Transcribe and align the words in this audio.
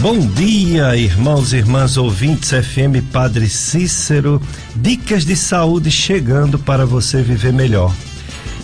Bom 0.00 0.20
dia, 0.28 0.96
irmãos 0.96 1.52
e 1.52 1.56
irmãs 1.56 1.96
ouvintes 1.96 2.50
FM 2.50 3.02
Padre 3.12 3.48
Cícero. 3.48 4.40
Dicas 4.76 5.24
de 5.24 5.34
saúde 5.34 5.90
chegando 5.90 6.56
para 6.56 6.86
você 6.86 7.20
viver 7.20 7.52
melhor. 7.52 7.92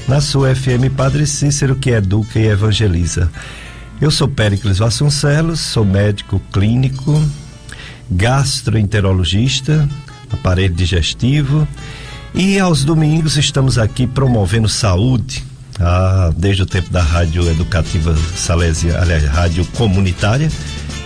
Na 0.07 0.21
sua 0.21 0.55
FM 0.55 0.95
Padre 0.97 1.27
Cícero, 1.27 1.75
que 1.75 1.91
educa 1.91 2.39
e 2.39 2.47
evangeliza. 2.47 3.33
Eu 4.01 4.13
sou 4.13 4.29
Péricles 4.29 4.79
Vasconcelos, 4.79 5.59
sou 5.59 5.85
médico 5.85 6.41
clínico, 6.53 7.21
gastroenterologista, 8.09 9.89
aparelho 10.31 10.75
digestivo 10.75 11.67
e 12.33 12.61
aos 12.61 12.85
domingos 12.85 13.37
estamos 13.37 13.77
aqui 13.77 14.07
promovendo 14.07 14.69
saúde. 14.69 15.45
Ah, 15.81 16.33
desde 16.37 16.63
o 16.63 16.67
tempo 16.67 16.91
da 16.91 17.03
Rádio 17.03 17.51
Educativa 17.51 18.17
Salesiana, 18.37 19.01
aliás, 19.01 19.25
Rádio 19.25 19.65
Comunitária, 19.77 20.49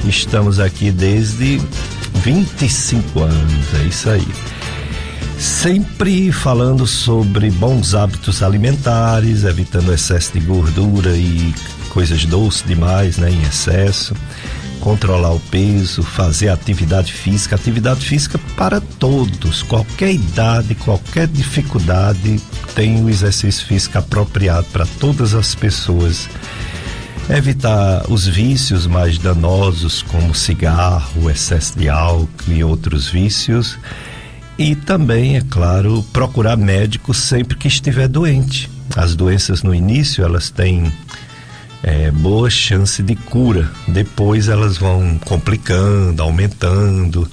estamos 0.07 0.61
aqui 0.61 0.91
desde 0.91 1.61
25 2.15 3.21
anos, 3.21 3.75
é 3.75 3.85
isso 3.85 4.11
aí. 4.11 4.29
Sempre 5.39 6.33
falando 6.33 6.87
sobre 6.87 7.51
bons 7.51 7.95
hábitos 7.95 8.43
alimentares, 8.43 9.45
evitando 9.45 9.93
excesso 9.93 10.33
de 10.33 10.41
gordura 10.41 11.17
e 11.17 11.55
coisas 11.91 12.25
doces 12.25 12.65
demais, 12.67 13.17
né, 13.19 13.31
em 13.31 13.43
excesso 13.43 14.15
controlar 14.81 15.33
o 15.33 15.41
peso, 15.41 16.03
fazer 16.03 16.49
atividade 16.49 17.13
física, 17.13 17.57
atividade 17.57 18.05
física 18.05 18.39
para 18.57 18.81
todos, 18.81 19.63
qualquer 19.63 20.13
idade, 20.13 20.75
qualquer 20.77 21.27
dificuldade, 21.27 22.41
tem 22.75 23.03
o 23.05 23.11
exercício 23.11 23.67
físico 23.67 23.99
apropriado 23.99 24.67
para 24.73 24.87
todas 24.99 25.35
as 25.35 25.55
pessoas. 25.55 26.29
Evitar 27.31 28.11
os 28.11 28.27
vícios 28.27 28.87
mais 28.87 29.19
danosos, 29.19 30.03
como 30.03 30.35
cigarro, 30.35 31.31
excesso 31.31 31.79
de 31.79 31.89
álcool 31.89 32.29
e 32.49 32.65
outros 32.65 33.09
vícios. 33.09 33.79
E 34.59 34.75
também, 34.75 35.37
é 35.37 35.43
claro, 35.43 36.03
procurar 36.13 36.57
médico 36.57 37.13
sempre 37.13 37.57
que 37.57 37.69
estiver 37.69 38.09
doente. 38.09 38.71
As 38.97 39.15
doenças 39.15 39.63
no 39.63 39.75
início, 39.75 40.25
elas 40.25 40.49
têm 40.49 40.91
é, 41.83 42.11
boa 42.11 42.49
chance 42.49 43.03
de 43.03 43.15
cura. 43.15 43.71
Depois 43.87 44.49
elas 44.49 44.79
vão 44.79 45.19
complicando, 45.19 46.23
aumentando. 46.23 47.31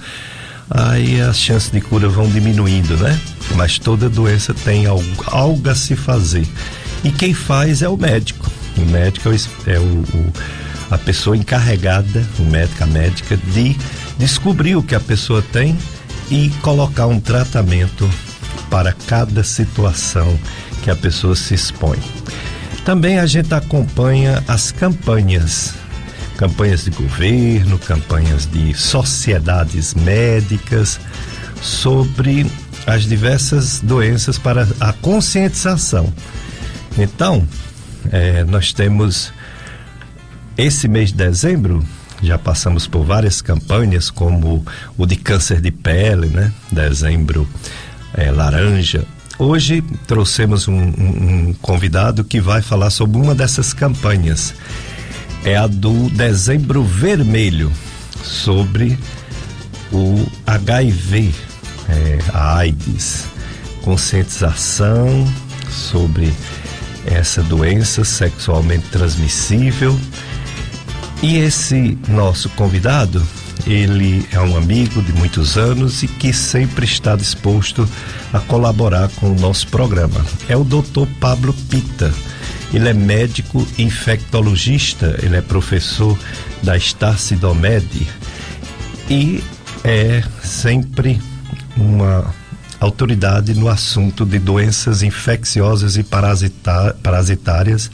Aí 0.68 1.20
as 1.22 1.38
chances 1.38 1.70
de 1.70 1.80
cura 1.80 2.06
vão 2.06 2.28
diminuindo, 2.28 2.98
né? 2.98 3.18
Mas 3.54 3.78
toda 3.78 4.10
doença 4.10 4.52
tem 4.52 4.84
algo, 4.84 5.24
algo 5.26 5.70
a 5.70 5.74
se 5.74 5.96
fazer. 5.96 6.46
E 7.02 7.10
quem 7.10 7.32
faz 7.32 7.80
é 7.80 7.88
o 7.88 7.96
médico. 7.96 8.55
O 8.76 8.80
médico 8.82 9.30
é, 9.66 9.78
o, 9.78 9.82
o, 9.82 10.32
a 10.90 10.98
pessoa 10.98 11.36
encarregada, 11.36 12.26
o 12.38 12.42
médico, 12.42 12.84
a 12.84 12.86
médica, 12.86 13.36
de 13.36 13.76
descobrir 14.18 14.76
o 14.76 14.82
que 14.82 14.94
a 14.94 15.00
pessoa 15.00 15.42
tem 15.42 15.76
e 16.30 16.50
colocar 16.62 17.06
um 17.06 17.20
tratamento 17.20 18.08
para 18.70 18.92
cada 18.92 19.42
situação 19.42 20.38
que 20.82 20.90
a 20.90 20.96
pessoa 20.96 21.34
se 21.34 21.54
expõe. 21.54 21.98
Também 22.84 23.18
a 23.18 23.26
gente 23.26 23.52
acompanha 23.52 24.44
as 24.46 24.70
campanhas, 24.70 25.74
campanhas 26.36 26.84
de 26.84 26.90
governo, 26.90 27.78
campanhas 27.78 28.46
de 28.46 28.74
sociedades 28.74 29.94
médicas 29.94 31.00
sobre 31.60 32.46
as 32.86 33.04
diversas 33.04 33.80
doenças 33.80 34.38
para 34.38 34.68
a 34.78 34.92
conscientização. 34.92 36.12
Então, 36.96 37.46
é, 38.12 38.44
nós 38.44 38.72
temos 38.72 39.32
esse 40.56 40.88
mês 40.88 41.10
de 41.10 41.16
dezembro, 41.16 41.84
já 42.22 42.38
passamos 42.38 42.86
por 42.86 43.04
várias 43.04 43.42
campanhas, 43.42 44.10
como 44.10 44.64
o 44.96 45.06
de 45.06 45.16
câncer 45.16 45.60
de 45.60 45.70
pele, 45.70 46.28
né? 46.28 46.52
Dezembro 46.72 47.48
é, 48.14 48.30
laranja, 48.30 49.06
Hoje 49.38 49.82
trouxemos 50.06 50.66
um, 50.66 50.72
um, 50.72 51.48
um, 51.48 51.54
convidado 51.60 52.24
que 52.24 52.40
vai 52.40 52.62
falar 52.62 52.88
sobre 52.88 53.18
uma 53.18 53.34
dessas 53.34 53.74
campanhas. 53.74 54.54
É 55.44 55.56
a 55.56 55.66
do 55.66 56.08
Dezembro 56.08 56.82
Vermelho, 56.82 57.70
sobre 58.24 58.98
o 59.92 60.26
HIV, 60.46 61.34
é, 61.90 62.18
a 62.32 62.56
AIDS, 62.56 63.26
conscientização 63.82 65.30
sobre 65.68 66.32
essa 67.06 67.42
doença 67.42 68.04
sexualmente 68.04 68.88
transmissível. 68.88 69.98
E 71.22 71.38
esse 71.38 71.98
nosso 72.08 72.48
convidado 72.50 73.26
ele 73.66 74.26
é 74.30 74.40
um 74.40 74.56
amigo 74.56 75.02
de 75.02 75.12
muitos 75.12 75.56
anos 75.56 76.02
e 76.02 76.08
que 76.08 76.32
sempre 76.32 76.84
está 76.84 77.16
disposto 77.16 77.88
a 78.32 78.38
colaborar 78.38 79.08
com 79.16 79.32
o 79.32 79.38
nosso 79.38 79.66
programa. 79.68 80.24
É 80.48 80.56
o 80.56 80.62
Dr. 80.62 81.06
Pablo 81.20 81.52
Pita. 81.68 82.14
Ele 82.72 82.88
é 82.88 82.94
médico 82.94 83.66
infectologista, 83.78 85.18
ele 85.22 85.36
é 85.36 85.40
professor 85.40 86.16
da 86.62 86.76
Starcidomed 86.76 88.06
e 89.08 89.42
é 89.84 90.22
sempre 90.42 91.20
uma 91.76 92.34
autoridade 92.80 93.54
no 93.54 93.68
assunto 93.68 94.24
de 94.24 94.38
doenças 94.38 95.02
infecciosas 95.02 95.96
e 95.96 96.04
parasitárias 97.02 97.90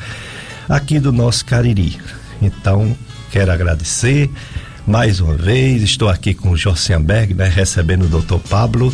aqui 0.69 0.99
do 0.99 1.13
nosso 1.13 1.45
Cariri. 1.45 1.99
Então, 2.41 2.97
quero 3.31 3.53
agradecer 3.53 4.31
mais 4.87 5.21
uma 5.21 5.35
vez. 5.35 5.83
Estou 5.83 6.09
aqui 6.09 6.35
com 6.35 6.51
o 6.51 6.57
Josianberg, 6.57 7.35
né, 7.35 7.49
recebendo 7.49 8.05
o 8.05 8.21
Dr. 8.21 8.39
Pablo. 8.49 8.93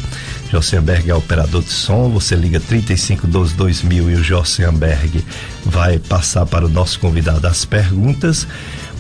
Josianberg 0.51 1.11
é 1.11 1.15
operador 1.15 1.63
de 1.63 1.71
som. 1.71 2.09
Você 2.11 2.35
liga 2.35 2.61
3512 2.61 3.55
2000 3.55 4.11
e 4.11 4.15
o 4.15 4.25
Josianberg 4.25 5.25
vai 5.65 5.99
passar 5.99 6.47
para 6.47 6.67
o 6.67 6.69
nosso 6.69 6.99
convidado 7.01 7.47
as 7.47 7.65
perguntas. 7.65 8.47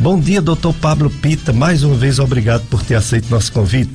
Bom 0.01 0.21
dia, 0.21 0.41
doutor 0.41 0.73
Pablo 0.75 1.11
Pita. 1.11 1.53
Mais 1.53 1.83
uma 1.83 1.97
vez, 1.97 2.21
obrigado 2.21 2.63
por 2.71 2.85
ter 2.85 2.95
aceito 2.95 3.29
nosso 3.29 3.53
convite. 3.53 3.91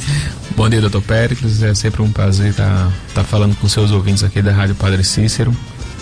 Bom 0.53 0.69
dia, 0.69 0.81
doutor 0.81 1.01
Péricles. 1.01 1.63
É 1.63 1.73
sempre 1.73 2.01
um 2.01 2.11
prazer 2.11 2.49
estar 2.49 2.65
tá, 2.65 2.91
tá 3.15 3.23
falando 3.23 3.55
com 3.55 3.69
seus 3.69 3.89
ouvintes 3.89 4.21
aqui 4.21 4.41
da 4.41 4.51
Rádio 4.51 4.75
Padre 4.75 5.01
Cícero. 5.01 5.55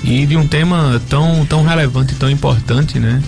E 0.04 0.26
de 0.26 0.36
um 0.36 0.48
tema 0.48 1.00
tão, 1.08 1.46
tão 1.46 1.64
relevante 1.64 2.14
e 2.14 2.16
tão 2.16 2.32
importante, 2.32 2.98
né? 2.98 3.22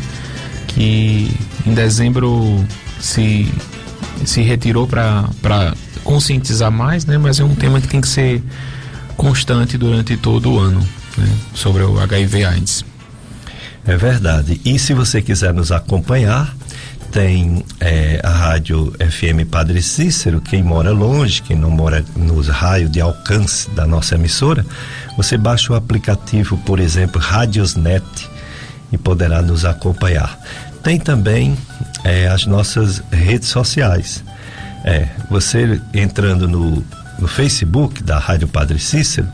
Que 0.69 1.29
em 1.63 1.75
dezembro 1.75 2.65
se, 2.99 3.47
se 4.25 4.41
retirou 4.41 4.87
para 4.87 5.75
conscientizar 6.03 6.71
mais, 6.71 7.05
né? 7.05 7.19
Mas 7.19 7.39
é 7.39 7.43
um 7.43 7.53
tema 7.53 7.79
que 7.79 7.87
tem 7.87 8.01
que 8.01 8.07
ser 8.07 8.41
constante 9.15 9.77
durante 9.77 10.17
todo 10.17 10.53
o 10.53 10.59
ano, 10.59 10.79
né? 11.15 11.29
Sobre 11.53 11.83
o 11.83 11.99
HIV 11.99 12.45
AIDS. 12.45 12.83
É 13.85 13.95
verdade. 13.95 14.59
E 14.63 14.79
se 14.79 14.93
você 14.93 15.21
quiser 15.21 15.53
nos 15.53 15.71
acompanhar, 15.71 16.55
tem 17.13 17.63
é, 17.79 18.19
a 18.23 18.29
rádio 18.29 18.91
FM 18.99 19.47
Padre 19.49 19.83
Cícero, 19.83 20.41
quem 20.41 20.63
mora 20.63 20.91
longe, 20.91 21.43
quem 21.43 21.55
não 21.55 21.69
mora 21.69 22.03
nos 22.15 22.47
raios 22.47 22.89
de 22.89 22.99
alcance 22.99 23.69
da 23.69 23.85
nossa 23.85 24.15
emissora, 24.15 24.65
você 25.15 25.37
baixa 25.37 25.71
o 25.71 25.75
aplicativo, 25.75 26.57
por 26.65 26.79
exemplo, 26.79 27.21
Radiosnet 27.21 28.03
e 28.91 28.97
poderá 28.97 29.43
nos 29.43 29.63
acompanhar. 29.63 30.39
Tem 30.81 30.99
também 30.99 31.55
é, 32.03 32.27
as 32.27 32.47
nossas 32.47 33.03
redes 33.11 33.47
sociais. 33.47 34.23
É, 34.83 35.07
você 35.29 35.79
entrando 35.93 36.47
no, 36.47 36.83
no 37.19 37.27
Facebook 37.27 38.01
da 38.01 38.17
Rádio 38.17 38.47
Padre 38.47 38.79
Cícero, 38.79 39.27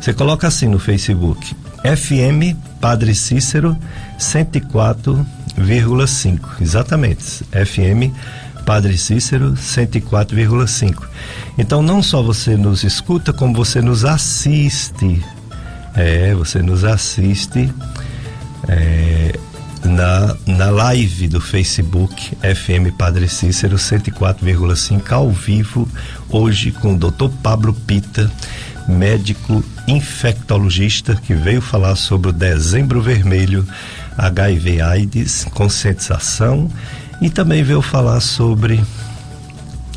você 0.00 0.14
coloca 0.14 0.48
assim 0.48 0.66
no 0.66 0.78
Facebook, 0.78 1.54
FM 1.84 2.56
Padre 2.80 3.14
Cícero 3.14 3.76
104,5. 4.18 6.40
Exatamente, 6.60 7.44
FM 7.52 8.12
Padre 8.64 8.98
Cícero 8.98 9.52
104,5. 9.52 11.04
Então 11.56 11.80
não 11.82 12.02
só 12.02 12.20
você 12.22 12.56
nos 12.56 12.82
escuta, 12.84 13.32
como 13.32 13.54
você 13.54 13.80
nos 13.80 14.04
assiste. 14.04 15.24
É, 15.94 16.34
você 16.34 16.60
nos 16.62 16.84
assiste 16.84 17.72
é, 18.68 19.32
na, 19.84 20.36
na 20.46 20.70
live 20.70 21.28
do 21.28 21.40
Facebook 21.40 22.36
FM 22.36 22.94
Padre 22.96 23.28
Cícero 23.28 23.76
104,5 23.76 25.12
ao 25.12 25.30
vivo, 25.30 25.88
hoje 26.28 26.72
com 26.72 26.94
o 26.94 26.98
Dr. 26.98 27.28
Pablo 27.42 27.72
Pita, 27.72 28.30
médico 28.88 29.62
infectologista 29.86 31.14
que 31.14 31.34
veio 31.34 31.60
falar 31.60 31.96
sobre 31.96 32.30
o 32.30 32.32
Dezembro 32.32 33.00
Vermelho, 33.00 33.66
HIV 34.18 34.80
AIDS, 34.80 35.46
conscientização 35.54 36.70
e 37.22 37.30
também 37.30 37.62
veio 37.62 37.80
falar 37.80 38.20
sobre 38.20 38.84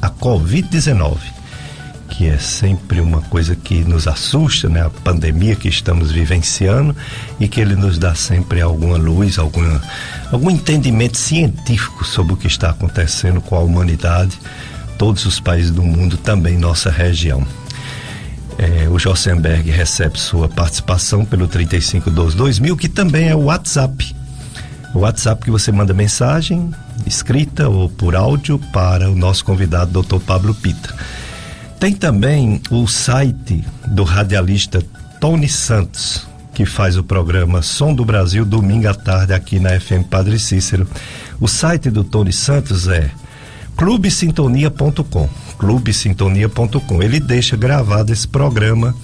a 0.02 0.10
Covid-19 0.10 1.18
que 2.12 2.28
é 2.28 2.38
sempre 2.38 3.00
uma 3.00 3.22
coisa 3.22 3.56
que 3.56 3.84
nos 3.86 4.08
assusta, 4.08 4.68
né? 4.68 4.86
A 4.86 4.90
pandemia 4.90 5.56
que 5.56 5.70
estamos 5.70 6.12
vivenciando 6.12 6.96
e 7.40 7.48
que 7.48 7.60
ele 7.60 7.76
nos 7.76 7.98
dá 7.98 8.14
sempre 8.14 8.62
alguma 8.62 8.98
luz, 8.98 9.40
alguma, 9.40 9.82
algum 10.32 10.52
entendimento 10.52 11.18
científico 11.18 12.04
sobre 12.06 12.34
o 12.34 12.38
que 12.38 12.48
está 12.48 12.70
acontecendo 12.70 13.40
com 13.42 13.56
a 13.56 13.60
humanidade, 13.60 14.38
todos 14.98 15.26
os 15.26 15.40
países 15.40 15.72
do 15.72 15.82
mundo, 15.82 16.18
também 16.18 16.58
nossa 16.58 16.92
região. 16.92 17.48
É, 18.58 18.88
o 18.90 19.00
Jossenberg 19.00 19.70
recebe 19.70 20.20
sua 20.20 20.48
participação 20.48 21.26
pelo 21.26 21.48
3512-2000, 21.48 22.78
que 22.78 22.90
também 22.90 23.30
é 23.30 23.36
o 23.36 23.46
WhatsApp. 23.46 24.16
O 24.94 25.00
WhatsApp 25.00 25.44
que 25.44 25.52
você 25.52 25.72
manda 25.72 25.94
mensagem 25.94 26.70
escrita 27.06 27.70
ou 27.70 27.90
por 27.90 28.16
áudio 28.16 28.60
para 28.72 29.10
o 29.10 29.16
nosso 29.16 29.44
convidado, 29.46 30.02
Dr. 30.02 30.20
Pablo 30.20 30.54
Pita. 30.54 30.94
Tem 31.80 31.94
também 31.94 32.62
o 32.70 32.86
site 32.88 33.66
do 33.88 34.04
radialista 34.04 34.84
Tony 35.20 35.48
Santos, 35.48 36.28
que 36.54 36.66
faz 36.66 36.98
o 36.98 37.04
programa 37.04 37.62
Som 37.62 37.94
do 37.94 38.06
Brasil 38.06 38.46
domingo 38.46 38.88
à 38.88 38.94
tarde 38.94 39.34
aqui 39.34 39.60
na 39.60 39.80
FM 39.80 40.04
Padre 40.10 40.38
Cícero. 40.38 40.88
O 41.40 41.48
site 41.48 41.90
do 41.90 42.04
Tony 42.04 42.34
Santos 42.34 42.88
é 42.88 43.10
clubesintonia.com. 43.82 45.28
clubesintonia.com. 45.58 47.02
Ele 47.02 47.20
deixa 47.20 47.58
gravado 47.58 48.14
esse 48.14 48.28
programa 48.28 48.96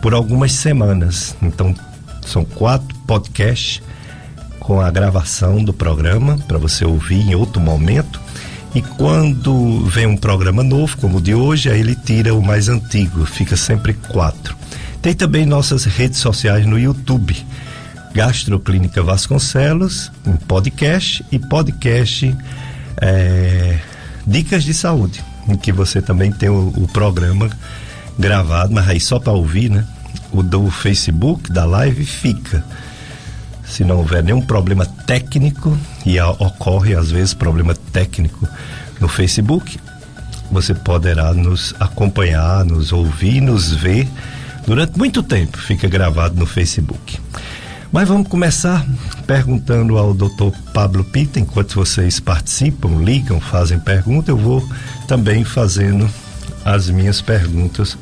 por 0.00 0.14
algumas 0.14 0.52
semanas. 0.52 1.34
Então, 1.42 1.74
são 2.24 2.44
quatro 2.44 2.96
podcasts 3.04 3.82
com 4.60 4.80
a 4.80 4.88
gravação 4.92 5.64
do 5.64 5.72
programa 5.72 6.38
para 6.46 6.56
você 6.56 6.84
ouvir 6.84 7.20
em 7.28 7.34
outro 7.34 7.60
momento. 7.60 8.20
E 8.72 8.80
quando 8.80 9.84
vem 9.86 10.06
um 10.06 10.16
programa 10.16 10.62
novo, 10.62 10.96
como 10.98 11.18
o 11.18 11.20
de 11.20 11.34
hoje, 11.34 11.68
aí 11.68 11.80
ele 11.80 11.96
tira 11.96 12.32
o 12.32 12.40
mais 12.40 12.68
antigo, 12.68 13.26
fica 13.26 13.56
sempre 13.56 13.92
quatro. 13.92 14.54
Tem 15.02 15.14
também 15.14 15.44
nossas 15.44 15.82
redes 15.84 16.20
sociais 16.20 16.64
no 16.64 16.78
YouTube. 16.78 17.36
Gastroclínica 18.14 19.02
Vasconcelos, 19.02 20.12
um 20.24 20.36
podcast 20.36 21.24
e 21.32 21.40
podcast 21.40 22.36
é, 23.00 23.78
Dicas 24.26 24.64
de 24.64 24.72
Saúde, 24.72 25.22
em 25.48 25.56
que 25.56 25.72
você 25.72 26.00
também 26.00 26.30
tem 26.30 26.48
o, 26.48 26.68
o 26.76 26.88
programa 26.88 27.50
gravado, 28.18 28.72
mas 28.72 28.88
aí 28.88 29.00
só 29.00 29.18
para 29.18 29.32
ouvir, 29.32 29.70
né? 29.70 29.84
O 30.32 30.42
do 30.42 30.70
Facebook, 30.70 31.52
da 31.52 31.64
live, 31.64 32.04
fica. 32.04 32.64
Se 33.64 33.84
não 33.84 33.98
houver 33.98 34.22
nenhum 34.22 34.42
problema 34.42 34.86
técnico, 34.86 35.76
e 36.04 36.18
a, 36.18 36.30
ocorre 36.30 36.94
às 36.94 37.10
vezes 37.10 37.34
problema 37.34 37.74
técnico 37.74 38.48
no 39.00 39.08
Facebook, 39.08 39.78
você 40.50 40.74
poderá 40.74 41.32
nos 41.32 41.74
acompanhar, 41.80 42.64
nos 42.64 42.92
ouvir, 42.92 43.40
nos 43.40 43.72
ver 43.72 44.08
durante 44.66 44.98
muito 44.98 45.22
tempo. 45.22 45.58
Fica 45.58 45.88
gravado 45.88 46.38
no 46.38 46.46
Facebook. 46.46 47.18
Mas 47.92 48.08
vamos 48.08 48.26
começar 48.26 48.86
perguntando 49.26 49.98
ao 49.98 50.14
Dr. 50.14 50.48
Pablo 50.72 51.04
Pita, 51.04 51.38
enquanto 51.38 51.74
vocês 51.74 52.18
participam, 52.18 53.04
ligam, 53.04 53.38
fazem 53.38 53.78
pergunta, 53.78 54.30
eu 54.30 54.36
vou 54.36 54.66
também 55.06 55.44
fazendo 55.44 56.08
as 56.64 56.88
minhas 56.88 57.20
perguntas 57.20 57.98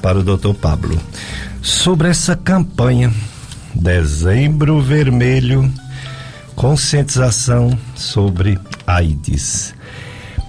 para 0.00 0.20
o 0.20 0.22
Dr. 0.22 0.54
Pablo. 0.54 0.96
Sobre 1.60 2.08
essa 2.08 2.36
campanha 2.36 3.12
Dezembro 3.74 4.80
Vermelho, 4.80 5.68
conscientização 6.54 7.76
sobre 7.96 8.56
AIDS. 8.86 9.74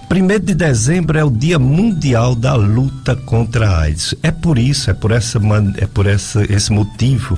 Primeiro 0.08 0.44
de 0.44 0.54
dezembro 0.54 1.18
é 1.18 1.24
o 1.24 1.30
Dia 1.30 1.58
Mundial 1.58 2.36
da 2.36 2.54
Luta 2.54 3.16
contra 3.16 3.68
a 3.68 3.80
AIDS. 3.80 4.14
É 4.22 4.30
por 4.30 4.56
isso, 4.56 4.88
é 4.88 4.94
por 4.94 5.10
essa 5.10 5.40
é 5.78 5.86
por 5.86 6.06
essa, 6.06 6.44
esse 6.52 6.70
motivo 6.70 7.36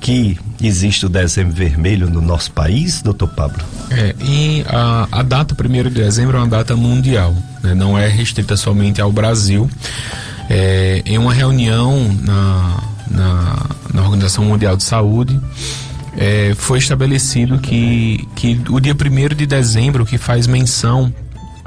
que 0.00 0.38
existe 0.62 1.06
o 1.06 1.08
dezembro 1.08 1.54
vermelho 1.54 2.08
no 2.08 2.20
nosso 2.20 2.50
país, 2.52 3.02
doutor 3.02 3.28
Pablo? 3.28 3.62
É, 3.90 4.14
e 4.20 4.64
a, 4.68 5.08
a 5.10 5.22
data 5.22 5.54
1 5.54 5.82
de 5.84 5.90
dezembro 5.90 6.36
é 6.36 6.40
uma 6.40 6.48
data 6.48 6.76
mundial, 6.76 7.34
né? 7.62 7.74
não 7.74 7.98
é 7.98 8.08
restrita 8.08 8.56
somente 8.56 9.00
ao 9.00 9.10
Brasil. 9.12 9.68
É, 10.50 11.02
em 11.04 11.18
uma 11.18 11.32
reunião 11.32 12.16
na, 12.22 12.82
na, 13.10 13.66
na 13.92 14.02
Organização 14.02 14.44
Mundial 14.44 14.76
de 14.76 14.82
Saúde, 14.82 15.38
é, 16.16 16.54
foi 16.56 16.78
estabelecido 16.78 17.58
que, 17.58 18.26
que 18.34 18.60
o 18.70 18.80
dia 18.80 18.94
1 18.94 19.34
de 19.34 19.46
dezembro, 19.46 20.06
que 20.06 20.16
faz 20.16 20.46
menção 20.46 21.12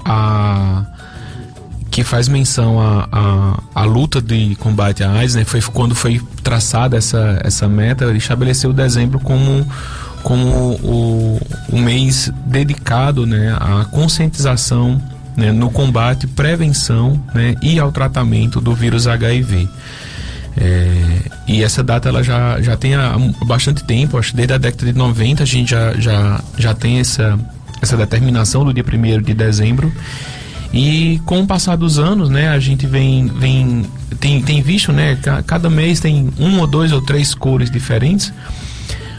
a 0.03 0.85
que 1.91 2.05
faz 2.05 2.29
menção 2.29 2.79
à 2.79 3.09
a, 3.11 3.19
a, 3.75 3.81
a, 3.81 3.83
luta 3.83 4.21
de 4.21 4.55
combate 4.55 5.03
à 5.03 5.11
AIDS, 5.11 5.35
né? 5.35 5.43
Foi 5.43 5.61
quando 5.61 5.93
foi 5.93 6.21
traçada 6.41 6.97
essa, 6.97 7.39
essa 7.43 7.67
meta, 7.67 8.05
ele 8.05 8.17
estabeleceu 8.17 8.71
dezembro 8.71 9.19
como, 9.19 9.67
como 10.23 10.47
o, 10.81 11.41
o 11.69 11.77
mês 11.77 12.31
dedicado 12.45 13.27
né, 13.27 13.53
à 13.59 13.83
conscientização 13.91 15.01
né, 15.35 15.51
no 15.51 15.69
combate, 15.69 16.27
prevenção 16.27 17.21
né, 17.35 17.55
e 17.61 17.77
ao 17.77 17.91
tratamento 17.91 18.61
do 18.61 18.73
vírus 18.73 19.05
HIV. 19.05 19.67
É, 20.57 21.21
e 21.47 21.63
essa 21.63 21.83
data 21.83 22.07
ela 22.07 22.23
já, 22.23 22.61
já 22.61 22.77
tem 22.77 22.95
há 22.95 23.17
bastante 23.45 23.83
tempo, 23.83 24.17
acho 24.17 24.31
que 24.31 24.37
desde 24.37 24.53
a 24.53 24.57
década 24.57 24.85
de 24.85 24.97
90 24.97 25.43
a 25.43 25.45
gente 25.45 25.71
já, 25.71 25.93
já, 25.93 26.41
já 26.57 26.73
tem 26.73 26.99
essa, 26.99 27.37
essa 27.81 27.97
determinação 27.97 28.63
do 28.63 28.73
dia 28.73 28.83
1 28.83 29.21
de 29.21 29.33
dezembro. 29.33 29.91
E 30.73 31.19
com 31.25 31.41
o 31.41 31.47
passar 31.47 31.75
dos 31.75 31.99
anos, 31.99 32.29
né, 32.29 32.47
a 32.47 32.59
gente 32.59 32.87
vem, 32.87 33.27
vem 33.27 33.85
tem, 34.19 34.41
tem 34.41 34.61
visto, 34.61 34.93
né, 34.93 35.17
cada 35.45 35.69
mês 35.69 35.99
tem 35.99 36.29
um 36.39 36.59
ou 36.59 36.67
dois 36.67 36.91
ou 36.91 37.01
três 37.01 37.33
cores 37.33 37.69
diferentes, 37.69 38.31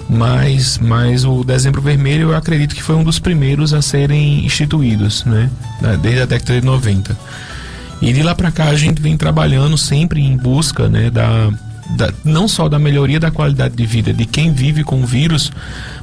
mas, 0.08 0.78
mas 0.78 1.24
o 1.24 1.44
dezembro 1.44 1.82
vermelho 1.82 2.30
eu 2.30 2.36
acredito 2.36 2.74
que 2.74 2.82
foi 2.82 2.94
um 2.94 3.04
dos 3.04 3.18
primeiros 3.18 3.74
a 3.74 3.82
serem 3.82 4.44
instituídos, 4.46 5.24
né, 5.24 5.50
desde 6.00 6.22
a 6.22 6.26
década 6.26 6.60
de 6.60 6.66
90. 6.66 7.16
E 8.00 8.12
de 8.12 8.22
lá 8.22 8.34
para 8.34 8.50
cá 8.50 8.64
a 8.64 8.74
gente 8.74 9.00
vem 9.00 9.16
trabalhando 9.16 9.76
sempre 9.76 10.20
em 10.22 10.36
busca, 10.36 10.88
né, 10.88 11.10
da, 11.10 11.50
da, 11.90 12.12
não 12.24 12.46
só 12.46 12.68
da 12.68 12.78
melhoria 12.78 13.20
da 13.20 13.30
qualidade 13.30 13.74
de 13.74 13.86
vida 13.86 14.12
de 14.12 14.24
quem 14.24 14.52
vive 14.52 14.84
com 14.84 15.02
o 15.02 15.06
vírus, 15.06 15.52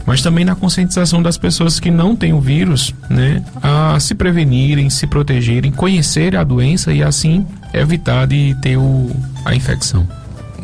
mas 0.06 0.22
também 0.22 0.46
na 0.46 0.56
conscientização 0.56 1.22
das 1.22 1.38
pessoas 1.38 1.80
que 1.80 1.92
não 1.92 2.16
têm 2.16 2.34
o 2.34 2.42
vírus, 2.42 2.94
né, 3.10 3.44
a 3.62 4.00
se 4.00 4.16
prevenirem, 4.16 4.90
se 4.90 5.08
protegerem, 5.08 5.72
conhecerem 5.72 6.40
a 6.40 6.44
doença 6.44 6.92
e 6.92 7.04
assim 7.04 7.46
evitar 7.74 8.26
de 8.28 8.56
ter 8.62 8.78
o, 8.78 9.10
a 9.46 9.56
infecção. 9.56 10.08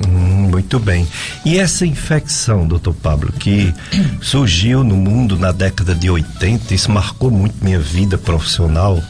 Hum, 0.07 0.49
muito 0.51 0.79
bem. 0.79 1.07
E 1.45 1.57
essa 1.57 1.85
infecção, 1.85 2.67
doutor 2.67 2.93
Pablo, 2.93 3.31
que 3.31 3.73
surgiu 4.21 4.83
no 4.83 4.95
mundo 4.95 5.37
na 5.37 5.51
década 5.51 5.95
de 5.95 6.09
80, 6.09 6.73
isso 6.73 6.91
marcou 6.91 7.31
muito 7.31 7.63
minha 7.63 7.79
vida 7.79 8.17
profissional, 8.17 9.01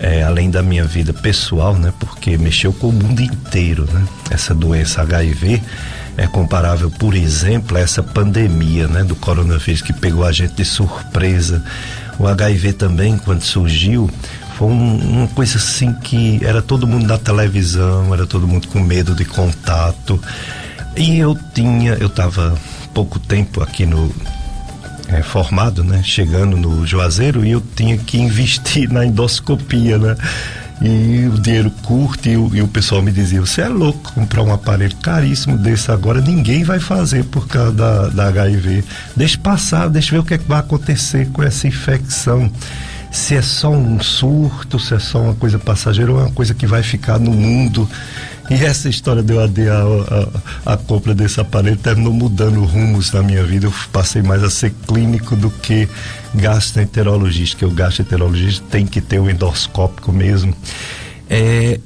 é, 0.00 0.22
além 0.22 0.50
da 0.50 0.62
minha 0.62 0.84
vida 0.84 1.12
pessoal, 1.12 1.74
né? 1.74 1.92
Porque 1.98 2.36
mexeu 2.38 2.72
com 2.72 2.88
o 2.88 2.92
mundo 2.92 3.20
inteiro, 3.20 3.86
né? 3.92 4.06
Essa 4.30 4.54
doença 4.54 5.02
HIV 5.02 5.62
é 6.16 6.26
comparável, 6.26 6.90
por 6.90 7.14
exemplo, 7.14 7.76
a 7.76 7.80
essa 7.80 8.02
pandemia, 8.02 8.88
né, 8.88 9.04
do 9.04 9.14
coronavírus 9.14 9.80
que 9.80 9.92
pegou 9.92 10.24
a 10.24 10.32
gente 10.32 10.54
de 10.54 10.64
surpresa. 10.64 11.62
O 12.18 12.26
HIV 12.26 12.72
também, 12.72 13.16
quando 13.16 13.42
surgiu, 13.42 14.10
foi 14.56 14.66
um, 14.66 14.96
uma 14.96 15.28
coisa 15.28 15.58
assim 15.58 15.92
que 15.92 16.44
era 16.44 16.60
todo 16.60 16.88
mundo 16.88 17.06
na 17.06 17.18
televisão, 17.18 18.12
era 18.12 18.26
todo 18.26 18.48
mundo 18.48 18.66
com 18.66 18.80
medo 18.80 19.14
de 19.14 19.24
contato. 19.24 20.20
E 20.96 21.18
eu 21.18 21.38
tinha, 21.54 21.92
eu 21.92 22.08
estava 22.08 22.58
pouco 22.92 23.20
tempo 23.20 23.62
aqui 23.62 23.86
no 23.86 24.12
é, 25.08 25.22
formado, 25.22 25.82
né, 25.82 26.02
chegando 26.02 26.56
no 26.56 26.86
Juazeiro 26.86 27.44
e 27.44 27.50
eu 27.50 27.62
tinha 27.74 27.96
que 27.96 28.18
investir 28.18 28.92
na 28.92 29.04
endoscopia, 29.04 29.98
né? 29.98 30.16
e 30.80 31.26
o 31.26 31.40
dinheiro 31.40 31.70
curto 31.82 32.28
e 32.28 32.36
o, 32.36 32.54
e 32.54 32.62
o 32.62 32.68
pessoal 32.68 33.02
me 33.02 33.10
dizia, 33.10 33.40
você 33.40 33.62
é 33.62 33.68
louco 33.68 34.12
comprar 34.12 34.42
um 34.42 34.52
aparelho 34.52 34.94
caríssimo 34.96 35.58
desse 35.58 35.90
agora, 35.90 36.20
ninguém 36.20 36.62
vai 36.62 36.78
fazer 36.78 37.24
por 37.24 37.48
causa 37.48 37.72
da, 37.72 38.08
da 38.08 38.28
HIV. 38.28 38.84
Deixa 39.16 39.38
passar, 39.38 39.88
deixa 39.88 40.12
ver 40.12 40.18
o 40.18 40.24
que, 40.24 40.34
é 40.34 40.38
que 40.38 40.48
vai 40.48 40.60
acontecer 40.60 41.28
com 41.32 41.42
essa 41.42 41.66
infecção. 41.66 42.50
Se 43.10 43.34
é 43.34 43.42
só 43.42 43.70
um 43.70 43.98
surto, 44.00 44.78
se 44.78 44.94
é 44.94 44.98
só 44.98 45.20
uma 45.20 45.34
coisa 45.34 45.58
passageira 45.58 46.12
ou 46.12 46.20
é 46.20 46.22
uma 46.24 46.32
coisa 46.32 46.54
que 46.54 46.66
vai 46.66 46.82
ficar 46.82 47.18
no 47.18 47.32
mundo 47.32 47.88
e 48.50 48.54
essa 48.64 48.88
história 48.88 49.22
de 49.22 49.34
eu 49.34 49.42
adiar 49.42 49.82
a, 49.82 50.70
a, 50.70 50.72
a, 50.72 50.76
compra 50.76 51.14
desse 51.14 51.38
aparelho 51.38 51.76
terminou 51.76 52.12
mudando 52.12 52.64
rumos 52.64 53.12
na 53.12 53.22
minha 53.22 53.44
vida. 53.44 53.66
Eu 53.66 53.74
passei 53.92 54.22
mais 54.22 54.42
a 54.42 54.48
ser 54.48 54.72
clínico 54.86 55.36
do 55.36 55.50
que 55.50 55.86
gastroenterologista, 56.34 57.58
que 57.58 57.64
o 57.66 57.70
gastroenterologista 57.70 58.64
tem 58.70 58.86
que 58.86 59.02
ter 59.02 59.18
o 59.18 59.28
endoscópico 59.28 60.12
mesmo. 60.12 60.54
É, 61.28 61.78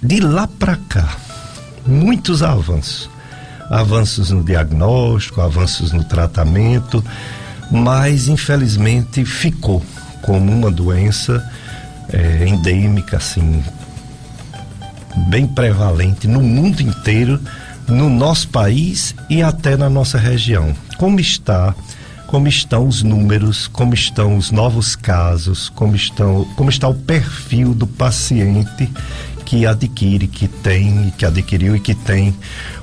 de 0.00 0.20
lá 0.20 0.46
para 0.46 0.76
cá, 0.88 1.16
muitos 1.84 2.44
avanços. 2.44 3.10
Avanços 3.68 4.30
no 4.30 4.44
diagnóstico, 4.44 5.40
avanços 5.40 5.90
no 5.90 6.04
tratamento, 6.04 7.02
mas 7.72 8.28
infelizmente 8.28 9.24
ficou 9.24 9.82
como 10.22 10.52
uma 10.52 10.70
doença 10.70 11.44
é, 12.12 12.46
endêmica, 12.46 13.16
assim, 13.16 13.64
bem 15.28 15.46
prevalente 15.46 16.26
no 16.26 16.40
mundo 16.40 16.80
inteiro, 16.80 17.40
no 17.86 18.08
nosso 18.08 18.48
país 18.48 19.14
e 19.28 19.42
até 19.42 19.76
na 19.76 19.90
nossa 19.90 20.18
região. 20.18 20.74
Como 20.96 21.20
está 21.20 21.74
como 22.26 22.48
estão 22.48 22.88
os 22.88 23.00
números, 23.02 23.68
como 23.68 23.94
estão 23.94 24.36
os 24.36 24.50
novos 24.50 24.96
casos, 24.96 25.68
como, 25.68 25.94
estão, 25.94 26.44
como 26.56 26.68
está 26.68 26.88
o 26.88 26.94
perfil 26.94 27.72
do 27.72 27.86
paciente 27.86 28.90
que 29.44 29.64
adquire, 29.64 30.26
que 30.26 30.48
tem, 30.48 31.12
que 31.16 31.24
adquiriu 31.24 31.76
e 31.76 31.80
que 31.80 31.94
tem 31.94 32.34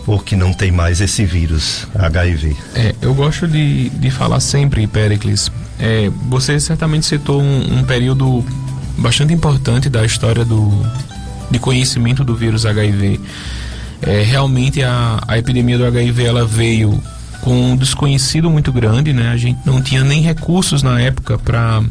ou 0.08 0.20
que 0.20 0.38
não 0.38 0.54
tem 0.54 0.72
mais 0.72 1.02
esse 1.02 1.26
vírus 1.26 1.86
HIV. 1.94 2.56
É, 2.76 2.96
eu 3.02 3.14
gosto 3.14 3.46
de, 3.46 3.90
de 3.90 4.10
falar 4.10 4.40
sempre, 4.40 4.88
Pericles. 4.88 5.52
É, 5.78 6.10
você 6.30 6.58
certamente 6.58 7.06
citou 7.06 7.42
um, 7.42 7.80
um 7.80 7.84
período 7.84 8.46
bastante 8.98 9.34
importante 9.34 9.90
da 9.90 10.06
história 10.06 10.46
do, 10.46 10.70
de 11.52 11.60
conhecimento 11.60 12.24
do 12.24 12.36
vírus 12.36 12.66
HIV. 12.66 13.20
É, 14.02 14.24
realmente 14.24 14.82
a, 14.82 15.22
a 15.28 15.38
epidemia 15.38 15.78
do 15.78 15.86
HIV 15.86 16.24
ela 16.24 16.46
veio 16.46 17.00
com 17.42 17.72
um 17.72 17.76
desconhecido 17.76 18.50
muito 18.50 18.72
grande, 18.72 19.14
né? 19.14 19.30
A 19.30 19.38
gente 19.38 19.60
não 19.66 19.82
tinha 19.82 20.04
nem 20.04 20.22
recursos 20.22 20.82
na 20.82 21.00
época 21.00 21.38
para 21.38 21.84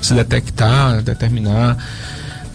se 0.00 0.14
detectar, 0.14 1.02
determinar. 1.02 1.76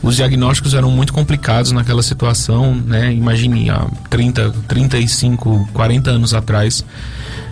Os 0.02 0.16
diagnósticos 0.16 0.74
eram 0.74 0.92
muito 0.92 1.12
complicados 1.12 1.72
naquela 1.72 2.04
situação, 2.04 2.76
né? 2.76 3.14
Imagine 3.14 3.70
há 3.70 3.88
30, 4.10 4.54
35, 4.68 5.70
40 5.74 6.10
anos 6.12 6.34
atrás, 6.34 6.86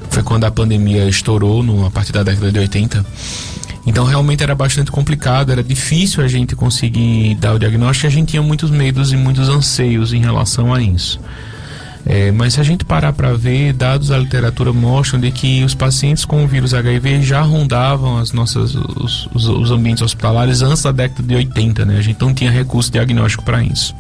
foi 0.10 0.24
quando 0.24 0.46
a 0.46 0.52
pandemia 0.52 1.06
estourou, 1.06 1.64
no, 1.64 1.86
a 1.86 1.92
partir 1.92 2.12
da 2.12 2.24
década 2.24 2.52
de 2.52 2.60
80. 2.60 3.06
Então 3.86 4.04
realmente 4.04 4.42
era 4.42 4.56
bastante 4.56 4.92
complicado, 4.92 5.52
era 5.52 5.64
difícil 5.64 6.24
a 6.24 6.28
gente 6.28 6.56
conseguir 6.56 7.36
dar 7.36 7.54
o 7.54 7.60
diagnóstico 7.60 8.08
e 8.08 8.10
a 8.10 8.12
gente 8.12 8.30
tinha 8.30 8.42
muitos 8.42 8.72
medos 8.72 9.12
e 9.12 9.18
muitos 9.18 9.48
anseios 9.48 10.12
em 10.12 10.20
relação 10.20 10.74
a 10.74 10.82
isso. 10.82 11.20
É, 12.08 12.32
mas 12.32 12.54
se 12.54 12.62
a 12.62 12.64
gente 12.64 12.86
parar 12.86 13.14
para 13.14 13.34
ver, 13.34 13.74
dados 13.74 14.10
da 14.10 14.18
literatura 14.18 14.72
mostram 14.72 15.20
de 15.20 15.32
que 15.32 15.64
os 15.64 15.74
pacientes 15.74 16.24
com 16.24 16.44
o 16.44 16.48
vírus 16.48 16.74
HIV 16.74 17.24
já 17.24 17.42
rondavam 17.42 18.20
as 18.20 18.32
nossas, 18.32 18.76
os, 18.76 19.28
os, 19.34 19.48
os 19.48 19.72
ambientes 19.72 20.04
hospitalares 20.04 20.62
antes 20.62 20.84
da 20.84 20.92
década 20.92 21.24
de 21.24 21.34
80, 21.34 21.84
né? 21.84 21.98
A 21.98 22.02
gente 22.02 22.22
não 22.22 22.32
tinha 22.32 22.52
recurso 22.52 22.92
diagnóstico 22.92 23.44
para 23.44 23.64
isso. 23.64 23.96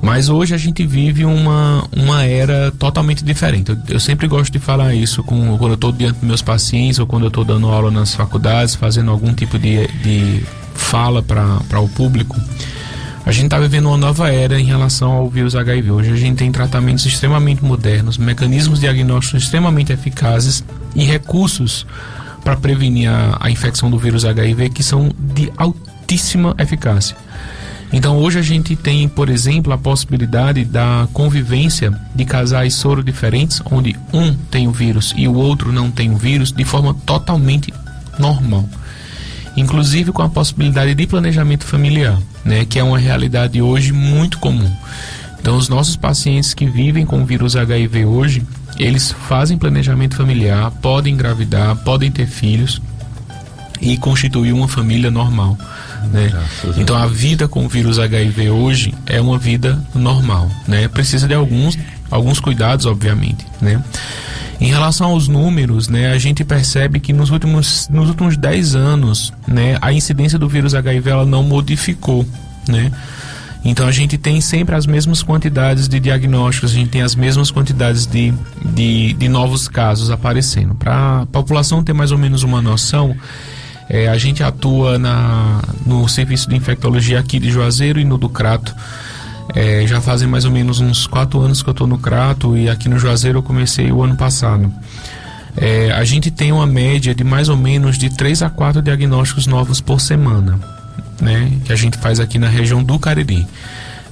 Mas 0.00 0.28
hoje 0.28 0.54
a 0.54 0.58
gente 0.58 0.86
vive 0.86 1.24
uma, 1.24 1.86
uma 1.96 2.24
era 2.24 2.70
totalmente 2.72 3.24
diferente. 3.24 3.70
Eu, 3.70 3.78
eu 3.88 4.00
sempre 4.00 4.28
gosto 4.28 4.52
de 4.52 4.58
falar 4.58 4.94
isso 4.94 5.22
com, 5.22 5.56
quando 5.56 5.72
eu 5.72 5.74
estou 5.74 5.92
diante 5.92 6.18
dos 6.18 6.28
meus 6.28 6.42
pacientes 6.42 6.98
ou 6.98 7.06
quando 7.06 7.24
eu 7.24 7.28
estou 7.28 7.44
dando 7.44 7.66
aula 7.68 7.90
nas 7.90 8.14
faculdades, 8.14 8.74
fazendo 8.74 9.10
algum 9.10 9.32
tipo 9.32 9.58
de, 9.58 9.86
de 9.88 10.42
fala 10.74 11.22
para 11.22 11.80
o 11.80 11.88
público 11.88 12.36
a 13.26 13.32
gente 13.32 13.46
está 13.46 13.58
vivendo 13.58 13.86
uma 13.86 13.96
nova 13.96 14.32
era 14.32 14.58
em 14.58 14.64
relação 14.64 15.10
ao 15.10 15.28
vírus 15.28 15.56
HIV. 15.56 15.90
Hoje 15.90 16.12
a 16.12 16.16
gente 16.16 16.36
tem 16.36 16.52
tratamentos 16.52 17.04
extremamente 17.04 17.62
modernos, 17.64 18.16
mecanismos 18.16 18.78
diagnósticos 18.78 19.42
extremamente 19.42 19.92
eficazes 19.92 20.62
e 20.94 21.02
recursos 21.04 21.84
para 22.44 22.56
prevenir 22.56 23.10
a, 23.10 23.36
a 23.40 23.50
infecção 23.50 23.90
do 23.90 23.98
vírus 23.98 24.24
HIV 24.24 24.70
que 24.70 24.80
são 24.80 25.10
de 25.18 25.52
altíssima 25.56 26.54
eficácia. 26.56 27.16
Então 27.92 28.18
hoje 28.18 28.38
a 28.38 28.42
gente 28.42 28.74
tem, 28.74 29.08
por 29.08 29.28
exemplo, 29.28 29.72
a 29.72 29.78
possibilidade 29.78 30.64
da 30.64 31.08
convivência 31.12 31.92
de 32.14 32.24
casais 32.24 32.74
soro 32.74 33.02
diferentes, 33.02 33.62
onde 33.70 33.96
um 34.12 34.34
tem 34.34 34.66
o 34.66 34.72
vírus 34.72 35.14
e 35.16 35.28
o 35.28 35.34
outro 35.34 35.72
não 35.72 35.90
tem 35.90 36.10
o 36.10 36.16
vírus, 36.16 36.52
de 36.52 36.64
forma 36.64 36.94
totalmente 37.06 37.72
normal 38.18 38.68
inclusive 39.56 40.12
com 40.12 40.22
a 40.22 40.28
possibilidade 40.28 40.94
de 40.94 41.06
planejamento 41.06 41.64
familiar, 41.64 42.18
né, 42.44 42.64
que 42.64 42.78
é 42.78 42.84
uma 42.84 42.98
realidade 42.98 43.60
hoje 43.62 43.92
muito 43.92 44.38
comum. 44.38 44.70
Então, 45.40 45.56
os 45.56 45.68
nossos 45.68 45.96
pacientes 45.96 46.52
que 46.52 46.66
vivem 46.66 47.06
com 47.06 47.22
o 47.22 47.24
vírus 47.24 47.56
HIV 47.56 48.04
hoje, 48.04 48.42
eles 48.78 49.12
fazem 49.12 49.56
planejamento 49.56 50.16
familiar, 50.16 50.70
podem 50.82 51.14
engravidar, 51.14 51.76
podem 51.76 52.10
ter 52.10 52.26
filhos 52.26 52.82
e 53.80 53.96
constituir 53.96 54.52
uma 54.52 54.68
família 54.68 55.10
normal. 55.10 55.56
Né? 56.12 56.32
Então 56.76 56.96
a 56.96 57.06
vida 57.06 57.48
com 57.48 57.64
o 57.64 57.68
vírus 57.68 57.98
HIV 57.98 58.50
hoje 58.50 58.94
é 59.06 59.20
uma 59.20 59.38
vida 59.38 59.80
normal, 59.94 60.50
né? 60.66 60.88
Precisa 60.88 61.26
de 61.26 61.34
alguns 61.34 61.76
alguns 62.10 62.40
cuidados, 62.40 62.86
obviamente, 62.86 63.44
né? 63.60 63.82
Em 64.60 64.68
relação 64.68 65.08
aos 65.08 65.28
números, 65.28 65.88
né, 65.88 66.12
a 66.12 66.18
gente 66.18 66.42
percebe 66.42 66.98
que 66.98 67.12
nos 67.12 67.30
últimos, 67.30 67.88
nos 67.90 68.08
últimos 68.08 68.38
10 68.38 68.74
anos, 68.74 69.32
né, 69.46 69.76
a 69.82 69.92
incidência 69.92 70.38
do 70.38 70.48
vírus 70.48 70.74
HIV 70.74 71.10
ela 71.10 71.26
não 71.26 71.42
modificou, 71.42 72.24
né? 72.66 72.90
Então 73.62 73.86
a 73.86 73.90
gente 73.90 74.16
tem 74.16 74.40
sempre 74.40 74.74
as 74.74 74.86
mesmas 74.86 75.22
quantidades 75.22 75.88
de 75.88 75.98
diagnósticos, 75.98 76.70
a 76.70 76.74
gente 76.74 76.90
tem 76.90 77.02
as 77.02 77.16
mesmas 77.16 77.50
quantidades 77.50 78.06
de, 78.06 78.32
de, 78.64 79.12
de 79.12 79.28
novos 79.28 79.66
casos 79.66 80.10
aparecendo. 80.10 80.74
Para 80.74 81.22
a 81.22 81.26
população 81.26 81.82
ter 81.82 81.92
mais 81.92 82.12
ou 82.12 82.18
menos 82.18 82.44
uma 82.44 82.62
noção, 82.62 83.14
é, 83.88 84.08
a 84.08 84.18
gente 84.18 84.42
atua 84.42 84.98
na, 84.98 85.62
no 85.84 86.08
serviço 86.08 86.48
de 86.48 86.56
infectologia 86.56 87.18
aqui 87.18 87.38
de 87.38 87.50
Juazeiro 87.50 88.00
e 88.00 88.04
no 88.04 88.18
do 88.18 88.28
Crato. 88.28 88.74
É, 89.54 89.86
já 89.86 90.00
fazem 90.00 90.26
mais 90.26 90.44
ou 90.44 90.50
menos 90.50 90.80
uns 90.80 91.06
quatro 91.06 91.40
anos 91.40 91.62
que 91.62 91.68
eu 91.68 91.72
estou 91.72 91.86
no 91.86 91.98
Crato 91.98 92.56
e 92.56 92.68
aqui 92.68 92.88
no 92.88 92.98
Juazeiro 92.98 93.38
eu 93.38 93.42
comecei 93.42 93.92
o 93.92 94.02
ano 94.02 94.16
passado. 94.16 94.72
É, 95.56 95.92
a 95.92 96.04
gente 96.04 96.30
tem 96.30 96.52
uma 96.52 96.66
média 96.66 97.14
de 97.14 97.24
mais 97.24 97.48
ou 97.48 97.56
menos 97.56 97.96
de 97.96 98.10
3 98.10 98.42
a 98.42 98.50
4 98.50 98.82
diagnósticos 98.82 99.46
novos 99.46 99.80
por 99.80 100.00
semana, 100.00 100.58
né? 101.20 101.50
Que 101.64 101.72
a 101.72 101.76
gente 101.76 101.96
faz 101.96 102.20
aqui 102.20 102.38
na 102.38 102.48
região 102.48 102.82
do 102.82 102.98
Cariri. 102.98 103.46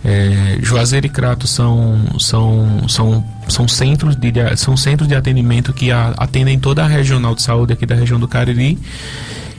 É, 0.02 0.58
Juazeiro 0.62 1.06
e 1.06 1.10
Crato 1.10 1.46
são, 1.46 1.98
são, 2.18 2.88
são, 2.88 3.24
são, 3.48 3.68
centros 3.68 4.14
de, 4.16 4.32
são 4.56 4.76
centros 4.76 5.08
de 5.08 5.14
atendimento 5.14 5.72
que 5.72 5.90
atendem 5.90 6.58
toda 6.58 6.84
a 6.84 6.86
regional 6.86 7.34
de 7.34 7.42
saúde 7.42 7.72
aqui 7.72 7.84
da 7.84 7.94
região 7.94 8.20
do 8.20 8.28
Cariri 8.28 8.78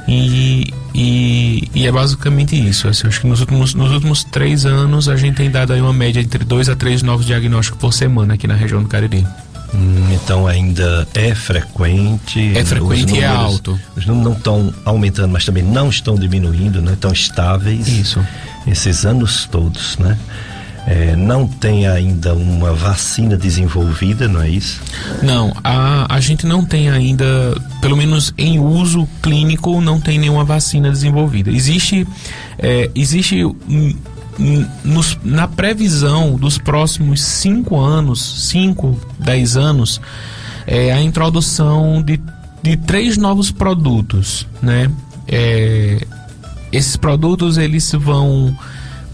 e, 0.07 0.73
e, 0.93 1.69
e, 1.73 1.87
é 1.87 1.91
basicamente 1.91 2.55
isso. 2.55 2.87
Assim, 2.87 3.07
acho 3.07 3.21
que 3.21 3.27
nos 3.27 3.39
últimos, 3.39 3.73
nos 3.73 3.91
últimos 3.91 4.23
três 4.23 4.65
anos 4.65 5.09
a 5.09 5.15
gente 5.15 5.35
tem 5.35 5.49
dado 5.49 5.73
aí 5.73 5.81
uma 5.81 5.93
média 5.93 6.19
entre 6.19 6.43
dois 6.43 6.69
a 6.69 6.75
três 6.75 7.01
novos 7.01 7.25
diagnósticos 7.25 7.79
por 7.79 7.93
semana 7.93 8.35
aqui 8.35 8.47
na 8.47 8.53
região 8.53 8.83
do 8.83 8.87
Cariri. 8.87 9.25
Hum, 9.73 10.13
então 10.13 10.47
ainda 10.47 11.07
é 11.13 11.33
frequente. 11.33 12.55
É 12.55 12.63
frequente 12.63 13.07
números, 13.07 13.11
e 13.11 13.19
é 13.19 13.25
alto. 13.25 13.79
Os 13.95 14.05
números 14.05 14.25
não 14.29 14.37
estão 14.37 14.73
aumentando, 14.85 15.31
mas 15.31 15.43
também 15.43 15.63
não 15.63 15.89
estão 15.89 16.15
diminuindo, 16.15 16.81
né? 16.81 16.93
Estão 16.93 17.11
estáveis. 17.11 17.87
Isso. 17.87 18.25
Esses 18.67 19.05
anos 19.05 19.47
todos, 19.51 19.97
né? 19.97 20.17
É, 20.87 21.15
não 21.15 21.47
tem 21.47 21.87
ainda 21.87 22.33
uma 22.35 22.73
vacina 22.73 23.35
desenvolvida, 23.35 24.27
não 24.27 24.41
é 24.41 24.49
isso? 24.49 24.81
Não, 25.23 25.51
a, 25.63 26.13
a 26.13 26.19
gente 26.19 26.45
não 26.45 26.63
tem 26.63 26.89
ainda, 26.89 27.25
pelo 27.81 27.97
menos 27.97 28.33
em 28.37 28.59
uso 28.59 29.07
clínico, 29.21 29.81
não 29.81 29.99
tem 29.99 30.19
nenhuma 30.19 30.43
vacina 30.43 30.91
desenvolvida. 30.91 31.49
Existe, 31.49 32.07
é, 32.59 32.91
existe 32.93 33.43
nos, 34.83 35.17
na 35.23 35.47
previsão 35.47 36.35
dos 36.35 36.57
próximos 36.57 37.21
5 37.21 37.79
anos, 37.79 38.49
5, 38.49 38.99
10 39.19 39.57
anos, 39.57 40.01
é, 40.67 40.91
a 40.91 41.01
introdução 41.01 42.01
de, 42.01 42.19
de 42.61 42.77
três 42.77 43.17
novos 43.17 43.51
produtos, 43.51 44.47
né? 44.61 44.91
É, 45.27 46.05
esses 46.71 46.97
produtos 46.97 47.57
eles 47.57 47.91
vão 47.93 48.55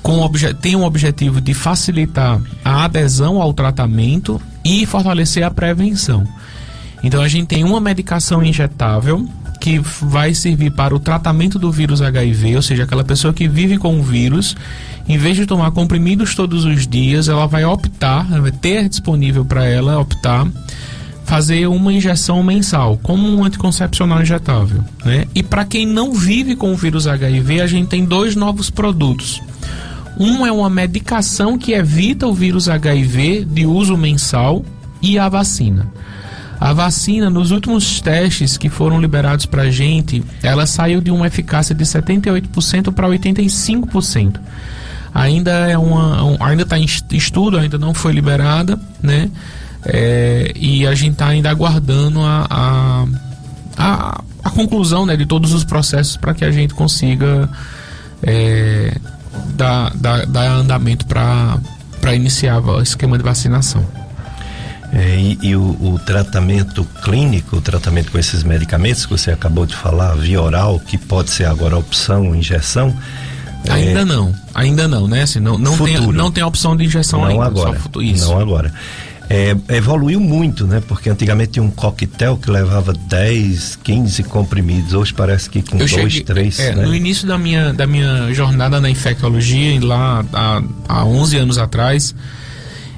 com 0.01 0.27
tem 0.59 0.75
um 0.75 0.83
objetivo 0.83 1.39
de 1.39 1.53
facilitar 1.53 2.41
a 2.63 2.85
adesão 2.85 3.41
ao 3.41 3.53
tratamento 3.53 4.41
e 4.63 4.85
fortalecer 4.85 5.43
a 5.43 5.51
prevenção. 5.51 6.27
Então 7.03 7.21
a 7.21 7.27
gente 7.27 7.47
tem 7.47 7.63
uma 7.63 7.79
medicação 7.79 8.43
injetável 8.43 9.27
que 9.59 9.79
vai 9.79 10.33
servir 10.33 10.71
para 10.71 10.95
o 10.95 10.99
tratamento 10.99 11.59
do 11.59 11.71
vírus 11.71 12.01
HIV, 12.01 12.55
ou 12.55 12.61
seja, 12.61 12.83
aquela 12.83 13.03
pessoa 13.03 13.31
que 13.31 13.47
vive 13.47 13.77
com 13.77 13.99
o 13.99 14.03
vírus, 14.03 14.55
em 15.07 15.17
vez 15.17 15.37
de 15.37 15.45
tomar 15.45 15.69
comprimidos 15.71 16.33
todos 16.33 16.65
os 16.65 16.87
dias, 16.87 17.27
ela 17.27 17.45
vai 17.45 17.63
optar, 17.63 18.25
ela 18.31 18.41
vai 18.41 18.51
ter 18.51 18.89
disponível 18.89 19.45
para 19.45 19.65
ela 19.65 19.99
optar 19.99 20.47
fazer 21.25 21.67
uma 21.67 21.93
injeção 21.93 22.43
mensal, 22.43 22.99
como 23.01 23.25
um 23.25 23.45
anticoncepcional 23.45 24.21
injetável, 24.21 24.83
né? 25.05 25.25
E 25.33 25.41
para 25.41 25.63
quem 25.63 25.85
não 25.85 26.13
vive 26.13 26.57
com 26.57 26.73
o 26.73 26.75
vírus 26.75 27.07
HIV, 27.07 27.61
a 27.61 27.67
gente 27.67 27.87
tem 27.87 28.03
dois 28.03 28.35
novos 28.35 28.69
produtos. 28.69 29.41
Um 30.21 30.45
é 30.45 30.51
uma 30.51 30.69
medicação 30.69 31.57
que 31.57 31.73
evita 31.73 32.27
o 32.27 32.33
vírus 32.33 32.69
HIV 32.69 33.43
de 33.45 33.65
uso 33.65 33.97
mensal 33.97 34.63
e 35.01 35.17
a 35.17 35.27
vacina. 35.27 35.91
A 36.59 36.73
vacina, 36.73 37.27
nos 37.27 37.49
últimos 37.49 37.99
testes 37.99 38.55
que 38.55 38.69
foram 38.69 39.01
liberados 39.01 39.47
para 39.47 39.63
a 39.63 39.71
gente, 39.71 40.23
ela 40.43 40.67
saiu 40.67 41.01
de 41.01 41.09
uma 41.09 41.25
eficácia 41.25 41.73
de 41.73 41.83
78% 41.83 42.93
para 42.93 43.09
85%. 43.09 44.39
Ainda 45.11 45.51
é 45.51 45.75
uma, 45.75 46.23
um, 46.23 46.37
ainda 46.39 46.61
está 46.61 46.77
em 46.77 46.85
estudo, 47.13 47.57
ainda 47.57 47.79
não 47.79 47.91
foi 47.91 48.13
liberada, 48.13 48.79
né? 49.01 49.27
É, 49.83 50.51
e 50.55 50.85
a 50.85 50.93
gente 50.93 51.13
está 51.13 51.29
ainda 51.29 51.49
aguardando 51.49 52.21
a, 52.21 52.45
a, 52.47 53.05
a, 53.75 54.23
a, 54.43 54.49
conclusão 54.51 55.07
né, 55.07 55.17
de 55.17 55.25
todos 55.25 55.51
os 55.51 55.63
processos 55.63 56.15
para 56.15 56.35
que 56.35 56.45
a 56.45 56.51
gente 56.51 56.75
consiga 56.75 57.49
é, 58.21 58.95
dar, 59.55 59.91
dar, 59.95 60.25
dar 60.25 60.51
andamento 60.51 61.05
para 61.05 61.59
iniciar 62.13 62.59
o 62.59 62.81
esquema 62.81 63.17
de 63.17 63.23
vacinação. 63.23 63.85
É, 64.93 65.15
e, 65.17 65.39
e 65.41 65.55
o, 65.55 65.61
o, 65.79 65.99
tratamento 66.05 66.85
clínico, 67.01 67.55
o 67.55 67.61
tratamento 67.61 68.11
com 68.11 68.19
esses 68.19 68.43
medicamentos 68.43 69.05
que 69.05 69.11
você 69.11 69.31
acabou 69.31 69.65
de 69.65 69.73
falar, 69.73 70.13
via 70.15 70.41
oral, 70.41 70.79
que 70.79 70.97
pode 70.97 71.29
ser 71.31 71.45
agora 71.45 71.77
opção, 71.77 72.35
injeção. 72.35 72.93
Ainda 73.69 74.01
é... 74.01 74.05
não, 74.05 74.33
ainda 74.53 74.87
não, 74.89 75.07
né? 75.07 75.21
Assim, 75.21 75.39
não, 75.39 75.57
não, 75.57 75.77
tem, 75.77 75.97
não 76.11 76.31
tem 76.31 76.43
opção 76.43 76.75
de 76.75 76.83
injeção 76.83 77.21
não 77.21 77.27
ainda. 77.27 77.45
Agora, 77.45 77.77
Isso. 78.01 78.27
Não 78.27 78.39
agora. 78.39 78.73
É, 79.33 79.55
evoluiu 79.77 80.19
muito, 80.19 80.67
né? 80.67 80.83
Porque 80.85 81.09
antigamente 81.09 81.53
tinha 81.53 81.63
um 81.63 81.71
coquetel 81.71 82.35
que 82.35 82.51
levava 82.51 82.91
10, 82.91 83.79
15 83.81 84.23
comprimidos. 84.23 84.93
Hoje 84.93 85.13
parece 85.13 85.49
que 85.49 85.61
com 85.61 85.77
2, 85.77 86.21
3. 86.23 86.59
É, 86.59 86.75
né? 86.75 86.85
No 86.85 86.93
início 86.93 87.25
da 87.25 87.37
minha, 87.37 87.71
da 87.71 87.87
minha 87.87 88.33
jornada 88.33 88.81
na 88.81 88.89
infectologia, 88.89 89.79
lá 89.81 90.25
há, 90.33 90.61
há 90.85 91.05
11 91.05 91.37
anos 91.37 91.57
atrás, 91.57 92.13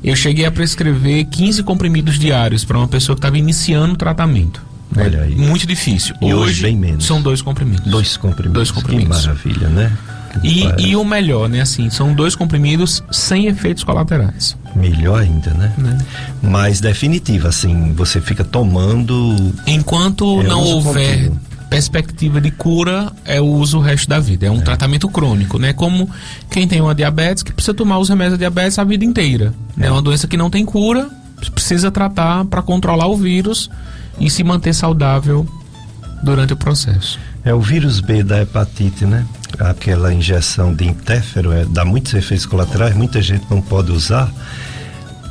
eu 0.03 0.15
cheguei 0.15 0.45
a 0.45 0.51
prescrever 0.51 1.25
15 1.25 1.61
comprimidos 1.61 2.17
diários 2.17 2.65
para 2.65 2.79
uma 2.79 2.87
pessoa 2.87 3.15
que 3.15 3.19
estava 3.19 3.37
iniciando 3.37 3.93
o 3.93 3.97
tratamento. 3.97 4.59
Né? 4.91 5.03
Olha 5.03 5.21
aí. 5.21 5.35
Muito 5.35 5.67
difícil. 5.67 6.15
E 6.19 6.33
hoje, 6.33 6.35
hoje 6.35 6.61
bem 6.63 6.75
menos. 6.75 7.05
São 7.05 7.21
dois 7.21 7.43
comprimidos. 7.43 7.85
Dois 7.85 8.17
comprimidos. 8.17 8.55
Dois 8.55 8.71
comprimidos. 8.71 9.21
Que 9.21 9.27
maravilha, 9.27 9.69
né? 9.69 9.91
E, 10.41 10.63
e, 10.79 10.95
o 10.95 11.03
melhor, 11.05 11.47
né? 11.47 11.61
Assim, 11.61 11.89
são 11.89 12.13
dois 12.13 12.35
comprimidos 12.35 13.03
sem 13.11 13.45
efeitos 13.47 13.83
colaterais. 13.83 14.57
Melhor 14.75 15.21
ainda, 15.21 15.51
né? 15.51 15.71
né? 15.77 15.97
Mais 16.41 16.79
definitivo, 16.79 17.47
assim, 17.47 17.93
você 17.93 18.19
fica 18.19 18.43
tomando. 18.43 19.53
Enquanto 19.67 20.41
é 20.41 20.43
não 20.43 20.63
houver 20.63 21.29
contínuo 21.29 21.53
perspectiva 21.73 22.39
de 22.39 22.51
cura 22.51 23.11
é 23.25 23.41
o 23.41 23.45
uso 23.45 23.79
o 23.79 23.81
resto 23.81 24.07
da 24.07 24.19
vida. 24.19 24.45
É 24.45 24.51
um 24.51 24.59
é. 24.59 24.61
tratamento 24.61 25.09
crônico, 25.09 25.57
né? 25.57 25.73
Como 25.73 26.07
quem 26.47 26.67
tem 26.67 26.79
uma 26.79 26.93
diabetes 26.93 27.41
que 27.41 27.51
precisa 27.51 27.73
tomar 27.73 27.97
os 27.97 28.09
remédios 28.09 28.33
da 28.33 28.37
diabetes 28.37 28.77
a 28.77 28.83
vida 28.83 29.03
inteira. 29.03 29.51
É, 29.79 29.87
é 29.87 29.91
uma 29.91 30.01
doença 30.01 30.27
que 30.27 30.37
não 30.37 30.51
tem 30.51 30.63
cura, 30.63 31.09
precisa 31.51 31.89
tratar 31.89 32.45
para 32.45 32.61
controlar 32.61 33.07
o 33.07 33.17
vírus 33.17 33.71
e 34.19 34.29
se 34.29 34.43
manter 34.43 34.75
saudável 34.75 35.47
durante 36.21 36.53
o 36.53 36.57
processo. 36.57 37.19
É 37.45 37.53
o 37.53 37.59
vírus 37.59 37.99
B 37.99 38.23
da 38.23 38.41
hepatite, 38.41 39.05
né? 39.05 39.25
Aquela 39.59 40.13
injeção 40.13 40.73
de 40.73 40.85
interfero 40.85 41.51
é, 41.51 41.65
dá 41.65 41.83
muitos 41.83 42.13
efeitos 42.13 42.45
colaterais, 42.45 42.95
muita 42.95 43.21
gente 43.21 43.45
não 43.49 43.61
pode 43.61 43.91
usar 43.91 44.31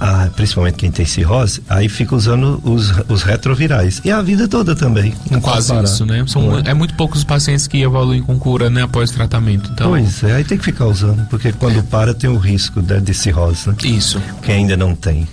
ah, 0.04 0.28
principalmente 0.35 0.75
quem 0.75 0.90
tem 0.90 1.07
cirrose, 1.07 1.62
aí 1.69 1.88
fica 1.88 2.16
usando 2.16 2.61
os, 2.64 2.92
os 3.09 3.23
retrovirais. 3.23 4.02
E 4.04 4.11
a 4.11 4.21
vida 4.21 4.49
toda 4.49 4.75
também. 4.75 5.14
Não 5.31 5.40
Quase 5.40 5.73
isso, 5.81 6.04
né? 6.04 6.25
São, 6.26 6.59
é. 6.59 6.71
é. 6.71 6.75
muito 6.75 6.95
poucos 6.95 7.21
os 7.21 7.25
pacientes 7.25 7.69
que 7.69 7.81
evoluem 7.81 8.21
com 8.21 8.37
cura 8.37 8.69
né, 8.69 8.83
após 8.83 9.12
tratamento. 9.12 9.71
Então... 9.73 9.90
Pois 9.90 10.25
é, 10.25 10.33
aí 10.33 10.45
tem 10.45 10.59
que 10.59 10.64
ficar 10.64 10.87
usando, 10.87 11.25
porque 11.28 11.52
quando 11.52 11.78
é. 11.78 11.83
para 11.83 12.12
tem 12.12 12.28
o 12.28 12.37
risco 12.37 12.83
de, 12.83 13.00
de 13.00 13.14
cirrose, 13.14 13.69
né? 13.69 13.76
Isso. 13.85 14.21
Quem 14.42 14.57
ainda 14.57 14.76
não 14.76 14.97
tem 14.97 15.28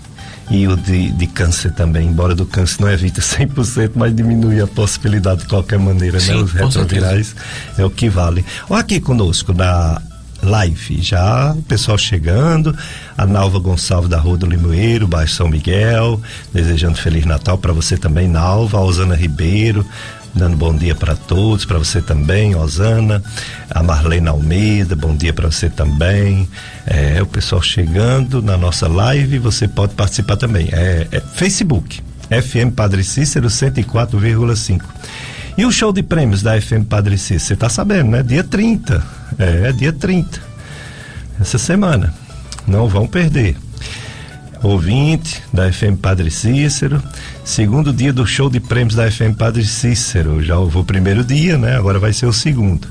e 0.50 0.68
o 0.68 0.76
de, 0.76 1.12
de 1.12 1.28
câncer 1.28 1.72
também, 1.72 2.08
embora 2.08 2.34
do 2.34 2.46
câncer 2.46 2.82
não 2.82 2.90
evita 2.90 3.22
100%, 3.22 3.92
mas 3.96 4.16
diminui 4.16 4.60
a 4.62 4.68
possibilidade 4.68 5.42
de 5.42 5.48
qualquer 5.48 5.80
maneira, 5.80 6.18
né? 6.18 6.24
Sim, 6.24 6.34
né? 6.34 6.42
Os 6.42 6.52
retrovirais 6.54 7.36
é 7.78 7.86
o 7.86 7.90
que 7.90 8.10
vale. 8.10 8.44
Olha 8.70 8.82
aqui 8.82 9.00
conosco 9.00 9.54
da 9.54 10.02
live. 10.42 11.02
Já 11.02 11.54
o 11.54 11.62
pessoal 11.64 11.98
chegando, 11.98 12.76
a 13.18 13.26
Nalva 13.26 13.60
Gonçalves 13.60 14.10
da 14.10 14.18
Rua 14.18 14.38
do 14.38 14.46
Limoeiro, 14.46 15.08
bairro 15.08 15.30
São 15.30 15.48
Miguel, 15.48 16.22
desejando 16.54 16.98
Feliz 16.98 17.26
Natal 17.26 17.58
para 17.58 17.74
você 17.74 17.98
também, 17.98 18.28
Nalva, 18.28 18.78
a 18.78 18.82
Osana 18.82 19.16
Ribeiro, 19.16 19.86
dando 20.34 20.56
bom 20.58 20.76
dia 20.76 20.96
para 20.96 21.16
todos, 21.16 21.66
para 21.66 21.78
você 21.78 22.02
também, 22.02 22.56
Osana, 22.56 23.22
a 23.70 23.82
Marlene 23.84 24.28
Almeida, 24.28 24.96
bom 24.96 25.16
dia 25.16 25.34
para 25.34 25.50
você 25.50 25.70
também. 25.70 26.48
É, 26.86 27.22
o 27.22 27.26
pessoal 27.26 27.62
chegando 27.62 28.42
na 28.42 28.58
nossa 28.58 28.88
live, 28.88 29.40
você 29.40 29.68
pode 29.68 29.94
participar 29.94 30.38
também. 30.38 30.70
É, 30.72 31.08
é 31.12 31.20
Facebook, 31.20 32.02
FM 32.30 32.74
Padre 32.76 33.04
Cícero 33.04 33.48
104,5. 33.48 34.82
E 35.58 35.66
o 35.66 35.72
show 35.72 35.92
de 35.92 36.02
prêmios 36.02 36.42
da 36.42 36.60
FM 36.60 36.86
Padre 36.88 37.18
Cícero, 37.18 37.40
você 37.40 37.56
tá 37.56 37.68
sabendo, 37.68 38.12
né? 38.12 38.24
Dia 38.24 38.44
30. 38.44 39.04
É, 39.38 39.72
dia 39.74 39.92
30. 39.92 40.42
Essa 41.40 41.58
semana. 41.58 42.14
Não 42.68 42.88
vão 42.88 43.08
perder. 43.08 43.58
Ouvinte 44.62 45.42
da 45.54 45.72
FM 45.72 45.96
Padre 46.02 46.30
Cícero, 46.30 47.02
segundo 47.46 47.94
dia 47.94 48.12
do 48.12 48.28
show 48.28 48.50
de 48.50 48.60
prêmios 48.60 48.94
da 48.94 49.10
FM 49.10 49.38
Padre 49.38 49.64
Cícero. 49.66 50.44
Já 50.44 50.58
houve 50.58 50.80
o 50.80 50.84
primeiro 50.84 51.24
dia, 51.24 51.58
né? 51.58 51.78
Agora 51.78 51.98
vai 51.98 52.12
ser 52.12 52.26
o 52.26 52.34
segundo. 52.34 52.86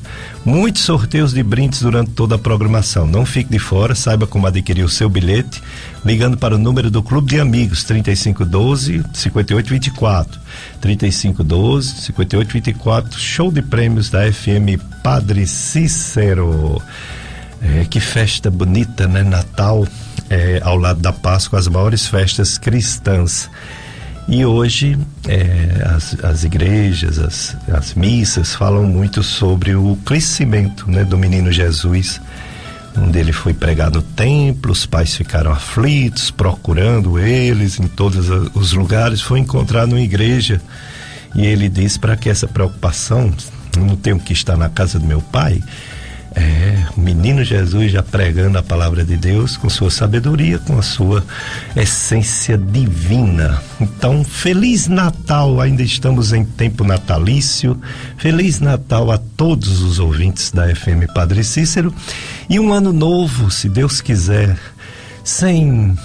Muitos 0.47 0.83
sorteios 0.83 1.35
de 1.35 1.43
brindes 1.43 1.83
durante 1.83 2.13
toda 2.13 2.37
a 2.37 2.39
programação. 2.39 3.07
Não 3.07 3.27
fique 3.27 3.51
de 3.51 3.59
fora, 3.59 3.95
saiba 3.95 4.27
como 4.27 4.47
adquirir 4.47 4.83
o 4.83 4.89
seu 4.89 5.11
bilhete 5.11 5.63
ligando 6.07 6.39
para 6.39 6.55
o 6.55 6.59
número 6.59 6.91
do 6.91 7.03
Clube 7.03 7.33
de 7.33 7.41
Amigos 7.41 7.85
3512 7.85 9.05
5824. 9.13 10.41
3512 10.81 12.01
5824. 12.01 13.21
Show 13.21 13.53
de 13.53 13.61
prêmios 13.61 14.09
da 14.09 14.33
FM 14.33 14.81
Padre 15.03 15.47
Cícero. 15.47 16.81
É, 17.61 17.85
que 17.85 18.01
festa 18.01 18.51
bonita, 18.51 19.07
né? 19.07 19.23
Natal 19.23 19.87
é, 20.31 20.61
ao 20.63 20.77
lado 20.77 21.01
da 21.01 21.13
Páscoa, 21.13 21.59
as 21.59 21.69
maiores 21.69 22.07
festas 22.07 22.59
cristãs. 22.59 23.51
E 24.29 24.45
hoje 24.45 24.99
é, 25.27 25.83
as, 25.87 26.23
as 26.23 26.45
igrejas, 26.45 27.19
as, 27.19 27.57
as 27.73 27.95
missas 27.95 28.55
falam 28.55 28.85
muito 28.85 29.23
sobre 29.23 29.75
o 29.75 29.97
crescimento 30.05 30.91
né, 30.91 31.03
do 31.03 31.17
menino 31.17 31.51
Jesus, 31.51 32.21
onde 32.95 33.19
ele 33.19 33.33
foi 33.33 33.55
pregado 33.55 34.01
no 34.01 34.03
templo, 34.03 34.73
os 34.73 34.85
pais 34.85 35.17
ficaram 35.17 35.51
aflitos, 35.51 36.31
procurando 36.31 37.19
eles 37.19 37.81
em 37.81 37.89
todos 37.89 38.29
os 38.55 38.73
lugares, 38.73 39.23
foi 39.23 39.41
encontrado 39.41 39.93
uma 39.93 40.01
igreja 40.01 40.61
e 41.35 41.47
ele 41.47 41.69
disse 41.69 41.99
para 41.99 42.17
que 42.17 42.29
essa 42.29 42.47
preocupação, 42.47 43.33
não 43.77 43.97
tenho 43.97 44.19
que 44.19 44.33
estar 44.33 44.57
na 44.57 44.69
casa 44.69 44.99
do 44.99 45.07
meu 45.07 45.21
pai, 45.21 45.63
é, 46.35 46.87
o 46.97 47.01
menino 47.01 47.43
Jesus 47.43 47.91
já 47.93 48.03
pregando 48.03 48.59
a 48.59 48.63
palavra 48.63 49.05
de 49.05 49.17
Deus 49.17 49.57
com 49.57 49.69
sua 49.69 49.91
sabedoria, 49.91 50.59
com 50.59 50.79
a 50.79 50.83
sua 50.83 51.25
essência 51.75 52.59
divina. 52.59 53.63
Então, 53.81 54.23
Feliz 54.25 54.87
Natal, 54.87 55.61
ainda 55.61 55.83
estamos 55.83 56.33
em 56.33 56.45
tempo 56.45 56.85
natalício. 56.85 57.81
Feliz 58.17 58.61
Natal 58.61 59.11
a 59.11 59.19
todos 59.19 59.81
os 59.81 59.99
ouvintes 59.99 60.51
da 60.51 60.75
FM 60.75 61.11
Padre 61.15 61.43
Cícero. 61.43 61.93
E 62.49 62.61
um 62.61 62.73
ano 62.73 62.93
novo, 62.93 63.51
se 63.51 63.69
Deus 63.69 64.01
quiser, 64.01 64.59
sem 65.25 65.97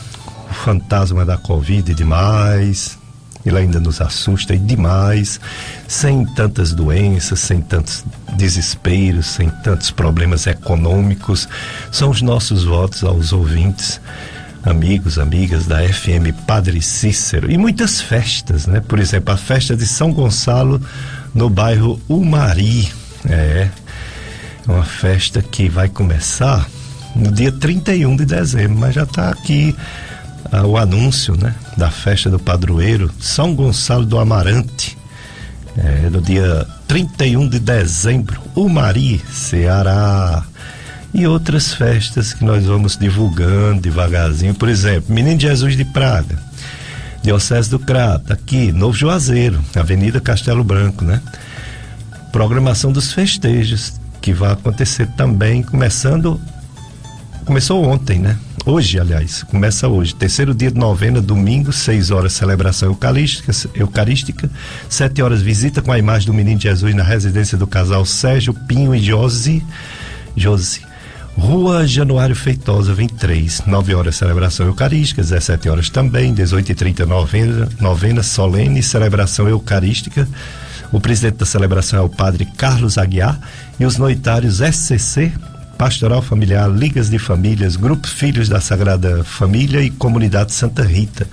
o 0.50 0.54
fantasma 0.54 1.26
da 1.26 1.38
Covid 1.38 1.94
demais, 1.94 2.98
ele 3.46 3.58
ainda 3.58 3.80
nos 3.80 4.00
assusta 4.00 4.56
e 4.56 4.58
demais, 4.58 5.40
sem 5.88 6.26
tantas 6.26 6.74
doenças, 6.74 7.40
sem 7.40 7.62
tantos 7.62 8.04
desesperos, 8.36 9.26
sem 9.26 9.50
tantos 9.64 9.92
problemas 9.92 10.48
econômicos. 10.48 11.48
São 11.92 12.10
os 12.10 12.22
nossos 12.22 12.64
votos 12.64 13.04
aos 13.04 13.34
ouvintes, 13.34 14.00
amigos, 14.64 15.20
amigas 15.20 15.66
da 15.66 15.82
FM 15.82 16.32
Padre 16.48 16.82
Cícero. 16.82 17.52
E 17.52 17.58
muitas 17.58 18.00
festas, 18.00 18.66
né? 18.66 18.80
Por 18.80 19.00
exemplo, 19.00 19.34
a 19.34 19.38
festa 19.38 19.76
de 19.76 19.86
São 19.86 20.14
Gonçalo 20.14 20.82
no 21.34 21.50
bairro 21.50 22.00
Umari. 22.08 22.92
É, 23.30 23.70
uma 24.68 24.84
festa 24.84 25.42
que 25.42 25.68
vai 25.68 25.90
começar 25.90 26.68
no 27.16 27.32
dia 27.32 27.52
31 27.52 28.16
de 28.16 28.26
dezembro, 28.26 28.78
mas 28.78 28.96
já 28.96 29.04
está 29.04 29.30
aqui 29.30 29.76
ah, 30.54 30.68
o 30.68 30.78
anúncio 30.78 31.36
né, 31.36 31.56
da 31.76 31.90
festa 31.90 32.30
do 32.30 32.38
padroeiro 32.38 33.12
São 33.20 33.56
Gonçalo 33.56 34.06
do 34.06 34.20
Amarante, 34.20 34.96
é, 35.76 36.08
no 36.12 36.22
dia 36.22 36.68
31 36.88 37.50
de 37.50 37.58
dezembro, 37.58 38.40
Umari, 38.56 39.20
Ceará. 39.32 40.44
E 41.12 41.26
outras 41.26 41.74
festas 41.74 42.34
que 42.34 42.46
nós 42.46 42.66
vamos 42.66 42.96
divulgando 42.96 43.82
devagarzinho. 43.82 44.54
Por 44.54 44.70
exemplo, 44.70 45.14
Menino 45.14 45.40
Jesus 45.40 45.76
de 45.76 45.86
Praga, 45.86 46.38
Diocese 47.24 47.70
do 47.70 47.80
Crato, 47.80 48.32
aqui, 48.32 48.72
Novo 48.72 48.96
Juazeiro, 48.96 49.60
Avenida 49.76 50.22
Castelo 50.22 50.64
Branco, 50.64 51.04
né? 51.04 51.20
Programação 52.32 52.92
dos 52.92 53.12
festejos, 53.12 53.94
que 54.22 54.34
vai 54.34 54.52
acontecer 54.54 55.08
também, 55.18 55.64
começando. 55.64 56.40
Começou 57.46 57.84
ontem, 57.84 58.20
né? 58.20 58.38
Hoje, 58.66 58.98
aliás, 58.98 59.44
começa 59.44 59.90
hoje. 59.90 60.16
Terceiro 60.16 60.56
dia 60.56 60.72
de 60.72 60.80
novena, 60.80 61.22
domingo, 61.22 61.74
seis 61.74 62.12
horas, 62.12 62.32
celebração 62.32 62.88
eucarística, 62.88 63.52
eucarística. 63.76 64.50
Sete 64.88 65.22
horas, 65.22 65.42
visita 65.42 65.82
com 65.82 65.92
a 65.92 66.00
imagem 66.00 66.28
do 66.28 66.34
menino 66.34 66.62
Jesus 66.62 66.96
na 66.96 67.04
residência 67.04 67.58
do 67.58 67.68
casal 67.68 68.06
Sérgio 68.06 68.54
Pinho 68.54 68.96
e 68.96 69.00
Josi. 69.04 69.62
Josi. 70.34 70.82
Rua 71.38 71.86
Januário 71.86 72.38
Feitosa, 72.38 72.94
23. 72.94 73.64
9 73.66 73.96
horas, 73.96 74.16
celebração 74.16 74.66
eucarística. 74.66 75.22
17 75.22 75.68
horas 75.68 75.90
também. 75.90 76.34
18 76.34 76.72
e 76.72 76.76
30 76.76 77.06
novena, 77.06 77.68
novena 77.82 78.24
solene, 78.24 78.82
celebração 78.82 79.46
eucarística. 79.46 80.26
O 80.90 81.02
presidente 81.02 81.36
da 81.36 81.46
celebração 81.46 82.00
é 82.00 82.02
o 82.02 82.08
padre 82.08 82.46
Carlos 82.46 82.98
Aguiar 82.98 83.38
e 83.78 83.86
os 83.86 83.98
noitários 83.98 84.62
SCC 84.62 85.34
Pastoral 85.78 86.22
Familiar, 86.22 86.70
Ligas 86.70 87.10
de 87.10 87.20
Famílias, 87.20 87.76
Grupo 87.76 88.08
Filhos 88.08 88.48
da 88.48 88.62
Sagrada 88.62 89.24
Família 89.24 89.82
e 89.82 89.90
Comunidade 89.90 90.54
Santa 90.54 90.84
Rita. 90.84 91.28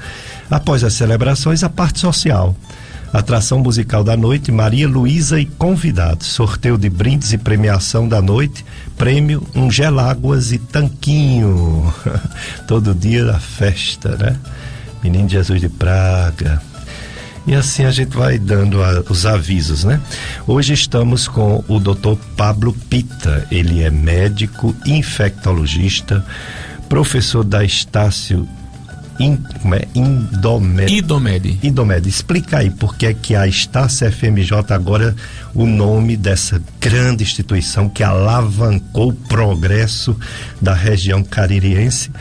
Após 0.51 0.83
as 0.83 0.95
celebrações, 0.95 1.63
a 1.63 1.69
parte 1.69 2.01
social. 2.01 2.57
Atração 3.13 3.59
musical 3.59 4.05
da 4.05 4.17
noite, 4.17 4.53
Maria 4.53 4.87
Luísa 4.87 5.41
e 5.41 5.45
convidados. 5.45 6.29
Sorteio 6.29 6.79
de 6.79 6.89
brindes 6.89 7.33
e 7.33 7.39
premiação 7.39 8.09
da 8.09 8.23
noite. 8.23 8.65
Prêmio 8.97 9.47
um 9.55 9.71
geláguas 9.71 10.53
e 10.53 10.59
tanquinho. 10.59 11.93
Todo 12.69 12.95
dia 12.95 13.25
da 13.25 13.41
festa, 13.41 14.17
né? 14.17 14.37
Menino 15.03 15.29
Jesus 15.29 15.61
de 15.61 15.69
Praga. 15.69 16.63
E 17.51 17.55
assim 17.57 17.85
a 17.85 17.91
gente 17.91 18.17
vai 18.17 18.39
dando 18.39 18.81
a, 18.81 19.03
os 19.11 19.27
avisos, 19.27 19.83
né? 19.83 20.01
Hoje 20.47 20.73
estamos 20.73 21.27
com 21.27 21.65
o 21.67 21.81
Dr. 21.81 22.15
Pablo 22.37 22.73
Pita. 22.89 23.45
Ele 23.51 23.83
é 23.83 23.91
médico, 23.91 24.73
infectologista, 24.87 26.25
professor 26.89 27.43
da 27.43 27.65
Estácio 27.65 28.49
In, 29.19 29.37
como 29.61 29.75
é? 29.75 29.83
Indomed. 29.97 30.95
Idomed. 30.95 31.59
Idomed. 31.61 32.09
Explica 32.09 32.59
aí 32.59 32.71
por 32.71 32.95
que 32.95 33.07
é 33.07 33.15
que 33.15 33.35
a 33.35 33.49
Estácia 33.49 34.13
FMJ 34.13 34.73
agora 34.73 35.17
o 35.53 35.67
nome 35.67 36.17
dessa 36.17 36.63
grande 36.81 37.25
instituição 37.25 37.89
que 37.89 38.05
alavancou 38.05 39.09
o 39.09 39.13
progresso 39.13 40.17
da 40.63 40.73
região 40.73 41.25
caririense 41.25 42.13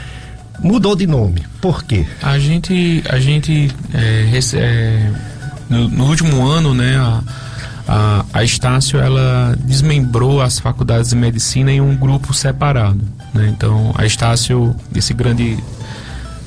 mudou 0.61 0.95
de 0.95 1.07
nome. 1.07 1.43
Por 1.61 1.83
quê? 1.83 2.05
A 2.21 2.37
gente, 2.39 3.03
a 3.09 3.19
gente 3.19 3.71
é, 3.93 4.39
é, 4.55 5.11
no, 5.69 5.87
no, 5.89 6.05
último 6.05 6.45
ano, 6.45 6.73
né, 6.73 6.97
a, 6.97 7.23
a, 7.87 8.25
a 8.33 8.43
Estácio 8.43 8.99
ela 8.99 9.57
desmembrou 9.59 10.41
as 10.41 10.59
faculdades 10.59 11.09
de 11.09 11.15
medicina 11.15 11.71
em 11.71 11.81
um 11.81 11.95
grupo 11.95 12.33
separado. 12.33 13.01
Né? 13.33 13.53
Então, 13.55 13.93
a 13.97 14.05
Estácio, 14.05 14.75
esse 14.95 15.13
grande 15.13 15.57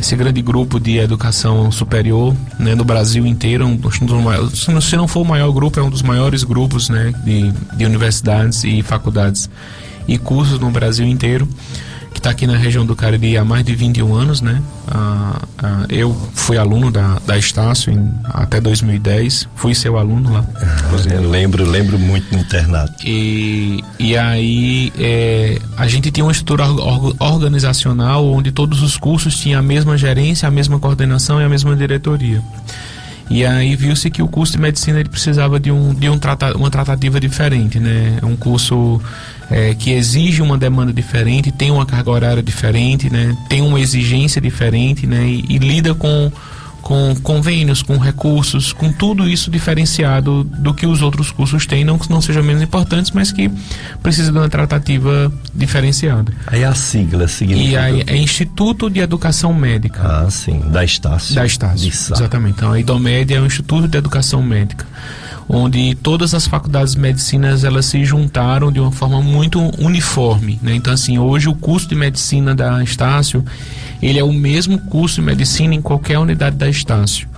esse 0.00 0.16
grande 0.16 0.42
grupo 0.42 0.80
de 0.80 0.98
educação 0.98 1.70
superior 1.70 2.34
né, 2.58 2.74
no 2.74 2.82
Brasil 2.82 3.24
inteiro, 3.24 3.66
um 3.66 3.76
dos, 3.76 4.00
maiores, 4.00 4.66
se 4.80 4.96
não 4.96 5.06
for 5.06 5.20
o 5.20 5.24
maior 5.24 5.52
grupo, 5.52 5.78
é 5.78 5.82
um 5.82 5.90
dos 5.90 6.02
maiores 6.02 6.42
grupos 6.42 6.88
né, 6.88 7.12
de, 7.24 7.52
de 7.76 7.84
universidades 7.84 8.64
e 8.64 8.82
faculdades 8.82 9.48
e 10.08 10.18
cursos 10.18 10.58
no 10.58 10.70
Brasil 10.72 11.06
inteiro 11.06 11.48
que 12.12 12.18
está 12.18 12.30
aqui 12.30 12.46
na 12.46 12.56
região 12.56 12.84
do 12.84 12.94
Cariri 12.94 13.36
há 13.36 13.44
mais 13.44 13.64
de 13.64 13.74
21 13.74 14.14
anos, 14.14 14.40
né? 14.40 14.60
Ah, 14.88 15.40
ah, 15.58 15.86
eu 15.88 16.14
fui 16.34 16.56
aluno 16.56 16.90
da, 16.90 17.18
da 17.26 17.38
Estácio 17.38 17.92
em, 17.92 18.12
até 18.24 18.60
2010, 18.60 19.48
fui 19.54 19.74
seu 19.74 19.96
aluno 19.96 20.32
lá. 20.32 20.44
Ah, 20.56 21.12
eu 21.12 21.28
lembro, 21.28 21.64
lembro 21.68 21.98
muito 21.98 22.32
no 22.34 22.40
internato. 22.40 22.92
E, 23.04 23.82
e 23.98 24.16
aí 24.16 24.92
é, 24.98 25.58
a 25.76 25.86
gente 25.88 26.10
tinha 26.10 26.24
uma 26.24 26.32
estrutura 26.32 26.64
organizacional 27.18 28.26
onde 28.26 28.52
todos 28.52 28.82
os 28.82 28.96
cursos 28.96 29.36
tinham 29.38 29.58
a 29.58 29.62
mesma 29.62 29.96
gerência, 29.96 30.46
a 30.46 30.50
mesma 30.50 30.78
coordenação 30.78 31.40
e 31.40 31.44
a 31.44 31.48
mesma 31.48 31.74
diretoria. 31.74 32.42
E 33.30 33.46
aí 33.46 33.74
viu-se 33.74 34.10
que 34.10 34.22
o 34.22 34.28
curso 34.28 34.52
de 34.52 34.58
medicina 34.58 35.00
ele 35.00 35.08
precisava 35.08 35.58
de, 35.58 35.70
um, 35.70 35.94
de 35.94 36.06
um 36.06 36.18
trata, 36.18 36.54
uma 36.54 36.70
tratativa 36.70 37.18
diferente, 37.18 37.78
né? 37.80 38.18
Um 38.22 38.36
curso 38.36 39.00
é, 39.52 39.74
que 39.74 39.92
exige 39.92 40.42
uma 40.42 40.56
demanda 40.56 40.92
diferente, 40.92 41.52
tem 41.52 41.70
uma 41.70 41.86
carga 41.86 42.10
horária 42.10 42.42
diferente, 42.42 43.10
né? 43.10 43.36
Tem 43.48 43.60
uma 43.60 43.80
exigência 43.80 44.40
diferente, 44.40 45.06
né? 45.06 45.24
E, 45.26 45.44
e 45.48 45.58
lida 45.58 45.94
com 45.94 46.32
com 46.82 47.14
convênios, 47.22 47.80
com 47.80 47.96
recursos, 47.96 48.72
com 48.72 48.92
tudo 48.92 49.28
isso 49.28 49.50
diferenciado 49.50 50.42
do 50.42 50.74
que 50.74 50.84
os 50.84 51.00
outros 51.00 51.30
cursos 51.30 51.64
têm, 51.64 51.84
não 51.84 51.96
que 51.96 52.10
não 52.10 52.20
sejam 52.20 52.42
menos 52.42 52.60
importantes, 52.60 53.12
mas 53.12 53.30
que 53.30 53.48
precisa 54.02 54.32
de 54.32 54.36
uma 54.36 54.48
tratativa 54.48 55.32
diferenciada. 55.54 56.32
Aí 56.48 56.64
a 56.64 56.74
sigla 56.74 57.28
significa? 57.28 57.70
E 57.70 57.76
aí 57.76 58.04
é 58.06 58.16
Instituto 58.16 58.90
de 58.90 58.98
Educação 58.98 59.54
Médica. 59.54 60.02
Ah, 60.02 60.28
sim, 60.28 60.58
da 60.70 60.84
Estácio. 60.84 61.34
Da 61.36 61.46
Estácio, 61.46 61.88
exatamente. 61.88 62.56
Então 62.56 62.72
a 62.72 62.80
IDOMED 62.80 63.32
é 63.32 63.40
o 63.40 63.46
Instituto 63.46 63.86
de 63.86 63.96
Educação 63.96 64.42
Médica 64.42 64.84
onde 65.48 65.94
todas 65.96 66.34
as 66.34 66.46
faculdades 66.46 66.94
de 66.94 67.00
medicina 67.00 67.48
elas 67.48 67.86
se 67.86 68.04
juntaram 68.04 68.70
de 68.70 68.80
uma 68.80 68.92
forma 68.92 69.20
muito 69.20 69.60
uniforme, 69.78 70.58
né? 70.62 70.74
Então 70.74 70.92
assim, 70.92 71.18
hoje 71.18 71.48
o 71.48 71.54
curso 71.54 71.88
de 71.88 71.94
medicina 71.94 72.54
da 72.54 72.82
Estácio 72.82 73.44
ele 74.02 74.18
é 74.18 74.24
o 74.24 74.32
mesmo 74.32 74.78
curso 74.78 75.16
de 75.16 75.22
medicina 75.22 75.74
em 75.74 75.80
qualquer 75.80 76.18
unidade 76.18 76.56
da 76.56 76.68
Estácio. 76.68 77.28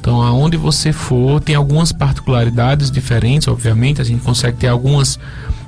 Então, 0.00 0.22
aonde 0.22 0.56
você 0.56 0.92
for, 0.92 1.40
tem 1.40 1.54
algumas 1.54 1.92
particularidades 1.92 2.90
diferentes, 2.90 3.48
obviamente, 3.48 4.00
a 4.00 4.04
gente 4.04 4.22
consegue 4.22 4.56
ter 4.56 4.68
algumas 4.68 5.18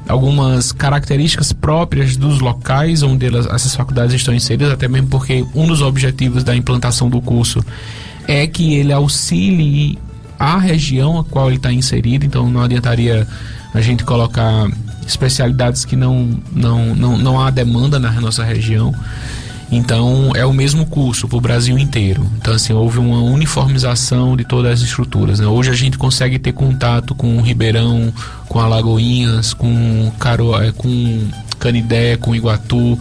algumas 0.09 0.73
características 0.73 1.53
próprias 1.53 2.17
dos 2.17 2.41
locais 2.41 3.03
onde 3.03 3.27
elas, 3.27 3.47
essas 3.47 3.77
faculdades 3.77 4.15
estão 4.15 4.35
inseridas, 4.35 4.73
até 4.73 4.89
mesmo 4.89 5.09
porque 5.09 5.45
um 5.55 5.67
dos 5.67 5.83
objetivos 5.83 6.43
da 6.43 6.57
implantação 6.57 7.09
do 7.09 7.21
curso 7.21 7.65
é 8.27 8.47
que 8.47 8.75
ele 8.75 8.93
auxilie 8.93 9.99
a 10.41 10.57
região 10.57 11.19
a 11.19 11.25
qual 11.25 11.49
ele 11.49 11.57
está 11.57 11.71
inserido, 11.71 12.25
então 12.25 12.49
não 12.49 12.63
adiantaria 12.63 13.29
a 13.75 13.81
gente 13.83 14.05
colocar 14.05 14.67
especialidades 15.07 15.85
que 15.85 15.95
não, 15.95 16.41
não, 16.51 16.95
não, 16.95 17.19
não 17.19 17.39
há 17.39 17.51
demanda 17.51 17.99
na 17.99 18.11
nossa 18.13 18.43
região. 18.43 18.95
Então 19.71 20.33
é 20.35 20.45
o 20.47 20.53
mesmo 20.53 20.87
curso 20.87 21.29
para 21.29 21.37
o 21.37 21.41
Brasil 21.43 21.79
inteiro. 21.79 22.27
Então 22.39 22.55
assim 22.55 22.73
houve 22.73 22.99
uma 22.99 23.21
uniformização 23.21 24.35
de 24.35 24.45
todas 24.45 24.73
as 24.73 24.81
estruturas. 24.81 25.41
Né? 25.41 25.47
Hoje 25.47 25.71
a 25.71 25.75
gente 25.75 25.99
consegue 25.99 26.39
ter 26.39 26.53
contato 26.53 27.15
com 27.15 27.37
o 27.37 27.43
Ribeirão, 27.43 28.11
com 28.49 28.59
Alagoinhas, 28.59 29.53
com 29.53 30.11
Caro, 30.19 30.61
é, 30.61 30.73
com 30.73 31.29
Canidé, 31.59 32.17
com 32.17 32.35
Iguatu, 32.35 32.99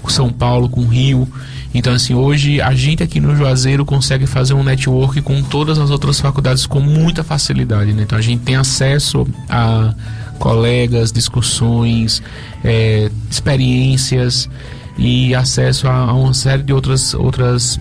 com 0.00 0.08
São 0.08 0.32
Paulo, 0.32 0.68
com 0.68 0.86
Rio. 0.86 1.28
Então 1.76 1.92
assim 1.92 2.14
hoje 2.14 2.60
a 2.60 2.74
gente 2.74 3.02
aqui 3.02 3.20
no 3.20 3.36
Juazeiro 3.36 3.84
consegue 3.84 4.26
fazer 4.26 4.54
um 4.54 4.62
network 4.62 5.20
com 5.20 5.42
todas 5.42 5.78
as 5.78 5.90
outras 5.90 6.18
faculdades 6.18 6.66
com 6.66 6.80
muita 6.80 7.22
facilidade. 7.22 7.92
Né? 7.92 8.02
Então 8.02 8.16
a 8.16 8.22
gente 8.22 8.42
tem 8.42 8.56
acesso 8.56 9.26
a 9.48 9.94
colegas, 10.38 11.12
discussões, 11.12 12.22
é, 12.64 13.10
experiências 13.30 14.48
e 14.96 15.34
acesso 15.34 15.86
a, 15.86 15.94
a 15.94 16.14
uma 16.14 16.32
série 16.32 16.62
de 16.62 16.72
outras 16.72 17.12
outras 17.12 17.78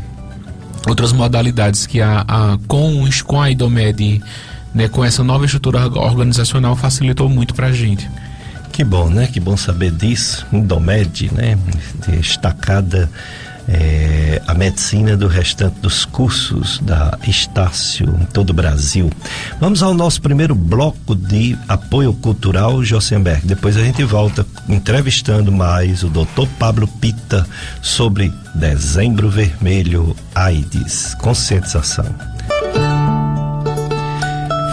outras 0.88 1.14
modalidades 1.14 1.88
que 1.88 2.02
a, 2.02 2.26
a 2.28 2.58
com, 2.68 3.08
com 3.26 3.42
a 3.42 3.50
IDOMED, 3.50 4.22
né, 4.74 4.90
com 4.90 5.06
essa 5.06 5.24
nova 5.24 5.46
estrutura 5.46 5.88
organizacional 5.88 6.76
facilitou 6.76 7.30
muito 7.30 7.56
para 7.56 7.68
a 7.68 7.72
gente. 7.72 8.10
Que 8.74 8.84
bom, 8.84 9.10
né? 9.10 9.28
Que 9.28 9.40
bom 9.40 9.56
saber 9.56 9.90
disso. 9.90 10.46
IDOMED, 10.52 11.32
né? 11.34 11.58
Destacada 12.10 13.10
é, 13.68 14.42
a 14.48 14.54
medicina 14.54 15.18
do 15.18 15.28
restante 15.28 15.80
dos 15.80 16.06
cursos 16.06 16.80
da 16.80 17.18
Estácio 17.28 18.08
em 18.22 18.26
todo 18.26 18.52
o 18.52 18.54
Brasil. 18.54 19.12
Vamos 19.60 19.82
ao 19.82 19.94
nosso 19.94 20.22
primeiro 20.22 20.54
bloco 20.54 21.16
de 21.16 21.58
apoio 21.68 22.14
cultural, 22.14 22.84
Josenberg. 22.84 23.46
Depois 23.46 23.78
a 23.78 23.84
gente 23.84 24.04
volta 24.04 24.46
entrevistando 24.70 25.52
mais 25.52 26.04
o 26.04 26.10
Dr. 26.10 26.48
Pablo 26.60 26.88
Pita 26.88 27.46
sobre 27.82 28.32
Dezembro 28.54 29.30
Vermelho 29.30 30.16
AIDS, 30.34 31.16
conscientização. 31.16 32.06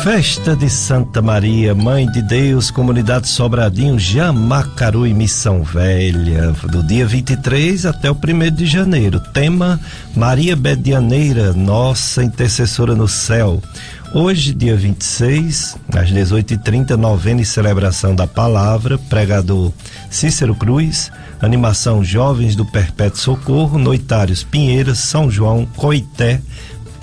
Festa 0.03 0.57
de 0.57 0.69
Santa 0.69 1.23
Maria, 1.23 1.77
Mãe 1.77 2.11
de 2.11 2.21
Deus, 2.23 2.73
Comunidade 2.73 3.29
Sobradinho, 3.29 4.01
Jamacaru 4.01 5.07
e 5.07 5.15
Missão 5.15 5.63
Velha, 5.63 6.51
do 6.69 6.83
dia 6.83 7.07
23 7.07 7.87
até 7.87 8.11
o 8.11 8.15
1 8.15 8.51
de 8.53 8.67
janeiro. 8.67 9.21
Tema 9.21 9.79
Maria 10.17 10.57
Bedianeira, 10.57 11.53
nossa 11.53 12.25
intercessora 12.25 12.97
no 12.97 13.07
céu. 13.07 13.63
Hoje, 14.13 14.53
dia 14.53 14.77
26, 14.77 15.77
às 15.95 16.11
18h30, 16.11 16.97
novena 16.97 17.41
e 17.41 17.45
celebração 17.45 18.13
da 18.13 18.27
palavra, 18.27 18.99
pregador 18.99 19.73
Cícero 20.11 20.57
Cruz, 20.57 21.13
animação 21.41 22.03
Jovens 22.03 22.57
do 22.57 22.65
Perpétuo 22.65 23.21
Socorro, 23.21 23.79
noitários 23.79 24.43
Pinheiras, 24.43 24.99
São 24.99 25.31
João, 25.31 25.65
Coité, 25.65 26.41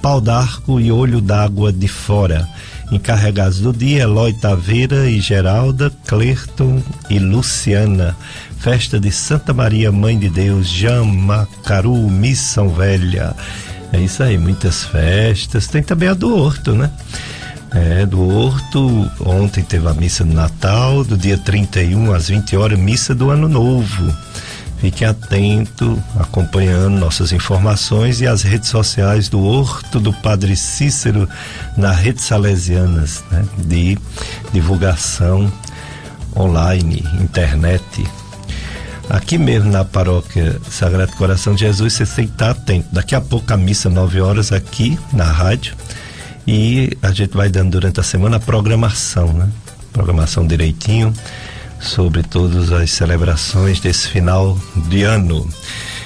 Pau 0.02 0.20
d'Arco 0.20 0.82
e 0.82 0.92
Olho 0.92 1.22
d'Água 1.22 1.72
de 1.72 1.88
Fora. 1.88 2.46
Encarregados 2.92 3.60
do 3.60 3.72
dia, 3.72 4.04
Eloy 4.04 4.34
Taveira 4.34 5.10
e 5.10 5.22
Geralda, 5.22 5.92
Clerton 6.08 6.82
e 7.10 7.20
Luciana. 7.20 8.18
Festa 8.58 9.00
de 9.00 9.12
Santa 9.12 9.54
Maria, 9.54 9.92
Mãe 9.92 10.18
de 10.18 10.30
Deus, 10.30 10.68
Jamacaru, 10.68 11.96
Missão 12.10 12.70
Velha. 12.70 13.36
É 13.94 14.00
isso 14.00 14.24
aí, 14.24 14.38
muitas 14.38 14.84
festas. 14.84 15.68
Tem 15.68 15.82
também 15.84 16.10
a 16.10 16.14
do 16.14 16.36
Horto, 16.36 16.74
né? 16.74 16.92
É, 17.72 18.06
do 18.06 18.22
Horto, 18.28 19.10
ontem 19.20 19.64
teve 19.64 19.88
a 19.88 19.94
missa 19.94 20.24
do 20.24 20.34
Natal, 20.34 21.04
do 21.04 21.16
dia 21.16 21.38
31 21.38 22.14
às 22.14 22.28
20 22.30 22.58
horas, 22.58 22.80
missa 22.80 23.14
do 23.14 23.30
Ano 23.30 23.48
Novo. 23.48 24.14
Fique 24.80 25.04
atento, 25.04 26.02
acompanhando 26.18 26.98
nossas 26.98 27.34
informações 27.34 28.22
e 28.22 28.28
as 28.28 28.44
redes 28.44 28.70
sociais 28.70 29.28
do 29.28 29.44
Horto 29.44 30.00
do 30.00 30.14
Padre 30.14 30.56
Cícero 30.56 31.28
na 31.76 31.92
redes 31.92 32.24
salesianas, 32.24 33.22
né, 33.30 33.44
de 33.58 33.98
divulgação 34.54 35.52
online, 36.36 37.06
internet. 37.20 38.06
aqui 39.10 39.38
mesmo 39.38 39.70
na 39.70 39.84
paróquia 39.84 40.62
Sagrado 40.70 41.12
Coração 41.14 41.56
de 41.56 41.62
Jesus, 41.62 41.94
você 41.94 42.06
tem 42.06 42.28
que 42.28 42.32
estar 42.32 42.52
atento. 42.52 42.88
Daqui 42.92 43.16
a 43.16 43.22
pouco 43.22 43.52
a 43.52 43.58
missa, 43.58 43.90
9 43.90 44.22
horas, 44.22 44.54
aqui 44.54 44.98
na 45.12 45.26
rádio. 45.26 45.76
E 46.48 46.98
a 47.02 47.12
gente 47.12 47.36
vai 47.36 47.50
dando 47.50 47.72
durante 47.72 48.00
a 48.00 48.04
semana 48.04 48.38
a 48.38 48.40
programação, 48.40 49.34
né? 49.34 49.50
Programação 49.92 50.48
direitinho 50.48 51.14
sobre 51.80 52.24
todas 52.24 52.72
as 52.72 52.92
celebrações 52.92 53.80
desse 53.80 54.08
final 54.08 54.58
de 54.88 55.04
ano. 55.04 55.48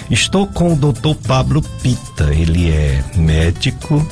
Estou 0.10 0.46
com 0.46 0.74
o 0.74 0.76
Dr. 0.76 1.16
Pablo 1.28 1.62
Pita, 1.82 2.34
ele 2.34 2.70
é 2.70 3.04
médico, 3.16 4.06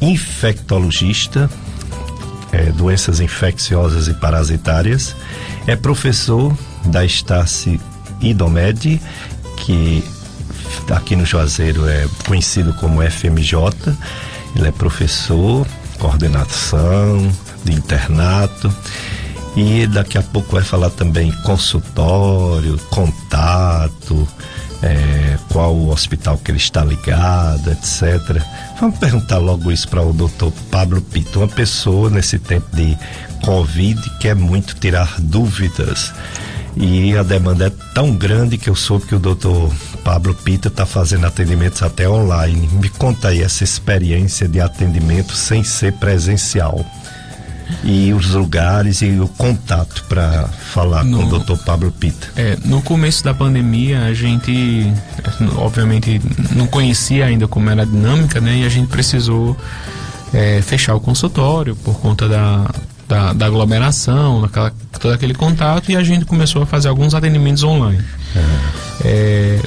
infectologista, 0.00 1.50
é, 2.52 2.64
doenças 2.72 3.20
infecciosas 3.20 4.08
e 4.08 4.14
parasitárias, 4.14 5.16
é 5.66 5.74
professor 5.76 6.56
da 6.86 7.04
Estácio 7.04 7.80
Idomed, 8.20 9.00
que 9.56 10.04
aqui 10.90 11.16
no 11.16 11.24
Juazeiro 11.24 11.88
é 11.88 12.06
conhecido 12.26 12.72
como 12.74 13.02
FMJ. 13.02 13.56
Ele 14.56 14.68
é 14.68 14.72
professor, 14.72 15.66
coordenação 15.98 17.30
de 17.64 17.72
internato 17.72 18.72
e 19.56 19.86
daqui 19.86 20.16
a 20.16 20.22
pouco 20.22 20.52
vai 20.52 20.62
falar 20.62 20.90
também 20.90 21.32
consultório, 21.42 22.78
contato, 22.90 24.28
é, 24.82 25.36
qual 25.50 25.74
o 25.74 25.90
hospital 25.90 26.38
que 26.38 26.50
ele 26.50 26.58
está 26.58 26.84
ligado, 26.84 27.70
etc. 27.70 28.42
Vamos 28.80 28.98
perguntar 28.98 29.38
logo 29.38 29.70
isso 29.70 29.88
para 29.88 30.02
o 30.02 30.12
doutor 30.12 30.52
Pablo 30.70 31.00
Pito, 31.02 31.40
uma 31.40 31.48
pessoa 31.48 32.08
nesse 32.08 32.38
tempo 32.38 32.74
de 32.74 32.96
Covid 33.44 34.00
quer 34.18 34.34
muito 34.34 34.74
tirar 34.76 35.16
dúvidas. 35.18 36.12
E 36.76 37.16
a 37.16 37.24
demanda 37.24 37.66
é 37.66 37.72
tão 37.92 38.14
grande 38.14 38.56
que 38.56 38.70
eu 38.70 38.76
soube 38.76 39.06
que 39.06 39.14
o 39.14 39.18
doutor 39.18 39.72
Pablo 40.04 40.32
Pita 40.34 40.68
está 40.68 40.86
fazendo 40.86 41.26
atendimentos 41.26 41.82
até 41.82 42.08
online. 42.08 42.68
Me 42.74 42.88
conta 42.88 43.28
aí 43.28 43.42
essa 43.42 43.64
experiência 43.64 44.46
de 44.46 44.60
atendimento 44.60 45.34
sem 45.34 45.64
ser 45.64 45.94
presencial 45.94 46.86
e 47.84 48.12
os 48.12 48.30
lugares 48.30 49.02
e 49.02 49.18
o 49.20 49.28
contato 49.28 50.04
para 50.08 50.44
falar 50.48 51.04
no, 51.04 51.18
com 51.18 51.36
o 51.36 51.38
Dr. 51.38 51.62
Pablo 51.64 51.92
Pita. 51.92 52.28
É, 52.36 52.56
no 52.64 52.82
começo 52.82 53.24
da 53.24 53.34
pandemia 53.34 54.02
a 54.02 54.14
gente 54.14 54.92
obviamente 55.56 56.20
não 56.54 56.66
conhecia 56.66 57.26
ainda 57.26 57.48
como 57.48 57.68
era 57.70 57.82
a 57.82 57.84
dinâmica, 57.84 58.40
né? 58.40 58.58
E 58.58 58.64
a 58.64 58.68
gente 58.68 58.88
precisou 58.88 59.56
é, 60.32 60.60
fechar 60.62 60.94
o 60.94 61.00
consultório 61.00 61.74
por 61.76 61.98
conta 62.00 62.28
da, 62.28 62.70
da, 63.08 63.32
da 63.32 63.46
aglomeração, 63.46 64.42
daquela, 64.42 64.72
todo 65.00 65.12
aquele 65.12 65.34
contato 65.34 65.90
e 65.90 65.96
a 65.96 66.02
gente 66.02 66.24
começou 66.24 66.62
a 66.62 66.66
fazer 66.66 66.88
alguns 66.88 67.14
atendimentos 67.14 67.62
online. 67.62 68.02
É. 68.36 68.80
É, 69.02 69.60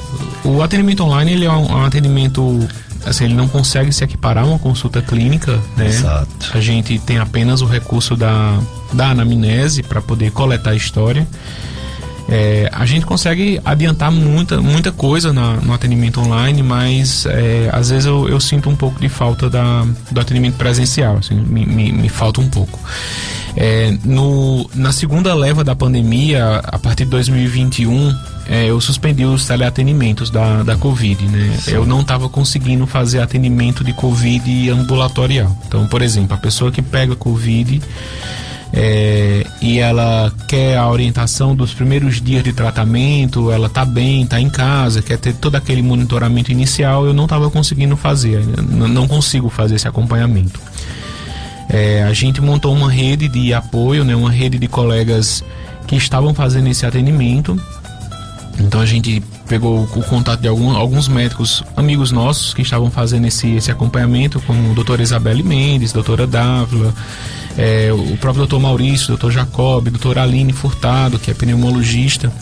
o 0.44 0.62
atendimento 0.62 1.02
online 1.02 1.32
ele 1.32 1.44
é 1.44 1.50
um, 1.50 1.72
um 1.72 1.84
atendimento 1.84 2.66
assim, 3.06 3.24
ele 3.24 3.34
não 3.34 3.48
consegue 3.48 3.92
se 3.92 4.02
equiparar 4.02 4.44
a 4.44 4.46
uma 4.46 4.58
consulta 4.58 5.02
clínica, 5.02 5.60
né? 5.76 5.86
Exato. 5.86 6.50
A 6.52 6.60
gente 6.60 6.98
tem 6.98 7.18
apenas 7.18 7.60
o 7.60 7.66
recurso 7.66 8.16
da, 8.16 8.58
da 8.92 9.10
anamnese 9.10 9.82
para 9.82 10.00
poder 10.00 10.30
coletar 10.32 10.70
a 10.70 10.74
história. 10.74 11.26
É, 12.36 12.68
a 12.72 12.84
gente 12.84 13.06
consegue 13.06 13.60
adiantar 13.64 14.10
muita, 14.10 14.60
muita 14.60 14.90
coisa 14.90 15.32
na, 15.32 15.52
no 15.58 15.72
atendimento 15.72 16.20
online, 16.20 16.64
mas 16.64 17.26
é, 17.26 17.70
às 17.72 17.90
vezes 17.90 18.06
eu, 18.06 18.28
eu, 18.28 18.40
sinto 18.40 18.68
um 18.68 18.74
pouco 18.74 18.98
de 19.00 19.08
falta 19.08 19.48
da, 19.48 19.86
do 20.10 20.20
atendimento 20.20 20.56
presencial, 20.56 21.18
assim, 21.18 21.36
me, 21.36 21.64
me, 21.64 21.92
me 21.92 22.08
falta 22.08 22.40
um 22.40 22.48
pouco. 22.48 22.76
É, 23.56 23.96
no, 24.04 24.68
na 24.74 24.90
segunda 24.90 25.32
leva 25.32 25.62
da 25.62 25.76
pandemia, 25.76 26.60
a 26.64 26.76
partir 26.76 27.04
de 27.04 27.10
2021, 27.12 28.12
é, 28.48 28.68
eu 28.68 28.80
suspendi 28.80 29.24
os 29.24 29.46
teleatendimentos 29.46 30.28
da, 30.28 30.64
da 30.64 30.76
Covid, 30.76 31.24
né? 31.28 31.56
Sim. 31.60 31.70
Eu 31.70 31.86
não 31.86 32.00
estava 32.00 32.28
conseguindo 32.28 32.84
fazer 32.84 33.20
atendimento 33.20 33.84
de 33.84 33.92
Covid 33.92 34.70
ambulatorial. 34.70 35.56
Então, 35.68 35.86
por 35.86 36.02
exemplo, 36.02 36.34
a 36.34 36.36
pessoa 36.36 36.72
que 36.72 36.82
pega 36.82 37.14
Covid 37.14 37.80
é, 38.72 39.46
e 39.60 39.78
ela 39.78 40.32
quer 40.48 40.76
a 40.76 40.88
orientação 40.88 41.54
dos 41.54 41.72
primeiros 41.72 42.20
dias 42.20 42.42
de 42.42 42.52
tratamento, 42.52 43.50
ela 43.50 43.68
tá 43.68 43.84
bem, 43.84 44.26
tá 44.26 44.40
em 44.40 44.50
casa, 44.50 45.02
quer 45.02 45.18
ter 45.18 45.34
todo 45.34 45.54
aquele 45.56 45.82
monitoramento 45.82 46.50
inicial, 46.50 47.06
eu 47.06 47.12
não 47.12 47.24
estava 47.24 47.50
conseguindo 47.50 47.96
fazer, 47.96 48.44
não 48.68 49.06
consigo 49.06 49.48
fazer 49.48 49.76
esse 49.76 49.86
acompanhamento. 49.86 50.60
É, 51.68 52.02
a 52.02 52.12
gente 52.12 52.40
montou 52.40 52.74
uma 52.74 52.90
rede 52.90 53.28
de 53.28 53.54
apoio, 53.54 54.04
né, 54.04 54.14
uma 54.14 54.30
rede 54.30 54.58
de 54.58 54.68
colegas 54.68 55.42
que 55.86 55.96
estavam 55.96 56.34
fazendo 56.34 56.68
esse 56.68 56.84
atendimento. 56.84 57.60
Então 58.58 58.80
a 58.80 58.86
gente 58.86 59.22
pegou 59.48 59.82
o 59.82 60.02
contato 60.04 60.40
de 60.40 60.48
algum, 60.48 60.70
alguns 60.70 61.08
médicos 61.08 61.62
amigos 61.76 62.10
nossos 62.10 62.54
que 62.54 62.62
estavam 62.62 62.90
fazendo 62.90 63.26
esse, 63.26 63.50
esse 63.52 63.70
acompanhamento, 63.70 64.40
como 64.40 64.70
a 64.70 64.74
doutora 64.74 65.02
Isabelle 65.02 65.42
Mendes, 65.42 65.92
doutora 65.92 66.26
Dávila, 66.26 66.94
é, 67.56 67.92
o 67.92 68.16
próprio 68.16 68.46
doutor 68.46 68.60
Maurício, 68.60 69.08
doutor 69.08 69.30
Jacob, 69.30 69.88
doutora 69.88 70.22
Aline 70.22 70.52
Furtado, 70.52 71.18
que 71.18 71.30
é 71.30 71.34
pneumologista, 71.34 72.32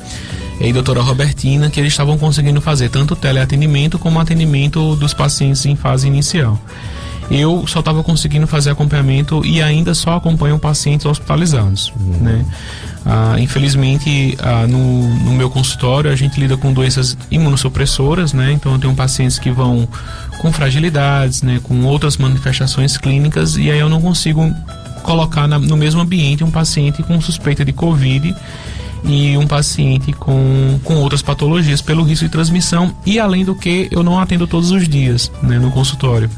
e 0.61 0.73
doutora 0.73 1.03
Robertina, 1.03 1.71
que 1.71 1.81
eles 1.81 1.93
estavam 1.93 2.17
conseguindo 2.17 2.61
fazer 2.61 2.89
tanto 2.89 3.17
teleatendimento 3.17 3.99
como 3.99 4.21
atendimento 4.21 4.95
dos 4.97 5.13
pacientes 5.13 5.67
em 5.67 5.75
fase 5.75 6.07
inicial. 6.07 6.59
Eu 7.31 7.67
só 7.67 7.81
estava 7.81 8.03
conseguindo 8.03 8.47
fazer 8.47 8.71
acompanhamento 8.71 9.45
e 9.45 9.63
ainda 9.63 9.95
só 9.95 10.17
acompanho 10.17 10.59
pacientes 10.59 11.07
hospitalizados, 11.07 11.93
uhum. 11.99 12.19
né? 12.21 12.45
Ah, 13.07 13.37
infelizmente, 13.39 14.37
ah, 14.41 14.67
no, 14.67 15.09
no, 15.21 15.33
meu 15.33 15.49
consultório 15.49 16.11
a 16.11 16.15
gente 16.15 16.39
lida 16.39 16.57
com 16.57 16.73
doenças 16.73 17.17
imunossupressoras, 17.31 18.33
né? 18.33 18.53
Então 18.53 18.73
eu 18.73 18.79
tenho 18.79 18.95
pacientes 18.95 19.39
que 19.39 19.51
vão 19.51 19.89
com 20.41 20.53
fragilidades, 20.53 21.43
né? 21.43 21.59
Com 21.63 21.83
outras 21.85 22.17
manifestações 22.17 22.99
clínicas 22.99 23.57
e 23.57 23.71
aí 23.71 23.79
eu 23.79 23.89
não 23.89 24.01
consigo 24.01 24.55
colocar 25.03 25.47
na, 25.47 25.59
no 25.59 25.77
mesmo 25.77 26.01
ambiente 26.01 26.45
um 26.45 26.51
paciente 26.51 27.03
com 27.03 27.21
suspeita 27.21 27.65
de 27.65 27.73
Covid 27.73 28.35
e 29.05 29.37
um 29.37 29.47
paciente 29.47 30.13
com, 30.13 30.79
com 30.85 30.97
outras 30.97 31.23
patologias 31.23 31.83
pelo 31.83 32.03
risco 32.05 32.25
de 32.25 32.31
transmissão 32.31 32.95
e 33.05 33.19
além 33.19 33.45
do 33.45 33.55
que 33.55 33.89
eu 33.91 34.03
não 34.03 34.19
atendo 34.19 34.47
todos 34.47 34.71
os 34.71 34.89
dias 34.89 35.31
né, 35.43 35.59
no 35.59 35.71
consultório. 35.71 36.31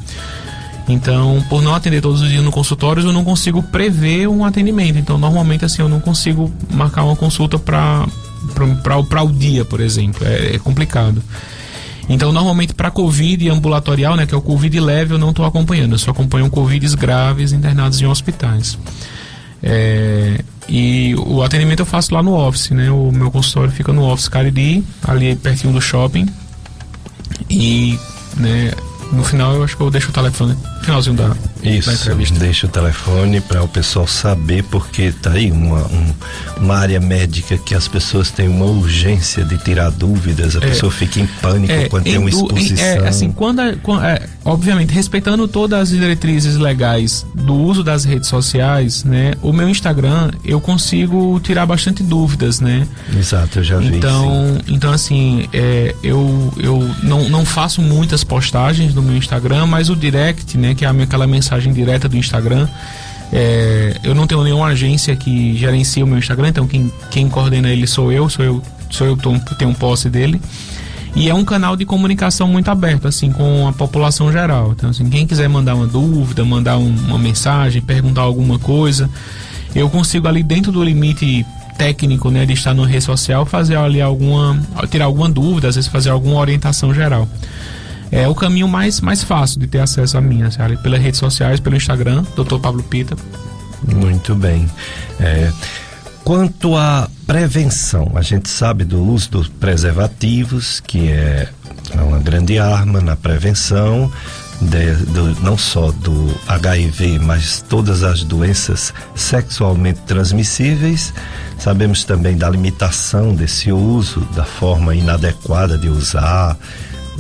Então, 0.88 1.42
por 1.48 1.62
não 1.62 1.74
atender 1.74 2.02
todos 2.02 2.20
os 2.20 2.28
dias 2.28 2.44
no 2.44 2.50
consultório, 2.50 3.02
eu 3.02 3.12
não 3.12 3.24
consigo 3.24 3.62
prever 3.62 4.28
um 4.28 4.44
atendimento. 4.44 4.98
Então, 4.98 5.16
normalmente 5.16 5.64
assim, 5.64 5.80
eu 5.80 5.88
não 5.88 6.00
consigo 6.00 6.52
marcar 6.70 7.04
uma 7.04 7.16
consulta 7.16 7.58
para 7.58 8.06
para 8.82 9.22
o 9.22 9.32
dia, 9.32 9.64
por 9.64 9.80
exemplo. 9.80 10.26
É, 10.26 10.56
é 10.56 10.58
complicado. 10.58 11.22
Então, 12.08 12.32
normalmente 12.32 12.74
para 12.74 12.90
Covid 12.90 13.48
ambulatorial, 13.48 14.16
né, 14.16 14.26
que 14.26 14.34
é 14.34 14.36
o 14.36 14.42
Covid 14.42 14.78
leve, 14.80 15.14
eu 15.14 15.18
não 15.18 15.30
estou 15.30 15.44
acompanhando. 15.44 15.92
Eu 15.92 15.98
só 15.98 16.10
acompanho 16.10 16.50
Covids 16.50 16.94
graves 16.94 17.52
internados 17.52 18.00
em 18.00 18.06
hospitais. 18.06 18.78
É, 19.62 20.44
e 20.68 21.14
o 21.16 21.42
atendimento 21.42 21.80
eu 21.80 21.86
faço 21.86 22.14
lá 22.14 22.22
no 22.22 22.34
office, 22.34 22.70
né? 22.70 22.90
O 22.90 23.10
meu 23.10 23.30
consultório 23.30 23.70
fica 23.70 23.92
no 23.92 24.02
office 24.02 24.28
Cariri, 24.28 24.84
ali 25.02 25.34
pertinho 25.36 25.72
do 25.72 25.80
shopping. 25.80 26.28
E, 27.48 27.98
né, 28.36 28.72
no 29.12 29.24
final 29.24 29.54
eu 29.54 29.64
acho 29.64 29.76
que 29.76 29.82
eu 29.82 29.90
deixo 29.90 30.10
o 30.10 30.12
telefone 30.12 30.54
finalzinho 30.84 31.16
da, 31.16 31.34
Isso, 31.62 31.88
da 31.88 31.94
entrevista. 31.94 32.38
Deixa 32.38 32.66
o 32.66 32.70
telefone 32.70 33.40
para 33.40 33.62
o 33.62 33.68
pessoal 33.68 34.06
saber, 34.06 34.62
porque 34.64 35.12
tá 35.12 35.32
aí 35.32 35.50
uma, 35.50 35.86
um, 35.86 36.14
uma 36.58 36.76
área 36.76 37.00
médica 37.00 37.56
que 37.58 37.74
as 37.74 37.88
pessoas 37.88 38.30
têm 38.30 38.48
uma 38.48 38.66
urgência 38.66 39.44
de 39.44 39.56
tirar 39.58 39.90
dúvidas, 39.90 40.56
a 40.56 40.58
é, 40.58 40.68
pessoa 40.68 40.92
fica 40.92 41.20
em 41.20 41.26
pânico 41.26 41.72
é, 41.72 41.88
quando 41.88 42.04
tem 42.04 42.18
uma 42.18 42.28
exposição. 42.28 42.86
Em, 42.86 43.04
é, 43.04 43.08
assim, 43.08 43.32
quando, 43.32 43.60
quando 43.82 44.04
é, 44.04 44.28
obviamente, 44.44 44.92
respeitando 44.92 45.48
todas 45.48 45.80
as 45.80 45.88
diretrizes 45.88 46.56
legais 46.56 47.26
do 47.34 47.54
uso 47.54 47.82
das 47.82 48.04
redes 48.04 48.28
sociais, 48.28 49.04
né? 49.04 49.32
O 49.42 49.52
meu 49.52 49.68
Instagram 49.68 50.30
eu 50.44 50.60
consigo 50.60 51.40
tirar 51.40 51.66
bastante 51.66 52.02
dúvidas, 52.02 52.60
né? 52.60 52.86
Exato, 53.16 53.60
eu 53.60 53.64
já 53.64 53.78
vi. 53.78 53.96
Então, 53.96 54.58
então 54.68 54.92
assim, 54.92 55.48
é, 55.52 55.94
eu, 56.02 56.52
eu 56.58 56.90
não, 57.02 57.28
não 57.28 57.44
faço 57.44 57.80
muitas 57.80 58.22
postagens 58.22 58.94
no 58.94 59.02
meu 59.02 59.16
Instagram, 59.16 59.66
mas 59.66 59.88
o 59.88 59.96
direct, 59.96 60.58
né? 60.58 60.73
Que 60.74 60.84
é 60.84 60.88
aquela 60.88 61.26
mensagem 61.26 61.72
direta 61.72 62.08
do 62.08 62.16
Instagram. 62.16 62.68
É, 63.32 63.96
eu 64.04 64.14
não 64.14 64.26
tenho 64.26 64.42
nenhuma 64.44 64.66
agência 64.66 65.16
que 65.16 65.56
gerencia 65.56 66.04
o 66.04 66.06
meu 66.06 66.18
Instagram, 66.18 66.48
então 66.48 66.68
quem, 66.68 66.92
quem 67.10 67.28
coordena 67.28 67.68
ele 67.68 67.86
sou 67.86 68.12
eu, 68.12 68.28
sou 68.28 68.44
eu, 68.44 68.62
sou 68.90 69.06
eu 69.06 69.16
que 69.16 69.58
tenho 69.58 69.74
posse 69.74 70.08
dele. 70.08 70.40
E 71.16 71.28
é 71.28 71.34
um 71.34 71.44
canal 71.44 71.76
de 71.76 71.84
comunicação 71.84 72.48
muito 72.48 72.68
aberto, 72.70 73.06
assim, 73.06 73.30
com 73.30 73.68
a 73.68 73.72
população 73.72 74.32
geral. 74.32 74.72
Então, 74.76 74.90
assim, 74.90 75.08
quem 75.08 75.26
quiser 75.26 75.48
mandar 75.48 75.76
uma 75.76 75.86
dúvida, 75.86 76.44
mandar 76.44 76.76
um, 76.76 76.88
uma 76.88 77.18
mensagem, 77.18 77.80
perguntar 77.80 78.22
alguma 78.22 78.58
coisa, 78.58 79.08
eu 79.74 79.88
consigo 79.88 80.26
ali 80.26 80.42
dentro 80.42 80.72
do 80.72 80.82
limite 80.82 81.46
técnico, 81.78 82.30
né, 82.30 82.44
de 82.44 82.52
estar 82.52 82.74
no 82.74 82.84
rede 82.84 83.04
social, 83.04 83.46
fazer 83.46 83.76
ali 83.76 84.00
alguma, 84.00 84.60
tirar 84.90 85.06
alguma 85.06 85.28
dúvida, 85.28 85.68
às 85.68 85.76
vezes 85.76 85.90
fazer 85.90 86.10
alguma 86.10 86.40
orientação 86.40 86.92
geral 86.94 87.28
é 88.22 88.28
o 88.28 88.34
caminho 88.34 88.68
mais, 88.68 89.00
mais 89.00 89.22
fácil 89.22 89.60
de 89.60 89.66
ter 89.66 89.80
acesso 89.80 90.16
a 90.16 90.20
mim, 90.20 90.50
sabe? 90.50 90.76
Pelas 90.78 91.00
redes 91.00 91.18
sociais, 91.18 91.60
pelo 91.60 91.76
Instagram, 91.76 92.24
Dr. 92.36 92.58
Pablo 92.58 92.82
Pita. 92.82 93.16
Muito 93.82 94.34
bem. 94.34 94.70
É, 95.20 95.50
Quanto 96.24 96.74
à 96.74 97.06
prevenção, 97.26 98.12
a 98.14 98.22
gente 98.22 98.48
sabe 98.48 98.82
do 98.82 99.04
uso 99.04 99.30
dos 99.30 99.46
preservativos, 99.46 100.80
que 100.80 101.12
é 101.12 101.50
uma 102.00 102.18
grande 102.18 102.58
arma 102.58 102.98
na 103.02 103.14
prevenção, 103.14 104.10
de, 104.58 104.92
do, 105.12 105.38
não 105.42 105.58
só 105.58 105.90
do 105.90 106.34
HIV, 106.48 107.18
mas 107.18 107.62
todas 107.68 108.02
as 108.02 108.24
doenças 108.24 108.94
sexualmente 109.14 110.00
transmissíveis. 110.06 111.12
Sabemos 111.58 112.04
também 112.04 112.38
da 112.38 112.48
limitação 112.48 113.34
desse 113.34 113.70
uso, 113.70 114.20
da 114.34 114.44
forma 114.44 114.94
inadequada 114.94 115.76
de 115.76 115.90
usar, 115.90 116.56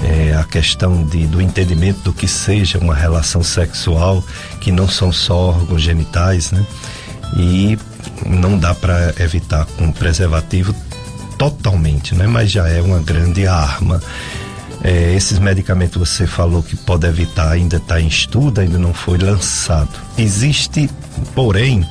é, 0.02 0.34
a 0.34 0.44
questão 0.44 1.04
de, 1.04 1.26
do 1.26 1.40
entendimento 1.40 2.00
do 2.00 2.12
que 2.12 2.26
seja 2.26 2.78
uma 2.78 2.94
relação 2.94 3.42
sexual, 3.42 4.24
que 4.60 4.72
não 4.72 4.88
são 4.88 5.12
só 5.12 5.50
órgãos 5.50 5.82
genitais, 5.82 6.50
né? 6.50 6.64
E 7.36 7.78
não 8.26 8.58
dá 8.58 8.74
para 8.74 9.14
evitar 9.18 9.66
com 9.76 9.90
preservativo 9.92 10.74
totalmente, 11.38 12.14
né? 12.14 12.26
Mas 12.26 12.50
já 12.50 12.68
é 12.68 12.80
uma 12.80 13.00
grande 13.00 13.46
arma. 13.46 14.02
É, 14.82 15.14
esses 15.14 15.38
medicamentos 15.38 15.96
você 15.96 16.26
falou 16.26 16.62
que 16.62 16.76
pode 16.76 17.06
evitar, 17.06 17.52
ainda 17.52 17.76
está 17.76 18.00
em 18.00 18.06
estudo, 18.06 18.60
ainda 18.60 18.78
não 18.78 18.92
foi 18.92 19.16
lançado. 19.16 19.88
Existe, 20.18 20.90
porém, 21.34 21.86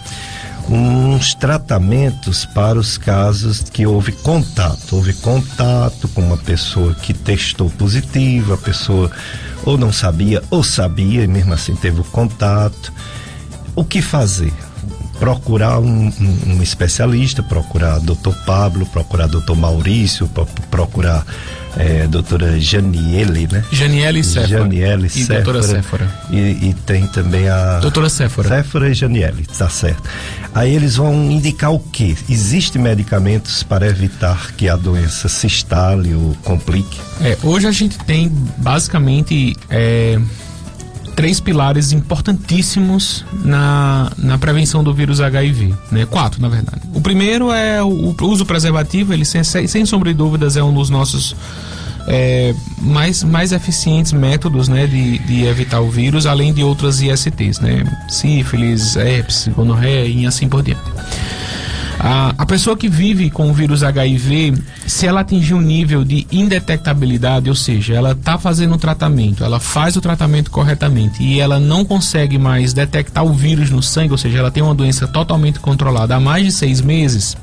uns 0.70 1.34
tratamentos 1.34 2.46
para 2.46 2.80
os 2.80 2.98
casos 2.98 3.64
que 3.64 3.86
houve 3.86 4.12
contato. 4.12 4.96
Houve 4.96 5.14
contato 5.14 6.08
com 6.10 6.22
uma 6.22 6.38
pessoa 6.38 6.94
que 6.96 7.14
testou 7.14 7.70
positivo, 7.70 8.54
a 8.54 8.58
pessoa 8.58 9.12
ou 9.66 9.78
não 9.78 9.92
sabia 9.92 10.42
ou 10.50 10.64
sabia 10.64 11.24
e 11.24 11.28
mesmo 11.28 11.54
assim 11.54 11.76
teve 11.76 12.02
o 12.02 12.06
contato. 12.06 12.94
O 13.76 13.84
que 13.84 14.02
fazer? 14.02 14.54
procurar 15.20 15.80
um, 15.80 16.08
um, 16.08 16.54
um 16.54 16.62
especialista, 16.62 17.42
procurar 17.42 18.00
doutor 18.00 18.36
Pablo, 18.46 18.86
procurar 18.86 19.28
doutor 19.28 19.56
Maurício, 19.56 20.30
procurar 20.70 21.26
é, 21.78 22.08
doutora 22.08 22.60
Janiele, 22.60 23.48
né? 23.52 23.64
Janiele 23.72 24.24
Séfora. 24.24 24.48
Janiele 24.48 25.12
e 25.16 25.24
doutora 25.26 25.64
Séfora. 25.64 26.12
E, 26.30 26.38
e, 26.38 26.76
tem 26.86 27.08
também 27.08 27.50
a... 27.50 27.80
Doutora 27.80 28.10
Séfora. 28.10 28.50
Séfora 28.50 28.90
e 28.90 28.94
Janiele, 28.94 29.46
tá 29.58 29.70
certo. 29.70 30.04
Aí 30.54 30.74
eles 30.76 30.96
vão 30.96 31.32
indicar 31.32 31.72
o 31.74 31.80
quê? 31.80 32.16
Existem 32.30 32.82
medicamentos 32.82 33.64
para 33.64 33.88
evitar 33.88 34.52
que 34.54 34.70
a 34.70 34.76
doença 34.76 35.28
se 35.28 35.48
instale 35.48 36.14
ou 36.14 36.36
complique? 36.44 37.00
É, 37.22 37.38
hoje 37.44 37.68
a 37.68 37.72
gente 37.72 37.98
tem 38.00 38.32
basicamente... 38.58 39.56
É 39.70 40.20
três 41.16 41.40
pilares 41.40 41.92
importantíssimos 41.92 43.26
na, 43.44 44.12
na 44.18 44.38
prevenção 44.38 44.84
do 44.84 44.94
vírus 44.94 45.22
HIV, 45.22 45.74
né? 45.92 46.06
Quatro, 46.06 46.42
na 46.42 46.50
verdade. 46.50 46.82
O 46.94 47.02
primeiro 47.02 47.52
é 47.52 47.82
o, 47.82 48.16
o 48.20 48.26
uso 48.26 48.46
preservativo, 48.46 49.14
ele 49.14 49.26
sem, 49.26 49.44
sem 49.44 49.86
sombra 49.86 50.12
de 50.12 50.18
dúvidas 50.18 50.58
é 50.58 50.64
um 50.64 50.74
dos 50.74 50.90
nossos 50.90 51.36
é, 52.08 52.54
mais, 52.82 53.24
mais 53.24 53.52
eficientes 53.52 54.12
métodos 54.12 54.68
né, 54.68 54.88
de, 54.88 55.20
de 55.20 55.46
evitar 55.46 55.80
o 55.80 55.90
vírus, 55.90 56.26
além 56.26 56.54
de 56.54 56.64
outras 56.64 57.02
ISTs, 57.02 57.60
né? 57.60 57.84
Sífilis, 58.10 58.96
herpes, 58.96 59.50
gonorreia 59.56 60.08
e 60.08 60.26
assim 60.26 60.48
por 60.50 60.62
diante. 60.62 60.92
A, 62.06 62.36
a 62.38 62.46
pessoa 62.46 62.76
que 62.76 62.90
vive 62.90 63.30
com 63.30 63.50
o 63.50 63.54
vírus 63.54 63.82
HIV, 63.82 64.56
se 64.86 65.08
ela 65.08 65.22
atingir 65.22 65.54
um 65.54 65.62
nível 65.62 66.04
de 66.04 66.28
indetectabilidade, 66.30 67.48
ou 67.48 67.56
seja, 67.56 67.94
ela 67.94 68.12
está 68.12 68.38
fazendo 68.38 68.76
o 68.76 68.78
tratamento, 68.78 69.42
ela 69.42 69.58
faz 69.58 69.96
o 69.96 70.02
tratamento 70.02 70.52
corretamente 70.52 71.24
e 71.24 71.40
ela 71.40 71.62
não 71.62 71.86
consegue 71.86 72.38
mais 72.38 72.74
detectar 72.74 73.24
o 73.24 73.32
vírus 73.32 73.70
no 73.70 73.82
sangue, 73.82 74.12
ou 74.12 74.18
seja, 74.18 74.40
ela 74.40 74.52
tem 74.52 74.62
uma 74.62 74.76
doença 74.76 75.08
totalmente 75.08 75.62
controlada 75.62 76.14
há 76.14 76.20
mais 76.20 76.44
de 76.44 76.52
seis 76.52 76.82
meses, 76.82 77.38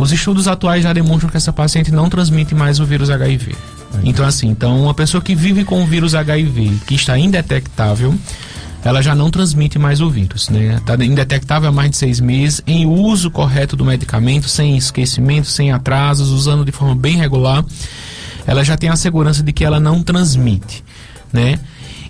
os 0.00 0.10
estudos 0.10 0.48
atuais 0.48 0.82
já 0.82 0.92
demonstram 0.92 1.30
que 1.30 1.36
essa 1.36 1.52
paciente 1.52 1.92
não 1.92 2.08
transmite 2.08 2.56
mais 2.56 2.80
o 2.80 2.84
vírus 2.84 3.08
HIV. 3.08 3.54
Então, 4.02 4.26
assim, 4.26 4.48
então 4.48 4.82
uma 4.82 4.94
pessoa 4.94 5.22
que 5.22 5.34
vive 5.34 5.62
com 5.62 5.80
o 5.80 5.86
vírus 5.86 6.14
HIV, 6.14 6.80
que 6.88 6.94
está 6.94 7.16
indetectável, 7.16 8.14
ela 8.84 9.02
já 9.02 9.14
não 9.14 9.30
transmite 9.30 9.78
mais 9.78 10.00
o 10.00 10.08
vírus, 10.08 10.48
né? 10.48 10.76
Está 10.76 10.94
indetectável 11.04 11.68
há 11.68 11.72
mais 11.72 11.90
de 11.90 11.96
seis 11.96 12.20
meses, 12.20 12.62
em 12.66 12.86
uso 12.86 13.30
correto 13.30 13.76
do 13.76 13.84
medicamento, 13.84 14.48
sem 14.48 14.76
esquecimento, 14.76 15.48
sem 15.48 15.70
atrasos, 15.70 16.30
usando 16.30 16.64
de 16.64 16.72
forma 16.72 16.94
bem 16.94 17.16
regular, 17.16 17.64
ela 18.46 18.64
já 18.64 18.76
tem 18.76 18.88
a 18.88 18.96
segurança 18.96 19.42
de 19.42 19.52
que 19.52 19.64
ela 19.64 19.78
não 19.78 20.02
transmite, 20.02 20.82
né? 21.32 21.58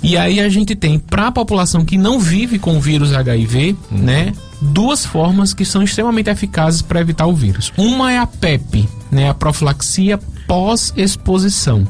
E 0.03 0.17
aí 0.17 0.41
a 0.41 0.49
gente 0.49 0.75
tem, 0.75 0.99
para 0.99 1.27
a 1.27 1.33
população 1.33 1.85
que 1.85 1.99
não 1.99 2.19
vive 2.19 2.59
com 2.59 2.79
o 2.79 2.81
vírus 2.81 3.13
HIV, 3.13 3.77
uhum. 3.91 3.99
né? 3.99 4.33
Duas 4.63 5.05
formas 5.05 5.53
que 5.53 5.65
são 5.65 5.83
extremamente 5.83 6.31
eficazes 6.31 6.81
para 6.81 7.01
evitar 7.01 7.27
o 7.27 7.35
vírus. 7.35 7.73
Uma 7.77 8.13
é 8.13 8.19
a 8.19 8.27
PEP, 8.27 8.89
né? 9.11 9.29
A 9.29 9.35
profilaxia 9.35 10.19
pós-exposição, 10.47 11.87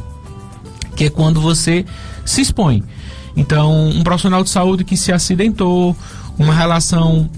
que 0.97 1.05
é 1.05 1.11
quando 1.11 1.41
você 1.41 1.85
se 2.25 2.41
expõe 2.41 2.83
então, 3.37 3.89
um 3.89 4.03
profissional 4.03 4.43
de 4.43 4.51
saúde 4.51 4.85
que 4.85 4.97
se 4.97 5.13
acidentou, 5.13 5.97
uma 6.39 6.55
relação 6.55 7.29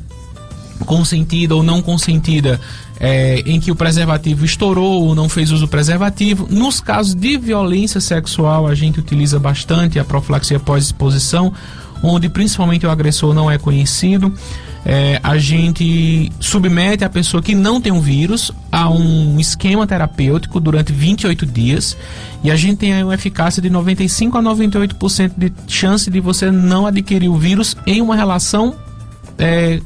consentida 0.86 1.54
ou 1.54 1.62
não 1.62 1.80
consentida, 1.80 2.60
é, 2.98 3.40
em 3.46 3.60
que 3.60 3.70
o 3.70 3.76
preservativo 3.76 4.44
estourou 4.44 5.04
ou 5.04 5.14
não 5.14 5.28
fez 5.28 5.50
uso 5.50 5.66
preservativo. 5.68 6.46
Nos 6.50 6.80
casos 6.80 7.14
de 7.14 7.36
violência 7.36 8.00
sexual, 8.00 8.66
a 8.66 8.74
gente 8.74 9.00
utiliza 9.00 9.38
bastante 9.38 9.98
a 9.98 10.04
profilaxia 10.04 10.60
pós-exposição, 10.60 11.52
onde 12.02 12.28
principalmente 12.28 12.86
o 12.86 12.90
agressor 12.90 13.34
não 13.34 13.50
é 13.50 13.58
conhecido 13.58 14.32
é, 14.84 15.20
a 15.22 15.38
gente 15.38 16.32
submete 16.40 17.04
a 17.04 17.08
pessoa 17.08 17.42
que 17.42 17.54
não 17.54 17.80
tem 17.80 17.92
um 17.92 18.00
vírus 18.00 18.50
a 18.70 18.90
um 18.90 19.38
esquema 19.38 19.86
terapêutico 19.86 20.58
durante 20.58 20.92
28 20.92 21.46
dias 21.46 21.96
e 22.42 22.50
a 22.50 22.56
gente 22.56 22.78
tem 22.78 22.92
aí 22.92 23.04
uma 23.04 23.14
eficácia 23.14 23.62
de 23.62 23.70
95 23.70 24.36
a 24.36 24.42
98% 24.42 25.32
de 25.36 25.52
chance 25.68 26.10
de 26.10 26.18
você 26.18 26.50
não 26.50 26.84
adquirir 26.84 27.28
o 27.28 27.36
vírus 27.36 27.76
em 27.86 28.00
uma 28.00 28.16
relação 28.16 28.74
é, 29.38 29.80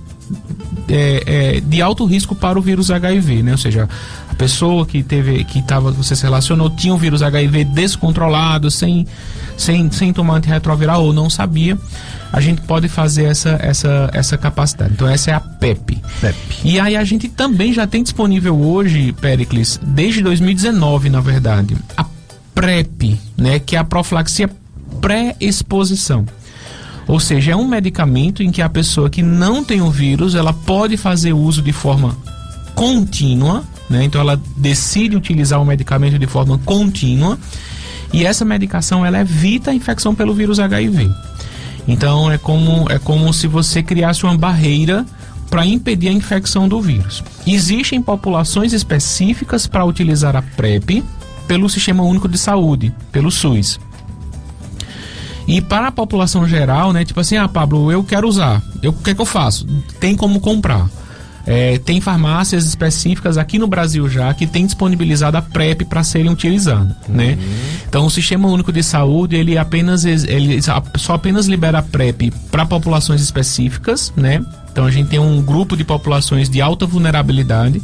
é, 0.88 1.22
é, 1.56 1.60
de 1.60 1.82
alto 1.82 2.06
risco 2.06 2.34
para 2.34 2.58
o 2.58 2.62
vírus 2.62 2.90
HIV, 2.90 3.42
né? 3.42 3.52
Ou 3.52 3.58
seja, 3.58 3.88
a 4.30 4.34
pessoa 4.34 4.86
que 4.86 5.02
teve, 5.02 5.44
que 5.44 5.58
estava, 5.58 5.90
você 5.92 6.16
se 6.16 6.22
relacionou, 6.22 6.70
tinha 6.70 6.94
o 6.94 6.98
vírus 6.98 7.22
HIV 7.22 7.64
descontrolado, 7.64 8.70
sem, 8.70 9.06
sem, 9.56 9.90
sem 9.90 10.12
tomar 10.12 10.36
antirretroviral 10.36 11.04
ou 11.04 11.12
não 11.12 11.28
sabia 11.30 11.78
a 12.36 12.40
gente 12.42 12.60
pode 12.60 12.86
fazer 12.86 13.24
essa, 13.24 13.58
essa, 13.62 14.10
essa 14.12 14.36
capacidade. 14.36 14.92
Então 14.92 15.08
essa 15.08 15.30
é 15.30 15.34
a 15.34 15.40
PEP. 15.40 16.02
PEP. 16.20 16.36
E 16.62 16.78
aí 16.78 16.94
a 16.94 17.02
gente 17.02 17.28
também 17.28 17.72
já 17.72 17.86
tem 17.86 18.02
disponível 18.02 18.60
hoje, 18.60 19.10
Pericles, 19.14 19.80
desde 19.82 20.22
2019, 20.22 21.08
na 21.08 21.22
verdade, 21.22 21.74
a 21.96 22.04
PrEP, 22.54 23.18
né, 23.38 23.58
que 23.58 23.74
é 23.74 23.78
a 23.78 23.84
profilaxia 23.84 24.50
pré-exposição. 25.00 26.26
Ou 27.08 27.18
seja, 27.18 27.52
é 27.52 27.56
um 27.56 27.66
medicamento 27.66 28.42
em 28.42 28.50
que 28.50 28.60
a 28.60 28.68
pessoa 28.68 29.08
que 29.08 29.22
não 29.22 29.64
tem 29.64 29.80
o 29.80 29.90
vírus, 29.90 30.34
ela 30.34 30.52
pode 30.52 30.98
fazer 30.98 31.32
uso 31.32 31.62
de 31.62 31.72
forma 31.72 32.14
contínua, 32.74 33.64
né? 33.88 34.04
Então 34.04 34.20
ela 34.20 34.38
decide 34.58 35.16
utilizar 35.16 35.62
o 35.62 35.64
medicamento 35.64 36.18
de 36.18 36.26
forma 36.26 36.58
contínua 36.58 37.38
e 38.12 38.26
essa 38.26 38.44
medicação 38.44 39.06
ela 39.06 39.20
evita 39.20 39.70
a 39.70 39.74
infecção 39.74 40.14
pelo 40.14 40.34
vírus 40.34 40.60
HIV. 40.60 41.10
Então 41.86 42.30
é 42.30 42.38
como, 42.38 42.90
é 42.90 42.98
como 42.98 43.32
se 43.32 43.46
você 43.46 43.82
criasse 43.82 44.24
uma 44.24 44.36
barreira 44.36 45.06
para 45.48 45.64
impedir 45.64 46.08
a 46.08 46.12
infecção 46.12 46.68
do 46.68 46.80
vírus. 46.80 47.22
Existem 47.46 48.02
populações 48.02 48.72
específicas 48.72 49.66
para 49.66 49.84
utilizar 49.84 50.34
a 50.34 50.42
PrEP 50.42 51.04
pelo 51.46 51.68
Sistema 51.68 52.02
Único 52.02 52.28
de 52.28 52.36
Saúde, 52.36 52.92
pelo 53.12 53.30
SUS. 53.30 53.78
E 55.46 55.60
para 55.60 55.88
a 55.88 55.92
população 55.92 56.46
geral, 56.46 56.92
né, 56.92 57.04
tipo 57.04 57.20
assim, 57.20 57.36
ah, 57.36 57.46
Pablo, 57.46 57.92
eu 57.92 58.02
quero 58.02 58.26
usar. 58.26 58.60
Eu, 58.82 58.90
o 58.90 58.94
que 58.94 59.10
é 59.10 59.14
que 59.14 59.20
eu 59.20 59.26
faço? 59.26 59.64
Tem 60.00 60.16
como 60.16 60.40
comprar. 60.40 60.90
É, 61.46 61.78
tem 61.78 62.00
farmácias 62.00 62.66
específicas 62.66 63.38
aqui 63.38 63.56
no 63.56 63.68
Brasil 63.68 64.08
já 64.08 64.34
que 64.34 64.48
tem 64.48 64.66
disponibilizado 64.66 65.36
a 65.36 65.42
PrEP 65.42 65.84
para 65.84 66.02
serem 66.02 66.28
utilizadas, 66.28 66.96
uhum. 67.08 67.14
né? 67.14 67.38
Então 67.88 68.04
o 68.04 68.10
Sistema 68.10 68.48
Único 68.48 68.72
de 68.72 68.82
Saúde 68.82 69.36
ele 69.36 69.56
apenas 69.56 70.04
ele 70.04 70.60
só 70.96 71.14
apenas 71.14 71.46
libera 71.46 71.78
a 71.78 71.82
PrEP 71.82 72.32
para 72.50 72.66
populações 72.66 73.20
específicas, 73.20 74.12
né? 74.16 74.44
Então 74.72 74.84
a 74.84 74.90
gente 74.90 75.08
tem 75.08 75.20
um 75.20 75.40
grupo 75.40 75.76
de 75.76 75.84
populações 75.84 76.50
de 76.50 76.60
alta 76.60 76.84
vulnerabilidade. 76.84 77.80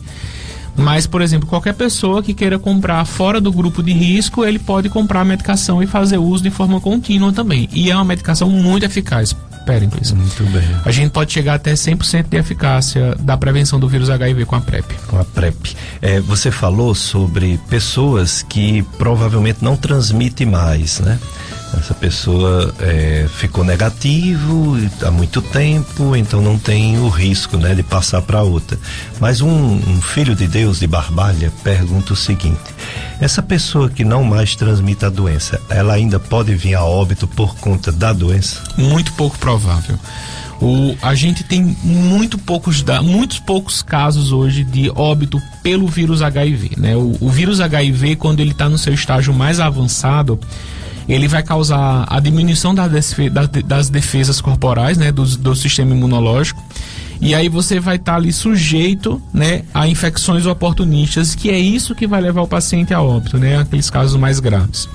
Mas, 0.75 1.07
por 1.07 1.21
exemplo, 1.21 1.47
qualquer 1.47 1.75
pessoa 1.75 2.23
que 2.23 2.33
queira 2.33 2.59
comprar 2.59 3.05
fora 3.05 3.43
do 3.43 3.53
grupo 3.53 3.83
de 3.83 3.93
risco, 3.93 4.43
ele 4.43 4.59
pode 4.59 4.89
comprar 4.89 5.21
a 5.21 5.25
medicação 5.25 5.83
e 5.83 5.87
fazer 5.87 6.17
uso 6.17 6.43
de 6.43 6.51
forma 6.51 6.81
contínua 6.81 7.31
também. 7.31 7.69
E 7.75 7.91
é 7.91 7.95
uma 7.95 8.07
medicação 8.07 8.49
muito 8.49 8.85
eficaz 8.85 9.37
Péricles. 9.65 10.13
Muito 10.13 10.45
bem. 10.51 10.63
A 10.85 10.91
gente 10.91 11.11
pode 11.11 11.33
chegar 11.33 11.55
até 11.55 11.73
100% 11.73 12.29
de 12.29 12.37
eficácia 12.37 13.15
da 13.19 13.37
prevenção 13.37 13.79
do 13.79 13.89
vírus 13.89 14.11
HIV 14.11 14.45
com 14.45 14.57
a 14.57 14.61
PrEP. 14.61 14.95
Com 15.07 15.19
a 15.19 15.25
PrEP. 15.25 15.77
É, 16.01 16.21
você 16.21 16.51
falou 16.51 16.95
sobre 16.95 17.59
pessoas 17.69 18.43
que 18.43 18.83
provavelmente 18.99 19.59
não 19.63 19.77
transmitem 19.77 20.47
mais, 20.47 21.01
né? 21.01 21.19
Essa 21.79 21.95
pessoa 21.95 22.73
é, 22.81 23.27
ficou 23.35 23.65
negativo 23.65 24.77
há 25.03 25.11
muito 25.11 25.41
tempo, 25.41 26.15
então 26.15 26.41
não 26.41 26.59
tem 26.59 26.99
o 26.99 27.09
risco 27.09 27.57
né, 27.57 27.75
de 27.75 27.83
passar 27.83 28.21
para 28.23 28.43
outra. 28.43 28.79
Mas 29.19 29.41
um, 29.41 29.49
um, 29.49 30.01
filho 30.03 30.35
de 30.35 30.47
Deus 30.47 30.81
de 30.81 30.87
Barbalha 30.87 31.51
pergunta 31.65 32.13
o 32.13 32.17
seguinte: 32.17 32.61
essa 33.23 33.41
pessoa 33.41 33.89
que 33.89 34.05
não 34.05 34.25
mais 34.25 34.57
transmite 34.57 35.05
a 35.05 35.09
doença, 35.09 35.61
ela 35.71 35.95
ainda 35.95 36.19
pode 36.19 36.53
vir 36.57 36.75
a 36.75 36.85
óbito 36.85 37.29
por 37.29 37.55
conta 37.55 37.93
da 37.93 38.13
doença? 38.13 38.61
Muito 38.77 39.13
pouco 39.13 39.39
provável. 39.39 39.97
O, 40.61 40.97
a 41.01 41.15
gente 41.15 41.45
tem 41.45 41.63
muito 41.85 42.37
poucos, 42.37 42.85
muitos 43.01 43.39
poucos 43.39 43.81
casos 43.81 44.33
hoje 44.33 44.65
de 44.65 44.91
óbito 44.91 45.41
pelo 45.63 45.87
vírus 45.87 46.21
HIV. 46.21 46.73
Né? 46.77 46.97
O, 46.97 47.17
o 47.21 47.31
vírus 47.31 47.61
HIV, 47.61 48.17
quando 48.17 48.41
ele 48.41 48.51
está 48.51 48.69
no 48.69 48.77
seu 48.77 48.93
estágio 48.93 49.33
mais 49.33 49.61
avançado, 49.61 50.37
ele 51.09 51.29
vai 51.29 51.45
causar 51.45 52.05
a 52.09 52.19
diminuição 52.19 52.75
das 52.75 53.89
defesas 53.89 54.41
corporais, 54.41 54.99
né, 54.99 55.13
do, 55.13 55.25
do 55.25 55.55
sistema 55.55 55.95
imunológico. 55.95 56.61
E 57.23 57.37
aí 57.37 57.49
você 57.49 57.79
vai 57.79 57.97
estar 57.97 58.13
tá 58.13 58.19
ali 58.19 58.33
sujeito, 58.33 59.23
né, 59.33 59.63
a 59.73 59.87
infecções 59.87 60.45
oportunistas, 60.45 61.37
que 61.37 61.51
é 61.51 61.59
isso 61.59 61.95
que 61.95 62.05
vai 62.05 62.21
levar 62.21 62.43
o 62.43 62.49
paciente 62.49 62.93
a 62.93 63.01
óbito, 63.01 63.39
né, 63.39 63.59
aqueles 63.59 63.89
casos 63.89 64.19
mais 64.19 64.41
graves. 64.41 64.89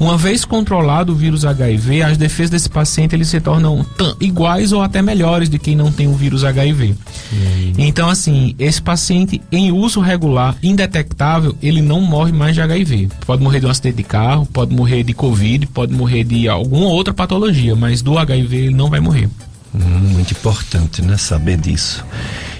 Uma 0.00 0.16
vez 0.16 0.46
controlado 0.46 1.12
o 1.12 1.14
vírus 1.14 1.44
HIV, 1.44 2.02
as 2.02 2.16
defesas 2.16 2.50
desse 2.50 2.70
paciente 2.70 3.14
eles 3.14 3.28
se 3.28 3.38
tornam 3.38 3.86
iguais 4.18 4.72
ou 4.72 4.82
até 4.82 5.02
melhores 5.02 5.48
de 5.48 5.58
quem 5.58 5.76
não 5.76 5.92
tem 5.92 6.08
o 6.08 6.14
vírus 6.14 6.42
HIV. 6.42 6.94
Então, 7.78 8.08
assim, 8.08 8.56
esse 8.58 8.80
paciente 8.80 9.40
em 9.52 9.70
uso 9.70 10.00
regular, 10.00 10.56
indetectável, 10.62 11.54
ele 11.62 11.82
não 11.82 12.00
morre 12.00 12.32
mais 12.32 12.54
de 12.54 12.62
HIV. 12.62 13.10
Pode 13.26 13.42
morrer 13.42 13.60
de 13.60 13.66
um 13.66 13.70
acidente 13.70 13.98
de 13.98 14.02
carro, 14.02 14.46
pode 14.46 14.74
morrer 14.74 15.04
de 15.04 15.12
Covid, 15.12 15.66
pode 15.66 15.92
morrer 15.92 16.24
de 16.24 16.48
alguma 16.48 16.86
outra 16.86 17.12
patologia, 17.12 17.76
mas 17.76 18.00
do 18.00 18.18
HIV 18.18 18.56
ele 18.56 18.74
não 18.74 18.88
vai 18.88 18.98
morrer. 18.98 19.28
Muito 19.74 20.32
importante, 20.32 21.00
né? 21.00 21.16
Saber 21.16 21.56
disso. 21.56 22.04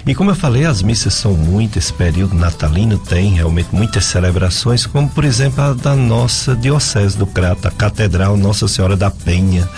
E 0.05 0.15
como 0.15 0.31
eu 0.31 0.35
falei, 0.35 0.65
as 0.65 0.81
missas 0.81 1.13
são 1.13 1.33
muitas, 1.33 1.85
esse 1.85 1.93
período 1.93 2.35
natalino 2.35 2.97
tem 2.97 3.35
realmente 3.35 3.69
muitas 3.71 4.05
celebrações, 4.05 4.85
como 4.85 5.07
por 5.09 5.23
exemplo 5.23 5.63
a 5.63 5.73
da 5.73 5.95
nossa 5.95 6.55
Diocese 6.55 7.17
do 7.17 7.27
Crato, 7.27 7.67
a 7.67 7.71
Catedral 7.71 8.35
Nossa 8.35 8.67
Senhora 8.67 8.97
da 8.97 9.11
Penha. 9.11 9.69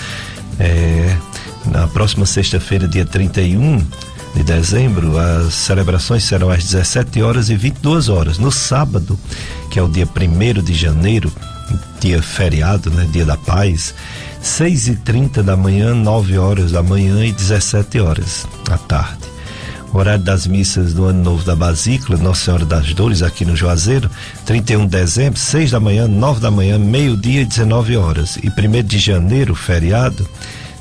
É, 0.58 1.16
na 1.66 1.88
próxima 1.88 2.26
sexta-feira, 2.26 2.88
dia 2.88 3.06
31 3.06 3.86
de 4.36 4.44
dezembro, 4.44 5.18
as 5.18 5.54
celebrações 5.54 6.24
serão 6.24 6.50
às 6.50 6.64
17 6.64 7.22
horas 7.22 7.50
e 7.50 7.56
22 7.56 8.10
horas. 8.10 8.38
No 8.38 8.52
sábado, 8.52 9.20
que 9.70 9.78
é 9.78 9.82
o 9.82 9.88
dia 9.88 10.08
1 10.08 10.64
de 10.64 10.74
janeiro, 10.74 11.32
dia 12.00 12.22
feriado, 12.22 12.90
né, 12.92 13.08
dia 13.12 13.26
da 13.26 13.38
paz, 13.38 13.94
6 14.46 14.88
e 14.90 14.96
30 14.98 15.42
da 15.42 15.58
manhã, 15.58 15.96
9 15.96 16.38
horas 16.38 16.72
da 16.72 16.84
manhã 16.84 17.26
e 17.26 17.32
17 17.32 18.00
horas 18.00 18.48
da 18.64 18.78
tarde 18.78 19.36
horário 19.92 20.24
das 20.24 20.46
missas 20.46 20.94
do 20.94 21.06
Ano 21.06 21.24
Novo 21.24 21.44
da 21.44 21.56
Basícula, 21.56 22.18
Nossa 22.18 22.46
Senhora 22.46 22.66
das 22.66 22.94
Dores, 22.94 23.22
aqui 23.22 23.44
no 23.44 23.56
Juazeiro, 23.56 24.10
31 24.46 24.86
de 24.86 24.98
dezembro, 24.98 25.40
6 25.40 25.72
da 25.72 25.80
manhã, 25.80 26.08
9 26.08 26.40
da 26.42 26.52
manhã, 26.52 26.78
meio-dia 26.78 27.42
e 27.42 27.46
19 27.46 27.98
horas. 27.98 28.38
E 28.38 28.50
1 28.50 28.84
de 28.84 29.00
janeiro, 29.00 29.56
feriado, 29.56 30.28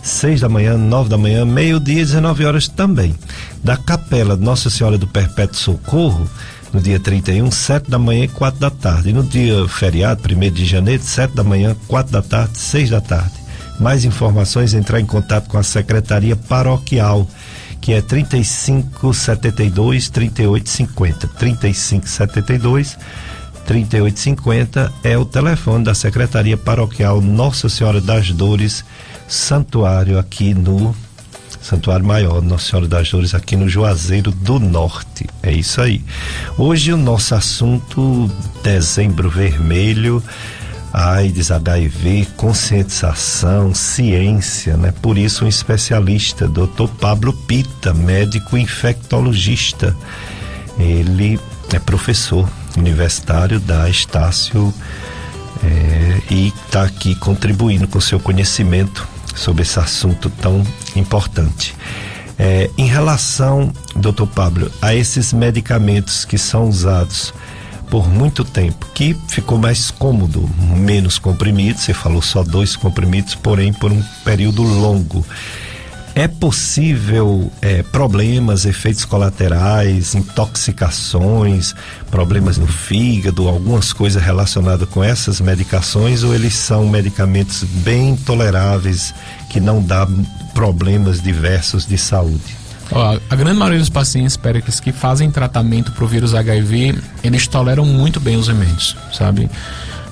6 0.02 0.40
da 0.40 0.48
manhã, 0.48 0.76
9 0.76 1.08
da 1.08 1.16
manhã, 1.16 1.44
meio-dia 1.44 2.02
e 2.02 2.04
19 2.04 2.44
horas 2.44 2.68
também. 2.68 3.14
Da 3.62 3.76
Capela 3.76 4.36
Nossa 4.36 4.68
Senhora 4.68 4.98
do 4.98 5.06
Perpétuo 5.06 5.56
Socorro, 5.56 6.28
no 6.72 6.80
dia 6.80 6.98
31, 6.98 7.50
7 7.50 7.88
da 7.88 7.98
manhã 7.98 8.24
e 8.24 8.28
4 8.28 8.58
da 8.58 8.70
tarde. 8.70 9.10
E 9.10 9.12
no 9.12 9.22
dia 9.22 9.66
feriado, 9.68 10.22
1 10.28 10.52
de 10.52 10.66
janeiro, 10.66 11.02
7 11.04 11.34
da 11.34 11.44
manhã, 11.44 11.76
4 11.86 12.12
da 12.12 12.20
tarde, 12.20 12.58
6 12.58 12.90
da 12.90 13.00
tarde. 13.00 13.43
Mais 13.78 14.04
informações, 14.04 14.74
entrar 14.74 15.00
em 15.00 15.06
contato 15.06 15.48
com 15.48 15.58
a 15.58 15.62
Secretaria 15.62 16.36
Paroquial 16.36 17.26
que 17.84 17.92
é 17.92 18.00
3572 18.00 20.08
3850. 20.08 21.28
3572 21.28 22.96
3850 23.66 24.90
é 25.04 25.18
o 25.18 25.26
telefone 25.26 25.84
da 25.84 25.94
Secretaria 25.94 26.56
Paroquial 26.56 27.20
Nossa 27.20 27.68
Senhora 27.68 28.00
das 28.00 28.30
Dores, 28.30 28.82
Santuário 29.28 30.18
aqui 30.18 30.54
no 30.54 30.96
Santuário 31.60 32.06
Maior 32.06 32.40
Nossa 32.40 32.70
Senhora 32.70 32.88
das 32.88 33.10
Dores 33.10 33.34
aqui 33.34 33.54
no 33.54 33.68
Juazeiro 33.68 34.30
do 34.30 34.58
Norte. 34.58 35.26
É 35.42 35.52
isso 35.52 35.82
aí. 35.82 36.02
Hoje 36.56 36.90
o 36.90 36.96
nosso 36.96 37.34
assunto 37.34 38.30
Dezembro 38.62 39.28
Vermelho 39.28 40.22
AIDS, 40.94 41.50
HIV, 41.50 42.28
conscientização, 42.36 43.74
ciência, 43.74 44.76
né? 44.76 44.94
Por 45.02 45.18
isso 45.18 45.44
um 45.44 45.48
especialista, 45.48 46.46
Dr. 46.46 46.86
Pablo 47.00 47.32
Pita, 47.32 47.92
médico 47.92 48.56
infectologista. 48.56 49.96
Ele 50.78 51.40
é 51.72 51.80
professor 51.80 52.48
universitário 52.76 53.58
da 53.58 53.90
Estácio 53.90 54.72
é, 55.64 56.20
e 56.30 56.52
está 56.66 56.84
aqui 56.84 57.16
contribuindo 57.16 57.88
com 57.88 58.00
seu 58.00 58.20
conhecimento 58.20 59.08
sobre 59.34 59.62
esse 59.62 59.80
assunto 59.80 60.30
tão 60.30 60.64
importante. 60.94 61.74
É, 62.38 62.70
em 62.78 62.86
relação, 62.86 63.72
doutor 63.96 64.28
Pablo, 64.28 64.70
a 64.80 64.94
esses 64.94 65.32
medicamentos 65.32 66.24
que 66.24 66.38
são 66.38 66.68
usados 66.68 67.34
por 67.94 68.08
muito 68.08 68.44
tempo, 68.44 68.88
que 68.92 69.16
ficou 69.28 69.56
mais 69.56 69.88
cômodo, 69.88 70.50
menos 70.76 71.16
comprimidos, 71.16 71.82
você 71.82 71.94
falou 71.94 72.20
só 72.20 72.42
dois 72.42 72.74
comprimidos, 72.74 73.36
porém 73.36 73.72
por 73.72 73.92
um 73.92 74.02
período 74.24 74.64
longo. 74.64 75.24
É 76.12 76.26
possível 76.26 77.52
é, 77.62 77.84
problemas, 77.84 78.64
efeitos 78.64 79.04
colaterais, 79.04 80.12
intoxicações, 80.16 81.72
problemas 82.10 82.58
no 82.58 82.66
fígado, 82.66 83.46
algumas 83.46 83.92
coisas 83.92 84.20
relacionadas 84.20 84.88
com 84.88 85.04
essas 85.04 85.40
medicações, 85.40 86.24
ou 86.24 86.34
eles 86.34 86.54
são 86.54 86.88
medicamentos 86.88 87.62
bem 87.62 88.16
toleráveis 88.16 89.14
que 89.48 89.60
não 89.60 89.80
dá 89.80 90.04
problemas 90.52 91.22
diversos 91.22 91.86
de 91.86 91.96
saúde? 91.96 92.63
Ó, 92.90 93.18
a 93.30 93.36
grande 93.36 93.58
maioria 93.58 93.78
dos 93.78 93.88
pacientes 93.88 94.36
péricles 94.36 94.80
que 94.80 94.92
fazem 94.92 95.30
tratamento 95.30 95.92
para 95.92 96.04
o 96.04 96.06
vírus 96.06 96.34
HIV, 96.34 96.98
eles 97.22 97.46
toleram 97.46 97.84
muito 97.84 98.20
bem 98.20 98.36
os 98.36 98.48
remédios, 98.48 98.96
sabe? 99.12 99.50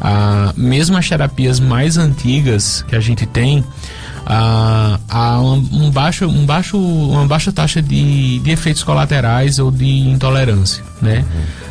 Ah, 0.01 0.53
mesmo 0.57 0.97
as 0.97 1.09
terapias 1.09 1.61
mais 1.61 1.97
antigas 1.97 2.85
que 2.89 2.97
a 2.97 3.01
gente 3.01 3.27
tem, 3.27 3.65
ah, 4.27 4.99
há 5.09 5.41
um, 5.41 5.69
um, 5.73 5.91
baixo, 5.91 6.27
um 6.27 6.47
baixo, 6.47 6.79
uma 6.79 7.27
baixa 7.27 7.53
taxa 7.53 7.83
de, 7.83 8.39
de 8.41 8.51
efeitos 8.51 8.83
colaterais 8.83 9.59
ou 9.59 9.71
de 9.71 10.09
intolerância, 10.09 10.83
né? 11.01 11.25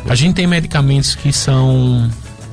A 0.08 0.14
gente 0.14 0.36
tem 0.36 0.46
medicamentos 0.46 1.14
que 1.14 1.32
são 1.32 2.10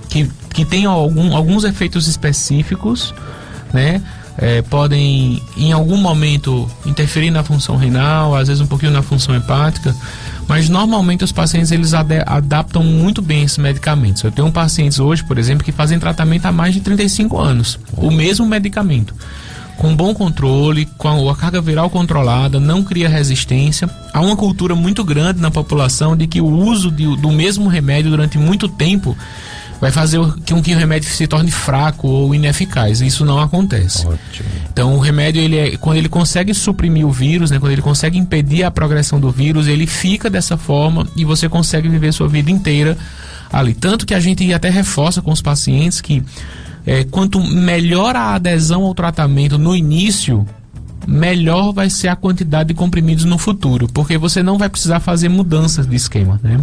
que, 0.10 0.30
que 0.54 0.66
têm 0.66 0.86
algum, 0.86 1.36
alguns 1.36 1.64
efeitos 1.64 2.08
específicos, 2.08 3.14
né? 3.72 4.02
É, 4.42 4.62
podem 4.62 5.42
em 5.58 5.72
algum 5.74 5.98
momento 5.98 6.70
interferir 6.86 7.30
na 7.30 7.44
função 7.44 7.76
renal, 7.76 8.36
às 8.36 8.48
vezes 8.48 8.62
um 8.62 8.68
pouquinho 8.68 8.92
na 8.92 9.02
função 9.02 9.36
hepática, 9.36 9.94
mas 10.48 10.70
normalmente 10.70 11.24
os 11.24 11.32
pacientes 11.32 11.72
eles 11.72 11.94
ad 11.94 12.24
adaptam 12.26 12.82
muito 12.82 13.22
bem 13.22 13.44
esses 13.44 13.58
medicamentos. 13.58 14.24
Eu 14.24 14.32
tenho 14.32 14.50
pacientes 14.52 14.98
hoje, 14.98 15.24
por 15.26 15.38
exemplo, 15.38 15.64
que 15.64 15.74
fazem 15.74 16.00
tratamento 16.00 16.46
há 16.46 16.52
mais 16.52 16.74
de 16.74 16.80
35 16.80 17.38
anos, 17.38 17.78
o 17.98 18.10
mesmo 18.10 18.46
medicamento. 18.46 19.14
Com 19.76 19.96
bom 19.96 20.14
controle, 20.14 20.86
com 20.98 21.30
a 21.30 21.36
carga 21.36 21.62
viral 21.62 21.90
controlada, 21.90 22.60
não 22.60 22.84
cria 22.84 23.08
resistência. 23.08 23.90
Há 24.14 24.20
uma 24.20 24.36
cultura 24.36 24.76
muito 24.76 25.06
grande 25.06 25.40
na 25.40 25.50
população 25.50 26.18
de 26.18 26.28
que 26.28 26.42
o 26.42 26.48
uso 26.48 26.92
de, 26.92 27.16
do 27.16 27.32
mesmo 27.32 27.70
remédio 27.70 28.12
durante 28.12 28.38
muito 28.38 28.68
tempo 28.68 29.16
vai 29.80 29.92
fazer 29.92 30.20
com 30.20 30.62
que 30.62 30.74
o 30.74 30.78
remédio 30.78 31.10
se 31.10 31.26
torne 31.26 31.52
fraco 31.52 32.08
ou 32.08 32.36
ineficaz. 32.36 33.02
Isso 33.02 33.24
não 33.24 33.40
acontece. 33.40 34.06
Ótimo. 34.06 34.50
Então 34.72 34.96
o 34.96 35.00
remédio 35.00 35.42
ele 35.42 35.58
é, 35.58 35.78
quando 35.78 35.98
ele 35.98 36.10
consegue 36.10 36.54
suprimir 36.54 37.06
o 37.06 37.12
vírus, 37.12 37.50
né, 37.50 37.60
quando 37.60 37.72
ele 37.72 37.82
consegue 37.82 38.18
impedir 38.18 38.64
a 38.64 38.72
progressão 38.72 39.20
do 39.20 39.32
vírus, 39.32 39.68
ele 39.68 39.88
fica 39.88 40.30
dessa 40.30 40.58
forma 40.58 41.08
e 41.16 41.24
você 41.24 41.48
consegue 41.48 41.88
viver 41.88 42.12
sua 42.12 42.28
vida 42.28 42.52
inteira 42.52 42.98
ali. 43.52 43.74
Tanto 43.74 44.06
que 44.06 44.14
a 44.14 44.20
gente 44.20 44.54
até 44.54 44.70
reforça 44.70 45.22
com 45.22 45.32
os 45.32 45.42
pacientes 45.42 46.02
que 46.02 46.24
é, 46.86 47.04
quanto 47.06 47.40
melhor 47.40 48.16
a 48.16 48.36
adesão 48.36 48.84
ao 48.84 48.94
tratamento 48.94 49.58
no 49.58 49.76
início, 49.76 50.46
melhor 51.08 51.72
vai 51.72 51.90
ser 51.90 52.10
a 52.10 52.16
quantidade 52.16 52.70
de 52.70 52.74
comprimidos 52.74 53.26
no 53.26 53.38
futuro, 53.38 53.88
porque 53.94 54.18
você 54.18 54.44
não 54.44 54.58
vai 54.58 54.70
precisar 54.70 55.00
fazer 55.00 55.30
mudanças 55.30 55.88
de 55.88 55.96
esquema, 55.96 56.40
né? 56.44 56.60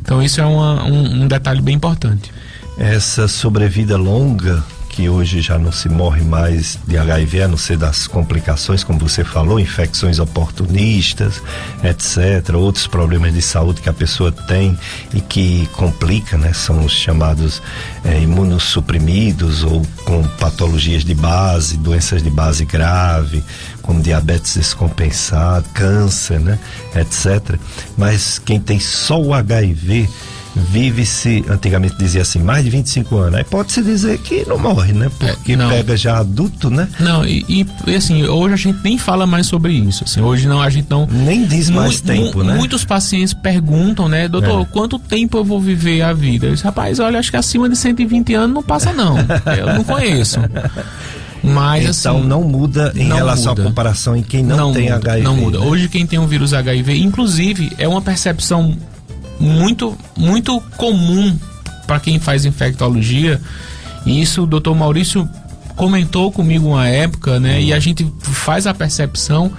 Então 0.00 0.22
isso 0.22 0.40
é 0.40 0.46
uma, 0.46 0.84
um, 0.84 1.22
um 1.22 1.28
detalhe 1.28 1.60
bem 1.60 1.74
importante 1.74 2.30
essa 2.78 3.26
sobrevida 3.26 3.96
longa 3.96 4.62
que 4.96 5.10
hoje 5.10 5.42
já 5.42 5.58
não 5.58 5.70
se 5.70 5.90
morre 5.90 6.22
mais 6.24 6.78
de 6.86 6.96
HIV, 6.96 7.42
a 7.42 7.48
não 7.48 7.58
ser 7.58 7.76
das 7.76 8.06
complicações, 8.06 8.82
como 8.82 8.98
você 8.98 9.22
falou, 9.22 9.60
infecções 9.60 10.18
oportunistas, 10.18 11.42
etc. 11.84 12.54
Outros 12.54 12.86
problemas 12.86 13.34
de 13.34 13.42
saúde 13.42 13.82
que 13.82 13.90
a 13.90 13.92
pessoa 13.92 14.32
tem 14.32 14.76
e 15.12 15.20
que 15.20 15.68
complica, 15.74 16.38
né? 16.38 16.54
São 16.54 16.82
os 16.82 16.92
chamados 16.92 17.60
é, 18.06 18.22
imunossuprimidos 18.22 19.64
ou 19.64 19.82
com 20.06 20.22
patologias 20.38 21.04
de 21.04 21.14
base, 21.14 21.76
doenças 21.76 22.22
de 22.22 22.30
base 22.30 22.64
grave, 22.64 23.44
como 23.82 24.00
diabetes 24.00 24.56
descompensado, 24.56 25.68
câncer, 25.74 26.40
né? 26.40 26.58
Etc. 26.94 27.58
Mas 27.98 28.38
quem 28.38 28.58
tem 28.58 28.80
só 28.80 29.20
o 29.20 29.34
HIV 29.34 30.08
vive-se, 30.56 31.44
antigamente 31.48 31.96
dizia 31.98 32.22
assim, 32.22 32.38
mais 32.38 32.64
de 32.64 32.70
25 32.70 33.16
anos. 33.18 33.34
Aí 33.34 33.44
pode-se 33.44 33.82
dizer 33.82 34.18
que 34.18 34.44
não 34.48 34.58
morre, 34.58 34.92
né? 34.92 35.10
Porque 35.18 35.52
é, 35.52 35.56
pega 35.56 35.96
já 35.96 36.18
adulto, 36.18 36.70
né? 36.70 36.88
Não, 36.98 37.26
e, 37.26 37.44
e, 37.86 37.94
assim, 37.94 38.24
hoje 38.24 38.54
a 38.54 38.56
gente 38.56 38.78
nem 38.82 38.96
fala 38.96 39.26
mais 39.26 39.46
sobre 39.46 39.74
isso. 39.74 40.04
Assim, 40.04 40.20
hoje 40.20 40.48
não, 40.48 40.62
a 40.62 40.70
gente 40.70 40.86
não. 40.88 41.06
Nem 41.06 41.44
diz 41.44 41.68
mais 41.68 42.00
tempo, 42.00 42.42
né? 42.42 42.54
Muitos 42.54 42.84
pacientes 42.84 43.34
perguntam, 43.34 44.08
né, 44.08 44.28
doutor, 44.28 44.62
é. 44.62 44.64
quanto 44.64 44.98
tempo 44.98 45.36
eu 45.36 45.44
vou 45.44 45.60
viver 45.60 46.02
a 46.02 46.12
vida? 46.12 46.46
Eu 46.46 46.54
disse, 46.54 46.64
rapaz, 46.64 46.98
olha, 46.98 47.18
acho 47.18 47.30
que 47.30 47.36
acima 47.36 47.68
de 47.68 47.76
120 47.76 48.34
anos 48.34 48.54
não 48.54 48.62
passa, 48.62 48.92
não. 48.92 49.16
eu 49.58 49.74
não 49.74 49.84
conheço. 49.84 50.40
Mas, 51.42 52.00
então 52.00 52.18
assim, 52.18 52.26
não 52.26 52.42
muda 52.42 52.92
em 52.96 53.06
relação 53.12 53.52
muda. 53.52 53.62
à 53.62 53.64
comparação 53.66 54.16
em 54.16 54.22
quem 54.22 54.42
não, 54.42 54.56
não 54.56 54.72
tem 54.72 54.84
muda, 54.84 54.96
HIV. 54.96 55.22
Não 55.22 55.36
muda. 55.36 55.58
Né? 55.60 55.66
Hoje 55.66 55.88
quem 55.88 56.06
tem 56.06 56.18
o 56.18 56.26
vírus 56.26 56.52
HIV, 56.52 56.98
inclusive, 56.98 57.72
é 57.78 57.86
uma 57.86 58.00
percepção 58.00 58.74
muito, 59.38 59.96
muito 60.16 60.60
comum 60.76 61.36
para 61.86 62.00
quem 62.00 62.18
faz 62.18 62.44
infectologia. 62.44 63.40
E 64.04 64.20
isso 64.20 64.42
o 64.42 64.46
doutor 64.46 64.74
Maurício 64.74 65.28
comentou 65.74 66.32
comigo 66.32 66.68
uma 66.68 66.88
época, 66.88 67.38
né? 67.38 67.60
E 67.60 67.72
a 67.72 67.78
gente 67.78 68.06
faz 68.20 68.66
a 68.66 68.74
percepção 68.74 69.52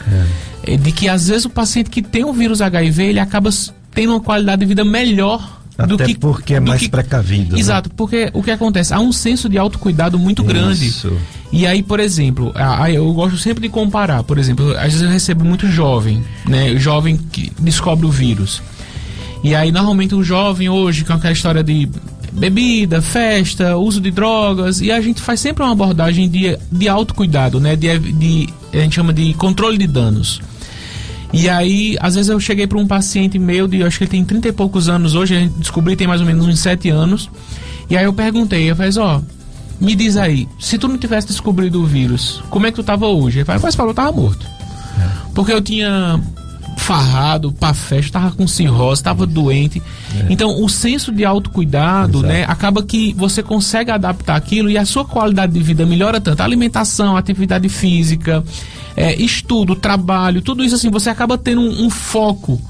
é. 0.66 0.76
de 0.76 0.92
que 0.92 1.08
às 1.08 1.28
vezes 1.28 1.46
o 1.46 1.50
paciente 1.50 1.90
que 1.90 2.02
tem 2.02 2.26
o 2.26 2.34
vírus 2.34 2.62
HIV, 2.62 3.04
ele 3.04 3.20
acaba 3.20 3.50
tendo 3.94 4.14
uma 4.14 4.22
qualidade 4.22 4.62
de 4.62 4.66
vida 4.66 4.84
melhor 4.84 5.58
até 5.78 5.88
do 5.88 5.98
que, 5.98 6.18
porque 6.18 6.56
é 6.56 6.60
mais 6.60 6.82
que, 6.82 6.90
precavido. 6.90 7.54
Né? 7.54 7.60
Exato, 7.60 7.90
né? 7.90 7.96
porque 7.96 8.32
o 8.34 8.42
que 8.42 8.50
acontece? 8.50 8.94
Há 8.94 9.00
um 9.00 9.12
senso 9.12 9.48
de 9.48 9.58
autocuidado 9.58 10.18
muito 10.18 10.42
Isso. 10.42 10.52
grande. 10.52 10.94
E 11.52 11.68
aí, 11.68 11.84
por 11.84 12.00
exemplo, 12.00 12.52
eu 12.92 13.14
gosto 13.14 13.38
sempre 13.38 13.62
de 13.62 13.70
comparar. 13.70 14.24
Por 14.24 14.38
exemplo, 14.38 14.72
às 14.72 14.86
vezes 14.86 15.02
eu 15.02 15.10
recebo 15.10 15.46
muito 15.46 15.68
jovem, 15.68 16.24
né? 16.48 16.76
Jovem 16.78 17.16
que 17.18 17.52
descobre 17.60 18.06
o 18.06 18.12
vírus. 18.12 18.62
E 19.44 19.56
aí, 19.56 19.72
normalmente, 19.72 20.16
o 20.16 20.24
jovem 20.24 20.70
hoje, 20.70 21.04
com 21.06 21.14
aquela 21.14 21.34
história 21.34 21.64
de 21.64 21.90
bebida, 22.32 23.02
festa, 23.02 23.78
uso 23.78 24.00
de 24.00 24.12
drogas, 24.12 24.82
e 24.82 24.92
a 24.92 25.02
gente 25.02 25.22
faz 25.22 25.40
sempre 25.40 25.64
uma 25.64 25.72
abordagem 25.72 26.30
de, 26.30 26.58
de 26.72 26.88
autocuidado, 26.88 27.60
né? 27.60 27.76
De, 27.76 27.98
de, 28.00 28.50
a 28.74 28.78
gente 28.78 28.96
chama 28.96 29.14
de 29.14 29.34
controle 29.34 29.78
de 29.78 29.88
danos. 29.88 30.42
E 31.34 31.50
aí, 31.50 31.98
às 32.00 32.16
vezes 32.16 32.30
eu 32.30 32.40
cheguei 32.40 32.68
para 32.68 32.78
um 32.78 32.88
paciente 32.88 33.38
meu, 33.38 33.68
de, 33.68 33.84
acho 33.84 33.98
que 33.98 34.06
ele 34.06 34.12
tem 34.12 34.24
30 34.24 34.48
e 34.48 34.52
poucos 34.52 34.88
anos 34.88 35.14
hoje, 35.16 35.36
a 35.36 35.40
gente 35.40 35.58
descobri 35.60 35.96
tem 35.96 36.08
mais 36.08 36.22
ou 36.22 36.28
menos 36.28 36.46
uns 36.46 36.60
7 36.60 36.90
anos. 36.90 37.30
E 37.90 37.98
aí 37.98 38.06
eu 38.06 38.14
perguntei, 38.14 38.70
eu 38.70 38.76
falei, 38.76 38.92
ó, 38.98 39.18
oh, 39.18 39.84
me 39.84 39.96
diz 39.96 40.16
aí, 40.18 40.48
se 40.60 40.78
tu 40.78 40.88
não 40.88 40.98
tivesse 40.98 41.28
descobrido 41.28 41.82
o 41.82 41.86
vírus, 41.86 42.42
como 42.50 42.66
é 42.66 42.72
que 42.72 42.76
tu 42.76 42.84
tava 42.84 43.08
hoje? 43.08 43.40
Ele 43.40 43.46
falou, 43.46 43.62
mas 43.62 43.76
falou, 43.76 43.92
eu 43.92 43.96
tava 43.96 44.12
morto. 44.12 44.46
É. 44.46 45.10
Porque 45.34 45.52
eu 45.52 45.62
tinha 45.62 46.22
farrado 46.78 47.52
pra 47.52 47.74
festa, 47.74 48.20
tava 48.20 48.32
com 48.36 48.48
cirrose, 48.48 49.04
tava 49.04 49.26
doente. 49.26 49.82
É. 50.16 50.28
Então, 50.30 50.64
o 50.64 50.70
senso 50.70 51.12
de 51.12 51.26
autocuidado, 51.26 52.20
Exato. 52.20 52.34
né, 52.34 52.46
acaba 52.48 52.84
que 52.84 53.14
você 53.14 53.44
consegue 53.44 53.92
adaptar 53.92 54.36
aquilo 54.36 54.70
e 54.70 54.78
a 54.78 54.86
sua 54.86 55.04
qualidade 55.04 55.52
de 55.52 55.60
vida 55.60 55.86
melhora 55.86 56.22
tanto. 56.22 56.40
A 56.42 56.46
alimentação, 56.46 57.18
atividade 57.18 57.68
física, 57.68 58.44
é, 58.96 59.16
estudo, 59.16 59.76
trabalho, 59.76 60.42
tudo 60.42 60.64
isso 60.64 60.76
assim, 60.76 60.90
você 60.90 61.10
acaba 61.10 61.38
tendo 61.38 61.62
um, 61.62 61.86
um 61.86 61.90
foco 61.90 62.62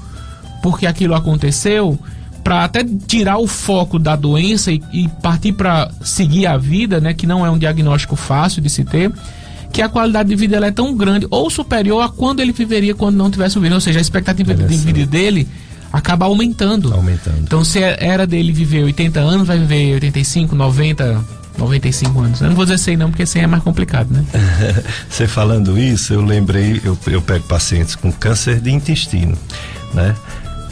porque 0.62 0.86
aquilo 0.86 1.14
aconteceu 1.14 1.98
para 2.42 2.64
até 2.64 2.84
tirar 3.06 3.38
o 3.38 3.46
foco 3.46 3.98
da 3.98 4.16
doença 4.16 4.72
e, 4.72 4.82
e 4.92 5.08
partir 5.22 5.52
para 5.52 5.90
seguir 6.00 6.46
a 6.46 6.56
vida, 6.56 7.00
né, 7.00 7.12
que 7.12 7.26
não 7.26 7.44
é 7.44 7.50
um 7.50 7.58
diagnóstico 7.58 8.16
fácil 8.16 8.62
de 8.62 8.70
se 8.70 8.84
ter 8.84 9.12
que 9.72 9.82
a 9.82 9.88
qualidade 9.88 10.28
de 10.28 10.36
vida 10.36 10.56
ela 10.56 10.66
é 10.66 10.70
tão 10.70 10.96
grande 10.96 11.26
ou 11.30 11.50
superior 11.50 12.02
a 12.02 12.08
quando 12.08 12.40
ele 12.40 12.52
viveria 12.52 12.94
quando 12.94 13.16
não 13.16 13.30
tivesse 13.30 13.58
o 13.58 13.60
vírus. 13.60 13.76
Ou 13.76 13.80
seja, 13.80 13.98
a 13.98 14.02
expectativa 14.02 14.54
de 14.54 14.76
vida 14.76 15.06
dele 15.06 15.46
acaba 15.92 16.26
aumentando. 16.26 16.92
Aumentando. 16.92 17.38
Então, 17.42 17.64
se 17.64 17.78
era 17.80 18.26
dele 18.26 18.52
viver 18.52 18.84
80 18.84 19.20
anos, 19.20 19.46
vai 19.46 19.58
viver 19.58 19.94
85, 19.94 20.54
90, 20.54 21.24
95 21.58 22.20
anos. 22.20 22.40
Eu 22.40 22.48
não 22.48 22.56
vou 22.56 22.64
dizer 22.64 22.78
100 22.78 22.96
não, 22.96 23.10
porque 23.10 23.26
100 23.26 23.42
é 23.42 23.46
mais 23.46 23.62
complicado, 23.62 24.08
né? 24.10 24.24
Você 25.08 25.26
falando 25.26 25.78
isso, 25.78 26.12
eu 26.12 26.24
lembrei, 26.24 26.80
eu, 26.84 26.96
eu 27.06 27.20
pego 27.20 27.44
pacientes 27.46 27.94
com 27.94 28.12
câncer 28.12 28.60
de 28.60 28.70
intestino, 28.70 29.36
né? 29.92 30.14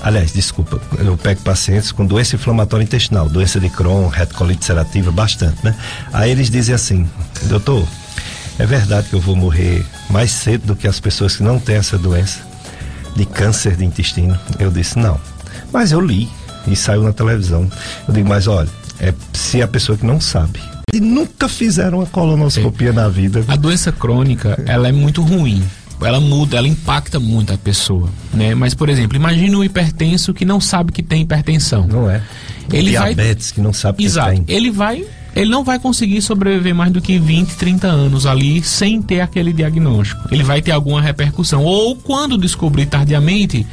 Aliás, 0.03 0.33
desculpa, 0.33 0.81
eu 0.99 1.17
pego 1.17 1.41
pacientes 1.41 1.91
com 1.91 2.07
doença 2.07 2.37
inflamatória 2.37 2.85
intestinal, 2.85 3.29
doença 3.29 3.59
de 3.59 3.69
Crohn, 3.69 4.07
retocolite 4.09 4.61
ulcerativa, 4.61 5.11
bastante, 5.11 5.65
né? 5.65 5.75
Aí 6.13 6.31
eles 6.31 6.49
dizem 6.49 6.75
assim, 6.75 7.09
doutor, 7.45 7.85
é 8.59 8.67
verdade 8.67 9.09
que 9.09 9.15
eu 9.15 9.21
vou 9.21 9.37
morrer 9.37 9.85
mais 10.11 10.31
cedo 10.31 10.67
do 10.67 10.77
que 10.77 10.87
as 10.87 10.99
pessoas 10.99 11.37
que 11.37 11.43
não 11.43 11.59
têm 11.59 11.77
essa 11.77 11.99
doença 11.99 12.41
de 13.15 13.25
câncer 13.25 13.77
de 13.77 13.85
intestino. 13.85 14.39
Eu 14.59 14.71
disse, 14.71 14.99
não. 14.99 15.21
Mas 15.73 15.93
eu 15.93 16.01
li 16.01 16.29
e 16.67 16.75
saiu 16.77 17.03
na 17.03 17.13
televisão. 17.13 17.71
Eu 18.07 18.15
digo, 18.15 18.29
mas 18.29 18.47
olha, 18.47 18.69
é 19.01 19.13
se 19.33 19.63
a 19.63 19.69
pessoa 19.69 19.97
que 19.97 20.07
não 20.07 20.21
sabe 20.21 20.61
e 20.93 21.01
nunca 21.01 21.49
fizeram 21.49 21.99
uma 21.99 22.07
colonoscopia 22.07 22.91
é. 22.91 22.93
na 22.93 23.09
vida. 23.09 23.45
A 23.49 23.57
doença 23.57 23.93
crônica, 23.93 24.63
ela 24.67 24.89
é 24.89 24.93
muito 24.93 25.21
ruim. 25.21 25.63
Ela 26.01 26.21
muda, 26.21 26.59
ela 26.59 26.69
impacta 26.69 27.19
muito 27.19 27.53
a 27.53 27.59
pessoa, 27.59 28.11
né? 28.33 28.55
Mas, 28.55 28.75
por 28.75 28.89
exemplo, 28.89 29.17
imagine 29.17 29.57
um 29.57 29.65
hipertenso 29.65 30.35
que 30.35 30.45
não 30.45 30.61
sabe 30.61 30.93
que 30.93 31.03
tem 31.03 31.23
hipertensão. 31.23 31.87
Não 31.87 32.11
é. 32.11 32.23
Ele 32.71 32.91
Diabetes 32.91 33.49
vai... 33.49 33.55
que 33.55 33.61
não 33.61 33.73
sabe 33.73 34.05
Exato. 34.05 34.31
que 34.31 34.43
tem. 34.43 34.57
Ele 34.57 34.71
vai 34.71 35.07
ele 35.37 35.51
não 35.51 35.63
vai 35.63 35.79
conseguir 35.79 36.23
sobreviver 36.23 36.75
mais 36.75 36.91
do 36.91 36.99
que 36.99 37.19
20, 37.19 37.57
30 37.57 37.87
anos 37.87 38.25
ali 38.25 38.63
sem 38.65 39.03
ter 39.03 39.21
aquele 39.21 39.53
diagnóstico. 39.53 40.27
Ele 40.33 40.43
vai 40.43 40.63
ter 40.63 40.73
alguma 40.73 41.01
repercussão. 41.03 41.63
Ou 41.63 41.95
quando 41.95 42.39
descobrir 42.39 42.87
tardiamente, 42.87 43.67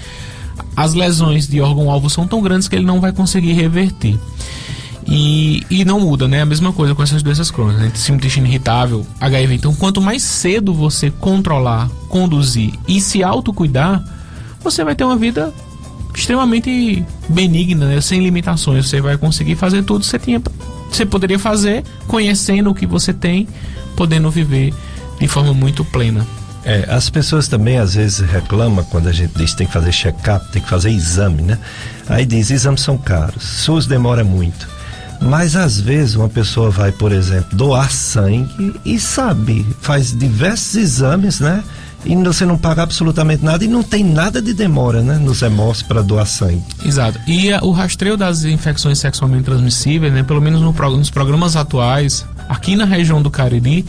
as 0.76 0.93
lesões 0.93 1.47
de 1.47 1.61
órgão-alvo 1.61 2.09
são 2.09 2.28
tão 2.28 2.41
grandes 2.41 2.68
que 2.68 2.76
ele 2.76 2.86
não 2.86 2.99
vai 2.99 3.14
conseguir 3.14 3.53
reverter. 3.53 4.20
E, 5.07 5.64
e 5.70 5.86
não 5.86 6.01
muda, 6.01 6.28
né? 6.28 6.41
A 6.41 6.45
mesma 6.45 6.74
coisa 6.74 6.93
com 6.93 7.01
essas 7.01 7.24
doenças 7.24 7.49
crônicas, 7.49 7.82
né? 7.82 7.91
Síndrome 7.95 8.18
intestino 8.18 8.47
irritável, 8.47 9.07
HIV. 9.22 9.55
Então, 9.55 9.74
quanto 9.74 10.01
mais 10.01 10.22
cedo 10.22 10.74
você 10.74 11.11
controlar, 11.11 11.89
conduzir 12.09 12.74
e 12.89 12.99
se 12.99 13.24
autocuidar, 13.24 14.03
você 14.61 14.84
vai 14.84 14.95
ter 14.95 15.05
uma 15.05 15.16
vida 15.16 15.53
extremamente 16.14 17.05
benigna, 17.30 17.88
né? 17.88 18.01
sem 18.01 18.22
limitações. 18.22 18.88
Você 18.88 18.99
vai 18.99 19.18
conseguir 19.18 19.55
fazer 19.55 19.84
tudo 19.84 20.01
que 20.01 20.07
você 20.07 20.20
tinha 20.20 20.41
você 20.97 21.05
poderia 21.05 21.39
fazer 21.39 21.83
conhecendo 22.07 22.69
o 22.69 22.75
que 22.75 22.85
você 22.85 23.13
tem, 23.13 23.47
podendo 23.95 24.29
viver 24.29 24.73
de 25.19 25.27
forma 25.27 25.53
muito 25.53 25.83
plena. 25.85 26.25
É, 26.65 26.85
as 26.89 27.09
pessoas 27.09 27.47
também 27.47 27.77
às 27.77 27.95
vezes 27.95 28.19
reclamam 28.19 28.85
quando 28.85 29.07
a 29.07 29.11
gente 29.11 29.33
diz 29.35 29.53
tem 29.53 29.67
que 29.67 29.73
fazer 29.73 29.91
check-up, 29.91 30.49
tem 30.51 30.61
que 30.61 30.69
fazer 30.69 30.91
exame, 30.91 31.41
né? 31.41 31.59
Aí 32.07 32.25
diz, 32.25 32.51
exames 32.51 32.81
são 32.81 32.97
caros, 32.97 33.43
SUS 33.43 33.85
demora 33.85 34.23
muito. 34.23 34.67
Mas 35.21 35.55
às 35.55 35.79
vezes 35.79 36.15
uma 36.15 36.29
pessoa 36.29 36.69
vai, 36.69 36.91
por 36.91 37.11
exemplo, 37.11 37.55
doar 37.55 37.91
sangue 37.91 38.73
e 38.83 38.99
sabe, 38.99 39.65
faz 39.81 40.17
diversos 40.17 40.75
exames, 40.75 41.39
né? 41.39 41.63
E 42.06 42.16
você 42.16 42.45
não 42.45 42.58
paga 42.58 42.84
absolutamente 42.84 43.43
nada 43.43 43.64
e 43.64 43.68
não 43.68 43.84
tem 43.84 44.04
nada 44.04 44.41
de 44.41 44.54
demora, 44.54 45.01
né, 45.01 45.18
nos 45.18 45.41
remorsos 45.41 45.84
para 45.84 46.01
doar 46.01 46.26
sangue. 46.26 46.62
Exato. 46.86 47.20
E 47.28 47.51
a, 47.51 47.62
o 47.62 47.72
rastreio 47.72 48.18
das 48.18 48.43
infecções 48.43 48.99
sexualmente 48.99 49.43
transmissíveis, 49.43 50.14
né, 50.14 50.24
pelo 50.24 50.41
menos 50.41 50.62
no, 50.62 50.72
nos 50.72 51.10
programas 51.10 51.56
atuais, 51.56 52.26
aqui 52.49 52.76
na 52.76 52.86
região 52.86 53.22
do 53.22 53.30
Cariri, 53.30 53.86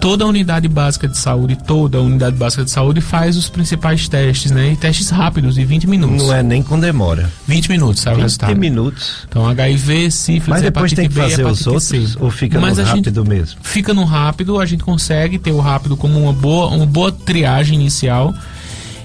toda 0.00 0.24
a 0.24 0.26
unidade 0.26 0.68
básica 0.68 1.08
de 1.08 1.16
saúde, 1.16 1.56
toda 1.56 1.98
a 1.98 2.00
unidade 2.00 2.36
básica 2.36 2.64
de 2.64 2.70
saúde 2.70 3.00
faz 3.00 3.36
os 3.36 3.48
principais 3.48 4.08
testes, 4.08 4.50
né? 4.50 4.72
E 4.72 4.76
testes 4.76 5.10
rápidos, 5.10 5.54
de 5.54 5.64
20 5.64 5.86
minutos. 5.86 6.16
Não 6.16 6.32
é 6.32 6.42
nem 6.42 6.62
com 6.62 6.78
demora. 6.78 7.30
20 7.46 7.68
minutos, 7.68 8.02
sabe 8.02 8.16
20 8.16 8.20
o 8.20 8.24
resultado. 8.24 8.48
20 8.50 8.58
minutos. 8.58 9.26
Então, 9.28 9.46
HIV, 9.48 10.10
sífilis, 10.10 10.48
Mas 10.48 10.62
depois 10.62 10.92
tem 10.92 11.08
que 11.08 11.14
fazer 11.14 11.44
B, 11.44 11.50
os 11.50 11.66
outros 11.66 11.84
C. 11.84 12.04
ou 12.20 12.30
fica 12.30 12.60
Mas 12.60 12.78
no 12.78 12.84
rápido 12.84 13.24
mesmo? 13.24 13.60
Fica 13.62 13.92
no 13.92 14.04
rápido, 14.04 14.60
a 14.60 14.66
gente 14.66 14.84
consegue 14.84 15.38
ter 15.38 15.52
o 15.52 15.60
rápido 15.60 15.96
como 15.96 16.20
uma 16.20 16.32
boa, 16.32 16.68
uma 16.68 16.86
boa 16.86 17.12
triagem 17.12 17.78
inicial. 17.80 18.34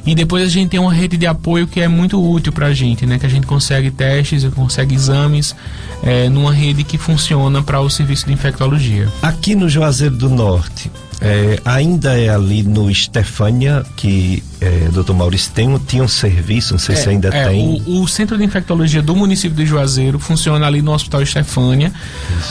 E 0.06 0.14
depois 0.14 0.44
a 0.44 0.50
gente 0.50 0.70
tem 0.70 0.80
uma 0.80 0.94
rede 0.94 1.16
de 1.16 1.26
apoio 1.26 1.66
que 1.66 1.80
é 1.80 1.88
muito 1.88 2.22
útil 2.22 2.52
para 2.52 2.68
a 2.68 2.74
gente, 2.74 3.06
né? 3.06 3.18
Que 3.18 3.26
a 3.26 3.30
gente 3.30 3.48
consegue 3.48 3.90
testes, 3.90 4.44
consegue 4.54 4.94
exames 4.94 5.56
é, 6.04 6.28
numa 6.28 6.52
rede 6.52 6.84
que 6.84 6.98
funciona 6.98 7.64
para 7.64 7.80
o 7.80 7.90
serviço 7.90 8.26
de 8.26 8.34
infectologia. 8.34 9.08
Aqui 9.22 9.56
no 9.56 9.70
Juazeiro 9.70 10.16
do 10.16 10.30
Norte, 10.30 10.92
É, 11.24 11.60
ainda 11.64 12.20
é 12.20 12.30
ali 12.30 12.64
no 12.64 12.94
Stefânia 12.94 13.86
que 13.96 14.44
é, 14.60 14.90
doutor 14.92 15.14
Maurício 15.14 15.52
tem, 15.54 15.78
tinha 15.80 16.04
um 16.04 16.08
serviço, 16.08 16.74
não 16.74 16.80
sei 16.80 16.96
é, 16.96 16.98
se 16.98 17.10
ainda 17.10 17.30
é, 17.30 17.48
tem. 17.50 17.82
O, 17.86 18.02
o, 18.02 18.08
Centro 18.08 18.38
de 18.38 18.44
Infectologia 18.44 19.02
do 19.02 19.16
município 19.16 19.56
de 19.56 19.66
Juazeiro 19.66 20.20
funciona 20.20 20.68
ali 20.68 20.82
no 20.82 20.92
Hospital 20.92 21.22
Estefânia, 21.22 21.92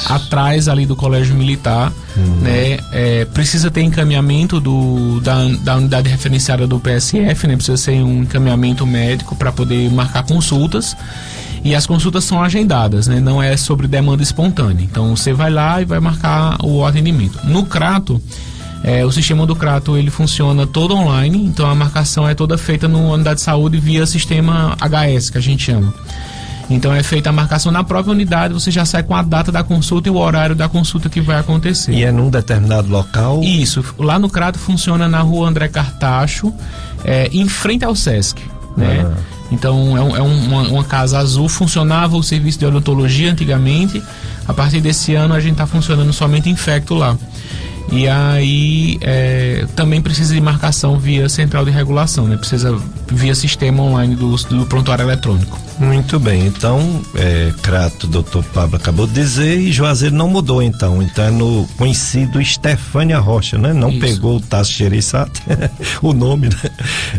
atrás 0.06 0.68
ali 0.68 0.86
do 0.86 0.96
Colégio 0.96 1.34
Militar. 1.34 1.92
Uhum. 2.16 2.36
Né? 2.40 2.78
É, 2.92 3.24
precisa 3.26 3.70
ter 3.70 3.82
encaminhamento 3.82 4.60
do, 4.60 5.20
da, 5.20 5.48
da 5.62 5.76
unidade 5.76 6.08
referenciada 6.08 6.66
do 6.66 6.78
PSF, 6.80 7.46
né? 7.46 7.56
precisa 7.56 7.76
ser 7.76 8.02
um 8.02 8.22
encaminhamento 8.22 8.86
médico 8.86 9.36
para 9.36 9.52
poder 9.52 9.90
marcar 9.90 10.22
consultas 10.24 10.96
e 11.64 11.74
as 11.74 11.86
consultas 11.86 12.24
são 12.24 12.42
agendadas, 12.42 13.06
né? 13.06 13.20
Não 13.20 13.40
é 13.40 13.56
sobre 13.56 13.86
demanda 13.86 14.22
espontânea. 14.22 14.82
Então 14.82 15.14
você 15.14 15.32
vai 15.32 15.50
lá 15.50 15.80
e 15.80 15.84
vai 15.84 16.00
marcar 16.00 16.56
o 16.64 16.84
atendimento. 16.84 17.38
No 17.44 17.64
Crato, 17.64 18.20
é, 18.84 19.04
o 19.04 19.12
sistema 19.12 19.46
do 19.46 19.54
Crato 19.54 19.96
ele 19.96 20.10
funciona 20.10 20.66
todo 20.66 20.94
online, 20.94 21.44
então 21.44 21.68
a 21.68 21.74
marcação 21.74 22.28
é 22.28 22.34
toda 22.34 22.58
feita 22.58 22.88
no 22.88 23.12
unidade 23.12 23.36
de 23.36 23.42
saúde 23.42 23.78
via 23.78 24.04
sistema 24.06 24.76
HS, 24.80 25.30
que 25.30 25.38
a 25.38 25.40
gente 25.40 25.64
chama. 25.64 25.94
Então 26.68 26.92
é 26.92 27.02
feita 27.02 27.30
a 27.30 27.32
marcação 27.32 27.70
na 27.70 27.84
própria 27.84 28.12
unidade, 28.12 28.54
você 28.54 28.70
já 28.70 28.84
sai 28.84 29.02
com 29.02 29.14
a 29.14 29.22
data 29.22 29.52
da 29.52 29.62
consulta 29.62 30.08
e 30.08 30.12
o 30.12 30.16
horário 30.16 30.54
da 30.54 30.68
consulta 30.68 31.08
que 31.08 31.20
vai 31.20 31.38
acontecer. 31.38 31.92
E 31.92 32.02
é 32.02 32.10
num 32.10 32.30
determinado 32.30 32.88
local? 32.88 33.42
Isso, 33.42 33.84
lá 33.98 34.18
no 34.18 34.28
Crato 34.28 34.58
funciona 34.58 35.08
na 35.08 35.20
rua 35.20 35.48
André 35.48 35.68
Cartacho, 35.68 36.52
é, 37.04 37.28
em 37.32 37.48
frente 37.48 37.84
ao 37.84 37.94
Sesc. 37.94 38.42
Né? 38.76 39.04
Ah. 39.06 39.16
Então 39.52 39.96
é, 39.96 40.00
um, 40.00 40.16
é 40.16 40.22
uma, 40.22 40.62
uma, 40.62 40.84
casa 40.84 41.18
azul, 41.18 41.48
funcionava 41.48 42.16
o 42.16 42.22
serviço 42.22 42.58
de 42.58 42.66
odontologia 42.66 43.30
antigamente. 43.30 44.02
A 44.48 44.54
partir 44.54 44.80
desse 44.80 45.14
ano 45.14 45.34
a 45.34 45.40
gente 45.40 45.52
está 45.52 45.66
funcionando 45.66 46.12
somente 46.12 46.48
infecto 46.48 46.94
lá. 46.94 47.16
E 47.90 48.08
aí 48.08 48.98
é, 49.00 49.66
também 49.74 50.00
precisa 50.00 50.34
de 50.34 50.40
marcação 50.40 50.98
via 50.98 51.28
central 51.28 51.64
de 51.64 51.70
regulação, 51.70 52.26
né? 52.26 52.36
Precisa 52.36 52.78
via 53.08 53.34
sistema 53.34 53.82
online 53.82 54.14
do, 54.14 54.34
do 54.36 54.66
prontuário 54.66 55.04
eletrônico. 55.04 55.58
Muito 55.78 56.18
bem, 56.18 56.46
então, 56.46 57.02
é, 57.14 57.52
Crato, 57.62 58.06
doutor 58.06 58.44
Pablo 58.44 58.76
acabou 58.76 59.06
de 59.06 59.14
dizer, 59.14 59.58
e 59.58 59.72
Juazeiro 59.72 60.14
não 60.14 60.28
mudou 60.28 60.62
então, 60.62 61.02
então 61.02 61.24
é 61.24 61.30
no 61.30 61.66
conhecido 61.76 62.40
Estefânia 62.40 63.18
Rocha, 63.18 63.58
né? 63.58 63.72
Não 63.72 63.90
Isso. 63.90 64.00
pegou 64.00 64.36
o 64.36 64.40
Tasso 64.40 64.72
Xerizate, 64.72 65.42
o 66.02 66.12
nome, 66.12 66.48
né? 66.48 66.70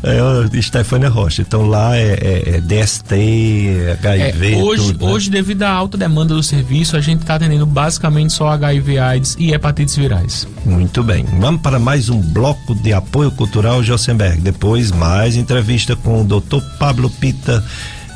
É 0.04 0.58
Estefânia 0.58 1.10
Rocha, 1.10 1.41
então 1.41 1.68
lá 1.68 1.97
é, 1.97 2.14
é, 2.14 2.56
é 2.56 2.62
DST, 2.62 3.97
HIV, 3.99 4.54
é, 4.54 4.58
hoje, 4.58 4.93
tudo, 4.93 5.06
né? 5.06 5.12
Hoje, 5.12 5.30
devido 5.30 5.64
à 5.64 5.70
alta 5.70 5.97
demanda 5.97 6.34
do 6.34 6.43
serviço, 6.43 6.95
a 6.95 7.01
gente 7.01 7.22
está 7.22 7.36
atendendo 7.36 7.66
basicamente 7.66 8.34
só 8.34 8.49
HIV, 8.49 8.97
AIDS 8.99 9.36
e 9.39 9.54
hepatites 9.54 9.95
virais. 9.95 10.47
Muito 10.66 11.04
bem, 11.04 11.26
vamos 11.39 11.62
para 11.62 11.80
mais 11.80 12.10
um 12.10 12.22
bloco 12.22 12.76
de 12.76 12.93
apoio 12.93 13.32
cultural 13.32 13.84
Josenberg, 13.84 14.41
depois 14.41 14.91
mais 14.91 15.36
entrevista 15.36 15.95
com 15.95 16.22
o 16.22 16.24
doutor 16.24 16.62
Pablo 16.80 17.10
Pita, 17.10 17.64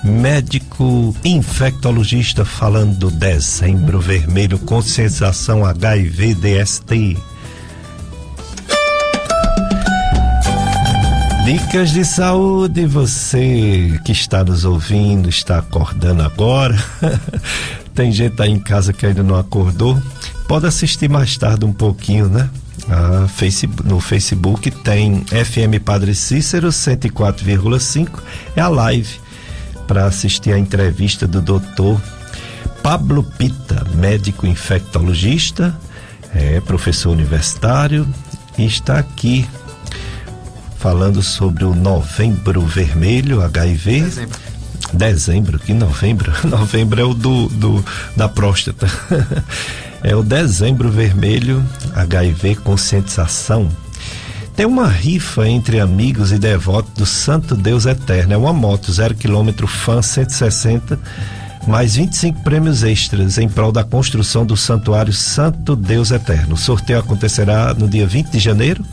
médico 0.03 1.15
infectologista 1.23 2.45
falando 2.45 2.97
do 2.97 3.11
dezembro 3.11 3.99
vermelho, 3.99 4.59
conscientização 4.59 5.65
HIV 5.65 6.35
DST. 6.35 7.17
Dicas 11.45 11.91
de 11.91 12.03
saúde, 12.03 12.85
você 12.85 13.99
que 14.03 14.11
está 14.11 14.43
nos 14.43 14.65
ouvindo, 14.65 15.29
está 15.29 15.59
acordando 15.59 16.21
agora. 16.21 16.77
Tem 17.95 18.11
gente 18.11 18.41
aí 18.41 18.51
em 18.51 18.59
casa 18.59 18.91
que 18.91 19.05
ainda 19.05 19.23
não 19.23 19.35
acordou. 19.35 19.97
Pode 20.47 20.67
assistir 20.67 21.09
mais 21.09 21.37
tarde 21.37 21.65
um 21.65 21.73
pouquinho, 21.73 22.27
né? 22.27 22.49
Ah, 22.89 23.27
Facebook, 23.27 23.87
no 23.87 23.99
Facebook 23.99 24.71
tem 24.71 25.25
FM 25.25 25.83
Padre 25.83 26.13
Cícero 26.13 26.69
104,5. 26.69 28.09
É 28.55 28.61
a 28.61 28.67
live 28.67 29.26
para 29.87 30.05
assistir 30.05 30.51
a 30.51 30.59
entrevista 30.59 31.25
do 31.25 31.41
doutor 31.41 31.99
Pablo 32.83 33.23
Pita, 33.23 33.85
médico 33.95 34.45
infectologista, 34.45 35.75
é 36.35 36.59
professor 36.59 37.11
universitário 37.11 38.07
e 38.57 38.65
está 38.65 38.99
aqui 38.99 39.47
falando 40.77 41.23
sobre 41.23 41.63
o 41.63 41.73
Novembro 41.73 42.61
Vermelho, 42.61 43.41
HIV. 43.41 44.01
Dezembro. 44.01 44.39
Dezembro, 44.93 45.59
que 45.59 45.73
novembro? 45.73 46.31
Novembro 46.47 47.01
é 47.01 47.03
o 47.03 47.13
do, 47.13 47.47
do 47.49 47.83
da 48.15 48.29
próstata. 48.29 48.87
é 50.03 50.15
o 50.15 50.23
Dezembro 50.23 50.91
Vermelho, 50.91 51.65
HIV 51.95 52.55
Conscientização 52.57 53.69
tem 54.57 54.65
uma 54.65 54.87
rifa 54.87 55.47
entre 55.47 55.79
amigos 55.79 56.31
e 56.31 56.39
devotos 56.39 56.91
do 56.95 57.05
Santo 57.05 57.55
Deus 57.55 57.85
Eterno. 57.85 58.33
É 58.33 58.37
uma 58.37 58.51
moto, 58.51 58.91
zero 58.91 59.13
quilômetro, 59.13 59.67
fan 59.67 60.01
160, 60.01 60.99
mais 61.67 61.95
25 61.95 62.41
prêmios 62.41 62.81
extras 62.81 63.37
em 63.37 63.47
prol 63.47 63.71
da 63.71 63.83
construção 63.83 64.43
do 64.43 64.57
Santuário 64.57 65.13
Santo 65.13 65.75
Deus 65.75 66.09
Eterno. 66.09 66.55
O 66.55 66.57
sorteio 66.57 66.97
acontecerá 66.97 67.71
no 67.75 67.87
dia 67.87 68.07
20 68.07 68.31
de 68.31 68.39
janeiro, 68.39 68.83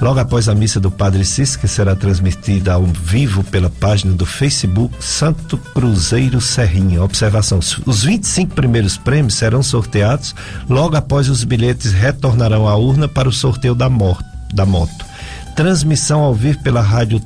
logo 0.00 0.20
após 0.20 0.48
a 0.48 0.54
missa 0.54 0.80
do 0.80 0.90
Padre 0.90 1.22
Cis, 1.22 1.54
que 1.54 1.68
será 1.68 1.94
transmitida 1.94 2.72
ao 2.72 2.86
vivo 2.86 3.44
pela 3.44 3.68
página 3.68 4.14
do 4.14 4.24
Facebook 4.24 5.04
Santo 5.04 5.58
Cruzeiro 5.58 6.40
Serrinha. 6.40 7.02
Observação: 7.02 7.60
os 7.84 8.04
25 8.04 8.54
primeiros 8.54 8.96
prêmios 8.96 9.34
serão 9.34 9.62
sorteados 9.62 10.34
logo 10.66 10.96
após 10.96 11.28
os 11.28 11.44
bilhetes 11.44 11.92
retornarão 11.92 12.66
à 12.66 12.74
urna 12.74 13.06
para 13.06 13.28
o 13.28 13.32
sorteio 13.32 13.74
da 13.74 13.90
morte 13.90 14.27
da 14.52 14.64
moto. 14.66 15.04
Transmissão 15.54 16.20
ao 16.20 16.34
vivo 16.34 16.58
pela 16.60 16.80
rádio 16.80 17.20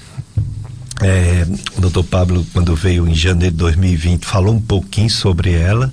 É, 1.01 1.47
o 1.77 1.81
doutor 1.81 2.03
Pablo, 2.03 2.45
quando 2.53 2.75
veio 2.75 3.07
em 3.07 3.15
janeiro 3.15 3.51
de 3.51 3.57
2020, 3.59 4.25
falou 4.25 4.53
um 4.53 4.61
pouquinho 4.61 5.09
sobre 5.09 5.53
ela, 5.53 5.91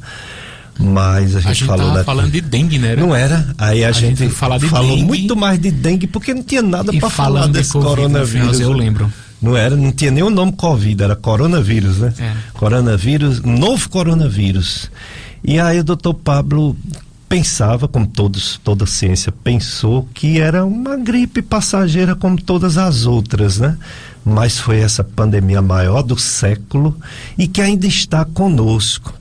mas 0.78 1.36
a 1.36 1.40
gente, 1.40 1.48
a 1.48 1.52
gente 1.52 1.64
falou 1.64 1.92
na... 1.92 2.04
falando 2.04 2.30
de 2.30 2.40
dengue, 2.40 2.78
né? 2.78 2.94
Não 2.96 3.14
era? 3.14 3.54
Aí 3.56 3.84
a, 3.84 3.88
a 3.88 3.92
gente, 3.92 4.18
gente 4.18 4.34
falou 4.34 4.58
dengue, 4.58 5.04
muito 5.04 5.36
mais 5.36 5.58
de 5.58 5.70
dengue 5.70 6.06
porque 6.06 6.34
não 6.34 6.42
tinha 6.42 6.62
nada 6.62 6.92
para 6.92 7.10
falar 7.10 7.46
desse 7.46 7.72
de 7.72 7.84
coronavírus. 7.84 8.60
eu 8.60 8.72
lembro. 8.72 9.10
Não 9.40 9.56
era, 9.56 9.74
não 9.74 9.90
tinha 9.90 10.10
nem 10.10 10.22
o 10.22 10.30
nome 10.30 10.52
Covid, 10.52 11.02
era 11.02 11.16
coronavírus, 11.16 11.98
né? 11.98 12.12
É. 12.18 12.32
Coronavírus, 12.52 13.40
novo 13.40 13.88
coronavírus. 13.88 14.90
E 15.42 15.58
aí 15.58 15.80
o 15.80 15.84
doutor 15.84 16.14
Pablo 16.14 16.76
pensava, 17.30 17.86
como 17.86 18.08
todos, 18.08 18.60
toda 18.64 18.82
a 18.82 18.86
ciência 18.88 19.30
pensou, 19.30 20.08
que 20.12 20.40
era 20.40 20.64
uma 20.64 20.96
gripe 20.96 21.40
passageira 21.40 22.16
como 22.16 22.42
todas 22.42 22.76
as 22.76 23.06
outras, 23.06 23.58
né? 23.58 23.78
Mas 24.24 24.58
foi 24.58 24.80
essa 24.80 25.04
pandemia 25.04 25.62
maior 25.62 26.02
do 26.02 26.18
século 26.18 26.96
e 27.38 27.46
que 27.46 27.62
ainda 27.62 27.86
está 27.86 28.24
conosco. 28.24 29.14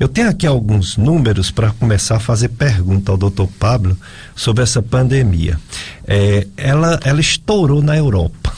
Eu 0.00 0.08
tenho 0.08 0.30
aqui 0.30 0.46
alguns 0.46 0.96
números 0.96 1.50
para 1.50 1.70
começar 1.72 2.16
a 2.16 2.20
fazer 2.20 2.48
pergunta 2.48 3.12
ao 3.12 3.18
doutor 3.18 3.46
Pablo 3.58 3.94
sobre 4.34 4.62
essa 4.62 4.80
pandemia. 4.80 5.60
É, 6.06 6.46
ela, 6.56 6.98
ela 7.04 7.20
estourou 7.20 7.82
na 7.82 7.94
Europa. 7.94 8.54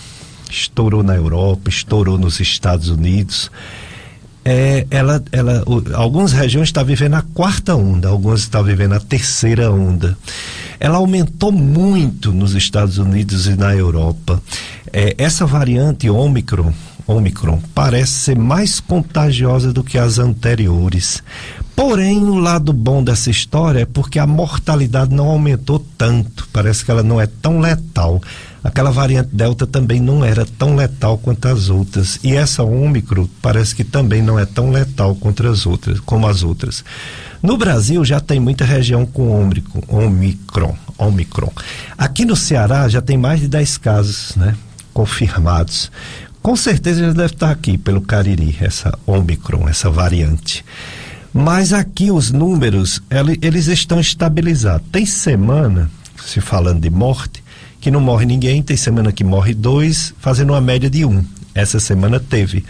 Estourou 0.49 1.03
na 1.03 1.17
Europa, 1.17 1.69
estourou 1.69 2.17
nos 2.17 2.39
Estados 2.39 2.89
Unidos 2.89 3.51
é, 4.45 4.87
ela, 4.91 5.23
ela, 5.31 5.63
o, 5.67 5.83
algumas 5.95 6.33
regiões 6.33 6.69
estão 6.69 6.85
vivendo 6.85 7.15
a 7.15 7.23
quarta 7.23 7.75
onda, 7.77 8.09
algumas 8.09 8.41
estão 8.41 8.63
vivendo 8.65 8.95
a 8.95 9.01
terceira 9.01 9.71
onda. 9.71 10.17
Ela 10.81 10.99
aumentou 10.99 11.53
muito 11.53 12.33
nos 12.33 12.55
Estados 12.55 12.99
Unidos 12.99 13.47
e 13.47 13.55
na 13.55 13.75
Europa. 13.75 14.43
É, 14.93 15.15
essa 15.17 15.47
variante 15.47 16.11
Omicron, 16.11 16.73
Omicron 17.07 17.61
parece 17.75 18.13
ser 18.13 18.39
mais 18.39 18.81
contagiosa 18.81 19.73
do 19.73 19.85
que 19.85 19.97
as 19.97 20.19
anteriores. 20.19 21.23
Porém, 21.75 22.19
o 22.19 22.35
lado 22.35 22.73
bom 22.73 23.03
dessa 23.03 23.31
história 23.31 23.81
é 23.81 23.87
porque 23.87 24.19
a 24.19 24.27
mortalidade 24.27 25.15
não 25.15 25.29
aumentou 25.29 25.85
tanto. 25.97 26.49
Parece 26.53 26.85
que 26.85 26.91
ela 26.91 27.03
não 27.03 27.21
é 27.21 27.27
tão 27.27 27.61
letal. 27.61 28.21
Aquela 28.65 28.93
variante 28.93 29.31
Delta 29.33 29.67
também 29.67 30.01
não 30.01 30.25
era 30.25 30.47
tão 30.47 30.77
letal 30.77 31.19
quanto 31.19 31.47
as 31.49 31.69
outras. 31.69 32.19
E 32.23 32.35
essa 32.35 32.63
Ômicron 32.63 33.29
parece 33.41 33.75
que 33.75 33.83
também 33.83 34.23
não 34.23 34.39
é 34.39 34.47
tão 34.47 34.71
letal 34.71 35.17
contra 35.17 35.51
as 35.51 35.67
outras, 35.67 35.99
como 36.01 36.29
as 36.29 36.43
outras. 36.45 36.85
No 37.43 37.57
Brasil 37.57 38.05
já 38.05 38.21
tem 38.21 38.39
muita 38.39 38.65
região 38.65 39.05
com 39.05 39.43
Omicron, 39.43 39.83
Omicron, 39.89 40.77
Omicron. 40.97 41.53
Aqui 41.99 42.25
no 42.25 42.37
Ceará 42.37 42.89
já 42.89 43.03
tem 43.03 43.19
mais 43.19 43.41
de 43.41 43.49
10 43.49 43.79
casos, 43.79 44.37
né? 44.37 44.55
Confirmados. 44.95 45.91
Com 46.41 46.55
certeza 46.55 47.01
já 47.07 47.13
deve 47.13 47.35
estar 47.35 47.51
aqui 47.51 47.77
pelo 47.77 48.01
Cariri, 48.01 48.57
essa 48.61 48.97
Omicron, 49.07 49.69
essa 49.69 49.91
variante. 49.91 50.65
Mas 51.33 51.73
aqui 51.73 52.11
os 52.11 52.31
números, 52.31 53.03
eles 53.41 53.67
estão 53.67 53.99
estabilizados. 53.99 54.87
Tem 54.93 55.07
semana, 55.07 55.91
se 56.25 56.41
falando 56.41 56.81
de 56.81 56.91
morte, 56.91 57.42
que 57.83 57.91
não 57.91 58.01
morre 58.01 58.25
ninguém, 58.25 58.63
tem 58.63 58.77
semana 58.77 59.11
que 59.11 59.25
morre 59.25 59.53
dois, 59.53 60.15
fazendo 60.21 60.53
uma 60.53 60.61
média 60.61 60.89
de 60.89 61.05
um. 61.05 61.23
Essa 61.53 61.81
semana 61.81 62.21
teve 62.21 62.65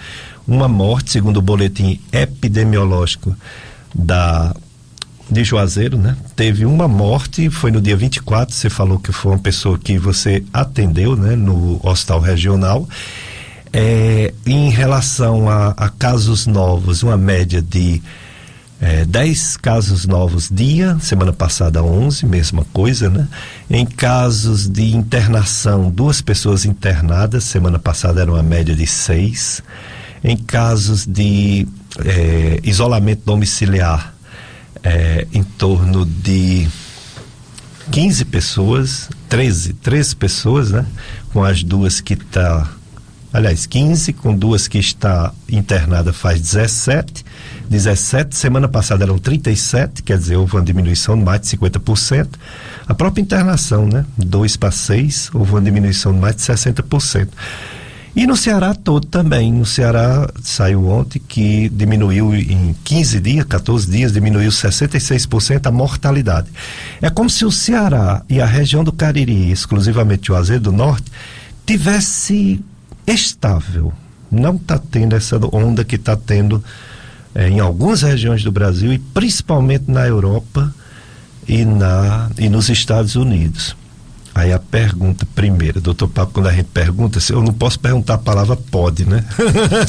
uma 0.49 0.67
morte, 0.67 1.13
segundo 1.13 1.37
o 1.37 1.43
boletim 1.43 2.01
epidemiológico 2.11 3.37
da 3.95 4.57
de 5.31 5.45
Juazeiro, 5.45 5.99
né? 5.99 6.17
Teve 6.35 6.65
uma 6.65 6.89
morte, 6.89 7.49
foi 7.51 7.71
no 7.71 7.81
dia 7.81 7.97
24, 7.97 8.55
você 8.55 8.69
falou 8.69 8.99
que 8.99 9.13
foi 9.13 9.33
uma 9.33 9.39
pessoa 9.39 9.79
que 9.79 9.99
você 9.99 10.43
atendeu, 10.53 11.15
né, 11.15 11.37
no 11.37 11.79
hospital 11.83 12.21
regional. 12.21 12.89
É, 13.73 14.33
em 14.45 14.71
relação 14.71 15.49
a, 15.49 15.69
a 15.77 15.89
casos 15.89 16.47
novos, 16.47 17.03
uma 17.03 17.17
média 17.17 17.63
de 17.63 18.03
é, 18.83 19.05
10 19.05 19.59
casos 19.59 20.07
novos 20.07 20.51
dia, 20.51 20.99
semana 20.99 21.33
passada 21.33 21.85
11, 21.85 22.27
mesma 22.27 22.67
coisa, 22.73 23.09
né? 23.09 23.29
Em 23.71 23.87
casos 23.87 24.69
de 24.69 24.93
internação, 24.93 25.89
duas 25.89 26.21
pessoas 26.21 26.65
internadas, 26.65 27.45
semana 27.45 27.79
passada 27.79 28.21
era 28.21 28.33
uma 28.33 28.43
média 28.43 28.75
de 28.75 28.85
6. 28.85 29.63
Em 30.25 30.37
casos 30.37 31.07
de 31.07 31.65
é, 32.05 32.59
isolamento 32.65 33.23
domiciliar, 33.25 34.13
é, 34.83 35.29
em 35.33 35.45
torno 35.45 36.05
de 36.05 36.67
15 37.93 38.25
pessoas, 38.25 39.09
13, 39.29 39.75
13 39.75 40.17
pessoas, 40.17 40.73
né? 40.73 40.85
Com 41.33 41.45
as 41.45 41.63
duas 41.63 42.01
que 42.01 42.15
está 42.15 42.69
aliás, 43.33 43.67
15, 43.67 44.13
com 44.13 44.35
duas 44.35 44.69
que 44.69 44.79
está 44.79 45.33
internada 45.49 46.13
faz 46.13 46.41
17. 46.41 47.25
17, 47.69 48.37
semana 48.37 48.69
passada 48.69 49.05
eram 49.05 49.19
37, 49.19 50.03
quer 50.03 50.19
dizer, 50.19 50.37
houve 50.37 50.57
uma 50.57 50.63
diminuição 50.63 51.17
de 51.17 51.25
mais 51.25 51.41
de 51.41 51.57
50%. 51.57 52.29
A 52.87 52.95
própria 52.95 53.23
internação, 53.23 53.87
né? 53.87 54.05
2 54.19 54.57
para 54.57 54.71
6, 54.71 55.31
houve 55.33 55.53
uma 55.53 55.63
diminuição 55.63 56.13
de 56.13 56.19
mais 56.19 56.37
de 56.37 56.43
60%. 56.43 57.29
E 58.15 58.27
no 58.27 58.37
Ceará 58.37 58.75
todo 58.75 59.07
também. 59.07 59.51
No 59.51 59.65
Ceará 59.65 60.29
saiu 60.43 60.87
ontem 60.87 61.19
que 61.27 61.71
diminuiu 61.71 62.35
em 62.35 62.77
15 62.85 63.21
dias, 63.21 63.45
14 63.47 63.91
dias, 63.91 64.13
diminuiu 64.13 64.51
66% 64.51 65.67
a 65.67 65.71
mortalidade. 65.71 66.49
É 67.01 67.09
como 67.09 67.31
se 67.31 67.47
o 67.47 67.51
Ceará 67.51 68.23
e 68.29 68.39
a 68.39 68.45
região 68.45 68.85
do 68.85 68.93
Cariri, 68.93 69.51
exclusivamente 69.51 70.31
o 70.31 70.37
Azedo 70.37 70.71
do 70.71 70.77
Norte, 70.77 71.11
tivesse 71.65 72.63
estável. 73.07 73.93
Não 74.31 74.57
está 74.57 74.79
tendo 74.79 75.15
essa 75.15 75.39
onda 75.55 75.85
que 75.85 75.97
está 75.97 76.17
tendo 76.17 76.63
é, 77.35 77.49
em 77.49 77.61
algumas 77.61 78.03
regiões 78.03 78.43
do 78.43 78.53
Brasil 78.53 78.93
e 78.93 78.99
principalmente 78.99 79.91
na 79.91 80.07
Europa 80.07 80.75
e, 81.47 81.65
na, 81.65 82.31
e 82.39 82.49
nos 82.49 82.69
Estados 82.69 83.17
Unidos. 83.17 83.77
Aí 84.35 84.51
a 84.51 84.59
pergunta 84.59 85.27
primeira, 85.35 85.79
doutor 85.79 86.09
Papo, 86.09 86.33
quando 86.33 86.47
a 86.47 86.53
gente 86.53 86.69
pergunta, 86.73 87.19
eu 87.29 87.43
não 87.43 87.53
posso 87.53 87.79
perguntar 87.79 88.15
a 88.15 88.19
palavra 88.19 88.57
pode, 88.57 89.05
né? 89.05 89.23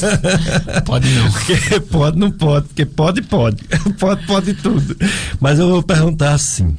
Pode 0.84 1.08
não. 1.08 1.32
Porque 1.32 1.80
pode, 1.80 2.18
não 2.18 2.30
pode, 2.30 2.66
porque 2.68 2.84
pode, 2.84 3.22
pode. 3.22 3.64
Pode, 3.98 4.26
pode 4.26 4.54
tudo. 4.54 4.96
Mas 5.40 5.58
eu 5.58 5.68
vou 5.68 5.82
perguntar 5.82 6.34
assim. 6.34 6.76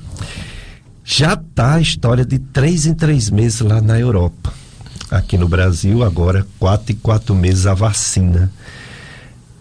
Já 1.03 1.35
tá 1.35 1.75
a 1.75 1.81
história 1.81 2.23
de 2.23 2.37
três 2.37 2.85
em 2.85 2.93
três 2.93 3.31
meses 3.31 3.61
lá 3.61 3.81
na 3.81 3.99
Europa 3.99 4.53
aqui 5.09 5.37
no 5.37 5.47
Brasil, 5.47 6.03
agora 6.03 6.45
quatro 6.59 6.91
e 6.91 6.95
quatro 6.95 7.33
meses 7.35 7.65
a 7.65 7.73
vacina. 7.73 8.51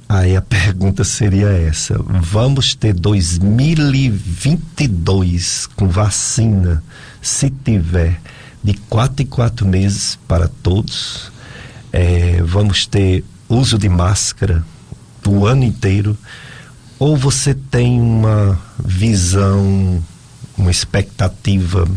Aí 0.09 0.37
a 0.37 0.43
pergunta 0.43 1.05
seria 1.05 1.49
essa: 1.49 1.95
vamos 1.99 2.75
ter 2.75 2.93
2022 2.93 5.67
com 5.75 5.89
vacina, 5.89 6.85
se 7.23 7.49
tiver, 7.51 8.21
de 8.63 8.75
quatro 8.75 9.23
e 9.23 9.25
quatro 9.25 9.67
meses 9.67 10.19
para 10.29 10.47
todos? 10.49 11.33
É, 11.93 12.41
vamos 12.43 12.87
ter 12.87 13.25
uso 13.49 13.79
de 13.79 13.89
máscara 13.89 14.63
o 15.27 15.47
ano 15.47 15.65
inteiro? 15.65 16.15
Ou 16.99 17.17
você 17.17 17.55
tem 17.55 17.99
uma 18.01 18.59
visão, 18.85 20.03
uma 20.57 20.71
expectativa 20.71 21.89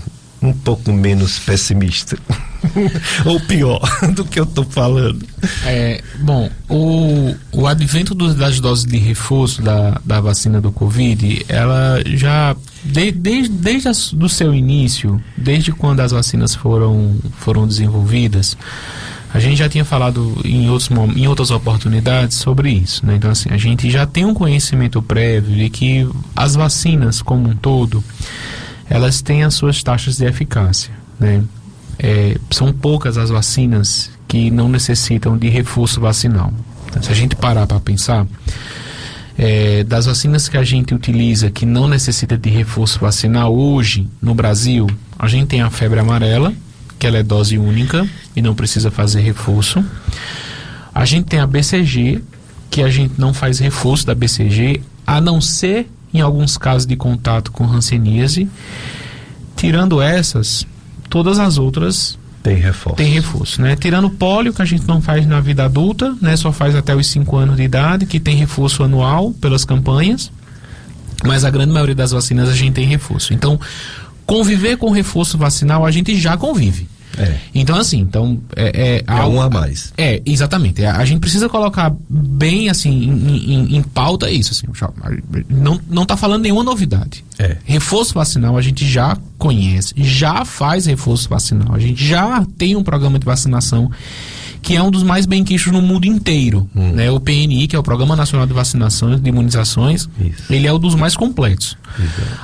um 0.48 0.54
pouco 0.54 0.92
menos 0.92 1.40
pessimista? 1.40 2.18
ou 3.26 3.40
pior 3.42 3.82
do 4.14 4.26
que 4.26 4.40
eu 4.40 4.44
estou 4.44 4.64
falando. 4.64 5.26
É, 5.66 6.02
bom, 6.20 6.50
o, 6.70 7.36
o 7.52 7.68
advento 7.68 8.16
das 8.16 8.60
doses 8.60 8.86
de 8.86 8.98
reforço 8.98 9.62
da, 9.62 10.00
da 10.04 10.20
vacina 10.20 10.60
do 10.60 10.72
Covid, 10.72 11.46
ela 11.48 12.02
já, 12.06 12.56
de, 12.84 13.12
desde 13.12 13.90
o 14.20 14.30
seu 14.30 14.54
início, 14.54 15.22
desde 15.38 15.72
quando 15.72 16.00
as 16.00 16.12
vacinas 16.12 16.56
foram, 16.56 17.16
foram 17.40 17.68
desenvolvidas, 17.68 18.58
a 19.34 19.40
gente 19.40 19.58
já 19.58 19.68
tinha 19.68 19.86
falado 19.86 20.38
em, 20.44 20.70
outros, 20.70 20.90
em 21.16 21.28
outras 21.28 21.52
oportunidades 21.52 22.38
sobre 22.38 22.72
isso, 22.72 23.06
né? 23.06 23.16
Então, 23.18 23.30
assim, 23.30 23.50
a 23.52 23.58
gente 23.58 23.90
já 23.92 24.06
tem 24.06 24.26
um 24.26 24.34
conhecimento 24.34 25.02
prévio 25.02 25.56
de 25.56 25.70
que 25.70 26.08
as 26.36 26.56
vacinas, 26.56 27.22
como 27.22 27.50
um 27.50 27.56
todo, 27.56 28.04
elas 28.90 29.22
têm 29.22 29.44
as 29.44 29.54
suas 29.54 29.84
taxas 29.84 30.18
de 30.18 30.26
eficácia, 30.26 30.94
né? 31.20 31.44
é, 32.00 32.38
são 32.52 32.72
poucas 32.72 33.18
as 33.18 33.30
vacinas 33.30 34.10
que 34.28 34.52
não 34.52 34.70
necessitam 34.70 35.38
de 35.38 35.50
reforço 35.50 36.00
vacinal. 36.00 36.54
Se 37.02 37.12
a 37.12 37.16
gente 37.16 37.36
parar 37.36 37.68
para 37.68 37.80
pensar, 37.80 38.26
é, 39.38 39.84
das 39.84 40.06
vacinas 40.06 40.50
que 40.50 40.58
a 40.58 40.64
gente 40.64 40.94
utiliza 40.94 41.52
que 41.52 41.66
não 41.66 41.88
necessita 41.88 42.38
de 42.38 42.50
reforço 42.50 43.00
vacinal 43.00 43.56
hoje 43.56 44.08
no 44.22 44.34
Brasil, 44.34 44.88
a 45.18 45.28
gente 45.28 45.48
tem 45.48 45.62
a 45.62 45.70
febre 45.70 46.00
amarela, 46.00 46.54
que 46.98 47.06
ela 47.06 47.18
é 47.18 47.24
dose 47.24 47.58
única 47.58 48.08
e 48.36 48.42
não 48.42 48.56
precisa 48.56 48.90
fazer 48.90 49.22
reforço. 49.22 49.84
A 50.94 51.06
gente 51.06 51.26
tem 51.26 51.40
a 51.40 51.46
BCG, 51.46 52.24
que 52.70 52.82
a 52.82 52.90
gente 52.90 53.14
não 53.18 53.34
faz 53.34 53.60
reforço 53.60 54.06
da 54.06 54.16
BCG, 54.16 54.82
a 55.06 55.22
não 55.22 55.40
ser 55.40 55.88
em 56.14 56.22
alguns 56.22 56.58
casos 56.58 56.88
de 56.88 56.96
contato 56.96 57.52
com 57.52 57.66
hanseníase. 57.66 58.48
Tirando 59.56 60.02
essas, 60.02 60.66
todas 61.10 61.40
as 61.40 61.58
outras 61.58 62.18
Tem 62.44 62.56
reforço. 62.56 62.96
Tem 62.96 63.12
reforço, 63.12 63.62
né? 63.62 63.76
Tirando 63.76 64.10
pólio, 64.10 64.54
que 64.54 64.62
a 64.62 64.66
gente 64.66 64.88
não 64.88 65.02
faz 65.02 65.28
na 65.28 65.42
vida 65.42 65.66
adulta, 65.66 66.16
né? 66.22 66.36
Só 66.38 66.52
faz 66.52 66.76
até 66.76 66.96
os 66.96 67.08
5 67.08 67.36
anos 67.36 67.58
de 67.58 67.64
idade, 67.64 68.06
que 68.06 68.20
tem 68.20 68.38
reforço 68.38 68.84
anual 68.84 69.32
pelas 69.34 69.66
campanhas. 69.66 70.32
Mas 71.26 71.44
a 71.44 71.50
grande 71.50 71.74
maioria 71.74 71.96
das 71.96 72.12
vacinas 72.12 72.48
a 72.48 72.56
gente 72.56 72.74
tem 72.74 72.88
reforço. 72.88 73.34
Então, 73.34 73.60
conviver 74.26 74.78
com 74.78 74.92
reforço 74.92 75.38
vacinal, 75.38 75.86
a 75.86 75.92
gente 75.92 76.16
já 76.18 76.38
convive. 76.38 76.88
É. 77.18 77.38
Então, 77.54 77.76
assim, 77.78 78.00
então. 78.00 78.40
É, 78.56 79.04
é, 79.08 79.14
é 79.20 79.26
um 79.26 79.42
a 79.42 79.50
mais. 79.50 79.92
É, 79.98 80.22
exatamente. 80.26 80.84
A, 80.86 80.98
a, 80.98 81.06
gente 81.06 81.20
precisa 81.20 81.50
colocar 81.50 81.94
bem, 82.10 82.70
assim, 82.70 82.92
em, 82.92 83.54
em, 83.54 83.78
em 83.78 83.82
pauta 83.84 84.30
isso. 84.30 84.52
Assim, 84.52 84.68
não, 85.50 85.80
não 85.90 86.06
tá 86.06 86.16
falando 86.16 86.44
nenhuma 86.44 86.64
novidade. 86.64 87.24
É. 87.40 87.58
Reforço 87.66 88.14
vacinal 88.14 88.58
a 88.58 88.62
gente 88.62 88.88
já 88.88 89.18
conhece, 89.38 89.94
já 89.98 90.44
faz 90.44 90.86
reforço 90.86 91.30
vacinal, 91.30 91.76
a 91.76 91.80
gente 91.80 92.04
já 92.04 92.44
tem 92.58 92.76
um 92.76 92.84
programa 92.84 93.20
de 93.20 93.26
vacinação 93.26 93.92
que 94.68 94.76
é 94.76 94.84
um 94.84 94.92
dos 94.92 95.02
mais 95.02 95.26
bem 95.26 95.46
quistos 95.46 95.72
no 95.72 95.82
mundo 95.82 96.06
inteiro. 96.06 96.70
Hum. 96.76 96.92
Né? 96.92 97.10
O 97.10 97.22
PNI, 97.22 97.68
que 97.68 97.76
é 97.76 97.80
o 97.80 97.84
Programa 97.84 98.18
Nacional 98.18 98.46
de 98.46 98.52
Vacinações, 98.52 99.22
de 99.22 99.30
Imunizações, 99.30 100.10
Isso. 100.20 100.52
ele 100.52 100.68
é 100.68 100.74
um 100.74 100.78
dos 100.78 100.94
mais 100.94 101.16
completos. 101.16 101.78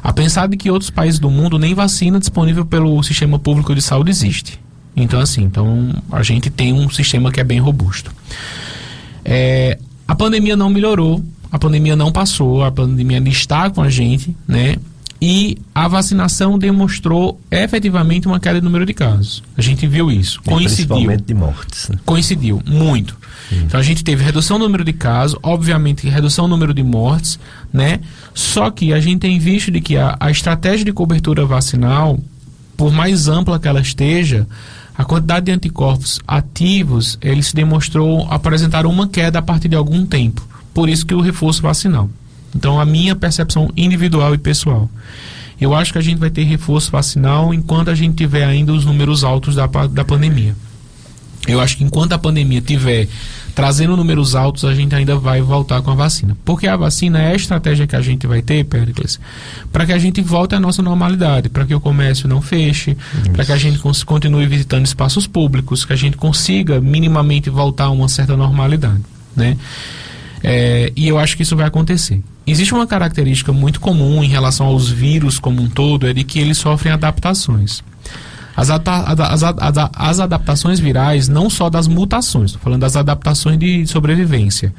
A 0.02 0.14
pensar 0.14 0.48
de 0.48 0.56
que 0.56 0.72
outros 0.72 0.90
países 0.90 1.20
do 1.20 1.30
mundo 1.30 1.60
nem 1.60 1.74
vacina 1.74 2.20
disponível 2.20 2.66
pelo 2.66 3.04
sistema 3.04 3.38
público 3.38 3.76
de 3.76 3.82
saúde 3.82 4.10
existe. 4.10 4.58
Então, 4.96 5.20
assim, 5.20 5.44
então 5.44 5.94
a 6.12 6.22
gente 6.22 6.50
tem 6.50 6.74
um 6.74 6.90
sistema 6.90 7.32
que 7.32 7.40
é 7.40 7.44
bem 7.44 7.60
robusto. 7.60 8.12
É, 9.26 9.78
a 10.08 10.16
pandemia 10.16 10.56
não 10.56 10.70
melhorou, 10.70 11.24
a 11.52 11.58
pandemia 11.58 11.96
não 11.96 12.12
passou, 12.12 12.64
a 12.64 12.72
pandemia 12.72 13.20
está 13.28 13.70
com 13.70 13.82
a 13.82 13.90
gente, 13.90 14.36
né? 14.48 14.76
E 15.26 15.58
a 15.74 15.88
vacinação 15.88 16.60
demonstrou 16.60 17.40
efetivamente 17.50 18.28
uma 18.28 18.42
queda 18.42 18.60
de 18.60 18.66
número 18.66 18.86
de 18.86 18.94
casos. 18.94 19.42
A 19.58 19.62
gente 19.62 19.88
viu 19.88 20.12
isso. 20.12 20.42
E 20.46 20.50
coincidiu. 20.50 20.88
Principalmente 20.88 21.24
de 21.24 21.34
mortes. 21.34 21.88
Né? 21.88 21.98
Coincidiu, 22.06 22.62
muito. 22.66 23.18
Hum. 23.50 23.62
Então 23.66 23.80
a 23.80 23.84
gente 23.84 24.04
teve 24.04 24.22
redução 24.22 24.60
do 24.60 24.66
número 24.66 24.84
de 24.84 24.92
casos, 24.92 25.40
obviamente 25.42 26.10
redução 26.10 26.44
do 26.46 26.50
número 26.50 26.74
de 26.74 26.84
mortes, 26.84 27.40
né? 27.72 28.02
Só 28.34 28.70
que 28.70 28.92
a 28.92 29.00
gente 29.00 29.20
tem 29.20 29.40
visto 29.40 29.72
de 29.72 29.80
que 29.80 29.96
a, 29.96 30.18
a 30.20 30.30
estratégia 30.30 30.84
de 30.84 30.92
cobertura 30.92 31.46
vacinal, 31.46 32.20
por 32.76 32.92
mais 32.92 33.30
ampla 33.30 33.58
que 33.58 33.68
ela 33.68 33.80
esteja, 33.80 34.46
a 34.96 35.04
quantidade 35.04 35.48
de 35.48 35.52
anticorpos 35.52 36.20
ativos, 36.28 37.18
ele 37.22 37.42
se 37.42 37.56
demonstrou 37.56 38.28
apresentar 38.30 38.86
uma 38.86 39.08
queda 39.08 39.40
a 39.40 39.42
partir 39.42 39.68
de 39.68 39.76
algum 39.76 40.06
tempo. 40.06 40.46
Por 40.74 40.88
isso 40.88 41.06
que 41.06 41.16
o 41.16 41.22
reforço 41.22 41.62
vacinal. 41.62 42.10
Então, 42.56 42.80
a 42.80 42.86
minha 42.86 43.16
percepção 43.16 43.72
individual 43.76 44.36
e 44.36 44.38
pessoal. 44.38 44.90
Eu 45.60 45.74
acho 45.74 45.92
que 45.92 45.98
a 45.98 46.02
gente 46.02 46.20
vai 46.20 46.30
ter 46.30 46.44
reforço 46.44 46.92
vacinal 46.92 47.54
enquanto 47.54 47.90
a 47.90 47.96
gente 47.96 48.16
tiver 48.16 48.44
ainda 48.44 48.74
os 48.74 48.86
números 48.86 49.24
altos 49.24 49.56
da, 49.56 49.66
da 49.66 50.06
pandemia. 50.06 50.56
Eu 51.48 51.60
acho 51.60 51.78
que 51.78 51.84
enquanto 51.84 52.14
a 52.14 52.18
pandemia 52.18 52.62
tiver 52.62 53.08
trazendo 53.54 53.96
números 53.96 54.36
altos, 54.36 54.66
a 54.66 54.74
gente 54.74 54.96
ainda 54.96 55.16
vai 55.16 55.42
voltar 55.42 55.82
com 55.82 55.92
a 55.92 55.96
vacina. 55.96 56.36
Porque 56.44 56.68
a 56.68 56.76
vacina 56.76 57.22
é 57.22 57.32
a 57.32 57.36
estratégia 57.36 57.86
que 57.86 57.96
a 57.96 58.02
gente 58.02 58.26
vai 58.26 58.42
ter, 58.42 58.64
Péricles, 58.66 59.20
para 59.72 59.86
que 59.86 59.94
a 59.94 59.98
gente 59.98 60.22
volte 60.22 60.56
à 60.56 60.60
nossa 60.60 60.82
normalidade, 60.82 61.50
para 61.50 61.66
que 61.66 61.74
o 61.74 61.80
comércio 61.80 62.28
não 62.28 62.42
feche, 62.42 62.98
para 63.32 63.46
que 63.46 63.52
a 63.52 63.58
gente 63.58 63.80
continue 64.06 64.46
visitando 64.48 64.86
espaços 64.86 65.28
públicos, 65.28 65.86
que 65.86 65.94
a 65.94 65.98
gente 65.98 66.18
consiga 66.18 66.82
minimamente 66.82 67.50
voltar 67.50 67.86
a 67.86 67.90
uma 67.92 68.08
certa 68.08 68.36
normalidade, 68.36 69.02
né? 69.36 69.58
É, 70.44 70.92
e 70.96 71.08
eu 71.08 71.18
acho 71.18 71.38
que 71.38 71.44
isso 71.44 71.56
vai 71.56 71.66
acontecer. 71.66 72.22
Existe 72.46 72.74
uma 72.74 72.86
característica 72.86 73.54
muito 73.54 73.80
comum 73.80 74.22
em 74.22 74.28
relação 74.28 74.66
aos 74.66 74.90
vírus 74.90 75.40
como 75.40 75.62
um 75.62 75.70
todo, 75.70 76.06
é 76.06 76.14
de 76.14 76.26
que 76.26 76.40
eles 76.40 76.58
sofrem 76.58 76.92
adaptações. 76.92 77.82
As, 78.56 78.70
as, 78.70 79.44
as, 79.44 79.90
as 79.96 80.20
adaptações 80.20 80.80
virais, 80.80 81.28
não 81.28 81.50
só 81.50 81.70
das 81.70 81.88
mutações, 81.88 82.52
estou 82.52 82.62
falando 82.62 82.82
das 82.82 82.96
adaptações 82.96 83.58
de 83.58 83.86
sobrevivência. 83.88 84.74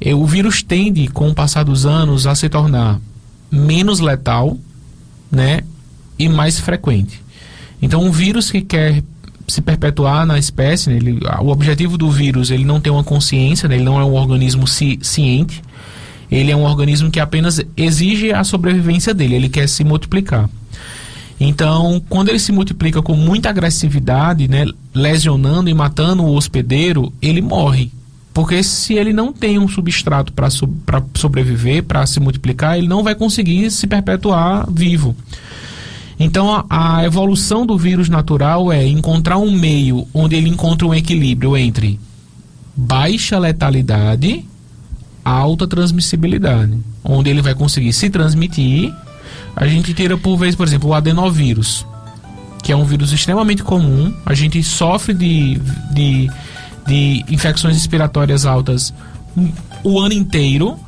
E, 0.00 0.12
o 0.14 0.24
vírus 0.26 0.62
tende, 0.62 1.08
com 1.08 1.28
o 1.28 1.34
passar 1.34 1.64
dos 1.64 1.84
anos, 1.84 2.26
a 2.26 2.34
se 2.34 2.48
tornar 2.48 2.98
menos 3.50 4.00
letal 4.00 4.56
né, 5.30 5.60
e 6.18 6.28
mais 6.28 6.58
frequente. 6.58 7.20
Então, 7.80 8.02
um 8.02 8.10
vírus 8.10 8.50
que 8.50 8.62
quer 8.62 9.02
se 9.46 9.60
perpetuar 9.60 10.24
na 10.24 10.38
espécie, 10.38 10.88
né, 10.88 10.96
ele, 10.96 11.20
o 11.40 11.48
objetivo 11.48 11.98
do 11.98 12.10
vírus 12.10 12.50
ele 12.50 12.64
não 12.64 12.80
tem 12.80 12.92
uma 12.92 13.04
consciência, 13.04 13.68
né, 13.68 13.74
ele 13.74 13.84
não 13.84 14.00
é 14.00 14.04
um 14.04 14.14
organismo 14.14 14.66
ci, 14.66 14.98
ciente, 15.02 15.62
ele 16.30 16.50
é 16.50 16.56
um 16.56 16.62
organismo 16.62 17.10
que 17.10 17.20
apenas 17.20 17.60
exige 17.76 18.32
a 18.32 18.42
sobrevivência 18.42 19.12
dele, 19.12 19.34
ele 19.34 19.48
quer 19.50 19.68
se 19.68 19.84
multiplicar. 19.84 20.48
Então, 21.44 22.00
quando 22.08 22.28
ele 22.28 22.38
se 22.38 22.52
multiplica 22.52 23.02
com 23.02 23.14
muita 23.14 23.50
agressividade, 23.50 24.46
né, 24.46 24.64
lesionando 24.94 25.68
e 25.68 25.74
matando 25.74 26.22
o 26.22 26.36
hospedeiro, 26.36 27.12
ele 27.20 27.42
morre. 27.42 27.90
Porque 28.32 28.62
se 28.62 28.94
ele 28.94 29.12
não 29.12 29.32
tem 29.32 29.58
um 29.58 29.66
substrato 29.66 30.32
para 30.32 30.48
so, 30.48 30.72
sobreviver, 31.16 31.82
para 31.82 32.06
se 32.06 32.20
multiplicar, 32.20 32.78
ele 32.78 32.86
não 32.86 33.02
vai 33.02 33.16
conseguir 33.16 33.72
se 33.72 33.88
perpetuar 33.88 34.70
vivo. 34.70 35.16
Então, 36.16 36.64
a, 36.70 36.98
a, 36.98 37.04
evolução 37.04 37.66
do 37.66 37.76
vírus 37.76 38.08
natural 38.08 38.72
é 38.72 38.86
encontrar 38.86 39.38
um 39.38 39.50
meio 39.50 40.06
onde 40.14 40.36
ele 40.36 40.48
encontra 40.48 40.86
um 40.86 40.94
equilíbrio 40.94 41.56
entre 41.56 41.98
baixa 42.76 43.36
letalidade, 43.36 44.44
alta 45.24 45.66
transmissibilidade, 45.66 46.78
onde 47.02 47.28
ele 47.28 47.42
vai 47.42 47.54
conseguir 47.56 47.92
se 47.92 48.08
transmitir 48.08 48.94
a 49.54 49.66
gente 49.66 49.92
tira 49.94 50.16
por 50.16 50.36
vez, 50.36 50.54
por 50.54 50.66
exemplo, 50.66 50.90
o 50.90 50.94
adenovírus, 50.94 51.86
que 52.62 52.72
é 52.72 52.76
um 52.76 52.84
vírus 52.84 53.12
extremamente 53.12 53.62
comum. 53.62 54.14
A 54.24 54.34
gente 54.34 54.62
sofre 54.62 55.12
de, 55.12 55.60
de, 55.92 56.30
de 56.86 57.24
infecções 57.28 57.74
respiratórias 57.74 58.46
altas 58.46 58.92
o 59.82 59.98
ano 59.98 60.12
inteiro 60.12 60.78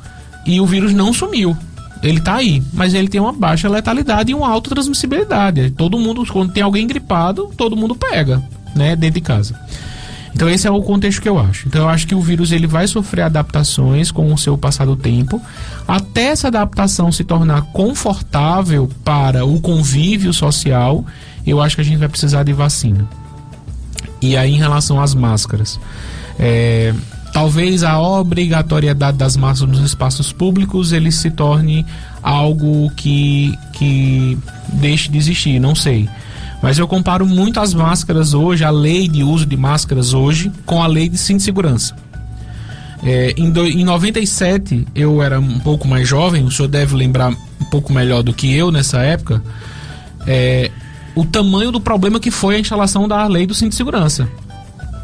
e 0.45 0.59
o 0.61 0.65
vírus 0.65 0.93
não 0.93 1.13
sumiu. 1.13 1.55
Ele 2.03 2.19
está 2.19 2.35
aí, 2.35 2.61
mas 2.73 2.93
ele 2.93 3.07
tem 3.07 3.19
uma 3.19 3.33
baixa 3.33 3.67
letalidade 3.67 4.31
e 4.31 4.35
uma 4.35 4.47
alta 4.47 4.69
transmissibilidade. 4.69 5.71
Todo 5.71 5.97
mundo, 5.97 6.23
quando 6.31 6.53
tem 6.53 6.61
alguém 6.61 6.85
gripado, 6.85 7.51
todo 7.57 7.75
mundo 7.75 7.95
pega, 7.95 8.43
né, 8.75 8.95
dentro 8.95 9.15
de 9.15 9.21
casa. 9.21 9.59
Então 10.35 10.49
esse 10.49 10.67
é 10.67 10.71
o 10.71 10.81
contexto 10.81 11.21
que 11.21 11.29
eu 11.29 11.39
acho. 11.39 11.65
Então 11.65 11.83
eu 11.83 11.89
acho 11.89 12.05
que 12.05 12.13
o 12.13 12.19
vírus 12.19 12.51
ele 12.51 12.67
vai 12.67 12.85
sofrer 12.87 13.21
adaptações 13.21 14.11
com 14.11 14.33
o 14.33 14.37
seu 14.37 14.57
passar 14.57 14.85
do 14.85 14.95
tempo, 14.95 15.41
até 15.87 16.25
essa 16.25 16.49
adaptação 16.49 17.09
se 17.09 17.23
tornar 17.23 17.61
confortável 17.71 18.91
para 19.03 19.45
o 19.45 19.61
convívio 19.61 20.33
social, 20.33 21.05
eu 21.47 21.61
acho 21.61 21.75
que 21.75 21.81
a 21.81 21.85
gente 21.85 21.97
vai 21.97 22.09
precisar 22.09 22.43
de 22.43 22.51
vacina. 22.51 23.07
E 24.21 24.35
aí 24.35 24.53
em 24.53 24.57
relação 24.57 24.99
às 24.99 25.15
máscaras, 25.15 25.79
é, 26.37 26.93
talvez 27.31 27.81
a 27.81 27.97
obrigatoriedade 27.97 29.17
das 29.17 29.37
máscaras 29.37 29.77
nos 29.77 29.85
espaços 29.85 30.33
públicos 30.33 30.91
ele 30.91 31.13
se 31.13 31.31
torne 31.31 31.85
algo 32.21 32.91
que, 32.91 33.57
que 33.71 34.37
deixe 34.73 35.09
de 35.09 35.17
existir, 35.17 35.59
não 35.59 35.75
sei. 35.75 36.09
Mas 36.65 36.79
eu 36.79 36.87
comparo 36.87 37.27
muito 37.27 37.59
as 37.59 37.75
máscaras 37.75 38.33
hoje, 38.33 38.63
a 38.63 38.71
lei 38.71 39.07
de 39.07 39.23
uso 39.23 39.45
de 39.45 39.55
máscaras 39.55 40.15
hoje, 40.15 40.51
com 40.65 40.81
a 40.81 40.87
lei 40.87 41.07
de 41.07 41.15
cinto 41.15 41.37
de 41.37 41.43
segurança. 41.43 41.95
É, 43.03 43.35
em, 43.37 43.51
do, 43.51 43.67
em 43.67 43.85
97, 43.85 44.87
eu 44.95 45.21
era 45.21 45.39
um 45.39 45.59
pouco 45.59 45.87
mais 45.87 46.07
jovem, 46.07 46.43
o 46.43 46.49
senhor 46.49 46.67
deve 46.67 46.95
lembrar 46.95 47.29
um 47.29 47.65
pouco 47.69 47.93
melhor 47.93 48.23
do 48.23 48.33
que 48.33 48.51
eu 48.51 48.71
nessa 48.71 48.97
época, 49.03 49.43
é, 50.25 50.71
o 51.13 51.23
tamanho 51.23 51.71
do 51.71 51.79
problema 51.79 52.19
que 52.19 52.31
foi 52.31 52.55
a 52.55 52.59
instalação 52.59 53.07
da 53.07 53.27
lei 53.27 53.45
do 53.45 53.53
cinto 53.53 53.69
de 53.69 53.75
segurança. 53.75 54.27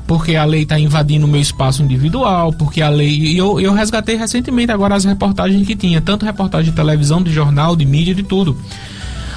Porque 0.07 0.35
a 0.35 0.45
lei 0.45 0.63
está 0.63 0.79
invadindo 0.79 1.27
o 1.27 1.29
meu 1.29 1.41
espaço 1.41 1.83
individual, 1.83 2.51
porque 2.53 2.81
a 2.81 2.89
lei. 2.89 3.07
E 3.07 3.37
eu, 3.37 3.59
eu 3.59 3.71
resgatei 3.71 4.15
recentemente 4.15 4.71
agora 4.71 4.95
as 4.95 5.05
reportagens 5.05 5.67
que 5.67 5.75
tinha, 5.75 6.01
tanto 6.01 6.25
reportagem 6.25 6.71
de 6.71 6.75
televisão, 6.75 7.21
de 7.21 7.31
jornal, 7.31 7.75
de 7.75 7.85
mídia, 7.85 8.15
de 8.15 8.23
tudo 8.23 8.57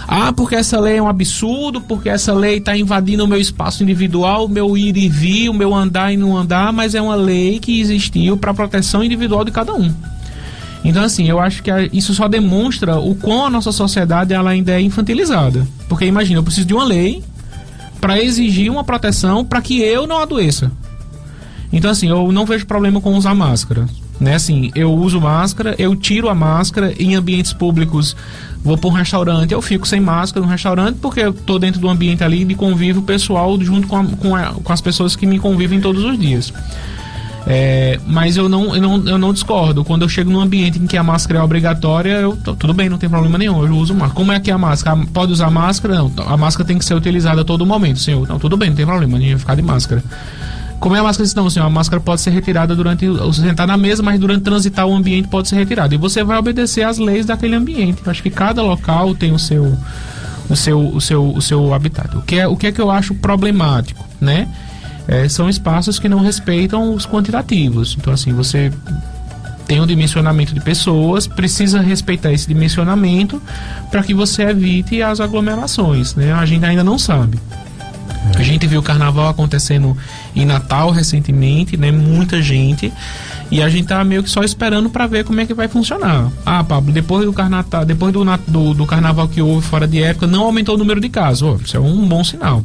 ah, 0.07 0.32
porque 0.32 0.55
essa 0.55 0.78
lei 0.78 0.96
é 0.96 1.02
um 1.02 1.09
absurdo, 1.09 1.80
porque 1.80 2.09
essa 2.09 2.32
lei 2.32 2.59
está 2.59 2.76
invadindo 2.76 3.24
o 3.24 3.28
meu 3.28 3.40
espaço 3.40 3.82
individual, 3.82 4.46
o 4.46 4.48
meu 4.48 4.76
ir 4.76 4.96
e 4.96 5.09
vir, 5.09 5.48
o 5.48 5.55
meu 5.55 5.74
andar 5.74 6.12
e 6.12 6.16
não 6.16 6.36
andar, 6.36 6.72
mas 6.72 6.94
é 6.94 7.00
uma 7.00 7.14
lei 7.14 7.59
que 7.59 7.80
existiu 7.80 8.36
para 8.36 8.52
proteção 8.52 9.02
individual 9.02 9.44
de 9.44 9.50
cada 9.50 9.74
um. 9.74 9.92
Então, 10.84 11.02
assim, 11.02 11.26
eu 11.26 11.40
acho 11.40 11.62
que 11.62 11.70
isso 11.92 12.12
só 12.12 12.28
demonstra 12.28 12.98
o 12.98 13.14
quão 13.14 13.46
a 13.46 13.50
nossa 13.50 13.72
sociedade 13.72 14.34
ela 14.34 14.50
ainda 14.50 14.72
é 14.72 14.80
infantilizada. 14.82 15.66
Porque 15.88 16.05
imagina, 16.05 16.40
eu 16.40 16.44
preciso 16.44 16.66
de 16.66 16.74
uma 16.74 16.84
lei 16.84 17.24
para 18.00 18.22
exigir 18.22 18.70
uma 18.70 18.84
proteção 18.84 19.42
para 19.42 19.62
que 19.62 19.80
eu 19.80 20.07
não 20.07 20.18
adoeça. 20.18 20.70
Então, 21.72 21.90
assim, 21.90 22.09
eu 22.09 22.30
não 22.30 22.44
vejo 22.44 22.66
problema 22.66 23.00
com 23.00 23.16
usar 23.16 23.34
máscara. 23.34 23.88
Né? 24.24 24.36
Assim, 24.36 24.72
eu 24.74 24.90
uso 24.92 25.20
máscara, 25.20 25.74
eu 25.78 25.94
tiro 25.94 26.30
a 26.30 26.34
máscara 26.34 26.94
em 26.98 27.14
ambientes 27.14 27.52
públicos. 27.52 28.16
Vou 28.64 28.78
para 28.78 28.88
um 28.88 28.92
restaurante, 28.92 29.52
eu 29.52 29.60
fico 29.60 29.86
sem 29.86 30.00
máscara 30.00 30.44
no 30.44 30.50
restaurante 30.50 30.96
porque 30.96 31.20
eu 31.20 31.34
tô 31.34 31.58
dentro 31.58 31.78
do 31.78 31.88
ambiente 31.90 32.24
ali 32.24 32.46
de 32.46 32.54
convívio 32.54 33.02
pessoal 33.02 33.60
junto 33.60 33.86
com, 33.86 33.96
a, 33.96 34.04
com, 34.06 34.34
a, 34.34 34.46
com 34.54 34.72
as 34.72 34.80
pessoas 34.80 35.14
que 35.14 35.26
me 35.26 35.38
convivem 35.38 35.78
todos 35.78 36.02
os 36.02 36.18
dias. 36.18 36.50
É, 37.46 38.00
mas 38.06 38.38
eu 38.38 38.48
não, 38.48 38.74
eu, 38.74 38.80
não, 38.80 39.06
eu 39.06 39.18
não 39.18 39.30
discordo. 39.34 39.84
Quando 39.84 40.00
eu 40.00 40.08
chego 40.08 40.30
num 40.30 40.40
ambiente 40.40 40.78
em 40.78 40.86
que 40.86 40.96
a 40.96 41.02
máscara 41.02 41.40
é 41.40 41.42
obrigatória, 41.42 42.12
eu 42.12 42.34
tudo 42.36 42.72
bem, 42.72 42.88
não 42.88 42.96
tem 42.96 43.10
problema 43.10 43.36
nenhum, 43.36 43.62
eu 43.66 43.76
uso 43.76 43.92
máscara. 43.92 44.14
Como 44.14 44.32
é 44.32 44.40
que 44.40 44.50
é 44.50 44.54
a 44.54 44.58
máscara? 44.58 44.98
Pode 45.12 45.32
usar 45.32 45.50
máscara? 45.50 45.96
Não, 45.96 46.10
a 46.26 46.36
máscara 46.38 46.66
tem 46.66 46.78
que 46.78 46.84
ser 46.86 46.94
utilizada 46.94 47.42
a 47.42 47.44
todo 47.44 47.66
momento, 47.66 47.98
senhor. 48.00 48.26
Não, 48.26 48.38
tudo 48.38 48.56
bem, 48.56 48.70
não 48.70 48.76
tem 48.76 48.86
problema, 48.86 49.18
ninguém 49.18 49.34
vai 49.34 49.40
ficar 49.40 49.54
de 49.56 49.62
máscara. 49.62 50.02
Como 50.80 50.94
é 50.94 50.98
a 50.98 51.02
máscara? 51.02 51.28
Não, 51.36 51.48
senhor, 51.48 51.66
a 51.66 51.70
máscara 51.70 52.00
pode 52.00 52.20
ser 52.20 52.30
retirada 52.30 52.74
durante 52.74 53.06
o 53.08 53.32
sentar 53.32 53.66
na 53.66 53.76
mesa, 53.76 54.02
mas 54.02 54.20
durante 54.20 54.42
transitar 54.42 54.86
o 54.86 54.94
ambiente 54.94 55.28
pode 55.28 55.48
ser 55.48 55.56
retirada. 55.56 55.94
E 55.94 55.98
você 55.98 56.22
vai 56.22 56.38
obedecer 56.38 56.82
às 56.82 56.98
leis 56.98 57.24
daquele 57.24 57.54
ambiente. 57.54 58.02
Eu 58.04 58.10
acho 58.10 58.22
que 58.22 58.30
cada 58.30 58.62
local 58.62 59.14
tem 59.14 59.32
o 59.32 59.38
seu 59.38 59.76
o 60.48 60.56
seu 60.56 60.80
o 60.80 61.00
seu 61.00 61.30
o 61.30 61.40
seu 61.40 61.72
habitat. 61.72 62.16
O 62.16 62.22
que 62.22 62.36
é 62.36 62.46
o 62.46 62.56
que 62.56 62.66
é 62.66 62.72
que 62.72 62.80
eu 62.80 62.90
acho 62.90 63.14
problemático, 63.14 64.04
né? 64.20 64.48
é, 65.06 65.28
são 65.28 65.48
espaços 65.48 65.98
que 65.98 66.08
não 66.08 66.20
respeitam 66.20 66.94
os 66.94 67.06
quantitativos. 67.06 67.96
Então, 67.98 68.12
assim, 68.12 68.32
você 68.32 68.72
tem 69.66 69.80
um 69.80 69.86
dimensionamento 69.86 70.54
de 70.54 70.60
pessoas, 70.60 71.26
precisa 71.26 71.80
respeitar 71.80 72.32
esse 72.32 72.46
dimensionamento 72.46 73.40
para 73.90 74.02
que 74.02 74.14
você 74.14 74.42
evite 74.42 75.02
as 75.02 75.20
aglomerações, 75.20 76.14
né? 76.14 76.32
A 76.32 76.44
gente 76.44 76.64
ainda 76.64 76.84
não 76.84 76.98
sabe. 76.98 77.38
A 78.36 78.42
gente 78.42 78.66
viu 78.66 78.80
o 78.80 78.82
carnaval 78.82 79.28
acontecendo 79.28 79.96
em 80.35 80.45
Natal 80.45 80.91
recentemente, 80.91 81.76
né? 81.76 81.91
Muita 81.91 82.43
gente. 82.43 82.93
E 83.51 83.62
a 83.62 83.68
gente 83.68 83.87
tá 83.87 84.03
meio 84.05 84.22
que 84.22 84.30
só 84.30 84.43
esperando 84.43 84.91
para 84.91 85.07
ver 85.07 85.24
como 85.24 85.41
é 85.41 85.47
que 85.47 85.55
vai 85.55 85.68
funcionar. 85.68 86.30
Ah, 86.45 86.64
Pablo, 86.64 86.93
depois 86.93 87.24
do 87.24 87.32
carnaval, 87.32 87.85
depois 87.85 88.12
do, 88.12 88.24
do, 88.49 88.74
do, 88.74 88.87
carnaval 88.87 89.28
que 89.28 89.41
houve 89.41 89.66
fora 89.66 89.87
de 89.87 90.03
época, 90.03 90.26
não 90.26 90.45
aumentou 90.45 90.74
o 90.74 90.78
número 90.78 91.01
de 91.01 91.09
casos. 91.09 91.43
Oh, 91.43 91.62
isso 91.62 91.76
é 91.76 91.80
um 91.80 92.07
bom 92.09 92.24
sinal. 92.24 92.62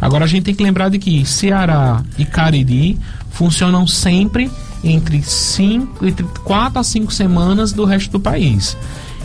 Agora 0.00 0.24
a 0.24 0.28
gente 0.28 0.44
tem 0.44 0.54
que 0.54 0.62
lembrar 0.62 0.88
de 0.88 0.98
que 0.98 1.24
Ceará 1.24 2.02
e 2.18 2.24
Cariri 2.24 2.98
funcionam 3.30 3.86
sempre 3.86 4.50
entre, 4.82 5.22
cinco, 5.22 6.06
entre 6.06 6.24
4 6.44 6.78
a 6.78 6.84
5 6.84 7.12
semanas 7.12 7.72
do 7.72 7.84
resto 7.84 8.12
do 8.12 8.20
país. 8.20 8.76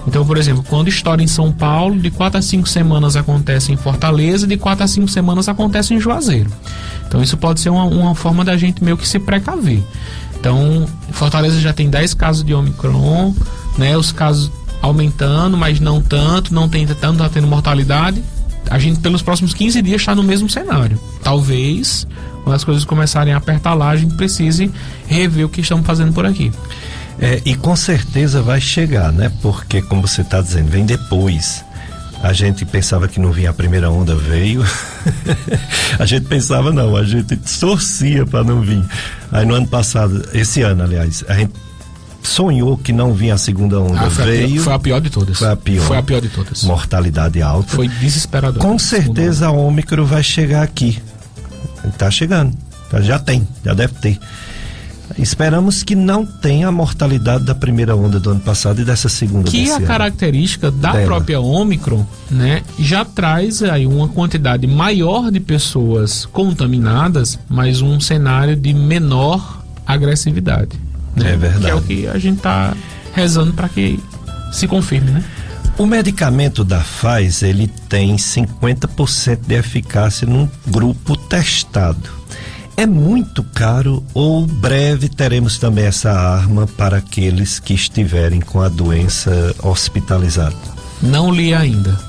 Então, 0.10 0.26
por 0.26 0.38
exemplo, 0.38 0.66
quando 0.68 0.88
estoura 0.88 1.22
em 1.22 1.28
São 1.28 1.52
Paulo, 1.52 2.00
de 2.00 2.10
4 2.10 2.40
a 2.40 2.42
5 2.42 2.68
semanas 2.68 3.16
acontece 3.16 3.72
em 3.72 3.78
Fortaleza, 3.78 4.48
de 4.48 4.58
4 4.58 4.84
a 4.84 4.88
5 4.88 5.08
semanas 5.08 5.48
acontece 5.48 5.94
em 5.94 6.00
Juazeiro. 6.00 6.50
Então, 7.08 7.22
isso 7.22 7.38
pode 7.38 7.60
ser 7.60 7.70
uma, 7.70 7.84
uma 7.84 8.16
forma 8.16 8.44
da 8.44 8.58
gente 8.58 8.84
meio 8.84 8.98
que 8.98 9.08
se 9.08 9.20
precaver. 9.20 9.84
Então, 10.40 10.88
Fortaleza 11.12 11.62
já 11.62 11.74
tem 11.74 11.92
10 11.92 12.16
casos 12.16 12.44
de 12.44 12.56
Omicron, 12.56 13.36
né? 13.78 13.96
Os 13.96 14.12
casos 14.12 14.52
aumentando, 14.82 15.56
mas 15.56 15.80
não 15.80 16.02
tanto, 16.02 16.56
não 16.56 16.68
tem 16.68 16.88
tanto, 16.88 17.20
tá 17.20 17.30
tendo 17.30 17.46
mortalidade 17.46 18.24
a 18.70 18.78
gente 18.78 19.00
pelos 19.00 19.22
próximos 19.22 19.54
15 19.54 19.82
dias 19.82 20.02
está 20.02 20.14
no 20.14 20.24
mesmo 20.24 20.50
cenário. 20.50 21.00
Talvez, 21.24 22.08
quando 22.44 22.56
as 22.56 22.64
coisas 22.64 22.86
começarem 22.86 23.34
a 23.34 23.38
apertar 23.38 23.74
lá, 23.74 23.90
a 23.90 23.96
gente 23.96 24.14
precise 24.16 24.72
rever 25.08 25.46
o 25.46 25.50
que 25.50 25.62
estamos 25.62 25.86
fazendo 25.86 26.14
por 26.14 26.26
aqui. 26.26 26.52
É, 27.22 27.42
e 27.46 27.54
com 27.56 27.76
certeza 27.76 28.42
vai 28.42 28.62
chegar, 28.62 29.12
né? 29.12 29.32
Porque, 29.42 29.82
como 29.82 30.08
você 30.08 30.22
está 30.22 30.42
dizendo, 30.42 30.70
vem 30.70 30.86
depois. 30.86 31.64
A 32.22 32.34
gente 32.34 32.66
pensava 32.66 33.08
que 33.08 33.20
não 33.20 33.32
vinha 33.32 33.50
a 33.50 33.54
primeira 33.54 33.90
onda, 33.90 34.16
veio. 34.16 34.66
a 35.98 36.06
gente 36.06 36.26
pensava 36.26 36.72
não, 36.72 36.96
a 36.96 37.04
gente 37.04 37.36
torcia 37.60 38.26
para 38.26 38.44
não 38.44 38.62
vir. 38.62 38.84
Aí 39.32 39.46
no 39.46 39.54
ano 39.54 39.68
passado, 39.68 40.28
esse 40.34 40.62
ano, 40.62 40.84
aliás, 40.84 41.24
a 41.30 41.34
gente 41.36 41.54
sonhou 42.22 42.78
que 42.78 42.92
não 42.92 43.14
vinha 43.14 43.36
a 43.36 43.38
segunda 43.38 43.80
onda. 43.80 44.02
Ah, 44.02 44.10
foi 44.10 44.26
veio. 44.26 44.46
A 44.46 44.50
pior, 44.50 44.64
foi 44.64 44.74
a 44.74 44.80
pior 44.80 45.02
de 45.02 45.10
todas. 45.10 45.38
Foi 45.38 45.50
a 45.50 45.56
pior. 45.56 45.88
Foi 45.88 45.98
a 45.98 46.04
pior 46.04 46.22
de 46.22 46.30
todas. 46.30 46.64
Mortalidade 46.64 47.42
alta. 47.42 47.76
Foi 47.76 47.88
desesperador. 47.88 48.62
Com 48.62 48.78
certeza 48.78 49.48
a 49.48 49.52
Ômicron 49.52 50.06
vai 50.06 50.24
chegar 50.24 50.64
aqui. 50.64 51.02
Está 51.86 52.12
chegando. 52.12 52.54
Já 53.02 53.20
tem, 53.20 53.48
já 53.64 53.74
deve 53.74 53.94
ter. 53.96 54.20
Esperamos 55.18 55.84
que 55.84 55.96
não 55.96 56.26
tenha 56.26 56.68
a 56.68 56.72
mortalidade 56.72 57.44
da 57.44 57.56
primeira 57.56 57.96
onda 57.96 58.20
do 58.20 58.32
ano 58.32 58.40
passado 58.40 58.82
e 58.82 58.86
dessa 58.86 59.10
segunda. 59.10 59.50
Que 59.50 59.72
a 59.72 59.82
característica 59.82 60.70
da 60.70 60.92
dela. 60.92 61.06
própria 61.06 61.40
Ômicron, 61.40 62.06
né, 62.30 62.62
já 62.78 63.04
traz 63.04 63.64
aí 63.64 63.86
uma 63.86 64.08
quantidade 64.08 64.68
maior 64.68 65.32
de 65.32 65.40
pessoas 65.40 66.26
contaminadas, 66.26 67.40
mas 67.50 67.82
um 67.82 68.00
cenário 68.00 68.56
de 68.56 68.74
menor 68.74 69.64
agressividade. 69.86 70.80
Né? 71.16 71.34
É 71.34 71.38
verdade. 71.38 71.66
Que 71.66 71.72
é 71.72 71.76
o 71.76 71.82
que 71.82 72.08
a 72.08 72.18
gente 72.18 72.38
está 72.38 72.76
rezando 73.14 73.54
para 73.54 73.68
que 73.68 74.00
se 74.52 74.68
confirme, 74.68 75.12
né? 75.12 75.24
O 75.78 75.86
medicamento 75.86 76.64
da 76.66 76.82
Pfizer, 76.82 77.50
ele 77.50 77.68
tem 77.88 78.18
50% 78.18 79.40
de 79.48 79.56
eficácia 79.56 80.28
num 80.28 80.50
grupo 80.68 81.16
testado. 81.16 82.19
É 82.80 82.86
muito 82.86 83.44
caro 83.44 84.02
ou 84.14 84.48
breve 84.48 85.10
teremos 85.10 85.58
também 85.58 85.84
essa 85.84 86.14
arma 86.14 86.66
para 86.66 86.96
aqueles 86.96 87.60
que 87.60 87.74
estiverem 87.74 88.40
com 88.40 88.62
a 88.62 88.70
doença 88.70 89.54
hospitalizada? 89.62 90.56
Não 91.02 91.30
li 91.30 91.54
ainda. 91.54 92.00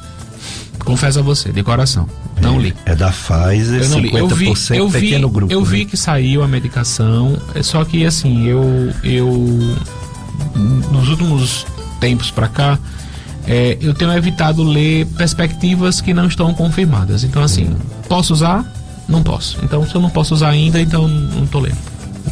Confesso 0.79 1.19
a 1.19 1.23
você, 1.23 1.51
de 1.51 1.65
coração. 1.65 2.09
Não 2.41 2.61
li. 2.61 2.73
É 2.87 2.95
da 2.95 3.11
Pfizer, 3.11 3.83
eu 3.83 3.89
não 3.89 3.99
50% 3.99 4.01
li. 4.01 4.17
Eu 4.17 4.29
vi, 4.29 4.77
eu 4.77 4.89
vi, 4.89 5.01
pequeno 5.01 5.29
grupo. 5.29 5.53
Eu 5.53 5.61
né? 5.63 5.67
vi 5.67 5.85
que 5.87 5.97
saiu 5.97 6.41
a 6.41 6.47
medicação, 6.47 7.37
é 7.53 7.65
só 7.65 7.85
que 7.85 8.07
assim, 8.07 8.47
eu 8.47 8.63
eu 9.03 9.77
nos 10.55 11.09
últimos 11.09 11.67
tempos 11.99 12.31
para 12.31 12.47
cá, 12.47 12.79
é, 13.45 13.77
eu 13.81 13.93
tenho 13.93 14.13
evitado 14.13 14.63
ler 14.63 15.05
perspectivas 15.19 16.01
que 16.01 16.15
não 16.15 16.29
estão 16.29 16.55
confirmadas. 16.55 17.25
Então 17.25 17.43
assim, 17.43 17.65
hum. 17.71 17.77
posso 18.09 18.33
usar? 18.33 18.80
Não 19.11 19.23
posso. 19.23 19.59
Então 19.63 19.87
se 19.87 19.95
eu 19.95 20.01
não 20.01 20.09
posso 20.09 20.35
usar 20.35 20.51
ainda, 20.51 20.81
então 20.81 21.07
não 21.07 21.47
tô 21.47 21.59
lendo. 21.61 21.77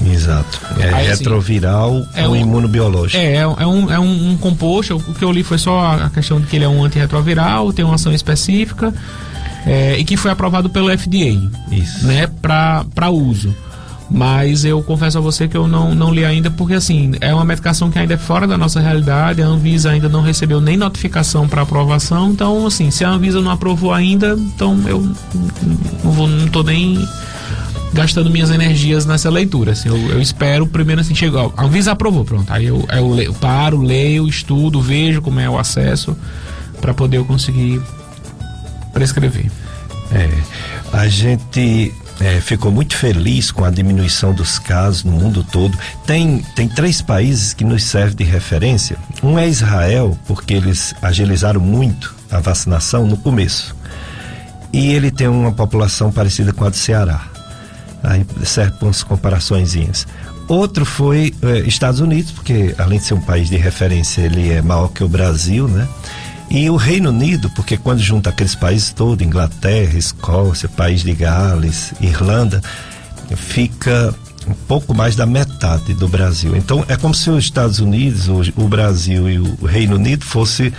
Exato. 0.07 0.61
É 0.79 0.95
Aí, 0.95 1.09
assim, 1.09 1.25
retroviral 1.25 1.97
assim, 1.97 2.09
é 2.15 2.29
um, 2.29 2.37
imunobiológico. 2.37 3.21
É, 3.21 3.35
é, 3.35 3.41
é, 3.41 3.67
um, 3.67 3.93
é 3.93 3.99
um, 3.99 4.31
um 4.31 4.37
composto. 4.37 4.97
O 4.97 5.15
que 5.15 5.25
eu 5.25 5.33
li 5.33 5.43
foi 5.43 5.59
só 5.59 5.95
a 5.95 6.11
questão 6.11 6.41
de 6.41 6.47
que 6.47 6.57
ele 6.57 6.65
é 6.65 6.69
um 6.69 6.85
antirretroviral, 6.85 7.73
tem 7.73 7.85
uma 7.85 7.97
ação 7.97 8.13
específica 8.13 8.95
é, 9.67 9.99
e 9.99 10.05
que 10.05 10.17
foi 10.17 10.31
aprovado 10.31 10.71
pelo 10.71 10.89
FDA, 10.97 11.39
Isso. 11.71 12.07
né, 12.07 12.29
para 12.41 13.11
uso. 13.11 13.55
Mas 14.11 14.65
eu 14.65 14.83
confesso 14.83 15.19
a 15.19 15.21
você 15.21 15.47
que 15.47 15.57
eu 15.57 15.69
não, 15.69 15.95
não 15.95 16.13
li 16.13 16.25
ainda, 16.25 16.51
porque 16.51 16.75
assim, 16.75 17.13
é 17.21 17.35
uma 17.35 17.45
medicação 17.45 17.91
que 17.91 17.99
ainda 17.99 18.15
é 18.15 18.17
fora 18.17 18.47
da 18.47 18.57
nossa 18.57 18.81
realidade, 18.81 19.43
a 19.43 19.47
Anvisa 19.47 19.91
ainda 19.91 20.09
não 20.09 20.23
recebeu 20.23 20.61
nem 20.61 20.79
notificação 20.79 21.47
para 21.47 21.63
aprovação, 21.63 22.31
então 22.31 22.67
assim, 22.67 22.91
se 22.91 23.05
a 23.05 23.11
Anvisa 23.11 23.43
não 23.43 23.51
aprovou 23.51 23.93
ainda, 23.93 24.35
então 24.39 24.79
eu 24.87 25.01
não, 26.03 26.11
vou, 26.11 26.27
não 26.27 26.49
tô 26.49 26.63
nem 26.63 27.07
gastando 27.93 28.31
minhas 28.31 28.51
energias 28.51 29.05
nessa 29.05 29.29
leitura. 29.29 29.73
Assim, 29.73 29.89
eu, 29.89 29.97
eu 30.11 30.23
espero 30.23 30.67
primeiro 30.67 31.03
assim, 31.03 31.15
chegou, 31.15 31.53
a 31.57 31.65
Anvisa 31.65 31.93
aprovou, 31.93 32.25
pronto. 32.25 32.51
Aí 32.51 32.65
eu, 32.65 32.87
eu, 32.91 33.21
eu 33.21 33.35
paro, 33.35 33.83
leio, 33.83 34.27
estudo, 34.27 34.81
vejo 34.81 35.21
como 35.21 35.39
é 35.39 35.51
o 35.51 35.59
acesso 35.59 36.17
para 36.81 36.95
poder 36.95 37.19
eu 37.19 37.25
conseguir 37.27 37.83
prescrever. 38.93 39.51
É, 40.11 40.31
a 40.93 41.07
gente 41.09 41.93
é, 42.21 42.41
ficou 42.41 42.73
muito 42.73 42.97
feliz 42.97 43.51
com 43.51 43.65
a 43.65 43.71
diminuição 43.71 44.33
dos 44.33 44.59
casos 44.59 45.05
no 45.05 45.13
mundo 45.13 45.45
todo. 45.45 45.79
Tem, 46.07 46.45
tem 46.55 46.69
três 46.69 47.01
países 47.01 47.55
que 47.55 47.65
nos 47.65 47.85
servem 47.85 48.17
de 48.17 48.25
referência. 48.25 48.97
Um 49.23 49.39
é 49.39 49.49
Israel, 49.49 50.19
porque 50.27 50.55
eles 50.55 50.95
agilizaram 51.01 51.61
muito 51.61 52.15
a 52.31 52.41
vacinação 52.41 53.07
no 53.07 53.17
começo. 53.17 53.75
E 54.73 54.93
ele 54.93 55.11
tem 55.11 55.29
uma 55.29 55.53
população 55.53 56.11
parecida 56.11 56.53
com 56.53 56.65
a 56.65 56.69
do 56.69 56.77
Ceará. 56.77 57.23
Aí 58.03 58.27
serve 58.45 58.73
para 58.73 58.87
umas 58.87 59.03
comparações. 59.03 59.77
Outro 60.49 60.85
foi 60.85 61.35
eh, 61.43 61.61
Estados 61.61 62.01
Unidos, 62.01 62.33
porque 62.33 62.75
além 62.79 62.99
de 62.99 63.05
ser 63.05 63.15
um 63.15 63.21
país 63.21 63.49
de 63.49 63.57
referência, 63.57 64.23
ele 64.23 64.51
é 64.51 64.63
maior 64.63 64.89
que 64.89 65.05
o 65.05 65.09
Brasil, 65.09 65.69
né? 65.69 65.87
E 66.51 66.71
o 66.71 66.77
Reino 66.77 67.11
Unido, 67.11 67.51
porque 67.51 67.77
quando 67.77 68.01
junta 68.01 68.31
aqueles 68.31 68.55
países 68.55 68.91
todos, 68.91 69.27
Inglaterra, 69.27 69.99
Escócia, 69.99 70.69
País 70.69 71.03
de 71.03 71.13
Gales, 71.13 71.93
Irlanda, 72.01 72.63
fica 73.37 74.15
um 74.47 74.55
pouco 74.67 74.95
mais 74.95 75.15
da 75.15 75.27
metade 75.27 75.93
do 75.93 76.09
Brasil. 76.09 76.57
Então 76.57 76.85
é 76.89 76.97
como 76.97 77.15
se 77.15 77.29
os 77.29 77.45
Estados 77.45 77.81
Unidos, 77.81 78.29
o, 78.29 78.41
o 78.63 78.69
Brasil 78.69 79.29
e 79.29 79.39
o 79.39 79.67
Reino 79.67 79.97
Unido 79.97 80.25
fosse 80.25 80.73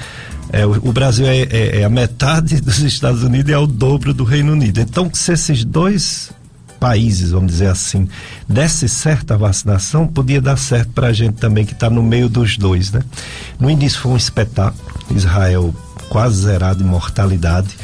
é, 0.51 0.65
o, 0.65 0.71
o, 0.89 0.91
Brasil 0.91 1.27
é, 1.27 1.41
é, 1.43 1.81
é, 1.81 1.83
a 1.83 1.89
metade 1.89 2.59
dos 2.61 2.79
Estados 2.79 3.23
Unidos 3.23 3.51
e 3.51 3.53
é 3.53 3.57
o 3.57 3.67
dobro 3.67 4.13
do 4.13 4.23
Reino 4.23 4.53
Unido. 4.53 4.79
Então, 4.81 5.09
se 5.13 5.33
esses 5.33 5.63
dois 5.63 6.31
países, 6.79 7.31
vamos 7.31 7.51
dizer 7.51 7.67
assim, 7.67 8.07
desse 8.47 8.87
certo 8.87 9.37
vacinação, 9.37 10.07
podia 10.07 10.41
dar 10.41 10.57
certo 10.57 10.91
para 10.93 11.07
a 11.07 11.13
gente 11.13 11.35
também 11.35 11.65
que 11.65 11.73
está 11.73 11.89
no 11.89 12.01
meio 12.01 12.29
dos 12.29 12.57
dois, 12.57 12.91
né? 12.91 13.01
No 13.59 13.69
início 13.69 13.99
foi 13.99 14.13
um 14.13 14.17
espetáculo, 14.17 14.98
Israel 15.15 15.73
quase 16.09 16.41
zerado 16.43 16.83
em 16.83 16.87
mortalidade 16.87 17.75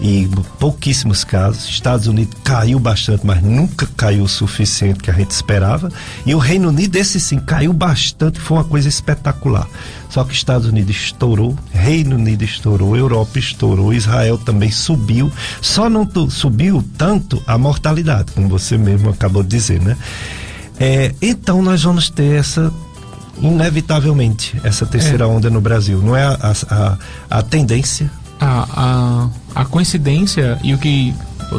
e 0.00 0.28
pouquíssimos 0.58 1.24
casos. 1.24 1.68
Estados 1.68 2.06
Unidos 2.06 2.34
caiu 2.42 2.78
bastante, 2.78 3.26
mas 3.26 3.42
nunca 3.42 3.86
caiu 3.96 4.24
o 4.24 4.28
suficiente 4.28 5.00
que 5.00 5.10
a 5.10 5.14
gente 5.14 5.30
esperava. 5.30 5.92
E 6.24 6.34
o 6.34 6.38
Reino 6.38 6.68
Unido, 6.68 6.96
esse 6.96 7.20
sim, 7.20 7.38
caiu 7.38 7.72
bastante, 7.72 8.40
foi 8.40 8.56
uma 8.56 8.64
coisa 8.64 8.88
espetacular. 8.88 9.68
Só 10.08 10.24
que 10.24 10.32
Estados 10.32 10.66
Unidos 10.66 10.96
estourou, 10.96 11.56
Reino 11.72 12.16
Unido 12.16 12.42
estourou, 12.42 12.96
Europa 12.96 13.38
estourou, 13.38 13.92
Israel 13.92 14.38
também 14.38 14.70
subiu. 14.70 15.30
Só 15.60 15.90
não 15.90 16.08
subiu 16.30 16.82
tanto 16.96 17.42
a 17.46 17.58
mortalidade, 17.58 18.32
como 18.32 18.48
você 18.48 18.78
mesmo 18.78 19.10
acabou 19.10 19.42
de 19.42 19.50
dizer, 19.50 19.80
né? 19.80 19.96
É, 20.78 21.14
então 21.20 21.60
nós 21.60 21.82
vamos 21.82 22.08
ter 22.08 22.38
essa 22.38 22.72
inevitavelmente 23.42 24.60
essa 24.62 24.86
terceira 24.86 25.24
é. 25.24 25.26
onda 25.26 25.50
no 25.50 25.60
Brasil. 25.60 26.00
Não 26.02 26.16
é 26.16 26.24
a, 26.24 26.54
a, 26.70 26.98
a 27.38 27.42
tendência? 27.42 28.10
A, 28.40 29.28
a, 29.54 29.60
a, 29.60 29.64
coincidência 29.66 30.58
e 30.62 30.72
o 30.72 30.78
que 30.78 31.14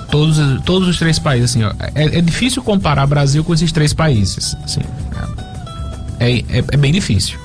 todos, 0.10 0.40
todos 0.64 0.88
os 0.88 0.98
três 0.98 1.20
países, 1.20 1.52
assim, 1.52 1.64
ó, 1.64 1.72
é, 1.94 2.18
é, 2.18 2.22
difícil 2.22 2.64
comparar 2.64 3.06
Brasil 3.06 3.44
com 3.44 3.54
esses 3.54 3.72
três 3.72 3.94
países. 3.94 4.56
Assim, 4.64 4.82
é, 6.20 6.40
é, 6.40 6.58
é 6.58 6.78
bem 6.78 6.92
difícil 6.92 7.40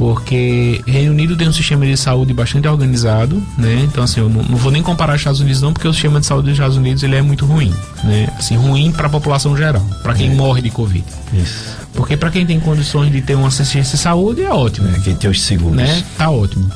porque 0.00 0.80
Reino 0.86 1.12
Unido 1.12 1.36
tem 1.36 1.46
um 1.46 1.52
sistema 1.52 1.84
de 1.84 1.94
saúde 1.94 2.32
bastante 2.32 2.66
organizado, 2.66 3.36
né? 3.58 3.82
Então 3.84 4.02
assim, 4.02 4.18
eu 4.18 4.30
não, 4.30 4.42
não 4.42 4.56
vou 4.56 4.72
nem 4.72 4.82
comparar 4.82 5.12
os 5.12 5.20
Estados 5.20 5.40
Unidos 5.40 5.60
não, 5.60 5.74
porque 5.74 5.86
o 5.86 5.92
sistema 5.92 6.18
de 6.18 6.24
saúde 6.24 6.44
dos 6.48 6.54
Estados 6.54 6.78
Unidos 6.78 7.02
ele 7.02 7.16
é 7.16 7.20
muito 7.20 7.44
ruim, 7.44 7.70
né? 8.02 8.32
Assim, 8.38 8.56
ruim 8.56 8.90
para 8.92 9.08
a 9.08 9.10
população 9.10 9.54
geral, 9.54 9.84
para 10.02 10.14
quem 10.14 10.30
é. 10.30 10.34
morre 10.34 10.62
de 10.62 10.70
covid. 10.70 11.04
Isso. 11.34 11.76
Porque 11.92 12.16
para 12.16 12.30
quem 12.30 12.46
tem 12.46 12.58
condições 12.58 13.12
de 13.12 13.20
ter 13.20 13.34
uma 13.34 13.48
assistência 13.48 13.98
de 13.98 14.02
saúde 14.02 14.42
é 14.42 14.48
ótimo. 14.48 14.88
É, 14.88 15.00
quem 15.00 15.14
tem 15.14 15.28
os 15.28 15.42
seguros. 15.42 15.76
Né? 15.76 16.02
Tá 16.16 16.30
ótimo. 16.30 16.70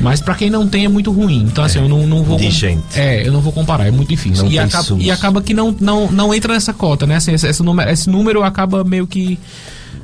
Mas 0.00 0.20
para 0.20 0.34
quem 0.34 0.50
não 0.50 0.66
tem 0.66 0.84
é 0.84 0.88
muito 0.88 1.12
ruim. 1.12 1.44
Então, 1.44 1.62
assim, 1.62 1.78
é, 1.78 1.82
eu 1.82 1.88
não, 1.88 2.08
não 2.08 2.24
vou. 2.24 2.38
De 2.38 2.50
gente. 2.50 2.82
É, 2.96 3.24
eu 3.24 3.32
não 3.32 3.40
vou 3.40 3.52
comparar, 3.52 3.86
é 3.86 3.92
muito 3.92 4.08
difícil. 4.08 4.48
e, 4.48 4.58
acaba, 4.58 4.96
e 4.98 5.10
acaba 5.12 5.42
que 5.42 5.54
não, 5.54 5.74
não, 5.78 6.10
não 6.10 6.34
entra 6.34 6.54
nessa 6.54 6.72
cota, 6.72 7.06
né? 7.06 7.16
Assim, 7.16 7.34
esse, 7.34 7.46
esse, 7.46 7.62
número, 7.62 7.88
esse 7.88 8.10
número 8.10 8.42
acaba 8.42 8.82
meio 8.82 9.06
que 9.06 9.38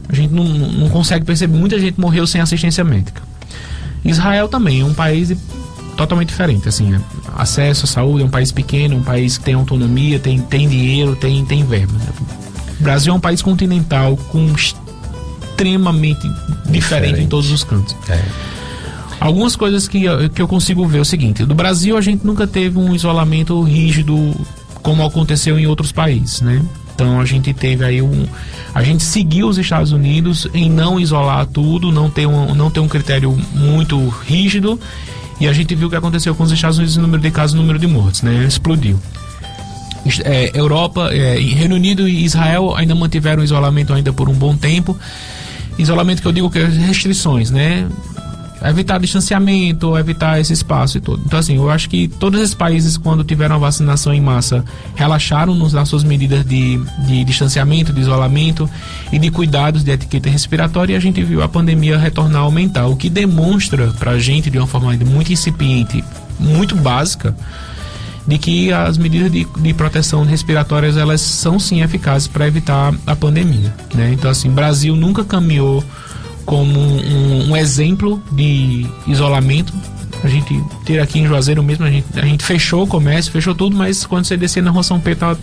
a 0.08 0.14
gente 0.14 0.32
não, 0.32 0.44
não 0.44 0.88
consegue 0.88 1.24
perceber. 1.24 1.56
Muita 1.56 1.78
gente 1.78 2.00
morreu 2.00 2.26
sem 2.26 2.40
assistência 2.40 2.84
médica. 2.84 3.22
Israel 4.04 4.48
também 4.48 4.80
é 4.80 4.84
um 4.84 4.94
país 4.94 5.34
totalmente 5.96 6.28
diferente. 6.28 6.68
Assim, 6.68 6.94
é, 6.94 7.00
acesso 7.36 7.84
à 7.84 7.88
saúde 7.88 8.22
é 8.22 8.26
um 8.26 8.30
país 8.30 8.52
pequeno, 8.52 8.96
um 8.96 9.02
país 9.02 9.38
que 9.38 9.44
tem 9.44 9.54
autonomia, 9.54 10.18
tem, 10.18 10.40
tem 10.40 10.68
dinheiro, 10.68 11.16
tem, 11.16 11.44
tem 11.44 11.64
verba. 11.64 11.92
O 12.78 12.82
Brasil 12.82 13.12
é 13.12 13.16
um 13.16 13.20
país 13.20 13.40
continental 13.40 14.16
com 14.30 14.46
extremamente 14.54 16.28
diferente, 16.66 16.72
diferente 16.72 17.20
em 17.20 17.26
todos 17.26 17.50
os 17.50 17.64
cantos. 17.64 17.96
É. 18.08 18.20
Algumas 19.20 19.56
coisas 19.56 19.88
que, 19.88 20.04
que 20.34 20.42
eu 20.42 20.48
consigo 20.48 20.86
ver 20.86 20.98
é 20.98 21.00
o 21.00 21.04
seguinte: 21.04 21.44
do 21.44 21.54
Brasil 21.54 21.96
a 21.96 22.00
gente 22.00 22.26
nunca 22.26 22.46
teve 22.46 22.78
um 22.78 22.94
isolamento 22.94 23.62
rígido 23.62 24.34
como 24.82 25.04
aconteceu 25.04 25.58
em 25.58 25.66
outros 25.66 25.92
países, 25.92 26.42
né? 26.42 26.60
Então 26.94 27.20
a 27.20 27.24
gente 27.24 27.52
teve 27.52 27.84
aí 27.84 28.00
um. 28.00 28.26
A 28.74 28.82
gente 28.82 29.02
seguiu 29.02 29.48
os 29.48 29.58
Estados 29.58 29.92
Unidos 29.92 30.48
em 30.54 30.70
não 30.70 30.98
isolar 30.98 31.46
tudo, 31.46 31.90
não 31.90 32.08
ter 32.08 32.26
um, 32.26 32.54
não 32.54 32.70
ter 32.70 32.80
um 32.80 32.88
critério 32.88 33.36
muito 33.52 34.08
rígido. 34.08 34.80
E 35.40 35.48
a 35.48 35.52
gente 35.52 35.74
viu 35.74 35.88
o 35.88 35.90
que 35.90 35.96
aconteceu 35.96 36.34
com 36.34 36.44
os 36.44 36.52
Estados 36.52 36.78
Unidos, 36.78 36.96
o 36.96 37.02
número 37.02 37.20
de 37.20 37.30
casos, 37.30 37.54
o 37.54 37.56
número 37.56 37.78
de 37.78 37.86
mortes, 37.86 38.22
né? 38.22 38.44
Explodiu. 38.44 38.98
É, 40.22 40.52
Europa, 40.54 41.10
é, 41.12 41.38
Reino 41.38 41.74
Unido 41.74 42.08
e 42.08 42.24
Israel 42.24 42.74
ainda 42.76 42.94
mantiveram 42.94 43.42
isolamento 43.42 43.92
ainda 43.92 44.12
por 44.12 44.28
um 44.28 44.34
bom 44.34 44.56
tempo. 44.56 44.96
Isolamento 45.76 46.22
que 46.22 46.28
eu 46.28 46.32
digo 46.32 46.50
que 46.50 46.58
é 46.58 46.66
restrições, 46.66 47.50
né? 47.50 47.88
Evitar 48.70 48.98
distanciamento, 48.98 49.96
evitar 49.98 50.40
esse 50.40 50.52
espaço 50.52 50.98
e 50.98 51.00
tudo. 51.00 51.22
Então, 51.26 51.38
assim, 51.38 51.56
eu 51.56 51.70
acho 51.70 51.88
que 51.88 52.08
todos 52.08 52.40
esses 52.40 52.54
países, 52.54 52.96
quando 52.96 53.22
tiveram 53.22 53.56
a 53.56 53.58
vacinação 53.58 54.12
em 54.12 54.20
massa, 54.20 54.64
relaxaram 54.94 55.54
nos, 55.54 55.72
nas 55.72 55.88
suas 55.88 56.04
medidas 56.04 56.44
de, 56.44 56.78
de 57.06 57.24
distanciamento, 57.24 57.92
de 57.92 58.00
isolamento 58.00 58.68
e 59.12 59.18
de 59.18 59.30
cuidados 59.30 59.84
de 59.84 59.90
etiqueta 59.90 60.30
respiratória 60.30 60.94
e 60.94 60.96
a 60.96 61.00
gente 61.00 61.22
viu 61.22 61.42
a 61.42 61.48
pandemia 61.48 61.98
retornar 61.98 62.42
a 62.42 62.44
aumentar, 62.44 62.86
o 62.86 62.96
que 62.96 63.10
demonstra 63.10 63.88
pra 63.98 64.18
gente, 64.18 64.50
de 64.50 64.58
uma 64.58 64.66
forma 64.66 64.92
muito 65.04 65.32
incipiente, 65.32 66.02
muito 66.38 66.74
básica, 66.74 67.36
de 68.26 68.38
que 68.38 68.72
as 68.72 68.96
medidas 68.96 69.30
de, 69.30 69.44
de 69.44 69.74
proteção 69.74 70.24
respiratórias 70.24 70.96
elas 70.96 71.20
são 71.20 71.58
sim 71.58 71.82
eficazes 71.82 72.26
para 72.26 72.46
evitar 72.46 72.94
a 73.06 73.14
pandemia. 73.14 73.74
Né? 73.94 74.12
Então, 74.12 74.30
assim, 74.30 74.50
Brasil 74.50 74.96
nunca 74.96 75.24
caminhou 75.24 75.84
como 76.44 76.78
um, 76.78 77.50
um, 77.50 77.56
exemplo 77.56 78.22
de 78.32 78.86
isolamento. 79.06 79.72
A 80.22 80.28
gente 80.28 80.62
ter 80.84 81.00
aqui 81.00 81.18
em 81.18 81.26
Juazeiro 81.26 81.62
mesmo, 81.62 81.84
a 81.84 81.90
gente, 81.90 82.06
a 82.16 82.24
gente 82.24 82.44
fechou 82.44 82.84
o 82.84 82.86
comércio, 82.86 83.30
fechou 83.30 83.54
tudo, 83.54 83.76
mas 83.76 84.06
quando 84.06 84.24
você 84.24 84.36
descer 84.36 84.62
na 84.62 84.70
rua 84.70 84.82
São 84.82 84.98
Pedro, 84.98 85.20
tava 85.20 85.38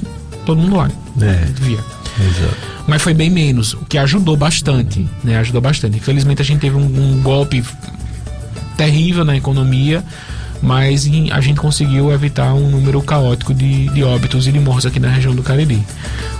todo 0.45 0.59
mundo 0.59 0.75
lá. 0.75 0.89
É. 1.21 1.45
Via. 1.61 1.79
Exato. 2.19 2.71
Mas 2.87 3.01
foi 3.01 3.13
bem 3.13 3.29
menos, 3.29 3.73
o 3.73 3.85
que 3.85 3.97
ajudou 3.97 4.35
bastante, 4.35 5.07
né? 5.23 5.37
Ajudou 5.37 5.61
bastante. 5.61 5.97
Infelizmente 5.97 6.41
a 6.41 6.45
gente 6.45 6.59
teve 6.59 6.75
um, 6.75 6.81
um 6.81 7.21
golpe 7.21 7.63
terrível 8.75 9.23
na 9.23 9.37
economia, 9.37 10.03
mas 10.61 11.09
a 11.31 11.41
gente 11.41 11.59
conseguiu 11.59 12.11
evitar 12.11 12.53
um 12.53 12.69
número 12.69 13.01
caótico 13.01 13.53
de, 13.53 13.89
de 13.89 14.03
óbitos 14.03 14.47
e 14.47 14.51
de 14.51 14.59
mortes 14.59 14.85
aqui 14.85 14.99
na 14.99 15.09
região 15.09 15.33
do 15.33 15.41
Cariri. 15.41 15.83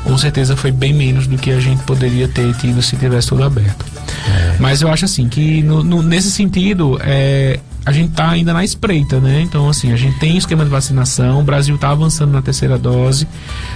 Com 0.04 0.18
certeza 0.18 0.56
foi 0.56 0.72
bem 0.72 0.94
menos 0.94 1.26
do 1.26 1.38
que 1.38 1.52
a 1.52 1.60
gente 1.60 1.82
poderia 1.84 2.28
ter 2.28 2.54
tido 2.58 2.82
se 2.82 2.96
tivesse 2.96 3.30
tudo 3.30 3.44
aberto. 3.44 3.86
É. 4.28 4.56
Mas 4.60 4.82
eu 4.82 4.92
acho 4.92 5.06
assim 5.06 5.28
que 5.28 5.64
no, 5.64 5.84
no, 5.84 6.04
nesse 6.04 6.30
sentido 6.30 7.00
é, 7.02 7.60
a 7.84 7.92
gente 7.92 8.12
está 8.12 8.30
ainda 8.30 8.54
na 8.54 8.64
espreita, 8.64 9.20
né? 9.20 9.42
Então 9.42 9.68
assim 9.68 9.92
a 9.92 9.96
gente 9.96 10.20
tem 10.20 10.38
esquema 10.38 10.64
de 10.64 10.70
vacinação, 10.70 11.40
o 11.40 11.44
Brasil 11.44 11.74
está 11.74 11.90
avançando 11.90 12.32
na 12.32 12.42
terceira 12.42 12.78
dose, 12.78 13.28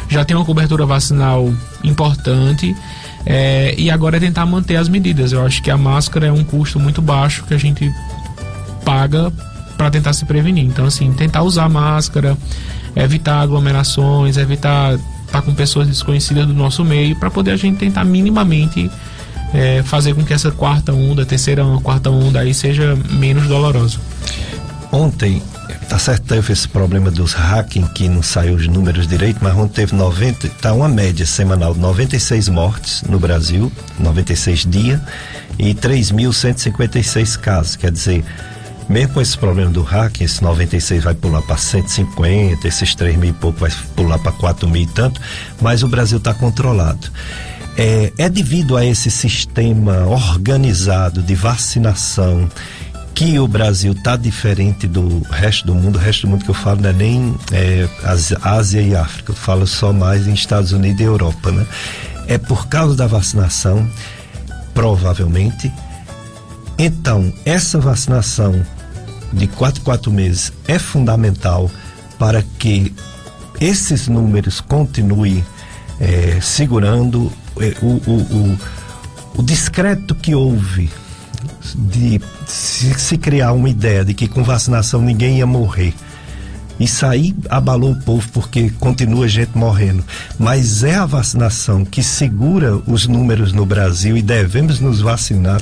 já 0.08 0.24
tem 0.24 0.36
uma 0.36 0.46
cobertura 0.46 0.86
vacinal 0.86 1.52
importante. 1.84 2.76
É, 3.28 3.74
e 3.76 3.90
agora 3.90 4.18
é 4.18 4.20
tentar 4.20 4.46
manter 4.46 4.76
as 4.76 4.88
medidas. 4.88 5.32
Eu 5.32 5.44
acho 5.44 5.64
que 5.64 5.72
a 5.72 5.78
máscara 5.78 6.28
é 6.28 6.32
um 6.32 6.44
custo 6.44 6.80
muito 6.80 7.02
baixo 7.02 7.44
que 7.48 7.56
a 7.56 7.58
gente 7.58 7.92
paga 8.84 9.34
para 9.78 9.90
tentar 9.92 10.14
se 10.14 10.26
prevenir. 10.26 10.66
Então, 10.66 10.86
assim, 10.86 11.12
tentar 11.14 11.44
usar 11.44 11.70
máscara, 11.70 12.38
evitar 12.96 13.42
aglomerações, 13.42 14.38
evitar 14.38 14.94
estar 14.94 15.02
tá 15.32 15.42
com 15.42 15.54
pessoas 15.54 15.88
desconhecidas 15.88 16.46
do 16.46 16.54
nosso 16.54 16.84
meio, 16.84 17.16
para 17.18 17.30
poder 17.30 17.52
a 17.52 17.58
gente 17.58 17.78
tentar 17.78 18.04
minimamente 18.04 18.90
é, 19.54 19.84
fazer 19.84 20.14
com 20.14 20.24
que 20.24 20.34
essa 20.34 20.52
quarta 20.52 20.94
onda, 20.94 21.26
terceira 21.26 21.64
quarta 21.82 22.10
onda 22.10 22.40
aí 22.40 22.54
seja 22.54 22.98
menos 23.12 23.48
dolorosa. 23.48 23.98
Ontem, 24.92 25.42
tá 25.90 25.98
certo, 26.00 26.24
teve 26.24 26.54
esse 26.54 26.68
problema 26.68 27.12
dos 27.12 27.34
hacking 27.34 27.88
que 27.88 28.08
não 28.08 28.24
saiu 28.24 28.56
os 28.56 28.68
números 28.68 29.08
direito, 29.08 29.40
mas 29.42 29.56
ontem 29.56 29.74
teve 29.74 29.96
90, 29.96 30.48
tá 30.62 30.74
uma 30.74 30.88
média 30.88 31.26
semanal 31.26 31.74
de 31.74 31.80
96 31.80 32.50
mortes 32.50 33.04
no 33.04 33.20
Brasil, 33.20 33.72
96 34.00 34.66
dias, 34.66 35.00
e 35.58 35.74
3.156 35.74 37.40
casos, 37.40 37.76
quer 37.76 37.92
dizer, 37.92 38.24
mesmo 38.88 39.14
com 39.14 39.22
esse 39.22 39.38
problema 39.38 39.72
do 39.72 39.82
hacking, 39.82 40.24
esse 40.24 40.44
96 40.44 41.04
vai 41.04 41.14
pular 41.14 41.42
para 41.42 41.58
150, 41.58 42.68
esses 42.68 42.94
3 42.94 43.18
mil 43.18 43.30
e 43.30 43.34
pouco 43.34 43.60
vai 43.60 43.72
pular 43.96 44.20
para 44.20 44.32
4 44.32 44.70
mil 44.70 44.84
e 44.84 44.88
tanto, 44.88 45.20
mas 45.62 45.84
o 45.84 45.88
Brasil 45.88 46.18
está 46.18 46.34
controlado. 46.34 47.10
É, 47.78 48.14
é 48.18 48.30
devido 48.30 48.78
a 48.78 48.86
esse 48.86 49.12
sistema 49.12 50.06
organizado 50.06 51.22
de 51.22 51.36
vacinação 51.36 52.50
que 53.14 53.40
o 53.40 53.48
Brasil 53.48 53.94
está 53.94 54.16
diferente 54.16 54.88
do 54.88 55.22
resto 55.30 55.66
do 55.66 55.74
mundo. 55.74 55.96
O 55.96 56.00
resto 56.00 56.28
do 56.28 56.32
mundo 56.32 56.44
que 56.44 56.52
eu 56.52 56.56
falo 56.56 56.82
não 56.82 56.90
é 56.90 56.94
nem 56.94 57.36
é, 57.52 57.88
Ásia 58.44 58.82
e 58.82 58.96
África, 58.96 59.32
eu 59.32 59.36
falo 59.36 59.66
só 59.66 59.92
mais 59.92 60.28
em 60.28 60.34
Estados 60.34 60.74
Unidos 60.74 61.00
e 61.00 61.04
Europa, 61.04 61.52
né? 61.52 61.66
É 62.28 62.38
por 62.38 62.68
causa 62.68 62.96
da 62.96 63.08
vacinação, 63.08 63.90
provavelmente. 64.74 65.72
Então, 66.78 67.34
essa 67.46 67.80
vacinação 67.80 68.66
de 69.34 69.48
4 69.48 69.82
4 69.82 70.12
meses 70.12 70.54
é 70.68 70.80
fundamental 70.80 71.70
para 72.18 72.44
que 72.60 72.94
esses 73.60 74.08
números 74.08 74.62
continuem 74.62 75.44
é, 76.00 76.40
segurando 76.42 77.32
é, 77.60 77.76
o, 77.82 77.88
o, 77.88 78.22
o, 78.22 78.60
o 79.38 79.44
discreto 79.44 80.14
que 80.14 80.36
houve 80.36 80.90
de 81.74 82.22
se, 82.46 82.94
se, 83.00 83.18
criar 83.18 83.54
uma 83.54 83.70
ideia 83.70 84.04
de 84.04 84.14
que 84.14 84.28
com 84.28 84.44
vacinação 84.44 85.02
ninguém 85.02 85.38
ia 85.38 85.46
morrer. 85.46 85.94
Isso 86.80 87.06
aí 87.06 87.34
abalou 87.50 87.92
o 87.92 88.02
povo 88.02 88.28
porque 88.34 88.70
continua 88.72 89.28
gente 89.28 89.58
morrendo. 89.58 90.04
Mas 90.38 90.84
é 90.84 90.96
a 90.96 91.06
vacinação 91.06 91.86
que 91.86 92.04
segura 92.04 92.76
os 92.86 93.08
números 93.08 93.54
no 93.54 93.66
Brasil 93.66 94.18
e 94.18 94.22
devemos 94.22 94.80
nos 94.80 95.00
vacinar 95.00 95.62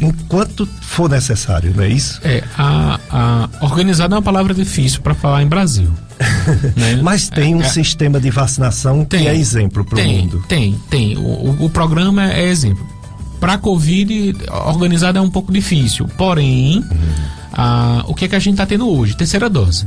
enquanto 0.00 0.66
for 0.82 1.08
necessário, 1.08 1.72
não 1.74 1.84
é 1.84 1.88
isso? 1.88 2.20
É, 2.24 2.42
a, 2.56 2.98
a 3.10 3.48
organizada 3.64 4.14
é 4.14 4.16
uma 4.16 4.22
palavra 4.22 4.52
difícil 4.52 5.00
para 5.00 5.14
falar 5.14 5.42
em 5.42 5.46
Brasil. 5.46 5.90
né? 6.76 7.00
Mas 7.02 7.28
tem 7.28 7.54
um 7.54 7.62
é, 7.62 7.66
é, 7.66 7.68
sistema 7.68 8.20
de 8.20 8.30
vacinação 8.30 9.04
tem, 9.04 9.22
que 9.22 9.28
é 9.28 9.34
exemplo 9.34 9.84
para 9.84 10.00
o 10.00 10.04
mundo. 10.04 10.44
Tem, 10.48 10.78
tem. 10.90 11.16
O, 11.16 11.64
o 11.64 11.70
programa 11.70 12.32
é 12.32 12.48
exemplo. 12.48 12.86
Para 13.38 13.54
a 13.54 13.58
Covid, 13.58 14.36
organizado 14.66 15.18
é 15.18 15.20
um 15.20 15.30
pouco 15.30 15.52
difícil. 15.52 16.06
Porém, 16.18 16.78
uhum. 16.78 17.24
a, 17.52 18.04
o 18.06 18.14
que, 18.14 18.26
é 18.26 18.28
que 18.28 18.36
a 18.36 18.38
gente 18.38 18.54
está 18.54 18.66
tendo 18.66 18.88
hoje? 18.88 19.16
Terceira 19.16 19.48
dose. 19.48 19.86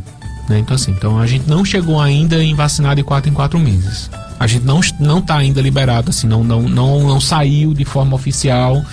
Né? 0.50 0.60
Então, 0.60 0.76
assim, 0.76 0.92
então 0.92 1.20
a 1.20 1.28
gente 1.28 1.48
não 1.48 1.64
chegou 1.64 2.02
ainda 2.02 2.44
em 2.44 2.56
vacinar 2.56 2.96
de 2.96 3.04
quatro 3.04 3.30
em 3.30 3.34
quatro 3.34 3.60
meses. 3.60 4.10
A 4.40 4.48
gente 4.48 4.66
não, 4.66 4.82
não 5.00 5.22
tá 5.22 5.38
ainda 5.38 5.62
liberado, 5.62 6.10
assim, 6.10 6.28
não, 6.28 6.44
não, 6.44 6.64
não, 6.64 7.08
não 7.08 7.22
saiu 7.22 7.74
de 7.74 7.86
forma 7.86 8.16
oficial 8.16 8.84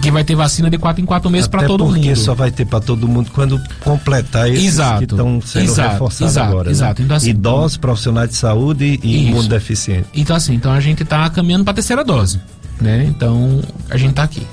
que 0.00 0.10
vai 0.10 0.24
ter 0.24 0.34
vacina 0.34 0.70
de 0.70 0.78
4 0.78 1.02
em 1.02 1.06
4 1.06 1.30
meses 1.30 1.46
para 1.46 1.66
todo 1.66 1.84
porque 1.84 2.08
mundo. 2.08 2.16
só 2.16 2.34
vai 2.34 2.50
ter 2.50 2.64
para 2.64 2.80
todo 2.80 3.06
mundo 3.06 3.30
quando 3.32 3.60
completar 3.84 4.48
esses 4.50 4.64
Exato. 4.64 4.98
que 4.98 5.04
estão 5.04 5.40
sendo 5.40 5.64
Exato. 5.64 5.92
reforçados 5.92 6.32
Exato. 6.34 6.48
agora. 6.50 6.64
né? 6.66 6.70
Exato. 6.72 7.02
Então, 7.02 7.16
assim, 7.16 7.30
Idosos, 7.30 7.76
profissionais 7.76 8.30
de 8.30 8.36
saúde 8.36 8.98
e 9.02 9.28
imunodeficientes. 9.28 10.06
Então 10.14 10.34
assim, 10.34 10.54
então 10.54 10.72
a 10.72 10.80
gente 10.80 11.04
tá 11.04 11.28
caminhando 11.30 11.64
para 11.64 11.74
terceira 11.74 12.02
dose, 12.04 12.40
né? 12.80 13.04
Então 13.08 13.60
a 13.88 13.96
gente 13.96 14.14
tá 14.14 14.22
aqui. 14.22 14.46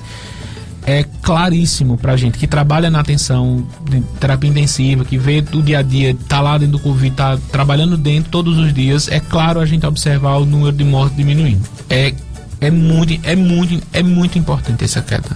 É 0.86 1.04
claríssimo 1.22 1.98
pra 1.98 2.16
gente 2.16 2.38
que 2.38 2.48
trabalha 2.48 2.90
na 2.90 3.02
atenção 3.02 3.68
de 3.90 4.00
terapia 4.22 4.50
intensiva, 4.50 5.04
que 5.04 5.18
vê 5.18 5.44
o 5.54 5.62
dia 5.62 5.80
a 5.80 5.82
dia, 5.82 6.16
tá 6.30 6.40
lá 6.40 6.58
dentro 6.58 6.78
do 6.78 6.80
Covid, 6.80 7.14
tá 7.14 7.38
trabalhando 7.52 7.98
dentro 7.98 8.32
todos 8.32 8.58
os 8.58 8.74
dias, 8.74 9.10
é 9.10 9.20
claro 9.20 9.60
a 9.60 9.66
gente 9.66 9.86
observar 9.86 10.38
o 10.38 10.46
número 10.46 10.72
de 10.72 10.86
mortes 10.86 11.18
diminuindo. 11.18 11.62
É 11.90 12.14
é 12.60 12.72
muito 12.72 13.20
é 13.24 13.36
muito 13.36 13.84
é 13.94 14.04
muito 14.04 14.38
importante 14.38 14.84
essa 14.84 15.02
queda. 15.02 15.30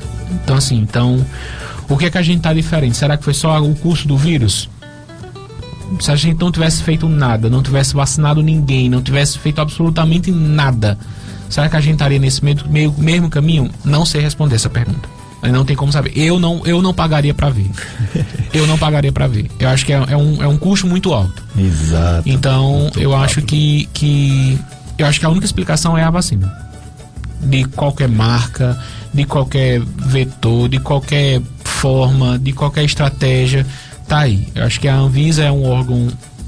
Então 0.43 0.56
assim, 0.56 0.77
então 0.77 1.26
o 1.89 1.98
que 1.98 2.06
é 2.06 2.10
que 2.10 2.18
a 2.18 2.22
gente 2.22 2.41
tá 2.41 2.53
diferente? 2.53 2.98
Será 2.98 3.18
que 3.18 3.23
foi 3.23 3.34
só 3.34 3.61
o 3.61 3.76
curso 3.76 4.07
do 4.07 4.18
vírus? 4.18 4.69
se 5.99 6.11
a 6.11 6.15
gente 6.15 6.39
não 6.39 6.52
tivesse 6.52 6.84
feito 6.84 7.10
nada, 7.10 7.49
não 7.49 7.61
tivesse 7.61 7.93
vacinado 7.93 8.41
ninguém, 8.41 8.89
não 8.89 9.02
tivesse 9.02 9.38
feito 9.38 9.60
absolutamente 9.60 10.31
nada, 10.31 10.98
será 11.49 11.68
que 11.68 11.76
a 11.76 11.81
gente 11.81 11.93
estaria 11.93 12.19
nesse 12.19 12.43
meio, 12.43 12.57
meio, 12.69 12.95
mesmo 12.98 13.30
caminho? 13.30 13.69
Não 13.84 14.06
sei 14.06 14.22
responder 14.22 14.56
essa 14.56 14.69
pergunta. 14.69 15.10
Não 15.52 15.65
tem 15.65 15.76
como 15.76 15.91
saber. 15.91 16.11
Eu 16.15 16.39
não, 16.39 16.61
eu 16.65 16.84
não 16.84 16.93
pagaria 16.93 17.34
para 17.34 17.49
ver. 17.49 17.69
Eu 18.53 18.68
não 18.68 18.77
pagaria 18.77 19.14
para 19.14 19.27
ver. 19.27 19.49
Eu 19.57 19.69
acho 19.69 19.85
que 19.85 19.93
é, 19.93 19.95
é, 19.95 20.18
um, 20.18 20.43
é 20.43 20.48
um 20.48 20.57
custo 20.57 20.85
muito 20.85 21.14
alto. 21.14 21.41
Exato. 21.57 22.27
Então, 22.27 22.91
eu 22.98 23.11
rápido. 23.11 23.23
acho 23.23 23.41
que, 23.43 23.88
que. 23.93 24.60
Eu 24.98 25.07
acho 25.07 25.22
que 25.22 25.26
a 25.26 25.30
única 25.30 25.45
explicação 25.45 25.98
é 25.98 26.03
a 26.03 26.10
vacina. 26.10 26.60
De 27.43 27.65
qualquer 27.65 28.07
marca, 28.07 28.77
de 29.13 29.26
qualquer 29.26 29.80
vetor, 29.80 30.69
de 30.69 30.80
qualquer 30.80 31.41
forma, 31.63 32.38
de 32.38 32.53
qualquer 32.53 32.84
estratégia. 32.84 33.65
Tá 34.07 34.19
aí. 34.19 34.47
Eu 34.53 34.65
acho 34.65 34.80
que 34.80 34.88
a 34.88 34.95
Anvisa 34.95 35.43
é 35.43 35.51
um 35.51 35.63
órgão 35.63 36.07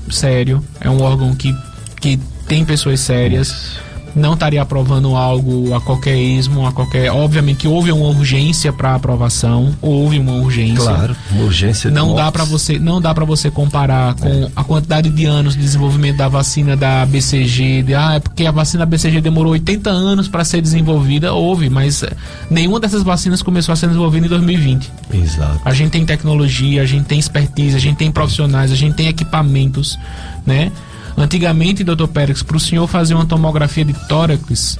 sério, 0.09 0.63
é 0.79 0.89
um 0.89 1.01
órgão 1.01 1.35
que, 1.35 1.55
que 1.99 2.19
tem 2.47 2.63
pessoas 2.63 2.99
sérias. 2.99 3.77
Não 4.15 4.33
estaria 4.33 4.61
aprovando 4.61 5.15
algo 5.15 5.73
a 5.73 5.81
qualquer 5.81 6.15
ismo, 6.15 6.65
a 6.67 6.71
qualquer. 6.71 7.11
Obviamente 7.11 7.57
que 7.57 7.67
houve 7.67 7.91
uma 7.91 8.07
urgência 8.07 8.71
para 8.71 8.95
aprovação, 8.95 9.73
houve 9.81 10.19
uma 10.19 10.33
urgência 10.33 10.83
Claro, 10.83 11.15
uma 11.31 11.43
urgência 11.43 11.89
não 11.89 12.09
dá 12.15 12.23
mortes. 12.23 12.31
para 12.31 12.43
você 12.45 12.79
não 12.79 13.01
dá 13.01 13.13
para 13.13 13.25
você 13.25 13.49
comparar 13.49 14.13
com 14.15 14.49
a 14.55 14.63
quantidade 14.63 15.09
de 15.09 15.25
anos 15.25 15.55
de 15.55 15.61
desenvolvimento 15.61 16.17
da 16.17 16.27
vacina 16.27 16.75
da 16.75 17.05
BCG 17.05 17.83
de, 17.83 17.95
ah 17.95 18.13
é 18.15 18.19
porque 18.19 18.45
a 18.45 18.51
vacina 18.51 18.85
BCG 18.85 19.21
demorou 19.21 19.53
80 19.53 19.89
anos 19.89 20.27
para 20.27 20.43
ser 20.43 20.61
desenvolvida 20.61 21.33
houve 21.33 21.69
mas 21.69 22.03
nenhuma 22.49 22.79
dessas 22.79 23.03
vacinas 23.03 23.41
começou 23.41 23.73
a 23.73 23.75
ser 23.75 23.87
desenvolvida 23.87 24.25
em 24.25 24.29
2020 24.29 24.91
Exato. 25.13 25.61
a 25.63 25.73
gente 25.73 25.91
tem 25.91 26.05
tecnologia 26.05 26.81
a 26.81 26.85
gente 26.85 27.05
tem 27.05 27.19
expertise 27.19 27.75
a 27.75 27.79
gente 27.79 27.97
tem 27.97 28.11
profissionais 28.11 28.71
a 28.71 28.75
gente 28.75 28.95
tem 28.95 29.07
equipamentos 29.07 29.97
né 30.45 30.71
Antigamente, 31.15 31.83
doutor 31.83 32.07
Pérez, 32.07 32.41
para 32.41 32.57
o 32.57 32.59
senhor 32.59 32.87
fazer 32.87 33.13
uma 33.13 33.25
tomografia 33.25 33.85
de 33.85 33.93
tórax, 34.07 34.79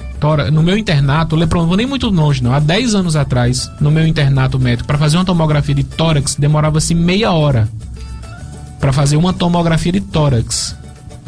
no 0.52 0.62
meu 0.62 0.76
internato, 0.76 1.36
não 1.36 1.66
vou 1.66 1.76
nem 1.76 1.86
muito 1.86 2.08
longe, 2.08 2.42
não. 2.42 2.52
Há 2.52 2.58
10 2.58 2.94
anos 2.94 3.14
atrás, 3.14 3.70
no 3.80 3.90
meu 3.90 4.06
internato 4.06 4.58
médico, 4.58 4.86
para 4.86 4.98
fazer 4.98 5.16
uma 5.16 5.24
tomografia 5.24 5.74
de 5.74 5.84
tórax, 5.84 6.34
demorava-se 6.34 6.94
meia 6.94 7.32
hora 7.32 7.68
para 8.80 8.92
fazer 8.92 9.16
uma 9.16 9.32
tomografia 9.32 9.92
de 9.92 10.00
tórax. 10.00 10.76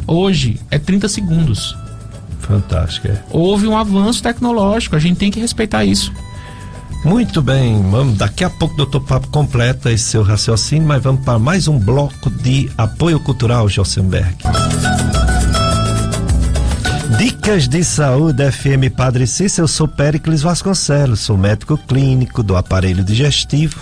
Hoje 0.05 0.59
é 0.69 0.77
30 0.77 1.07
segundos. 1.07 1.75
Fantástico, 2.41 3.07
é. 3.07 3.21
Houve 3.29 3.67
um 3.67 3.77
avanço 3.77 4.21
tecnológico, 4.21 4.95
a 4.95 4.99
gente 4.99 5.17
tem 5.17 5.31
que 5.31 5.39
respeitar 5.39 5.83
isso. 5.85 6.11
Muito 7.07 7.41
bem, 7.41 7.81
vamos, 7.89 8.17
daqui 8.17 8.43
a 8.43 8.49
pouco 8.49 8.73
o 8.73 8.77
doutor 8.77 8.99
Papo 8.99 9.29
completa 9.29 9.89
esse 9.89 10.03
seu 10.03 10.23
raciocínio, 10.23 10.85
mas 10.85 11.01
vamos 11.01 11.23
para 11.23 11.39
mais 11.39 11.65
um 11.69 11.79
bloco 11.79 12.29
de 12.29 12.69
apoio 12.77 13.17
cultural, 13.17 13.69
Josenberg. 13.69 14.35
Dicas 17.17 17.69
de 17.69 17.81
Saúde 17.85 18.51
FM 18.51 18.93
Padre 18.93 19.25
Cícero, 19.25 19.63
eu 19.63 19.67
sou 19.69 19.87
Péricles 19.87 20.41
Vasconcelos, 20.41 21.21
sou 21.21 21.37
médico 21.37 21.77
clínico 21.77 22.43
do 22.43 22.57
aparelho 22.57 23.05
digestivo 23.05 23.79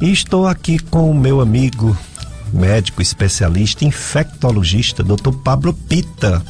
e 0.00 0.10
estou 0.10 0.44
aqui 0.44 0.80
com 0.80 1.08
o 1.08 1.14
meu 1.14 1.40
amigo 1.40 1.96
médico 2.52 3.02
especialista 3.02 3.84
infectologista, 3.84 5.02
Dr. 5.02 5.32
Pablo 5.44 5.72
Pita. 5.72 6.42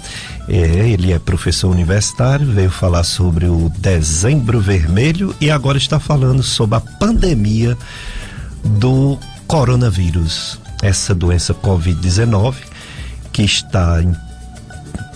É, 0.49 0.89
ele 0.89 1.13
é 1.13 1.19
professor 1.19 1.71
universitário, 1.71 2.47
veio 2.47 2.71
falar 2.71 3.05
sobre 3.05 3.47
o 3.47 3.71
Dezembro 3.79 4.61
Vermelho 4.61 5.35
e 5.41 5.51
agora 5.51 5.77
está 5.77 6.01
falando 6.01 6.43
sobre 6.43 6.77
a 6.77 6.81
pandemia 6.81 7.77
do 8.65 9.19
coronavírus, 9.47 10.59
essa 10.83 11.15
doença 11.15 11.55
Covid-19 11.55 12.55
que 13.33 13.43
está 13.43 14.03
em 14.03 14.15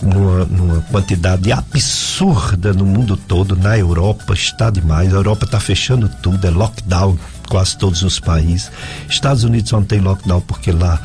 numa, 0.03 0.45
numa 0.45 0.81
quantidade 0.81 1.51
absurda 1.51 2.73
no 2.73 2.85
mundo 2.85 3.15
todo, 3.15 3.55
na 3.55 3.77
Europa 3.77 4.33
está 4.33 4.69
demais, 4.69 5.13
a 5.13 5.17
Europa 5.17 5.45
está 5.45 5.59
fechando 5.59 6.09
tudo, 6.21 6.45
é 6.45 6.49
lockdown 6.49 7.17
quase 7.53 7.77
todos 7.77 8.01
os 8.01 8.19
países. 8.19 8.71
Estados 9.07 9.43
Unidos 9.43 9.71
não 9.71 9.83
tem 9.83 9.99
lockdown 9.99 10.41
porque 10.41 10.71
lá 10.71 10.99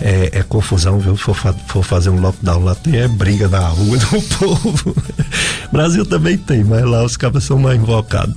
é, 0.00 0.30
é 0.32 0.42
confusão, 0.42 0.98
viu? 0.98 1.14
For, 1.14 1.36
for 1.66 1.84
fazer 1.84 2.08
um 2.08 2.18
lockdown 2.18 2.64
lá 2.64 2.74
tem 2.74 2.96
é 2.96 3.06
briga 3.06 3.48
na 3.48 3.68
rua 3.68 3.98
do 3.98 4.22
povo. 4.38 4.96
Brasil 5.70 6.06
também 6.06 6.38
tem, 6.38 6.64
mas 6.64 6.82
lá 6.86 7.04
os 7.04 7.18
cabas 7.18 7.44
são 7.44 7.58
mais 7.58 7.78
invocados. 7.78 8.34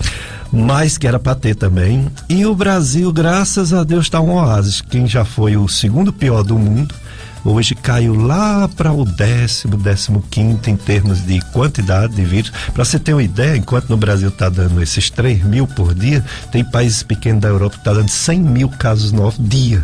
Mas 0.52 0.98
que 0.98 1.08
era 1.08 1.18
para 1.18 1.36
ter 1.36 1.56
também. 1.56 2.12
E 2.28 2.46
o 2.46 2.54
Brasil, 2.54 3.14
graças 3.14 3.72
a 3.72 3.86
Deus, 3.86 4.08
está 4.08 4.20
um 4.20 4.34
oásis. 4.34 4.82
Quem 4.82 5.08
já 5.08 5.24
foi 5.24 5.56
o 5.56 5.70
segundo 5.70 6.12
pior 6.12 6.44
do 6.44 6.60
mundo, 6.60 6.94
hoje 7.44 7.76
caiu 7.76 8.16
lá 8.16 8.68
para 8.68 8.92
o 8.92 9.06
décimo, 9.06 9.78
décimo 9.78 10.24
quinto 10.30 10.70
em 10.70 10.76
termos 10.76 11.26
de 11.26 11.40
quantidade 11.52 12.16
de 12.16 12.24
vírus. 12.24 12.52
Para 12.74 12.86
você 12.86 12.98
ter 12.98 13.14
uma 13.14 13.24
ideia, 13.24 13.58
enquanto 13.58 13.90
no 13.90 13.98
Brasil 13.98 14.30
está 14.30 14.50
dando 14.50 14.82
esses 14.82 15.10
3 15.10 15.44
mil 15.44 15.68
por 15.68 15.94
dia, 15.94 16.24
tem 16.52 16.64
países 16.64 17.04
pequenos 17.04 17.42
da 17.42 17.50
Europa 17.50 17.76
que 17.76 17.82
está 17.82 17.94
dando 17.94 18.10
100 18.10 18.40
mil 18.40 18.70
casos 18.70 19.12
novos 19.12 19.38
dia. 19.40 19.84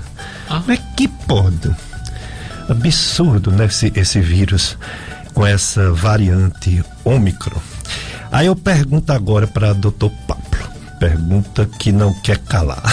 Ah. 0.49 0.59
Como 0.59 0.71
é 0.71 0.77
que 0.95 1.07
pode? 1.07 1.69
Absurdo, 2.69 3.51
né? 3.51 3.65
Esse, 3.65 3.91
esse 3.95 4.19
vírus 4.19 4.77
com 5.33 5.45
essa 5.45 5.91
variante 5.91 6.83
Ômicron. 7.03 7.59
Aí 8.31 8.47
eu 8.47 8.55
pergunto 8.55 9.11
agora 9.11 9.47
para 9.47 9.73
doutor 9.73 10.11
Pablo. 10.27 10.69
Pergunta 10.99 11.65
que 11.79 11.91
não 11.91 12.13
quer 12.21 12.37
calar. 12.39 12.83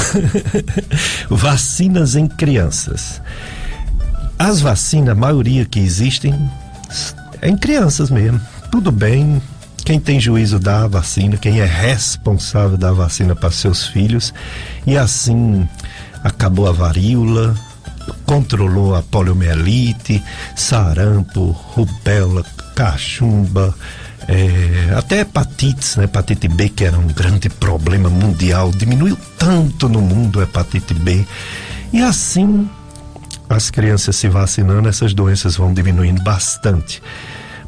Vacinas 1.28 2.14
em 2.14 2.26
crianças. 2.26 3.20
As 4.38 4.60
vacinas, 4.60 5.10
a 5.10 5.14
maioria 5.14 5.64
que 5.64 5.80
existem, 5.80 6.34
é 7.40 7.48
em 7.48 7.56
crianças 7.56 8.10
mesmo. 8.10 8.40
Tudo 8.70 8.92
bem, 8.92 9.40
quem 9.84 9.98
tem 9.98 10.20
juízo 10.20 10.58
dá 10.58 10.82
a 10.82 10.88
vacina, 10.88 11.36
quem 11.36 11.60
é 11.60 11.64
responsável 11.64 12.76
da 12.76 12.92
vacina 12.92 13.34
para 13.34 13.50
seus 13.50 13.86
filhos. 13.86 14.34
E 14.86 14.96
assim 14.96 15.66
acabou 16.22 16.68
a 16.68 16.72
varíola, 16.72 17.54
controlou 18.26 18.94
a 18.94 19.02
poliomielite, 19.02 20.22
sarampo, 20.54 21.50
rubéola, 21.50 22.44
cachumba, 22.74 23.74
é, 24.28 24.92
até 24.96 25.20
hepatites, 25.20 25.96
né? 25.96 26.04
hepatite 26.04 26.48
B, 26.48 26.68
que 26.68 26.84
era 26.84 26.98
um 26.98 27.06
grande 27.06 27.48
problema 27.48 28.10
mundial, 28.10 28.70
diminuiu 28.72 29.16
tanto 29.38 29.88
no 29.88 30.00
mundo 30.00 30.40
a 30.40 30.42
hepatite 30.42 30.92
B. 30.94 31.24
E 31.92 32.02
assim 32.02 32.68
as 33.48 33.70
crianças 33.70 34.16
se 34.16 34.28
vacinando, 34.28 34.88
essas 34.88 35.14
doenças 35.14 35.56
vão 35.56 35.72
diminuindo 35.72 36.22
bastante. 36.22 37.02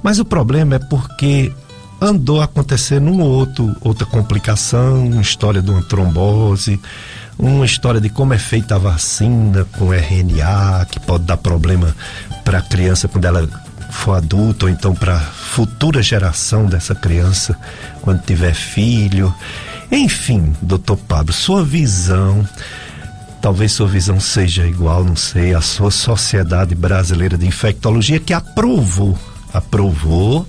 Mas 0.03 0.19
o 0.19 0.25
problema 0.25 0.77
é 0.77 0.79
porque 0.79 1.53
andou 2.01 2.41
acontecendo 2.41 3.11
um 3.11 3.21
outro, 3.21 3.75
outra 3.81 4.07
complicação, 4.07 5.07
uma 5.07 5.23
história 5.23 5.61
de 5.61 5.71
uma 5.71 5.83
trombose, 5.83 6.81
uma 7.39 7.65
história 7.65 8.01
de 8.01 8.09
como 8.09 8.35
é 8.35 8.39
feita 8.39 8.77
a 8.77 8.79
vacina 8.79 9.65
com 9.77 9.93
RNA, 9.93 10.87
que 10.91 11.01
pode 11.01 11.25
dar 11.25 11.37
problema 11.37 11.95
para 12.45 12.59
a 12.59 12.63
criança 12.63 13.09
quando 13.09 13.25
ela 13.25 13.49
for 13.91 14.15
adulta, 14.15 14.67
ou 14.67 14.71
então 14.71 14.95
para 14.95 15.17
a 15.17 15.21
futura 15.21 16.03
geração 16.03 16.67
dessa 16.67 16.95
criança, 16.95 17.57
quando 18.03 18.23
tiver 18.23 18.55
filho. 18.55 19.35
Enfim, 19.91 20.55
doutor 20.61 20.97
Pablo, 20.97 21.33
sua 21.33 21.65
visão 21.65 22.47
talvez 23.49 23.73
sua 23.73 23.89
visão 23.89 24.21
seja 24.21 24.67
igual, 24.67 25.03
não 25.03 25.17
sei, 25.17 25.55
a 25.55 25.63
sua 25.63 25.91
Sociedade 25.91 26.75
Brasileira 26.75 27.39
de 27.39 27.47
Infectologia 27.47 28.21
que 28.21 28.35
aprovou, 28.35 29.19
aprovou, 29.55 30.47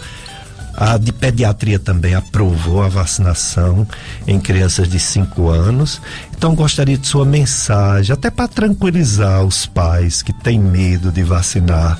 a 0.75 0.97
de 0.97 1.13
pediatria 1.13 1.79
também 1.79 2.13
aprovou 2.13 2.83
a 2.83 2.89
vacinação 2.89 3.87
em 4.27 4.37
crianças 4.37 4.89
de 4.89 4.99
5 4.99 5.47
anos. 5.47 6.01
Então 6.35 6.53
gostaria 6.53 6.97
de 6.97 7.07
sua 7.07 7.23
mensagem, 7.23 8.11
até 8.11 8.29
para 8.29 8.49
tranquilizar 8.49 9.45
os 9.45 9.65
pais 9.65 10.21
que 10.21 10.33
têm 10.33 10.59
medo 10.59 11.09
de 11.09 11.23
vacinar 11.23 11.97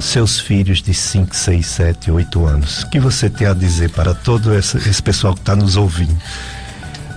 seus 0.00 0.40
filhos 0.40 0.82
de 0.82 0.94
5, 0.94 1.32
6, 1.32 1.64
7, 1.64 2.10
8 2.10 2.44
anos. 2.44 2.82
O 2.82 2.90
que 2.90 2.98
você 2.98 3.30
tem 3.30 3.46
a 3.46 3.54
dizer 3.54 3.90
para 3.90 4.14
todo 4.14 4.52
esse, 4.52 5.00
pessoal 5.00 5.32
que 5.32 5.40
está 5.40 5.54
nos 5.54 5.76
ouvindo? 5.76 6.18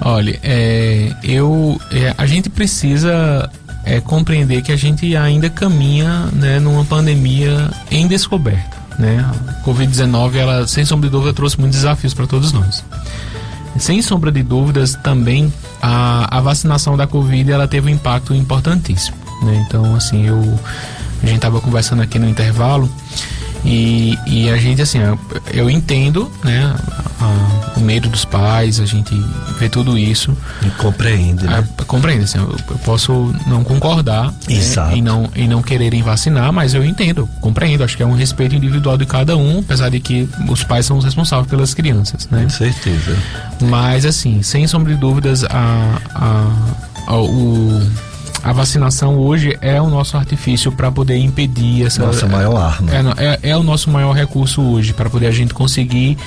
Olha, 0.04 0.40
é, 0.42 1.14
eu, 1.24 1.80
é, 1.92 2.14
a 2.18 2.26
gente 2.26 2.50
precisa 2.50 3.50
é, 3.86 4.02
compreender 4.02 4.62
que 4.64 4.72
a 4.72 4.76
gente 4.76 5.16
ainda 5.16 5.50
caminha 5.50 6.28
né, 6.34 6.60
numa 6.60 6.84
pandemia 6.84 7.70
em 7.92 8.08
descoberta. 8.08 8.78
Né? 8.98 9.24
A 9.24 9.64
Covid-19, 9.64 10.36
ela, 10.36 10.68
sem 10.68 10.84
sombra 10.86 11.08
de 11.08 11.12
dúvida, 11.12 11.34
trouxe 11.34 11.60
muitos 11.60 11.80
desafios 11.80 12.14
para 12.14 12.26
todos 12.26 12.52
nós. 12.52 12.84
Sem 13.78 14.02
sombra 14.02 14.32
de 14.32 14.44
dúvidas, 14.44 14.96
também 14.96 15.54
a, 15.82 16.38
a 16.38 16.42
vacinação 16.42 16.98
da 16.98 17.08
Covid 17.08 17.52
ela 17.52 17.68
teve 17.68 17.90
um 17.90 17.94
impacto 17.94 18.34
importantíssimo. 18.34 19.18
Né? 19.44 19.64
Então, 19.68 19.96
assim, 19.96 20.28
eu, 20.28 20.60
a 21.22 21.26
gente 21.26 21.38
estava 21.38 21.62
conversando 21.62 22.02
aqui 22.02 22.18
no 22.18 22.28
intervalo 22.28 22.92
e, 23.64 24.18
e 24.26 24.50
a 24.50 24.58
gente, 24.58 24.82
assim, 24.82 25.00
eu, 25.00 25.20
eu 25.54 25.70
entendo, 25.70 26.32
né, 26.44 26.76
a, 27.20 27.78
o 27.78 27.82
medo 27.82 28.10
dos 28.10 28.26
pais, 28.26 28.80
a 28.80 28.86
gente 28.86 29.14
vê 29.60 29.70
tudo 29.70 29.98
isso. 29.98 30.36
E 30.66 30.70
compreende, 30.72 31.46
né? 31.46 31.64
A, 31.78 31.84
compreende, 31.84 32.24
assim, 32.24 32.40
eu, 32.40 32.56
eu, 32.70 32.78
posso 32.80 33.34
não 33.46 33.64
concordar 33.64 34.32
né, 34.32 34.96
e, 34.96 35.02
não, 35.02 35.30
e 35.36 35.48
não 35.48 35.62
quererem 35.62 36.02
vacinar, 36.02 36.52
mas 36.52 36.74
eu 36.74 36.84
entendo, 36.84 37.30
compreendo. 37.40 37.84
Acho 37.84 37.96
que 37.96 38.04
é 38.04 38.06
um 38.06 38.16
respeito 38.16 38.56
individual 38.56 38.98
de 38.98 39.06
cada 39.06 39.38
um, 39.38 39.60
apesar 39.60 39.90
de 39.90 40.00
que 40.00 40.28
os 40.50 40.64
pais 40.64 40.86
são 40.86 40.98
os 40.98 41.06
responsáveis 41.06 41.48
pelas 41.48 41.74
crianças, 41.74 42.28
né? 42.30 42.44
Com 42.44 42.50
certeza. 42.50 43.16
Mas, 43.62 44.06
assim, 44.06 44.42
sem 44.42 44.66
sombra 44.68 44.94
de 44.94 45.00
dúvidas, 45.00 45.44
a, 45.44 46.02
a, 46.16 46.48
a 47.08 47.16
o 47.18 47.82
a 48.44 48.52
vacinação 48.52 49.18
hoje 49.18 49.58
é 49.62 49.80
o 49.82 49.90
nosso 49.90 50.18
artifício 50.18 50.72
para 50.72 50.92
poder 50.92 51.18
impedir 51.18 51.86
essa. 51.86 52.06
Nossa 52.06 52.28
maior 52.28 52.58
arma. 52.58 52.90
É, 52.92 53.26
é, 53.26 53.50
é 53.52 53.58
o 53.58 53.64
nosso 53.64 53.90
maior 53.90 54.14
recurso 54.14 54.62
hoje 54.62 54.94
para 54.94 55.10
poder 55.10 55.28
a 55.28 55.32
gente 55.32 55.54
conseguir 55.54 56.18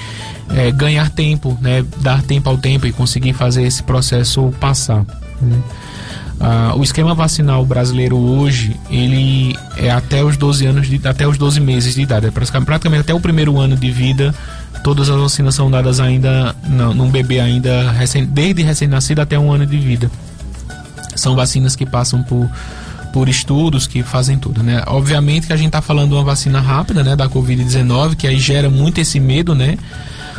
é, 0.51 0.71
ganhar 0.71 1.11
tempo, 1.11 1.59
né, 1.61 1.85
dar 1.99 2.23
tempo 2.23 2.49
ao 2.49 2.57
tempo 2.57 2.87
e 2.87 2.93
conseguir 2.93 3.33
fazer 3.33 3.65
esse 3.65 3.83
processo 3.83 4.53
passar. 4.61 5.05
Né? 5.41 5.59
Ah, 6.41 6.75
o 6.77 6.83
esquema 6.83 7.15
vacinal 7.15 7.65
brasileiro 7.65 8.17
hoje 8.17 8.77
ele 8.91 9.57
é 9.77 9.91
até 9.91 10.23
os 10.23 10.37
12 10.37 10.67
anos 10.67 10.89
de, 10.89 11.01
até 11.07 11.27
os 11.27 11.39
12 11.39 11.61
meses 11.61 11.95
de 11.95 12.03
idade, 12.03 12.27
é 12.27 12.31
praticamente 12.31 13.01
até 13.01 13.15
o 13.15 13.21
primeiro 13.21 13.59
ano 13.59 13.77
de 13.77 13.91
vida. 13.91 14.35
Todas 14.83 15.09
as 15.09 15.19
vacinas 15.19 15.55
são 15.55 15.71
dadas 15.71 16.01
ainda 16.01 16.55
num 16.69 17.09
bebê 17.09 17.41
ainda 17.41 17.91
recém, 17.93 18.25
desde 18.25 18.63
recém-nascido 18.63 19.21
até 19.21 19.39
um 19.39 19.51
ano 19.51 19.65
de 19.65 19.79
vida. 19.79 20.11
São 21.15 21.35
vacinas 21.35 21.77
que 21.77 21.87
passam 21.87 22.23
por, 22.23 22.49
por 23.13 23.29
estudos 23.29 23.87
que 23.87 24.03
fazem 24.03 24.39
tudo, 24.39 24.63
né? 24.63 24.83
Obviamente 24.87 25.47
que 25.47 25.53
a 25.53 25.57
gente 25.57 25.69
está 25.69 25.81
falando 25.81 26.11
de 26.11 26.15
uma 26.15 26.25
vacina 26.25 26.61
rápida, 26.61 27.05
né, 27.05 27.15
da 27.15 27.29
Covid-19, 27.29 28.17
que 28.17 28.27
aí 28.27 28.39
gera 28.39 28.69
muito 28.69 29.01
esse 29.01 29.21
medo, 29.21 29.55
né? 29.55 29.79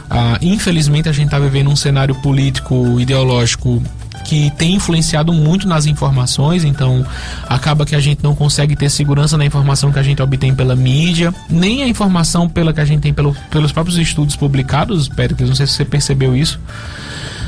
Ah, 0.10 0.38
infelizmente 0.42 1.10
a 1.10 1.12
gente 1.12 1.26
está 1.26 1.40
vivendo 1.40 1.70
um 1.70 1.76
cenário 1.76 2.14
político 2.16 3.00
ideológico 3.00 3.82
que 4.26 4.52
tem 4.58 4.74
influenciado 4.74 5.32
muito 5.32 5.68
nas 5.68 5.86
informações, 5.86 6.64
então 6.64 7.06
acaba 7.48 7.86
que 7.86 7.96
a 7.96 8.00
gente 8.00 8.24
não 8.24 8.36
consegue 8.36 8.76
ter 8.76 8.90
segurança 8.90 9.38
na 9.38 9.46
informação 9.46 9.92
que 9.92 10.00
a 10.00 10.04
gente 10.04 10.22
obtém 10.22 10.54
pela 10.54 10.76
mídia, 10.76 11.34
nem 11.50 11.84
a 11.84 11.88
informação 11.88 12.50
pela 12.50 12.74
que 12.74 12.82
a 12.82 12.86
gente 12.86 13.02
tem 13.02 13.14
pelo, 13.14 13.36
pelos 13.50 13.72
próprios 13.72 13.98
estudos 13.98 14.36
publicados, 14.36 15.08
Péricles, 15.08 15.48
não 15.48 15.56
sei 15.56 15.68
se 15.68 15.74
você 15.74 15.86
percebeu 15.86 16.36
isso 16.36 16.60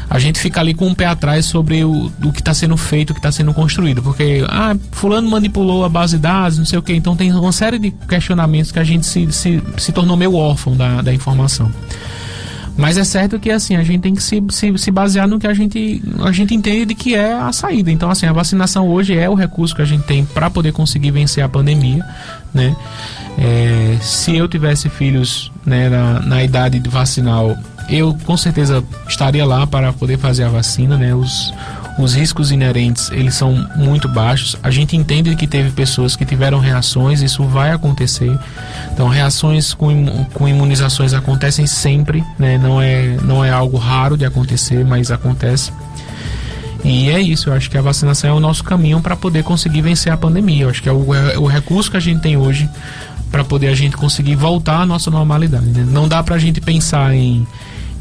a 0.10 0.20
gente 0.20 0.40
fica 0.40 0.60
ali 0.60 0.74
com 0.74 0.88
um 0.88 0.96
pé 0.96 1.06
atrás 1.06 1.46
sobre 1.46 1.84
o, 1.84 2.12
o 2.24 2.32
que 2.32 2.40
está 2.40 2.54
sendo 2.54 2.78
feito, 2.78 3.12
o 3.12 3.14
que 3.14 3.20
está 3.20 3.32
sendo 3.32 3.54
construído. 3.54 4.02
Porque, 4.02 4.44
ah, 4.48 4.76
fulano 4.92 5.30
manipulou 5.30 5.84
a 5.84 5.90
base 5.90 6.16
de 6.16 6.24
dados, 6.24 6.58
não 6.58 6.66
sei 6.66 6.80
o 6.80 6.82
que. 6.82 6.94
Então 6.94 7.16
tem 7.16 7.32
uma 7.34 7.52
série 7.52 7.78
de 7.78 7.92
questionamentos 7.92 8.72
que 8.72 8.80
a 8.80 8.84
gente 8.84 9.06
se, 9.06 9.32
se, 9.32 9.62
se 9.78 9.92
tornou 9.92 10.16
meio 10.16 10.34
órfão 10.34 10.76
da, 10.76 11.02
da 11.02 11.14
informação. 11.14 11.72
Mas 12.78 12.96
é 12.96 13.04
certo 13.04 13.40
que 13.40 13.50
assim, 13.50 13.76
a 13.76 13.84
gente 13.84 14.02
tem 14.02 14.14
que 14.14 14.22
se, 14.22 14.42
se, 14.52 14.78
se, 14.78 14.92
basear 14.92 15.28
no 15.28 15.40
que 15.40 15.48
a 15.48 15.54
gente, 15.54 16.02
a 16.20 16.32
gente 16.32 16.54
entende 16.54 16.94
que 16.94 17.16
é 17.16 17.34
a 17.34 17.52
saída. 17.52 17.92
Então, 17.92 18.10
assim, 18.10 18.28
a 18.28 18.34
vacinação 18.34 18.88
hoje 18.88 19.18
é 19.18 19.28
o 19.28 19.34
recurso 19.34 19.76
que 19.76 19.82
a 19.82 19.86
gente 19.86 20.04
tem 20.04 20.24
para 20.24 20.48
poder 20.48 20.72
conseguir 20.72 21.10
vencer 21.10 21.44
a 21.44 21.50
pandemia, 21.50 22.06
né? 22.54 22.76
É, 23.40 23.98
se 24.00 24.36
eu 24.36 24.48
tivesse 24.48 24.90
filhos 24.90 25.52
né, 25.66 25.90
na, 25.90 26.20
na 26.20 26.44
idade 26.44 26.80
de 26.80 26.90
vacinal, 26.90 27.58
eu 27.90 28.16
com 28.26 28.36
certeza 28.36 28.84
estaria 29.08 29.46
lá 29.46 29.66
para 29.66 29.94
poder 29.94 30.18
fazer 30.18 30.44
a 30.44 30.50
vacina, 30.50 30.98
né? 30.98 31.16
Os, 31.16 31.54
os 31.98 32.14
riscos 32.14 32.52
inerentes 32.52 33.10
eles 33.12 33.34
são 33.34 33.68
muito 33.76 34.08
baixos. 34.08 34.58
A 34.62 34.70
gente 34.70 34.96
entende 34.96 35.36
que 35.36 35.48
teve 35.48 35.72
pessoas 35.72 36.16
que 36.16 36.26
tiveram 36.26 36.60
reações, 36.60 37.22
isso 37.22 37.44
vai 37.44 37.72
acontecer. 37.72 38.38
Então, 38.92 39.08
reações 39.08 39.74
com, 39.74 40.26
com 40.34 40.48
imunizações 40.48 41.14
acontecem 41.14 41.66
sempre, 41.66 42.24
né? 42.38 42.58
Não 42.58 42.82
é, 42.82 43.18
não 43.24 43.44
é 43.44 43.52
algo 43.52 43.78
raro 43.78 44.18
de 44.18 44.26
acontecer, 44.26 44.86
mas 44.86 45.12
acontece. 45.12 45.72
E 46.84 47.10
é 47.10 47.20
isso, 47.20 47.50
eu 47.50 47.54
acho 47.54 47.70
que 47.70 47.78
a 47.78 47.82
vacinação 47.82 48.30
é 48.30 48.34
o 48.34 48.40
nosso 48.40 48.64
caminho 48.64 49.02
para 49.02 49.16
poder 49.16 49.44
conseguir 49.44 49.82
vencer 49.82 50.12
a 50.12 50.18
pandemia. 50.18 50.64
Eu 50.64 50.70
acho 50.70 50.82
que 50.82 50.88
é 50.88 50.92
o, 50.92 51.14
é 51.14 51.38
o 51.38 51.46
recurso 51.46 51.90
que 51.90 51.98
a 51.98 52.00
gente 52.00 52.22
tem 52.22 52.38
hoje 52.38 52.70
para 53.32 53.44
poder 53.44 53.68
a 53.68 53.76
gente 53.76 53.98
conseguir 53.98 54.36
voltar 54.36 54.82
à 54.82 54.86
nossa 54.86 55.12
normalidade. 55.12 55.66
Né? 55.66 55.86
Não 55.90 56.08
dá 56.08 56.24
para 56.24 56.36
a 56.36 56.40
gente 56.40 56.62
pensar 56.62 57.14
em 57.14 57.46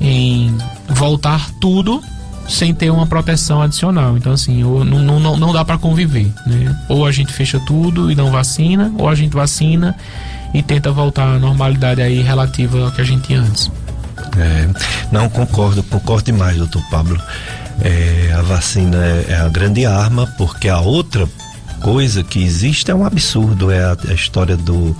em 0.01 0.57
voltar 0.89 1.51
tudo 1.61 2.03
sem 2.49 2.73
ter 2.73 2.91
uma 2.91 3.07
proteção 3.07 3.63
adicional. 3.63 4.17
Então, 4.17 4.33
assim, 4.33 4.63
não, 4.63 5.21
não, 5.21 5.37
não 5.37 5.53
dá 5.53 5.65
para 5.65 5.79
conviver. 5.79 6.33
Né? 6.47 6.77
Ou 6.89 7.07
a 7.07 7.13
gente 7.13 7.33
fecha 7.33 7.61
tudo 7.67 8.11
e 8.11 8.15
não 8.15 8.31
vacina, 8.31 8.93
ou 8.99 9.09
a 9.09 9.15
gente 9.15 9.35
vacina 9.35 9.97
e 10.55 10.63
tenta 10.63 10.93
voltar 10.93 11.35
à 11.35 11.39
normalidade 11.39 12.01
aí 12.01 12.23
relativa 12.23 12.85
ao 12.85 12.93
que 12.93 13.01
a 13.01 13.05
gente 13.05 13.27
tinha 13.27 13.41
antes. 13.41 13.71
É, 14.39 14.69
não 15.11 15.29
concordo, 15.29 15.83
concordo 15.83 16.25
demais, 16.25 16.57
doutor 16.57 16.83
Pablo. 16.91 17.21
É, 17.83 18.33
a 18.37 18.43
vacina 18.43 18.97
é, 18.97 19.27
é, 19.31 19.37
a 19.37 19.49
grande 19.49 19.85
arma, 19.85 20.27
porque 20.39 20.69
a 20.69 20.81
outra 20.81 21.29
coisa 21.81 22.23
que 22.23 22.43
existe 22.43 22.91
é 22.91 22.95
um 22.95 23.05
absurdo, 23.05 23.71
é 23.71 23.85
a, 23.85 23.97
a 24.09 24.15
história 24.15 24.57
do 24.57 24.97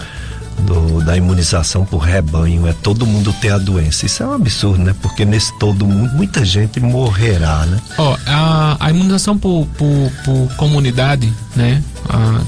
do, 0.63 1.05
da 1.05 1.17
imunização 1.17 1.85
por 1.85 1.99
rebanho, 1.99 2.67
é 2.67 2.73
todo 2.73 3.07
mundo 3.07 3.33
ter 3.41 3.51
a 3.51 3.59
doença. 3.59 4.07
Isso 4.07 4.23
é 4.23 4.27
um 4.27 4.33
absurdo, 4.33 4.83
né? 4.83 4.95
Porque 5.01 5.25
nesse 5.25 5.57
todo 5.59 5.87
mundo, 5.87 6.13
muita 6.15 6.45
gente 6.45 6.81
morrerá, 6.81 7.67
né? 7.67 7.79
Ó, 7.99 8.13
oh, 8.13 8.19
a, 8.27 8.77
a 8.81 8.91
imunização 8.91 9.37
por, 9.37 9.67
por, 9.79 10.13
por 10.25 10.55
comunidade, 10.57 11.33
né? 11.55 11.83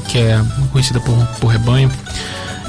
Que 0.09 0.19
é 0.19 0.41
conhecida 0.73 1.01
por, 1.01 1.17
por 1.41 1.49
rebanho, 1.49 1.91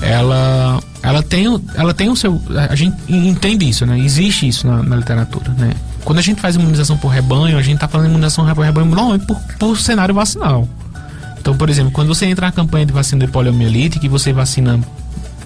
ela, 0.02 0.80
ela, 1.02 1.24
tem, 1.24 1.46
ela 1.76 1.94
tem 1.94 2.10
o 2.10 2.16
seu. 2.16 2.42
A 2.70 2.76
gente 2.76 2.96
entende 3.08 3.68
isso, 3.68 3.86
né? 3.86 4.00
Existe 4.00 4.48
isso 4.48 4.68
na, 4.68 4.84
na 4.84 4.96
literatura, 4.96 5.52
né? 5.58 5.72
Quando 6.04 6.20
a 6.20 6.22
gente 6.22 6.42
faz 6.42 6.56
imunização 6.56 6.98
por 6.98 7.10
rebanho, 7.10 7.58
a 7.58 7.62
gente 7.62 7.76
está 7.76 7.88
falando 7.88 8.08
imunização 8.08 8.46
por 8.54 8.64
rebanho 8.64 8.88
normalmente 8.88 9.26
por, 9.26 9.38
por 9.58 9.78
cenário 9.78 10.14
vacinal. 10.14 10.68
Então, 11.40 11.56
por 11.56 11.70
exemplo, 11.70 11.92
quando 11.92 12.08
você 12.08 12.26
entra 12.26 12.48
na 12.48 12.52
campanha 12.52 12.86
de 12.86 12.94
vacina 12.94 13.26
de 13.26 13.32
poliomielite, 13.32 14.00
que 14.00 14.10
você 14.10 14.34
vacina 14.34 14.80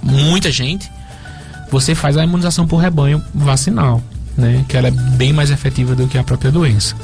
muita 0.03 0.51
gente, 0.51 0.91
você 1.71 1.95
faz 1.95 2.17
a 2.17 2.23
imunização 2.23 2.67
por 2.67 2.77
rebanho 2.77 3.23
vacinal, 3.33 4.01
né? 4.37 4.63
Que 4.67 4.77
ela 4.77 4.89
é 4.89 4.91
bem 4.91 5.33
mais 5.33 5.49
efetiva 5.49 5.95
do 5.95 6.07
que 6.07 6.17
a 6.17 6.23
própria 6.23 6.51
doença. 6.51 6.95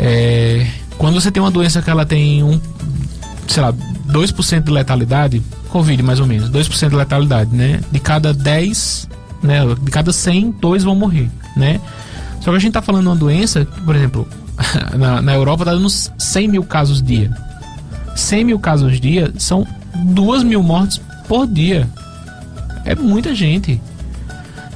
É, 0.00 0.66
quando 0.98 1.14
você 1.14 1.30
tem 1.30 1.42
uma 1.42 1.50
doença 1.50 1.80
que 1.80 1.90
ela 1.90 2.04
tem 2.04 2.42
um, 2.42 2.60
sei 3.46 3.62
lá, 3.62 3.72
2% 3.72 4.64
de 4.64 4.70
letalidade, 4.70 5.42
Covid 5.68 6.02
mais 6.02 6.18
ou 6.18 6.26
menos, 6.26 6.50
2% 6.50 6.88
de 6.88 6.96
letalidade, 6.96 7.54
né? 7.54 7.80
De 7.90 8.00
cada 8.00 8.32
10, 8.32 9.08
né? 9.42 9.60
De 9.80 9.90
cada 9.90 10.12
100, 10.12 10.52
2 10.60 10.84
vão 10.84 10.96
morrer, 10.96 11.30
né? 11.56 11.80
Só 12.40 12.50
que 12.50 12.56
a 12.56 12.60
gente 12.60 12.72
tá 12.72 12.82
falando 12.82 13.02
de 13.02 13.08
uma 13.08 13.16
doença, 13.16 13.64
por 13.84 13.94
exemplo, 13.94 14.26
na, 14.98 15.22
na 15.22 15.34
Europa 15.34 15.64
tá 15.64 15.72
dando 15.72 15.88
100 15.88 16.48
mil 16.48 16.64
casos 16.64 17.00
dia. 17.00 17.30
100 18.16 18.44
mil 18.44 18.58
casos 18.58 19.00
dia 19.00 19.32
são 19.38 19.66
2 19.94 20.42
mil 20.42 20.62
mortes 20.62 21.00
por 21.32 21.46
dia. 21.46 21.88
É 22.84 22.94
muita 22.94 23.34
gente. 23.34 23.80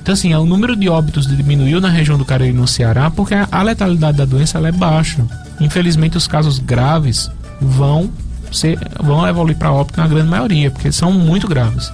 Então, 0.01 0.15
assim, 0.15 0.35
o 0.35 0.47
número 0.47 0.75
de 0.75 0.89
óbitos 0.89 1.27
diminuiu 1.27 1.83
na 1.83 1.91
região 1.91 2.17
do 2.17 2.25
Cariri 2.25 2.55
no 2.55 2.67
Ceará 2.67 3.11
porque 3.11 3.35
a 3.35 3.63
letalidade 3.63 4.17
da 4.17 4.25
doença 4.25 4.59
é 4.67 4.73
baixa. 4.73 5.23
Infelizmente, 5.61 6.17
os 6.17 6.27
casos 6.27 6.59
graves 6.59 7.31
vão 7.61 8.11
ser, 8.51 8.79
vão 9.03 9.29
evoluir 9.29 9.59
para 9.59 9.71
óbito 9.71 10.01
na 10.01 10.09
grande 10.09 10.31
maioria, 10.31 10.71
porque 10.71 10.91
são 10.91 11.13
muito 11.13 11.47
graves. 11.47 11.93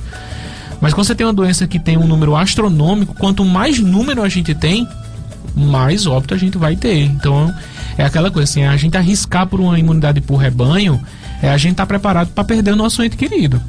Mas 0.81 0.95
quando 0.95 1.09
você 1.09 1.17
tem 1.17 1.27
uma 1.27 1.33
doença 1.33 1.67
que 1.67 1.81
tem 1.81 1.97
um 1.97 2.07
número 2.07 2.37
astronômico, 2.37 3.15
quanto 3.15 3.45
mais 3.45 3.81
número 3.81 4.23
a 4.23 4.29
gente 4.29 4.55
tem, 4.55 4.87
mais 5.57 6.07
óbito 6.07 6.35
a 6.35 6.39
gente 6.39 6.57
vai 6.57 6.77
ter. 6.77 7.03
Então, 7.03 7.53
é 7.99 8.05
aquela 8.05 8.31
coisa 8.31 8.49
assim, 8.49 8.63
a 8.63 8.77
gente 8.77 8.97
arriscar 8.97 9.45
por 9.45 9.59
uma 9.59 9.77
imunidade 9.77 10.21
por 10.21 10.37
rebanho, 10.37 11.05
é 11.43 11.51
a 11.51 11.57
gente 11.57 11.73
estar 11.73 11.83
tá 11.83 11.89
preparado 11.89 12.29
para 12.29 12.45
perder 12.45 12.75
o 12.75 12.77
nosso 12.77 13.03
ente 13.03 13.17
querido. 13.17 13.61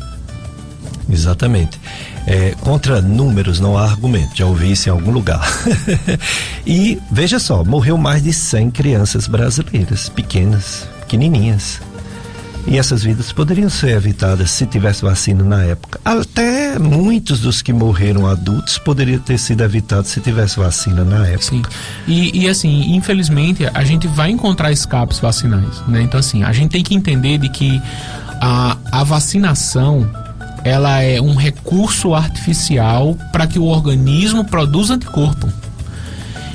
Exatamente. 1.14 1.80
É, 2.26 2.56
contra 2.62 3.02
números 3.02 3.60
não 3.60 3.78
há 3.78 3.84
argumento, 3.84 4.36
já 4.36 4.46
ouvi 4.46 4.72
isso 4.72 4.90
em 4.90 4.92
algum 4.92 5.12
lugar. 5.12 5.48
e 6.66 7.00
veja 7.12 7.38
só, 7.38 7.64
morreu 7.64 7.98
mais 7.98 8.24
de 8.24 8.34
100 8.34 8.72
crianças 8.72 9.28
brasileiras, 9.28 10.10
pequenas, 10.10 10.88
pequenininhas. 11.02 11.80
E 12.66 12.78
essas 12.78 13.04
vidas 13.04 13.32
poderiam 13.34 13.70
ser 13.70 13.90
evitadas 13.90 14.50
se 14.50 14.66
tivesse 14.66 15.02
vacina 15.02 15.44
na 15.44 15.64
época. 15.64 16.00
Até 16.04 16.80
muitos 16.80 17.42
dos 17.42 17.62
que 17.62 17.74
morreram 17.74 18.26
adultos 18.26 18.78
poderiam 18.78 19.20
ter 19.20 19.38
sido 19.38 19.62
evitados 19.64 20.10
se 20.10 20.22
tivesse 20.22 20.58
vacina 20.58 21.04
na 21.04 21.28
época. 21.28 21.44
Sim. 21.44 21.62
E, 22.08 22.44
e 22.46 22.48
assim, 22.48 22.96
infelizmente, 22.96 23.70
a 23.74 23.84
gente 23.84 24.08
vai 24.08 24.32
encontrar 24.32 24.72
escapes 24.72 25.20
vacinais, 25.20 25.86
né? 25.90 26.02
Então, 26.02 26.18
assim, 26.18 26.44
a 26.44 26.54
gente 26.54 26.72
tem 26.72 26.84
que 26.84 26.96
entender 26.96 27.38
de 27.38 27.50
que 27.50 27.82
a, 28.40 28.78
a 28.92 29.04
vacinação 29.04 30.10
ela 30.64 31.02
é 31.02 31.20
um 31.20 31.36
recurso 31.36 32.14
artificial 32.14 33.18
para 33.32 33.46
que 33.46 33.60
o 33.60 33.66
organismo 33.66 34.46
produza 34.46 34.94
anticorpo. 34.94 35.48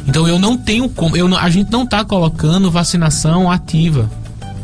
Então 0.06 0.26
eu 0.26 0.38
não 0.38 0.56
tenho 0.56 0.88
como, 0.88 1.16
eu, 1.16 1.36
a 1.36 1.50
gente 1.50 1.70
não 1.70 1.82
está 1.82 2.02
colocando 2.02 2.70
vacinação 2.70 3.50
ativa, 3.50 4.10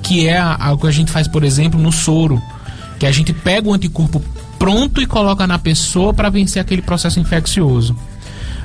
que 0.03 0.27
é 0.27 0.41
o 0.73 0.79
que 0.79 0.87
a 0.87 0.91
gente 0.91 1.13
faz, 1.13 1.29
por 1.29 1.45
exemplo, 1.45 1.79
no 1.79 1.93
soro, 1.93 2.43
que 2.99 3.05
a 3.05 3.13
gente 3.13 3.33
pega 3.35 3.69
o 3.69 3.75
anticorpo 3.75 4.23
pronto 4.59 5.03
e 5.03 5.07
coloca 5.07 5.47
na 5.47 5.59
pessoa 5.59 6.15
para 6.15 6.31
vencer 6.31 6.63
aquele 6.63 6.81
processo 6.81 7.21
infeccioso. 7.21 7.95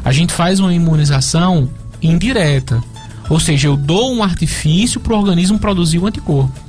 A 0.06 0.14
gente 0.14 0.32
faz 0.32 0.62
uma 0.62 0.74
imunização 0.74 1.70
indireta, 2.02 2.82
ou 3.30 3.40
seja, 3.40 3.68
eu 3.68 3.76
dou 3.76 4.14
um 4.14 4.24
artifício 4.24 5.02
para 5.02 5.14
o 5.14 5.18
organismo 5.18 5.60
produzir 5.60 6.00
o 6.00 6.08
anticorpo. 6.08 6.69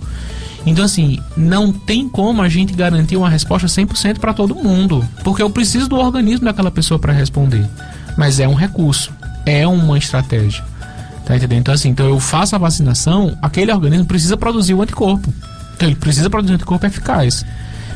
Então, 0.66 0.84
assim, 0.84 1.18
não 1.36 1.72
tem 1.72 2.08
como 2.08 2.42
a 2.42 2.48
gente 2.48 2.74
garantir 2.74 3.16
uma 3.16 3.30
resposta 3.30 3.66
100% 3.66 4.18
para 4.18 4.34
todo 4.34 4.54
mundo, 4.54 5.06
porque 5.24 5.42
eu 5.42 5.48
preciso 5.48 5.88
do 5.88 5.96
organismo 5.96 6.44
daquela 6.44 6.70
pessoa 6.70 6.98
para 6.98 7.12
responder. 7.12 7.66
Mas 8.16 8.40
é 8.40 8.46
um 8.46 8.54
recurso 8.54 9.10
é 9.46 9.66
uma 9.66 9.98
estratégia. 9.98 10.64
Tá 11.24 11.36
entendendo? 11.36 11.60
Então, 11.60 11.74
assim, 11.74 11.90
então 11.90 12.08
eu 12.08 12.18
faço 12.18 12.56
a 12.56 12.58
vacinação, 12.58 13.36
aquele 13.40 13.72
organismo 13.72 14.06
precisa 14.06 14.36
produzir 14.36 14.74
o 14.74 14.82
anticorpo. 14.82 15.32
Então, 15.76 15.88
ele 15.88 15.96
precisa 15.96 16.28
produzir 16.28 16.52
um 16.52 16.56
anticorpo 16.56 16.86
eficaz. 16.86 17.44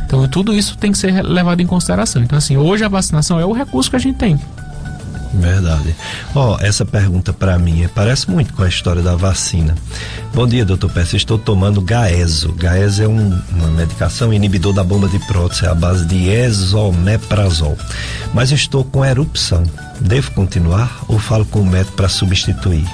Então, 0.06 0.26
tudo 0.28 0.54
isso 0.54 0.76
tem 0.76 0.92
que 0.92 0.98
ser 0.98 1.22
levado 1.22 1.60
em 1.60 1.66
consideração. 1.66 2.22
Então, 2.22 2.38
assim, 2.38 2.56
hoje 2.56 2.84
a 2.84 2.88
vacinação 2.88 3.40
é 3.40 3.44
o 3.44 3.52
recurso 3.52 3.90
que 3.90 3.96
a 3.96 3.98
gente 3.98 4.16
tem. 4.16 4.38
Verdade. 5.34 5.94
Ó, 6.34 6.54
oh, 6.54 6.64
essa 6.64 6.84
pergunta 6.84 7.32
para 7.32 7.58
mim 7.58 7.82
é, 7.82 7.88
parece 7.88 8.30
muito 8.30 8.52
com 8.54 8.62
a 8.62 8.68
história 8.68 9.02
da 9.02 9.16
vacina. 9.16 9.74
Bom 10.32 10.46
dia, 10.46 10.64
doutor 10.64 10.90
Peça. 10.90 11.16
Estou 11.16 11.38
tomando 11.38 11.80
Gaeso. 11.80 12.52
Gaeso 12.52 13.02
é 13.02 13.08
um, 13.08 13.38
uma 13.50 13.68
medicação 13.68 14.32
inibidor 14.32 14.72
da 14.72 14.84
bomba 14.84 15.08
de 15.08 15.18
prótese 15.26 15.66
à 15.66 15.74
base 15.74 16.04
de 16.06 16.28
esomeprazol. 16.28 17.76
Mas 18.32 18.52
estou 18.52 18.84
com 18.84 19.04
erupção. 19.04 19.64
Devo 20.00 20.30
continuar 20.32 21.04
ou 21.08 21.18
falo 21.18 21.44
com 21.44 21.60
o 21.60 21.66
médico 21.66 21.96
para 21.96 22.08
substituir? 22.08 22.86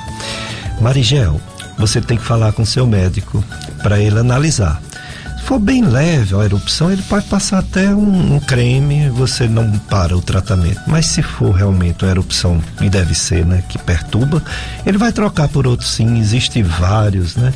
Marigel, 0.80 1.40
você 1.78 2.00
tem 2.00 2.16
que 2.16 2.24
falar 2.24 2.52
com 2.52 2.64
seu 2.64 2.86
médico 2.86 3.44
para 3.82 4.00
ele 4.00 4.18
analisar 4.18 4.80
for 5.50 5.58
bem 5.58 5.82
leve 5.82 6.32
a 6.36 6.44
erupção, 6.44 6.92
ele 6.92 7.02
pode 7.02 7.26
passar 7.26 7.58
até 7.58 7.92
um, 7.92 8.36
um, 8.36 8.38
creme, 8.38 9.08
você 9.08 9.48
não 9.48 9.68
para 9.80 10.16
o 10.16 10.22
tratamento. 10.22 10.80
Mas 10.86 11.06
se 11.06 11.22
for 11.22 11.50
realmente 11.50 12.04
uma 12.04 12.10
erupção, 12.12 12.62
e 12.80 12.88
deve 12.88 13.16
ser, 13.16 13.44
né, 13.44 13.60
que 13.68 13.76
perturba, 13.76 14.40
ele 14.86 14.96
vai 14.96 15.10
trocar 15.10 15.48
por 15.48 15.66
outros 15.66 15.90
sim, 15.90 16.20
existem 16.20 16.62
vários, 16.62 17.34
né? 17.34 17.52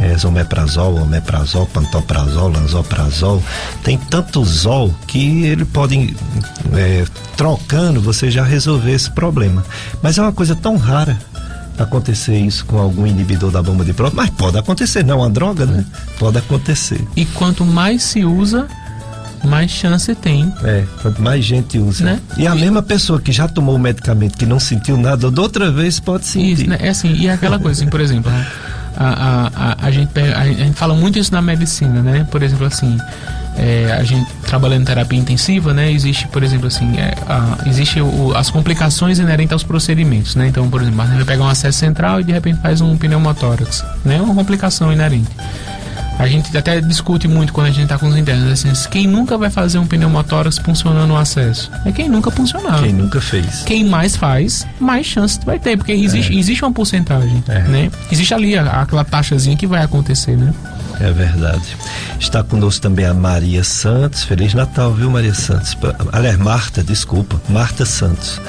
É, 0.00 0.16
omeprazol, 0.26 1.66
pantoprazol, 1.66 2.48
lanzoprazol, 2.48 3.42
tem 3.84 3.98
tanto 3.98 4.42
zol 4.42 4.94
que 5.06 5.44
ele 5.44 5.66
pode, 5.66 6.16
é, 6.72 7.04
trocando, 7.36 8.00
você 8.00 8.30
já 8.30 8.44
resolver 8.44 8.92
esse 8.92 9.10
problema. 9.10 9.62
Mas 10.02 10.16
é 10.16 10.22
uma 10.22 10.32
coisa 10.32 10.56
tão 10.56 10.78
rara 10.78 11.18
acontecer 11.82 12.38
isso 12.38 12.64
com 12.64 12.78
algum 12.78 13.06
inibidor 13.06 13.50
da 13.50 13.62
bomba 13.62 13.84
de 13.84 13.92
próton, 13.92 14.16
mas 14.16 14.30
pode 14.30 14.58
acontecer, 14.58 15.04
não 15.04 15.14
é 15.14 15.18
uma 15.18 15.30
droga, 15.30 15.66
né? 15.66 15.84
Pode 16.18 16.38
acontecer. 16.38 17.00
E 17.16 17.24
quanto 17.24 17.64
mais 17.64 18.02
se 18.02 18.24
usa, 18.24 18.66
mais 19.44 19.70
chance 19.70 20.14
tem. 20.14 20.52
É, 20.62 20.84
quanto 21.00 21.22
mais 21.22 21.44
gente 21.44 21.78
usa. 21.78 22.04
Né? 22.04 22.20
E 22.36 22.46
a 22.46 22.54
e... 22.54 22.60
mesma 22.60 22.82
pessoa 22.82 23.20
que 23.20 23.32
já 23.32 23.48
tomou 23.48 23.74
o 23.74 23.78
medicamento 23.78 24.36
que 24.36 24.46
não 24.46 24.58
sentiu 24.58 24.96
nada, 24.96 25.30
da 25.30 25.42
outra 25.42 25.70
vez 25.70 26.00
pode 26.00 26.26
sentir. 26.26 26.52
Isso, 26.52 26.70
né? 26.70 26.78
É 26.80 26.88
assim, 26.88 27.12
e 27.12 27.26
é 27.28 27.32
aquela 27.32 27.58
coisa, 27.58 27.80
assim, 27.80 27.90
por 27.90 28.00
exemplo, 28.00 28.30
a, 28.96 29.06
a, 29.06 29.50
a, 29.54 29.86
a, 29.86 29.90
gente, 29.90 30.10
a, 30.18 30.40
a 30.40 30.46
gente 30.46 30.74
fala 30.74 30.94
muito 30.94 31.18
isso 31.18 31.32
na 31.32 31.42
medicina, 31.42 32.02
né? 32.02 32.26
Por 32.30 32.42
exemplo, 32.42 32.66
assim, 32.66 32.98
é, 33.58 33.92
a 33.92 34.02
gente 34.02 34.30
trabalhando 34.46 34.82
em 34.82 34.84
terapia 34.84 35.18
intensiva, 35.18 35.72
né? 35.72 35.90
Existe, 35.90 36.28
por 36.28 36.42
exemplo, 36.42 36.66
assim, 36.66 36.96
é, 36.98 37.14
a, 37.28 37.58
existe 37.66 38.00
o, 38.00 38.34
as 38.36 38.50
complicações 38.50 39.18
inerentes 39.18 39.52
aos 39.52 39.62
procedimentos, 39.62 40.36
né? 40.36 40.48
Então, 40.48 40.68
por 40.68 40.82
exemplo, 40.82 41.00
a 41.00 41.06
gente 41.06 41.16
vai 41.16 41.24
pegar 41.24 41.44
um 41.44 41.48
acesso 41.48 41.78
central 41.78 42.20
e 42.20 42.24
de 42.24 42.32
repente 42.32 42.60
faz 42.60 42.80
um 42.80 42.96
pneumotórax, 42.96 43.84
né? 44.04 44.20
Uma 44.20 44.34
complicação 44.34 44.92
inerente. 44.92 45.30
A 46.18 46.26
gente 46.26 46.56
até 46.56 46.80
discute 46.80 47.28
muito 47.28 47.52
quando 47.52 47.66
a 47.66 47.70
gente 47.70 47.82
está 47.82 47.98
com 47.98 48.08
os 48.08 48.16
internos, 48.16 48.50
assim, 48.50 48.72
quem 48.90 49.06
nunca 49.06 49.36
vai 49.36 49.50
fazer 49.50 49.78
um 49.78 49.86
pneumotórax 49.86 50.58
funcionando 50.58 51.08
no 51.08 51.16
acesso? 51.16 51.70
É 51.84 51.92
quem 51.92 52.08
nunca 52.08 52.30
funcionava. 52.30 52.82
Quem 52.82 52.92
nunca 52.92 53.20
fez. 53.20 53.62
Quem 53.64 53.84
mais 53.84 54.16
faz, 54.16 54.66
mais 54.80 55.04
chance 55.04 55.38
vai 55.44 55.58
ter, 55.58 55.76
porque 55.76 55.92
existe, 55.92 56.32
é. 56.32 56.38
existe 56.38 56.64
uma 56.64 56.72
porcentagem, 56.72 57.44
é. 57.48 57.60
né? 57.64 57.90
Existe 58.10 58.32
ali 58.32 58.56
a, 58.56 58.80
aquela 58.80 59.04
taxazinha 59.04 59.56
que 59.56 59.66
vai 59.66 59.82
acontecer, 59.82 60.36
né? 60.36 60.54
É 61.00 61.12
verdade. 61.12 61.76
Está 62.18 62.42
conosco 62.42 62.82
também 62.82 63.04
a 63.04 63.14
Maria 63.14 63.62
Santos. 63.62 64.24
Feliz 64.24 64.54
Natal, 64.54 64.92
viu, 64.92 65.10
Maria 65.10 65.34
Santos? 65.34 65.76
Aliás, 66.12 66.38
Marta, 66.38 66.82
desculpa, 66.82 67.40
Marta 67.48 67.84
Santos. 67.84 68.40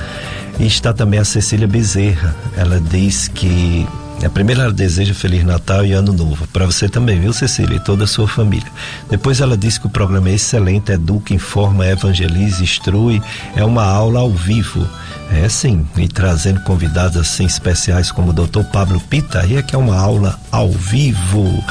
E 0.59 0.65
está 0.65 0.93
também 0.93 1.19
a 1.19 1.25
Cecília 1.25 1.67
Bezerra. 1.67 2.35
Ela 2.55 2.79
diz 2.79 3.27
que 3.27 3.85
a 4.25 4.29
primeira 4.29 4.63
ela 4.63 4.73
deseja 4.73 5.13
Feliz 5.13 5.43
Natal 5.43 5.85
e 5.85 5.93
Ano 5.93 6.11
Novo. 6.11 6.47
Para 6.47 6.65
você 6.65 6.89
também, 6.89 7.19
viu, 7.19 7.31
Cecília? 7.31 7.75
E 7.75 7.79
toda 7.79 8.05
a 8.05 8.07
sua 8.07 8.27
família. 8.27 8.67
Depois 9.09 9.39
ela 9.39 9.55
diz 9.55 9.77
que 9.77 9.85
o 9.85 9.89
programa 9.89 10.29
é 10.29 10.33
excelente, 10.33 10.91
educa, 10.91 11.33
informa, 11.33 11.85
evangeliza, 11.85 12.63
instrui. 12.63 13.21
É 13.55 13.63
uma 13.63 13.85
aula 13.85 14.21
ao 14.21 14.31
vivo. 14.31 14.87
É 15.31 15.47
sim, 15.49 15.85
e 15.97 16.07
trazendo 16.07 16.61
convidados 16.61 17.17
assim 17.17 17.45
especiais 17.45 18.11
como 18.11 18.31
o 18.31 18.33
Dr. 18.33 18.63
Pablo 18.71 18.99
Pitaria, 19.01 19.61
que 19.61 19.75
é 19.75 19.77
uma 19.77 19.97
aula 19.97 20.39
ao 20.51 20.71
vivo. 20.71 21.63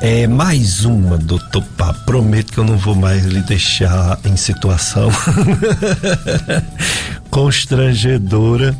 É 0.00 0.26
mais 0.26 0.84
uma, 0.84 1.16
doutor 1.16 1.62
Pá. 1.76 1.92
Prometo 1.92 2.52
que 2.52 2.58
eu 2.58 2.64
não 2.64 2.76
vou 2.76 2.94
mais 2.94 3.24
lhe 3.24 3.40
deixar 3.42 4.18
em 4.24 4.36
situação 4.36 5.08
constrangedora, 7.30 8.76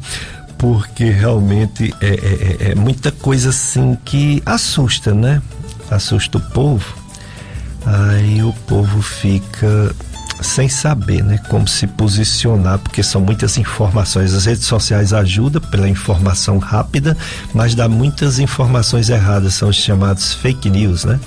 porque 0.58 1.04
realmente 1.04 1.94
é, 2.00 2.08
é, 2.08 2.66
é, 2.68 2.70
é 2.70 2.74
muita 2.74 3.10
coisa 3.10 3.50
assim 3.50 3.96
que 4.04 4.42
assusta, 4.44 5.14
né? 5.14 5.40
Assusta 5.90 6.38
o 6.38 6.40
povo. 6.40 6.94
Aí 7.86 8.42
o 8.42 8.52
povo 8.66 9.02
fica 9.02 9.94
sem 10.40 10.68
saber, 10.68 11.22
né, 11.22 11.38
como 11.48 11.66
se 11.66 11.86
posicionar, 11.86 12.78
porque 12.78 13.02
são 13.02 13.20
muitas 13.20 13.56
informações. 13.56 14.34
As 14.34 14.46
redes 14.46 14.64
sociais 14.64 15.12
ajudam 15.12 15.60
pela 15.60 15.88
informação 15.88 16.58
rápida, 16.58 17.16
mas 17.52 17.74
dá 17.74 17.88
muitas 17.88 18.38
informações 18.38 19.08
erradas, 19.08 19.54
são 19.54 19.68
os 19.68 19.76
chamados 19.76 20.34
fake 20.34 20.68
news, 20.70 21.04
né? 21.04 21.18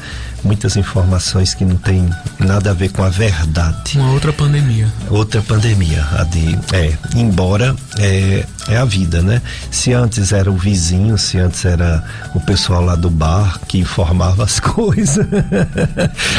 Muitas 0.44 0.78
informações 0.78 1.54
que 1.54 1.66
não 1.66 1.76
tem 1.76 2.10
nada 2.40 2.72
a 2.72 2.74
ver 2.74 2.90
com 2.90 3.04
a 3.04 3.10
verdade. 3.10 3.98
Uma 3.98 4.12
outra 4.12 4.32
pandemia. 4.32 4.92
Outra 5.10 5.42
pandemia, 5.42 6.06
a 6.12 6.24
de, 6.24 6.58
é, 6.74 6.94
embora 7.16 7.76
é, 7.98 8.46
é 8.68 8.78
a 8.78 8.86
vida, 8.86 9.22
né? 9.22 9.42
Se 9.72 9.94
antes 9.94 10.32
era 10.32 10.52
o 10.52 10.56
vizinho, 10.56 11.18
se 11.18 11.38
antes 11.38 11.64
era 11.66 12.04
o 12.36 12.40
pessoal 12.40 12.84
lá 12.84 12.96
do 12.96 13.10
bar 13.10 13.60
que 13.68 13.80
informava 13.80 14.44
as 14.44 14.60
coisas, 14.62 15.26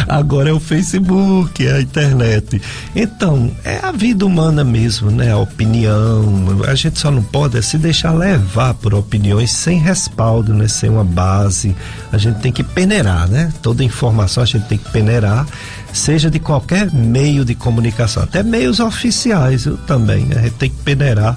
agora 0.08 0.50
é 0.50 0.52
o 0.52 0.60
Facebook, 0.60 1.66
é 1.66 1.72
a 1.72 1.80
internet. 1.80 2.60
Então, 2.94 3.50
é 3.64 3.78
a 3.82 3.92
vida 3.92 4.26
humana 4.26 4.64
mesmo, 4.64 5.10
né? 5.10 5.32
A 5.32 5.38
opinião. 5.38 6.62
A 6.66 6.74
gente 6.74 6.98
só 6.98 7.10
não 7.10 7.22
pode 7.22 7.58
é 7.58 7.62
se 7.62 7.78
deixar 7.78 8.12
levar 8.12 8.74
por 8.74 8.94
opiniões 8.94 9.50
sem 9.50 9.78
respaldo, 9.78 10.52
né? 10.52 10.68
Sem 10.68 10.90
uma 10.90 11.04
base. 11.04 11.74
A 12.12 12.18
gente 12.18 12.40
tem 12.40 12.52
que 12.52 12.62
peneirar, 12.62 13.28
né? 13.28 13.52
Toda 13.62 13.82
informação 13.82 14.42
a 14.42 14.46
gente 14.46 14.66
tem 14.66 14.78
que 14.78 14.90
peneirar, 14.90 15.46
seja 15.92 16.30
de 16.30 16.38
qualquer 16.38 16.92
meio 16.92 17.44
de 17.44 17.54
comunicação, 17.54 18.22
até 18.22 18.42
meios 18.42 18.80
oficiais 18.80 19.66
eu 19.66 19.76
também. 19.76 20.28
A 20.32 20.40
gente 20.40 20.54
tem 20.54 20.70
que 20.70 20.76
peneirar 20.82 21.36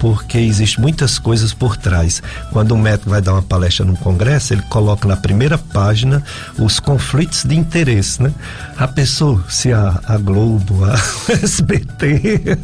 porque 0.00 0.38
existe 0.38 0.80
muitas 0.80 1.18
coisas 1.18 1.52
por 1.52 1.76
trás. 1.76 2.22
Quando 2.50 2.74
um 2.74 2.78
médico 2.78 3.10
vai 3.10 3.20
dar 3.20 3.34
uma 3.34 3.42
palestra 3.42 3.84
num 3.84 3.94
congresso, 3.94 4.54
ele 4.54 4.62
coloca 4.62 5.06
na 5.06 5.16
primeira 5.16 5.58
página 5.58 6.22
os 6.58 6.80
conflitos 6.80 7.44
de 7.44 7.54
interesse, 7.54 8.22
né? 8.22 8.32
A 8.78 8.88
pessoa, 8.88 9.44
se 9.48 9.72
a, 9.72 10.00
a 10.06 10.16
Globo, 10.16 10.84
a 10.84 10.94
SBT 11.42 12.56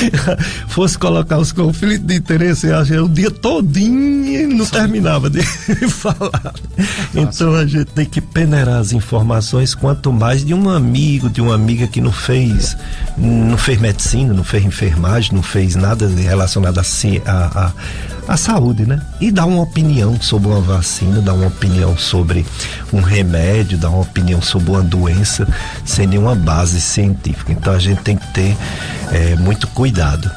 fosse 0.68 0.98
colocar 0.98 1.38
os 1.38 1.50
conflitos 1.50 2.06
de 2.06 2.14
interesse, 2.16 2.70
acho 2.70 3.04
o 3.04 3.08
dia 3.08 3.30
todinho 3.30 4.56
não 4.56 4.66
terminava 4.66 5.30
de 5.30 5.42
falar. 5.88 6.54
Então 7.14 7.54
a 7.54 7.66
gente 7.66 7.86
tem 7.86 8.04
que 8.04 8.20
peneirar 8.20 8.78
as 8.78 8.92
informações, 8.92 9.74
quanto 9.74 10.12
mais 10.12 10.44
de 10.44 10.52
um 10.52 10.65
um 10.66 10.70
amigo, 10.70 11.30
de 11.30 11.40
uma 11.40 11.54
amiga 11.54 11.86
que 11.86 12.00
não 12.00 12.12
fez, 12.12 12.76
não 13.16 13.56
fez 13.56 13.80
medicina, 13.80 14.34
não 14.34 14.44
fez 14.44 14.64
enfermagem, 14.64 15.32
não 15.32 15.42
fez 15.42 15.74
nada 15.74 16.08
relacionado 16.08 16.78
a, 16.78 16.82
a, 17.26 17.66
a, 17.66 17.72
a 18.28 18.36
saúde, 18.36 18.84
né? 18.84 19.00
E 19.20 19.30
dá 19.30 19.46
uma 19.46 19.62
opinião 19.62 20.20
sobre 20.20 20.48
uma 20.48 20.60
vacina, 20.60 21.20
dá 21.20 21.32
uma 21.32 21.46
opinião 21.46 21.96
sobre 21.96 22.44
um 22.92 23.00
remédio, 23.00 23.78
dá 23.78 23.88
uma 23.88 24.02
opinião 24.02 24.42
sobre 24.42 24.70
uma 24.70 24.82
doença 24.82 25.46
sem 25.84 26.06
nenhuma 26.06 26.34
base 26.34 26.80
científica. 26.80 27.52
Então 27.52 27.72
a 27.72 27.78
gente 27.78 28.02
tem 28.02 28.16
que 28.16 28.26
ter 28.32 28.56
é, 29.12 29.36
muito 29.36 29.66
cuidado. 29.68 30.30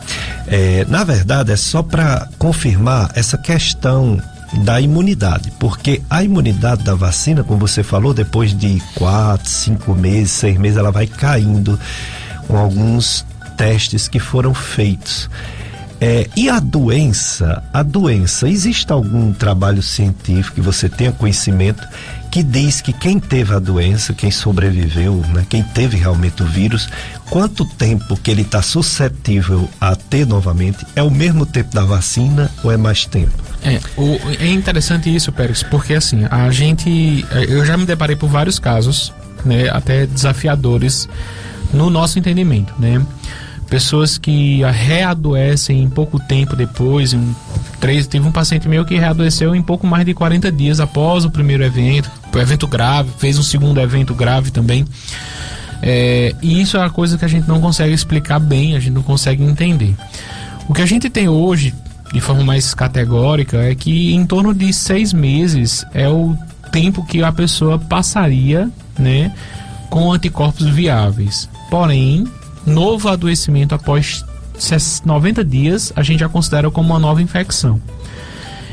É, 0.48 0.86
na 0.88 1.04
verdade, 1.04 1.52
é 1.52 1.56
só 1.56 1.84
para 1.84 2.28
confirmar 2.38 3.12
essa 3.14 3.38
questão 3.38 4.20
da 4.54 4.82
imunidade, 4.82 5.52
porque 5.60 6.02
a 6.10 6.24
imunidade 6.24 6.84
da 6.84 6.96
vacina, 6.96 7.44
como 7.44 7.60
você 7.60 7.84
falou, 7.84 8.14
depois 8.14 8.58
de 8.58 8.82
quatro, 8.96 9.50
cinco 9.50 9.94
meses, 9.94 10.32
seis 10.32 10.58
meses, 10.58 10.78
ela 10.78 10.92
vai 10.92 11.06
caindo 11.06 11.80
com 12.48 12.58
alguns 12.58 13.26
testes 13.56 14.08
que 14.08 14.20
foram 14.20 14.54
feitos. 14.54 15.30
É, 16.02 16.28
e 16.36 16.50
a 16.50 16.60
doença, 16.60 17.62
a 17.74 17.84
doença, 17.84 18.48
existe 18.48 18.92
algum 18.92 19.34
trabalho 19.34 19.84
científico 19.84 20.56
que 20.56 20.62
você 20.62 20.88
tenha 20.88 21.12
conhecimento 21.12 21.86
que 22.32 22.44
diz 22.44 22.82
que 22.82 22.94
quem 22.94 23.20
teve 23.20 23.54
a 23.54 23.60
doença, 23.60 24.14
quem 24.14 24.30
sobreviveu, 24.32 25.24
né, 25.34 25.46
quem 25.50 25.64
teve 25.64 25.98
realmente 25.98 26.44
o 26.44 26.46
vírus, 26.46 26.88
quanto 27.30 27.66
tempo 27.66 28.16
que 28.18 28.30
ele 28.30 28.44
está 28.44 28.62
suscetível 28.62 29.70
a 29.80 29.96
ter 29.96 30.26
novamente, 30.26 30.86
é 30.96 31.04
o 31.04 31.10
mesmo 31.10 31.46
tempo 31.46 31.74
da 31.74 31.84
vacina 31.84 32.50
ou 32.64 32.72
é 32.72 32.78
mais 32.78 33.06
tempo? 33.06 33.32
É, 33.64 33.80
o, 33.98 34.18
é 34.40 34.48
interessante 34.48 35.14
isso, 35.14 35.32
Pérez, 35.32 35.64
porque 35.64 35.94
assim, 35.94 36.26
a 36.30 36.50
gente, 36.52 37.26
é, 37.32 37.46
eu 37.46 37.66
já 37.66 37.76
me 37.76 37.86
deparei 37.86 38.16
por 38.16 38.30
vários 38.30 38.60
casos, 38.60 39.12
né, 39.44 39.70
até 39.70 40.06
desafiadores 40.06 41.10
no 41.74 41.90
nosso 41.90 42.20
entendimento, 42.20 42.74
né? 42.80 43.02
pessoas 43.70 44.18
que 44.18 44.62
readoecem 44.64 45.84
em 45.84 45.90
pouco 45.90 46.20
tempo 46.20 46.56
depois. 46.56 47.14
Um, 47.14 47.34
três, 47.80 48.08
teve 48.08 48.28
um 48.28 48.32
paciente 48.32 48.68
meu 48.68 48.86
que 48.86 48.96
readoeceu 48.96 49.56
em 49.56 49.62
pouco 49.62 49.88
mais 49.88 50.06
de 50.06 50.14
40 50.14 50.52
dias 50.52 50.80
após 50.80 51.26
o 51.26 51.32
primeiro 51.32 51.64
evento, 51.64 52.10
o 52.34 52.38
evento 52.38 52.68
grave, 52.68 53.10
fez 53.18 53.38
um 53.38 53.44
segundo 53.44 53.80
evento 53.80 54.14
grave 54.14 54.52
também. 54.52 54.86
É, 55.82 56.36
e 56.42 56.62
isso 56.62 56.78
é 56.78 56.82
uma 56.82 56.90
coisa 56.90 57.18
que 57.18 57.26
a 57.26 57.28
gente 57.28 57.48
não 57.48 57.62
consegue 57.62 57.94
explicar 57.94 58.40
bem, 58.40 58.76
a 58.76 58.80
gente 58.80 58.94
não 58.94 59.04
consegue 59.04 59.44
entender. 59.44 59.96
O 60.68 60.74
que 60.74 60.82
a 60.82 60.86
gente 60.86 61.10
tem 61.10 61.28
hoje, 61.30 61.74
de 62.14 62.20
forma 62.20 62.44
mais 62.44 62.74
categórica, 62.74 63.58
é 63.58 63.74
que 63.74 64.14
em 64.14 64.26
torno 64.26 64.54
de 64.54 64.72
seis 64.74 65.14
meses 65.14 65.86
é 65.94 66.08
o 66.08 66.38
tempo 66.72 67.06
que 67.06 67.24
a 67.24 67.32
pessoa 67.32 67.80
passaria, 67.80 68.70
né, 68.98 69.34
com 69.90 70.12
anticorpos 70.12 70.68
viáveis. 70.68 71.50
Porém, 71.70 72.26
novo 72.66 73.08
adoecimento 73.10 73.74
após 73.74 74.24
90 75.06 75.44
dias, 75.44 75.94
a 75.96 76.04
gente 76.04 76.20
já 76.20 76.30
considera 76.30 76.70
como 76.70 76.90
uma 76.90 77.00
nova 77.00 77.22
infecção. 77.22 77.80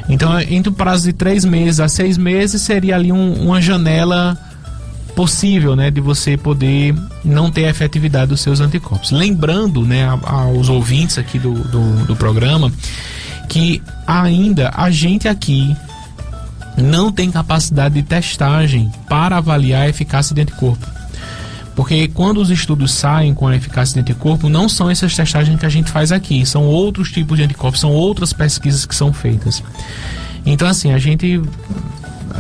Então, 0.09 0.39
entre 0.41 0.69
o 0.69 0.73
prazo 0.73 1.05
de 1.05 1.13
3 1.13 1.45
meses 1.45 1.81
a 1.81 1.89
6 1.89 2.17
meses, 2.17 2.63
seria 2.63 2.95
ali 2.95 3.11
um, 3.11 3.35
uma 3.35 3.61
janela 3.61 4.39
possível, 5.17 5.75
né, 5.75 5.91
de 5.91 6.01
você 6.01 6.37
poder 6.37 6.95
não 7.25 7.51
ter 7.51 7.65
a 7.65 7.71
efetividade 7.71 8.29
dos 8.29 8.41
seus 8.41 8.61
anticorpos. 8.61 9.11
Lembrando, 9.11 9.81
né, 9.83 10.07
aos 10.23 10.69
ouvintes 10.69 11.19
aqui 11.19 11.39
do, 11.39 11.55
do, 11.55 12.05
do 12.05 12.17
programa, 12.17 12.71
que 13.49 13.83
ainda 14.07 14.71
a 14.77 14.91
gente 14.91 15.27
aqui 15.27 15.75
não 16.77 17.11
tem 17.11 17.31
capacidade 17.31 17.95
de 17.95 18.03
testagem 18.03 18.93
para 19.09 19.39
avaliar 19.39 19.83
a 19.83 19.89
eficácia 19.89 20.35
de 20.35 20.43
anticorpo. 20.43 20.87
Porque 21.77 22.09
quando 22.09 22.39
os 22.39 22.49
estudos 22.49 22.91
saem 22.91 23.35
com 23.35 23.47
a 23.47 23.55
eficácia 23.55 23.95
de 23.95 24.01
anticorpo, 24.01 24.49
não 24.49 24.67
são 24.67 24.91
essas 24.91 25.15
testagens 25.15 25.61
que 25.61 25.67
a 25.67 25.69
gente 25.69 25.91
faz 25.91 26.11
aqui, 26.11 26.45
são 26.47 26.65
outros 26.65 27.13
tipos 27.13 27.37
de 27.37 27.45
anticorpos, 27.45 27.81
são 27.81 27.93
outras 27.93 28.33
pesquisas 28.33 28.87
que 28.87 28.95
são 28.95 29.13
feitas. 29.13 29.63
Então, 30.47 30.67
assim, 30.67 30.93
a 30.93 30.99
gente 30.99 31.41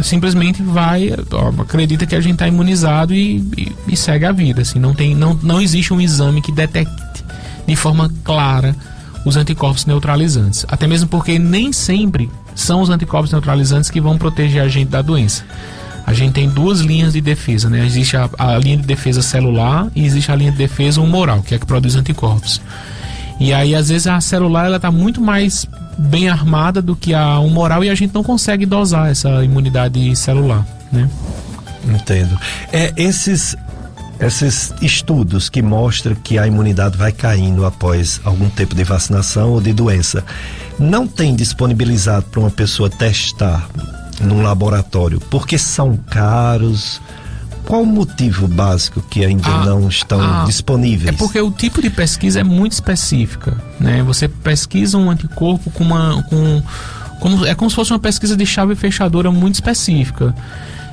simplesmente 0.03 0.63
vai, 0.63 1.11
ó, 1.33 1.63
acredita 1.63 2.07
que 2.07 2.15
a 2.15 2.21
gente 2.21 2.33
está 2.35 2.49
imunizado 2.49 3.15
e, 3.15 3.37
e, 3.59 3.77
e, 3.89 3.97
segue 3.97 4.25
a 4.25 4.33
vida. 4.33 4.63
Assim, 4.63 4.79
não, 4.79 4.95
tem, 4.95 5.15
não, 5.15 5.39
não 5.43 5.61
existe 5.61 5.93
um 5.93 6.01
exame 6.01 6.41
que 6.41 6.51
detecte 6.51 7.23
de 7.67 7.77
forma 7.77 8.11
clara 8.25 8.75
os 9.23 9.37
anticorpos 9.37 9.85
neutralizantes. 9.85 10.65
Até 10.67 10.87
mesmo 10.87 11.09
porque 11.09 11.39
nem 11.39 11.75
sempre 11.75 12.31
são 12.55 12.81
os 12.81 12.89
anticorpos 12.89 13.33
neutralizantes 13.33 13.91
que 13.91 14.01
vão 14.01 14.17
proteger 14.17 14.63
a 14.63 14.69
gente 14.69 14.89
da 14.89 15.03
doença 15.03 15.45
a 16.07 16.12
gente 16.15 16.35
tem 16.35 16.49
duas 16.49 16.81
linhas 16.81 17.15
de 17.15 17.20
defesa, 17.20 17.69
né? 17.69 17.85
Existe 17.85 18.16
a, 18.16 18.31
a, 18.39 18.57
linha 18.59 18.77
de 18.77 18.85
defesa 18.85 19.20
celular 19.20 19.89
e 19.93 20.07
existe 20.07 20.31
a 20.31 20.37
linha 20.37 20.53
de 20.53 20.57
defesa 20.57 21.01
humoral, 21.01 21.43
que 21.43 21.53
é 21.53 21.57
a 21.57 21.61
que 21.61 21.66
produz 21.66 21.97
anticorpos. 21.97 22.61
E 23.41 23.53
aí, 23.53 23.74
às 23.74 23.89
vezes, 23.89 24.07
a 24.07 24.20
celular 24.20 24.66
ela 24.66 24.77
está 24.77 24.93
muito 24.93 25.20
mais 25.20 25.66
bem 25.99 26.28
armada 26.28 26.81
do 26.81 26.95
que 26.95 27.12
a 27.12 27.41
humoral 27.41 27.83
e 27.83 27.91
a 27.91 27.95
gente 27.95 28.15
não 28.15 28.23
consegue 28.23 28.65
dosar 28.65 29.11
essa 29.11 29.45
imunidade 29.45 30.15
celular, 30.15 30.65
né? 30.93 31.11
Entendo. 31.85 32.39
É, 32.73 32.93
esses 32.97 33.57
esses 34.19 34.73
estudos 34.81 35.51
que 35.51 35.61
mostram 35.61 36.15
que 36.15 36.39
a 36.39 36.47
imunidade 36.47 36.97
vai 36.97 37.12
caindo 37.12 37.66
após 37.66 38.19
algum 38.24 38.49
tempo 38.49 38.74
de 38.74 38.83
vacinação 38.83 39.51
ou 39.51 39.61
de 39.61 39.74
doença, 39.74 40.24
não 40.78 41.07
tem 41.07 41.37
disponibilizado 41.37 42.24
para 42.31 42.41
uma 42.41 42.51
pessoa 42.51 42.89
testar 42.89 43.69
num 44.20 44.43
laboratório? 44.43 45.20
Porque 45.30 45.59
são 45.59 45.97
caros? 45.97 47.01
Qual 47.64 47.82
o 47.82 47.86
motivo 47.86 48.47
básico 48.47 49.02
que 49.02 49.24
ainda 49.24 49.48
ah, 49.48 49.64
não 49.64 49.88
estão 49.88 50.20
ah, 50.20 50.44
disponíveis? 50.47 51.09
É 51.09 51.18
porque 51.18 51.40
o 51.40 51.51
tipo 51.51 51.82
de 51.82 51.90
pesquisa 51.90 52.40
é 52.40 52.44
muito 52.44 52.72
específica, 52.72 53.56
né? 53.80 54.02
Você 54.05 54.28
pesquisa 54.28 54.97
um 54.97 55.10
anticorpo 55.10 55.70
com 55.70 55.82
uma 55.82 56.22
com 56.24 56.62
como, 57.20 57.44
é 57.44 57.55
como 57.55 57.68
se 57.68 57.74
fosse 57.74 57.93
uma 57.93 57.98
pesquisa 57.98 58.36
de 58.36 58.47
chave 58.47 58.74
fechadora 58.76 59.30
muito 59.32 59.55
específica. 59.55 60.34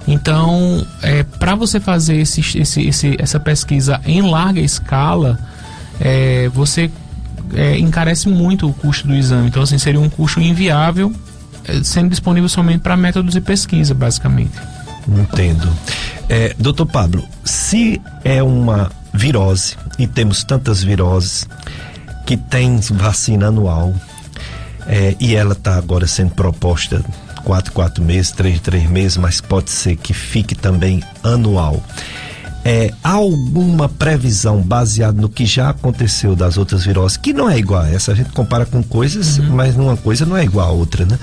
Então, 0.08 0.86
é, 1.02 1.24
para 1.24 1.56
você 1.56 1.80
fazer 1.80 2.18
esse, 2.18 2.42
esse, 2.58 2.88
esse, 2.88 3.16
essa 3.20 3.40
pesquisa 3.40 4.02
em 4.06 4.22
larga 4.22 4.60
escala, 4.60 5.40
é, 6.00 6.50
você 6.50 6.90
é, 7.54 7.78
encarece 7.78 8.28
muito 8.28 8.68
o 8.68 8.74
custo 8.74 9.08
do 9.08 9.14
exame. 9.14 9.48
Então, 9.48 9.62
assim, 9.62 9.78
seria 9.78 10.00
um 10.00 10.10
custo 10.10 10.42
inviável 10.42 11.14
sendo 11.84 12.10
disponível 12.10 12.50
somente 12.50 12.80
para 12.80 12.96
métodos 12.98 13.34
de 13.34 13.42
pesquisa, 13.42 13.94
basicamente. 13.94 14.54
Entendo. 15.08 15.70
É, 16.30 16.56
doutor 16.58 16.86
Pablo, 16.86 17.24
se 17.44 18.02
é 18.24 18.42
uma 18.42 18.92
virose, 19.14 19.76
e 20.00 20.08
temos 20.08 20.44
tantas 20.44 20.84
viroses, 20.84 21.48
que 22.26 22.38
tem 22.38 22.80
vacina 22.92 23.48
anual, 23.48 23.94
é, 24.88 25.16
e 25.20 25.36
ela 25.36 25.54
está 25.54 25.76
agora 25.76 26.08
sendo 26.08 26.32
proposta 26.32 27.04
quatro, 27.44 27.72
quatro 27.72 28.04
meses, 28.04 28.32
três, 28.32 28.60
três 28.60 28.90
meses, 28.90 29.18
mas 29.18 29.42
pode 29.42 29.70
ser 29.70 29.96
que 29.96 30.14
fique 30.14 30.56
também 30.56 31.04
anual. 31.24 31.82
É, 32.66 32.94
há 33.04 33.12
alguma 33.12 33.90
previsão 33.90 34.62
baseada 34.62 35.22
no 35.22 35.28
que 35.28 35.46
já 35.46 35.70
aconteceu 35.70 36.34
das 36.34 36.58
outras 36.58 36.86
viroses, 36.86 37.18
que 37.18 37.34
não 37.34 37.50
é 37.50 37.58
igual 37.58 37.82
a 37.82 37.90
essa, 37.90 38.14
a 38.14 38.16
gente 38.16 38.32
compara 38.32 38.66
com 38.66 38.82
coisas, 38.82 39.38
uhum. 39.38 39.50
mas 39.50 39.76
uma 39.76 39.98
coisa 39.98 40.26
não 40.26 40.38
é 40.38 40.46
igual 40.46 40.70
a 40.70 40.72
outra, 40.72 41.06
né? 41.06 41.20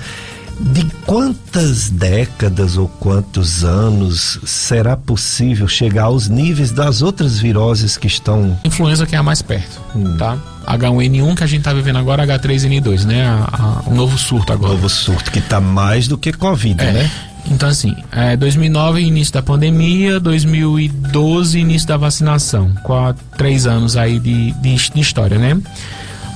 De 0.61 0.85
quantas 1.05 1.89
décadas 1.89 2.77
ou 2.77 2.87
quantos 2.87 3.63
anos 3.63 4.39
será 4.45 4.95
possível 4.95 5.67
chegar 5.67 6.03
aos 6.03 6.27
níveis 6.27 6.71
das 6.71 7.01
outras 7.01 7.39
viroses 7.39 7.97
que 7.97 8.07
estão. 8.07 8.57
Influenza 8.63 9.05
que 9.05 9.15
é 9.15 9.17
a 9.17 9.23
mais 9.23 9.41
perto, 9.41 9.81
hum. 9.95 10.15
tá? 10.17 10.37
H1N1 10.67 11.35
que 11.35 11.43
a 11.43 11.47
gente 11.47 11.63
tá 11.63 11.73
vivendo 11.73 11.97
agora, 11.97 12.25
H3N2, 12.25 13.03
né? 13.05 13.25
A, 13.25 13.81
a, 13.85 13.89
o 13.89 13.95
novo 13.95 14.17
surto 14.17 14.53
agora. 14.53 14.73
O 14.73 14.75
novo 14.75 14.87
surto, 14.87 15.31
que 15.31 15.41
tá 15.41 15.59
mais 15.59 16.07
do 16.07 16.17
que 16.17 16.31
Covid, 16.31 16.81
é. 16.81 16.91
né? 16.91 17.11
Então, 17.47 17.67
assim, 17.67 17.95
é, 18.11 18.37
2009, 18.37 19.01
início 19.01 19.33
da 19.33 19.41
pandemia, 19.41 20.19
2012, 20.19 21.59
início 21.59 21.87
da 21.87 21.97
vacinação. 21.97 22.71
Quatro, 22.83 23.23
três 23.35 23.65
anos 23.65 23.97
aí 23.97 24.19
de, 24.19 24.51
de, 24.51 24.75
de 24.75 25.01
história, 25.01 25.37
né? 25.37 25.57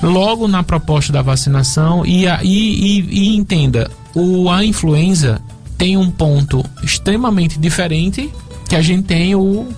Logo 0.02 0.46
na 0.46 0.62
proposta 0.62 1.12
da 1.12 1.22
vacinação, 1.22 2.04
e, 2.04 2.26
e, 2.26 2.38
e, 2.44 3.08
e 3.10 3.36
entenda, 3.36 3.90
o, 4.14 4.50
a 4.50 4.64
influenza 4.64 5.40
tem 5.76 5.96
um 5.96 6.10
ponto 6.10 6.64
extremamente 6.82 7.58
diferente 7.58 8.30
que 8.68 8.76
a 8.76 8.82
gente 8.82 9.04
tem 9.04 9.34
o, 9.34 9.68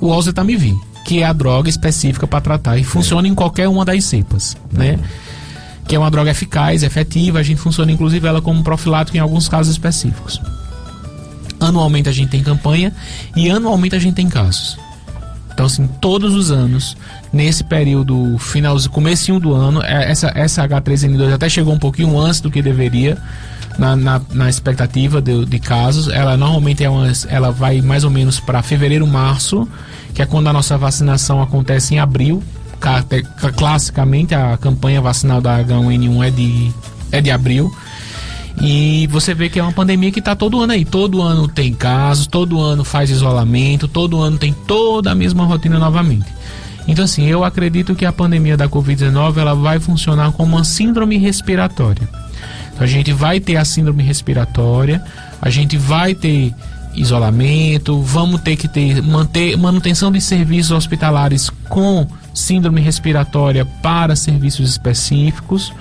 o 0.00 0.06
oseltamivir, 0.08 0.74
que 1.04 1.22
é 1.22 1.24
a 1.24 1.32
droga 1.32 1.68
específica 1.68 2.26
para 2.26 2.40
tratar 2.40 2.78
e 2.78 2.84
funciona 2.84 3.28
em 3.28 3.34
qualquer 3.34 3.68
uma 3.68 3.84
das 3.84 4.04
cepas, 4.04 4.56
né? 4.72 4.98
Que 5.86 5.96
é 5.96 5.98
uma 5.98 6.10
droga 6.10 6.30
eficaz, 6.30 6.82
efetiva, 6.82 7.38
a 7.38 7.42
gente 7.42 7.60
funciona 7.60 7.90
inclusive 7.90 8.26
ela 8.26 8.42
como 8.42 8.62
profilático 8.62 9.16
em 9.16 9.20
alguns 9.20 9.48
casos 9.48 9.72
específicos. 9.72 10.40
Anualmente 11.60 12.08
a 12.08 12.12
gente 12.12 12.30
tem 12.30 12.42
campanha 12.42 12.92
e 13.34 13.50
anualmente 13.50 13.96
a 13.96 13.98
gente 13.98 14.14
tem 14.14 14.28
casos. 14.28 14.78
Então, 15.58 15.66
assim, 15.66 15.88
todos 16.00 16.36
os 16.36 16.52
anos, 16.52 16.96
nesse 17.32 17.64
período 17.64 18.38
final, 18.38 18.76
comecinho 18.92 19.40
do 19.40 19.52
ano, 19.52 19.82
é, 19.82 20.08
essa, 20.08 20.30
essa 20.36 20.62
H3N2 20.68 21.32
até 21.32 21.48
chegou 21.48 21.74
um 21.74 21.78
pouquinho 21.80 22.16
antes 22.16 22.40
do 22.40 22.48
que 22.48 22.62
deveria 22.62 23.18
na, 23.76 23.96
na, 23.96 24.20
na 24.32 24.48
expectativa 24.48 25.20
de, 25.20 25.44
de, 25.46 25.58
casos. 25.58 26.06
Ela 26.10 26.36
normalmente 26.36 26.84
é 26.84 26.88
uma, 26.88 27.10
ela 27.28 27.50
vai 27.50 27.80
mais 27.80 28.04
ou 28.04 28.10
menos 28.10 28.38
para 28.38 28.62
fevereiro, 28.62 29.04
março, 29.04 29.68
que 30.14 30.22
é 30.22 30.26
quando 30.26 30.46
a 30.46 30.52
nossa 30.52 30.78
vacinação 30.78 31.42
acontece 31.42 31.92
em 31.92 31.98
abril. 31.98 32.40
Classicamente, 33.56 34.36
a 34.36 34.56
campanha 34.58 35.00
vacinal 35.00 35.40
da 35.40 35.58
H1N1 35.58 36.24
é 36.24 36.30
de, 36.30 36.72
é 37.10 37.20
de 37.20 37.32
abril. 37.32 37.68
E 38.60 39.06
você 39.08 39.34
vê 39.34 39.48
que 39.48 39.58
é 39.58 39.62
uma 39.62 39.72
pandemia 39.72 40.10
que 40.10 40.18
está 40.18 40.34
todo 40.34 40.60
ano 40.60 40.72
aí. 40.72 40.84
Todo 40.84 41.22
ano 41.22 41.46
tem 41.46 41.72
casos, 41.72 42.26
todo 42.26 42.60
ano 42.60 42.84
faz 42.84 43.10
isolamento, 43.10 43.86
todo 43.86 44.20
ano 44.20 44.38
tem 44.38 44.52
toda 44.52 45.12
a 45.12 45.14
mesma 45.14 45.44
rotina 45.44 45.78
novamente. 45.78 46.26
Então, 46.86 47.04
assim, 47.04 47.26
eu 47.26 47.44
acredito 47.44 47.94
que 47.94 48.06
a 48.06 48.12
pandemia 48.12 48.56
da 48.56 48.68
Covid-19 48.68 49.36
ela 49.36 49.54
vai 49.54 49.78
funcionar 49.78 50.32
como 50.32 50.56
uma 50.56 50.64
síndrome 50.64 51.18
respiratória. 51.18 52.08
Então, 52.72 52.82
a 52.82 52.86
gente 52.86 53.12
vai 53.12 53.38
ter 53.38 53.56
a 53.56 53.64
síndrome 53.64 54.02
respiratória, 54.02 55.02
a 55.40 55.50
gente 55.50 55.76
vai 55.76 56.14
ter 56.14 56.54
isolamento, 56.94 58.00
vamos 58.00 58.40
ter 58.40 58.56
que 58.56 58.66
ter 58.66 59.02
manter 59.02 59.56
manutenção 59.56 60.10
de 60.10 60.20
serviços 60.20 60.72
hospitalares 60.72 61.50
com 61.68 62.06
síndrome 62.34 62.80
respiratória 62.80 63.64
para 63.64 64.14
serviços 64.14 64.68
específicos 64.70 65.72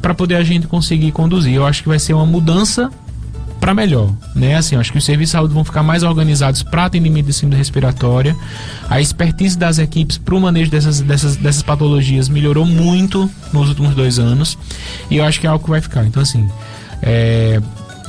para 0.00 0.14
poder 0.14 0.36
a 0.36 0.42
gente 0.42 0.66
conseguir 0.66 1.12
conduzir. 1.12 1.54
Eu 1.54 1.66
acho 1.66 1.82
que 1.82 1.88
vai 1.88 1.98
ser 1.98 2.14
uma 2.14 2.26
mudança 2.26 2.90
para 3.64 3.72
melhor, 3.72 4.12
né? 4.34 4.56
Assim, 4.56 4.76
acho 4.76 4.92
que 4.92 4.98
os 4.98 5.04
serviços 5.04 5.30
de 5.30 5.38
saúde 5.38 5.54
vão 5.54 5.64
ficar 5.64 5.82
mais 5.82 6.02
organizados 6.02 6.62
para 6.62 6.84
atendimento 6.84 7.26
de 7.26 7.32
síndrome 7.32 7.56
respiratória. 7.56 8.36
A 8.90 9.00
expertise 9.00 9.56
das 9.56 9.78
equipes 9.78 10.18
para 10.18 10.34
o 10.34 10.40
manejo 10.40 10.70
dessas, 10.70 11.00
dessas, 11.00 11.36
dessas 11.36 11.62
patologias 11.62 12.28
melhorou 12.28 12.66
muito 12.66 13.30
nos 13.54 13.70
últimos 13.70 13.94
dois 13.94 14.18
anos 14.18 14.58
e 15.10 15.16
eu 15.16 15.24
acho 15.24 15.40
que 15.40 15.46
é 15.46 15.50
algo 15.50 15.64
que 15.64 15.70
vai 15.70 15.80
ficar. 15.80 16.04
Então, 16.04 16.22
assim, 16.22 16.46
é, 17.00 17.58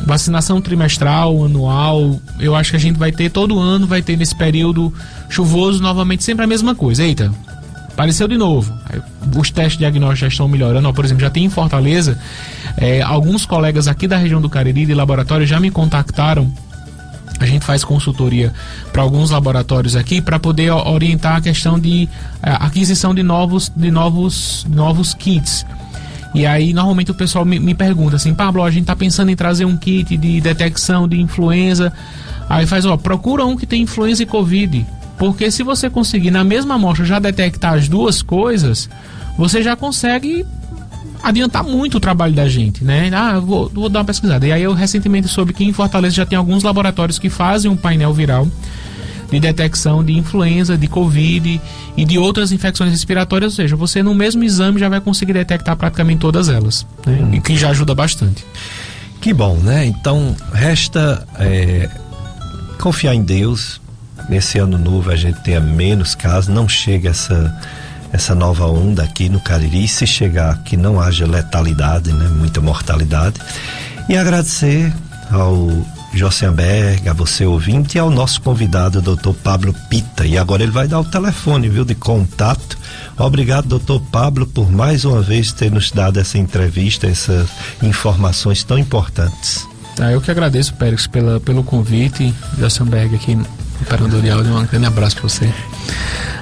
vacinação 0.06 0.60
trimestral, 0.60 1.46
anual, 1.46 2.20
eu 2.38 2.54
acho 2.54 2.72
que 2.72 2.76
a 2.76 2.80
gente 2.80 3.00
vai 3.00 3.12
ter 3.12 3.30
todo 3.30 3.58
ano, 3.58 3.88
vai 3.88 4.02
ter 4.02 4.18
nesse 4.18 4.36
período 4.36 4.94
chuvoso 5.30 5.82
novamente 5.82 6.24
sempre 6.24 6.44
a 6.44 6.48
mesma 6.48 6.76
coisa. 6.76 7.04
Eita, 7.04 7.32
apareceu 7.96 8.28
de 8.28 8.38
novo. 8.38 8.78
Os 9.36 9.50
testes 9.50 9.80
diagnósticos 9.80 10.20
já 10.20 10.28
estão 10.28 10.48
melhorando. 10.48 10.94
Por 10.94 11.06
exemplo, 11.06 11.22
já 11.22 11.30
tem 11.30 11.46
em 11.46 11.50
Fortaleza, 11.50 12.20
é, 12.78 13.02
alguns 13.02 13.46
colegas 13.46 13.88
aqui 13.88 14.06
da 14.06 14.18
região 14.18 14.42
do 14.42 14.50
Cariri 14.50 14.86
de 14.86 14.94
laboratório 14.94 15.48
já 15.48 15.60
me 15.60 15.72
contactaram. 15.72 16.54
A 17.40 17.46
gente 17.46 17.66
faz 17.66 17.84
consultoria 17.84 18.54
para 18.92 19.02
alguns 19.02 19.32
laboratórios 19.32 19.96
aqui 19.96 20.22
para 20.22 20.38
poder 20.40 20.72
orientar 20.72 21.38
a 21.38 21.42
questão 21.42 21.80
de 21.80 22.08
é, 22.44 22.52
aquisição 22.52 23.16
de 23.16 23.24
novos, 23.24 23.72
de 23.76 23.90
novos, 23.90 24.66
novos 24.70 25.14
kits. 25.14 25.66
E 26.34 26.46
aí, 26.46 26.74
normalmente 26.74 27.12
o 27.12 27.14
pessoal 27.14 27.46
me, 27.46 27.60
me 27.60 27.74
pergunta 27.74 28.18
assim, 28.18 28.34
Pablo, 28.34 28.62
a 28.62 28.70
gente 28.70 28.82
está 28.82 28.96
pensando 28.96 29.32
em 29.32 29.36
trazer 29.38 29.64
um 29.64 29.78
kit 29.78 30.18
de 30.18 30.42
detecção 30.42 31.08
de 31.08 31.20
influenza. 31.20 31.94
Aí 32.50 32.68
faz, 32.68 32.86
ó, 32.86 32.98
procura 32.98 33.46
um 33.46 33.56
que 33.56 33.66
tem 33.66 33.84
influenza 33.84 34.22
e 34.22 34.26
Covid. 34.26 34.86
Porque 35.18 35.50
se 35.50 35.64
você 35.64 35.90
conseguir 35.90 36.32
na 36.32 36.44
mesma 36.44 36.76
amostra 36.76 37.06
já 37.06 37.20
detectar 37.20 37.74
as 37.74 37.88
duas 37.88 38.22
coisas, 38.22 38.90
você 39.38 39.62
já 39.62 39.76
consegue 39.76 40.46
adiantar 41.24 41.64
muito 41.64 41.98
o 41.98 42.00
trabalho 42.00 42.34
da 42.34 42.48
gente, 42.48 42.84
né? 42.84 43.10
Ah, 43.14 43.40
vou, 43.40 43.70
vou 43.74 43.90
dar 43.90 44.00
uma 44.00 44.06
pesquisada. 44.06 44.46
E 44.46 44.52
aí 44.52 44.62
eu 44.62 44.74
recentemente 44.74 45.28
soube 45.28 45.54
que 45.54 45.64
em 45.64 45.74
Fortaleza 45.74 46.16
já 46.16 46.26
tem 46.26 46.38
alguns 46.38 46.64
laboratórios 46.64 47.18
que 47.18 47.30
fazem 47.30 47.70
um 47.72 47.76
painel 47.76 48.14
viral 48.14 48.48
de 49.32 49.40
detecção 49.40 50.04
de 50.04 50.14
influenza, 50.14 50.78
de 50.78 50.88
covid 50.88 51.60
e 51.98 52.06
de 52.06 52.18
outras 52.18 52.52
infecções 52.52 52.92
respiratórias, 52.92 53.54
ou 53.54 53.56
seja, 53.56 53.76
você 53.76 54.04
no 54.04 54.14
mesmo 54.14 54.44
exame 54.44 54.80
já 54.80 54.88
vai 54.88 55.02
conseguir 55.02 55.34
detectar 55.34 55.76
praticamente 55.76 56.20
todas 56.20 56.48
elas, 56.48 56.86
né? 57.06 57.20
Hum. 57.22 57.34
e 57.34 57.42
que 57.42 57.58
já 57.58 57.70
ajuda 57.70 57.96
bastante. 57.96 58.46
Que 59.20 59.34
bom, 59.34 59.56
né? 59.58 59.86
Então 59.86 60.36
resta 60.54 61.28
é, 61.40 61.90
confiar 62.80 63.16
em 63.16 63.24
Deus, 63.24 63.82
nesse 64.30 64.58
ano 64.58 64.78
novo 64.78 65.12
a 65.12 65.16
gente 65.16 65.40
tenha 65.42 65.60
menos 65.60 66.16
casos, 66.16 66.54
não 66.54 66.68
chegue 66.68 67.08
essa 67.08 67.54
essa 68.14 68.34
nova 68.34 68.66
onda 68.66 69.04
aqui 69.04 69.28
no 69.28 69.42
Cariri, 69.42 69.88
se 69.90 70.08
chegar 70.08 70.58
que 70.60 70.78
não 70.78 71.02
haja 71.02 71.28
letalidade, 71.28 72.14
né, 72.14 72.30
muita 72.30 72.62
mortalidade. 72.62 73.36
E 74.08 74.16
agradecer 74.16 74.94
ao 75.30 75.70
Jossenberg, 76.14 77.10
a 77.10 77.14
você 77.14 77.46
ouvinte 77.46 77.98
e 77.98 78.00
ao 78.00 78.10
nosso 78.10 78.42
convidado, 78.42 79.02
doutor 79.02 79.34
Pablo 79.34 79.76
Pita. 79.90 80.26
E 80.26 80.38
agora 80.38 80.64
ele 80.64 80.72
vai 80.72 80.88
dar 80.88 81.00
o 81.02 81.04
telefone, 81.04 81.68
viu, 81.68 81.84
de 81.84 81.94
contato. 81.94 82.78
Obrigado, 83.18 83.68
doutor 83.68 84.00
Pablo, 84.00 84.48
por 84.48 84.72
mais 84.72 85.04
uma 85.04 85.22
vez 85.22 85.52
ter 85.52 85.70
nos 85.70 85.92
dado 85.92 86.18
essa 86.18 86.38
entrevista, 86.38 87.08
essas 87.08 87.50
informações 87.84 88.64
tão 88.64 88.80
importantes. 88.80 89.68
Ah, 90.00 90.12
eu 90.12 90.22
que 90.22 90.32
agradeço, 90.32 90.74
Pérez, 90.76 91.06
pela, 91.06 91.40
pelo 91.40 91.64
convite, 91.64 92.34
Jossenberg 92.58 93.16
aqui 93.16 93.38
operador 93.86 94.22
de 94.22 94.30
áudio, 94.30 94.58
um 94.58 94.66
grande 94.66 94.86
abraço 94.86 95.16
para 95.16 95.30
você. 95.30 95.50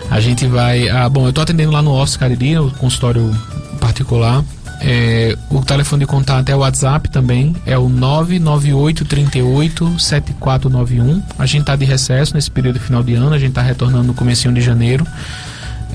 A 0.10 0.20
gente 0.20 0.46
vai. 0.48 0.90
Ah, 0.90 1.08
bom, 1.10 1.26
eu 1.26 1.30
estou 1.30 1.42
atendendo 1.42 1.72
lá 1.72 1.82
no 1.82 1.92
Oscar 1.92 2.30
Cariri, 2.30 2.58
o 2.58 2.72
consultório 2.72 3.36
particular. 3.80 4.44
É, 4.86 5.38
o 5.50 5.62
telefone 5.64 6.02
de 6.02 6.06
contato 6.06 6.50
é 6.50 6.56
o 6.56 6.60
WhatsApp 6.60 7.10
também, 7.10 7.56
é 7.66 7.78
o 7.78 7.88
998 7.88 9.06
38 9.06 10.00
7491. 10.00 11.24
A 11.40 11.46
gente 11.46 11.62
está 11.62 11.76
de 11.76 11.86
recesso 11.86 12.34
nesse 12.36 12.52
período 12.52 12.80
final 12.80 13.02
de 13.02 13.14
ano, 13.14 13.34
a 13.34 13.40
gente 13.40 13.50
está 13.50 13.62
retornando 13.62 14.04
no 14.04 14.14
começo 14.14 14.52
de 14.52 14.62
janeiro. 14.62 15.08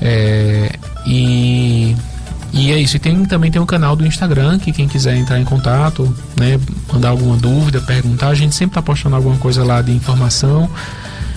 É, 0.01 0.71
e, 1.05 1.95
e 2.51 2.71
é 2.71 2.79
isso. 2.79 2.95
E 2.97 2.99
tem, 2.99 3.23
também 3.25 3.51
tem 3.51 3.61
um 3.61 3.65
canal 3.65 3.95
do 3.95 4.05
Instagram 4.05 4.57
que 4.57 4.71
quem 4.71 4.87
quiser 4.87 5.15
entrar 5.15 5.39
em 5.39 5.45
contato, 5.45 6.13
né, 6.35 6.59
mandar 6.91 7.09
alguma 7.09 7.37
dúvida, 7.37 7.79
perguntar, 7.81 8.29
a 8.29 8.35
gente 8.35 8.55
sempre 8.55 8.71
está 8.71 8.81
postando 8.81 9.15
alguma 9.15 9.37
coisa 9.37 9.63
lá 9.63 9.81
de 9.81 9.91
informação. 9.91 10.69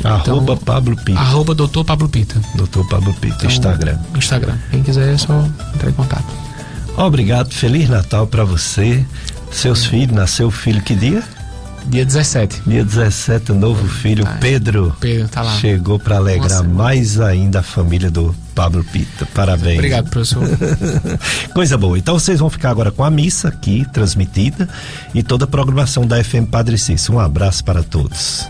Arroba 0.05 0.53
então, 0.53 0.57
Pablo 0.59 0.97
Pita. 0.97 1.20
Arroba 1.20 1.55
Doutor 1.55 1.85
Pablo 1.85 2.09
Pita. 2.09 2.41
Doutor 2.55 2.87
Pablo 2.89 3.15
Pita, 3.15 3.37
então, 3.37 3.51
Instagram. 3.51 3.99
Instagram. 4.16 4.57
Quem 4.70 4.83
quiser 4.83 5.15
é 5.15 5.19
só 5.19 5.45
entrar 5.74 5.91
em 5.91 5.93
contato. 5.93 6.27
Obrigado, 6.97 7.53
Feliz 7.53 7.89
Natal 7.89 8.27
para 8.27 8.45
você. 8.45 9.05
Seus 9.51 9.85
filhos, 9.85 10.15
nasceu 10.15 10.51
filho 10.51 10.83
que 10.83 10.95
dia? 10.95 11.23
Dia 11.87 12.05
17. 12.05 12.62
Dia 12.66 12.85
17, 12.85 13.53
o 13.53 13.55
novo 13.55 13.87
filho, 13.89 14.24
Ai, 14.27 14.39
Pedro. 14.39 14.97
Pedro, 15.01 15.29
tá 15.29 15.43
lá. 15.43 15.57
Chegou 15.57 15.99
para 15.99 16.16
alegrar 16.16 16.62
Nossa, 16.62 16.65
mais 16.65 17.20
ainda 17.20 17.61
a 17.61 17.62
família 17.62 18.11
do 18.11 18.35
Pablo 18.55 18.85
Pita. 18.85 19.27
Parabéns. 19.35 19.79
Obrigado, 19.79 20.09
professor. 20.09 20.43
Coisa 21.53 21.77
boa. 21.77 21.99
Então 21.99 22.19
vocês 22.19 22.39
vão 22.39 22.49
ficar 22.49 22.70
agora 22.70 22.91
com 22.91 23.03
a 23.03 23.11
missa 23.11 23.49
aqui 23.49 23.87
transmitida 23.93 24.69
e 25.15 25.23
toda 25.23 25.45
a 25.45 25.49
programação 25.49 26.07
da 26.07 26.23
FM 26.23 26.49
Padre 26.51 26.79
Cícero. 26.79 27.19
Um 27.19 27.20
abraço 27.20 27.65
para 27.65 27.83
todos. 27.83 28.49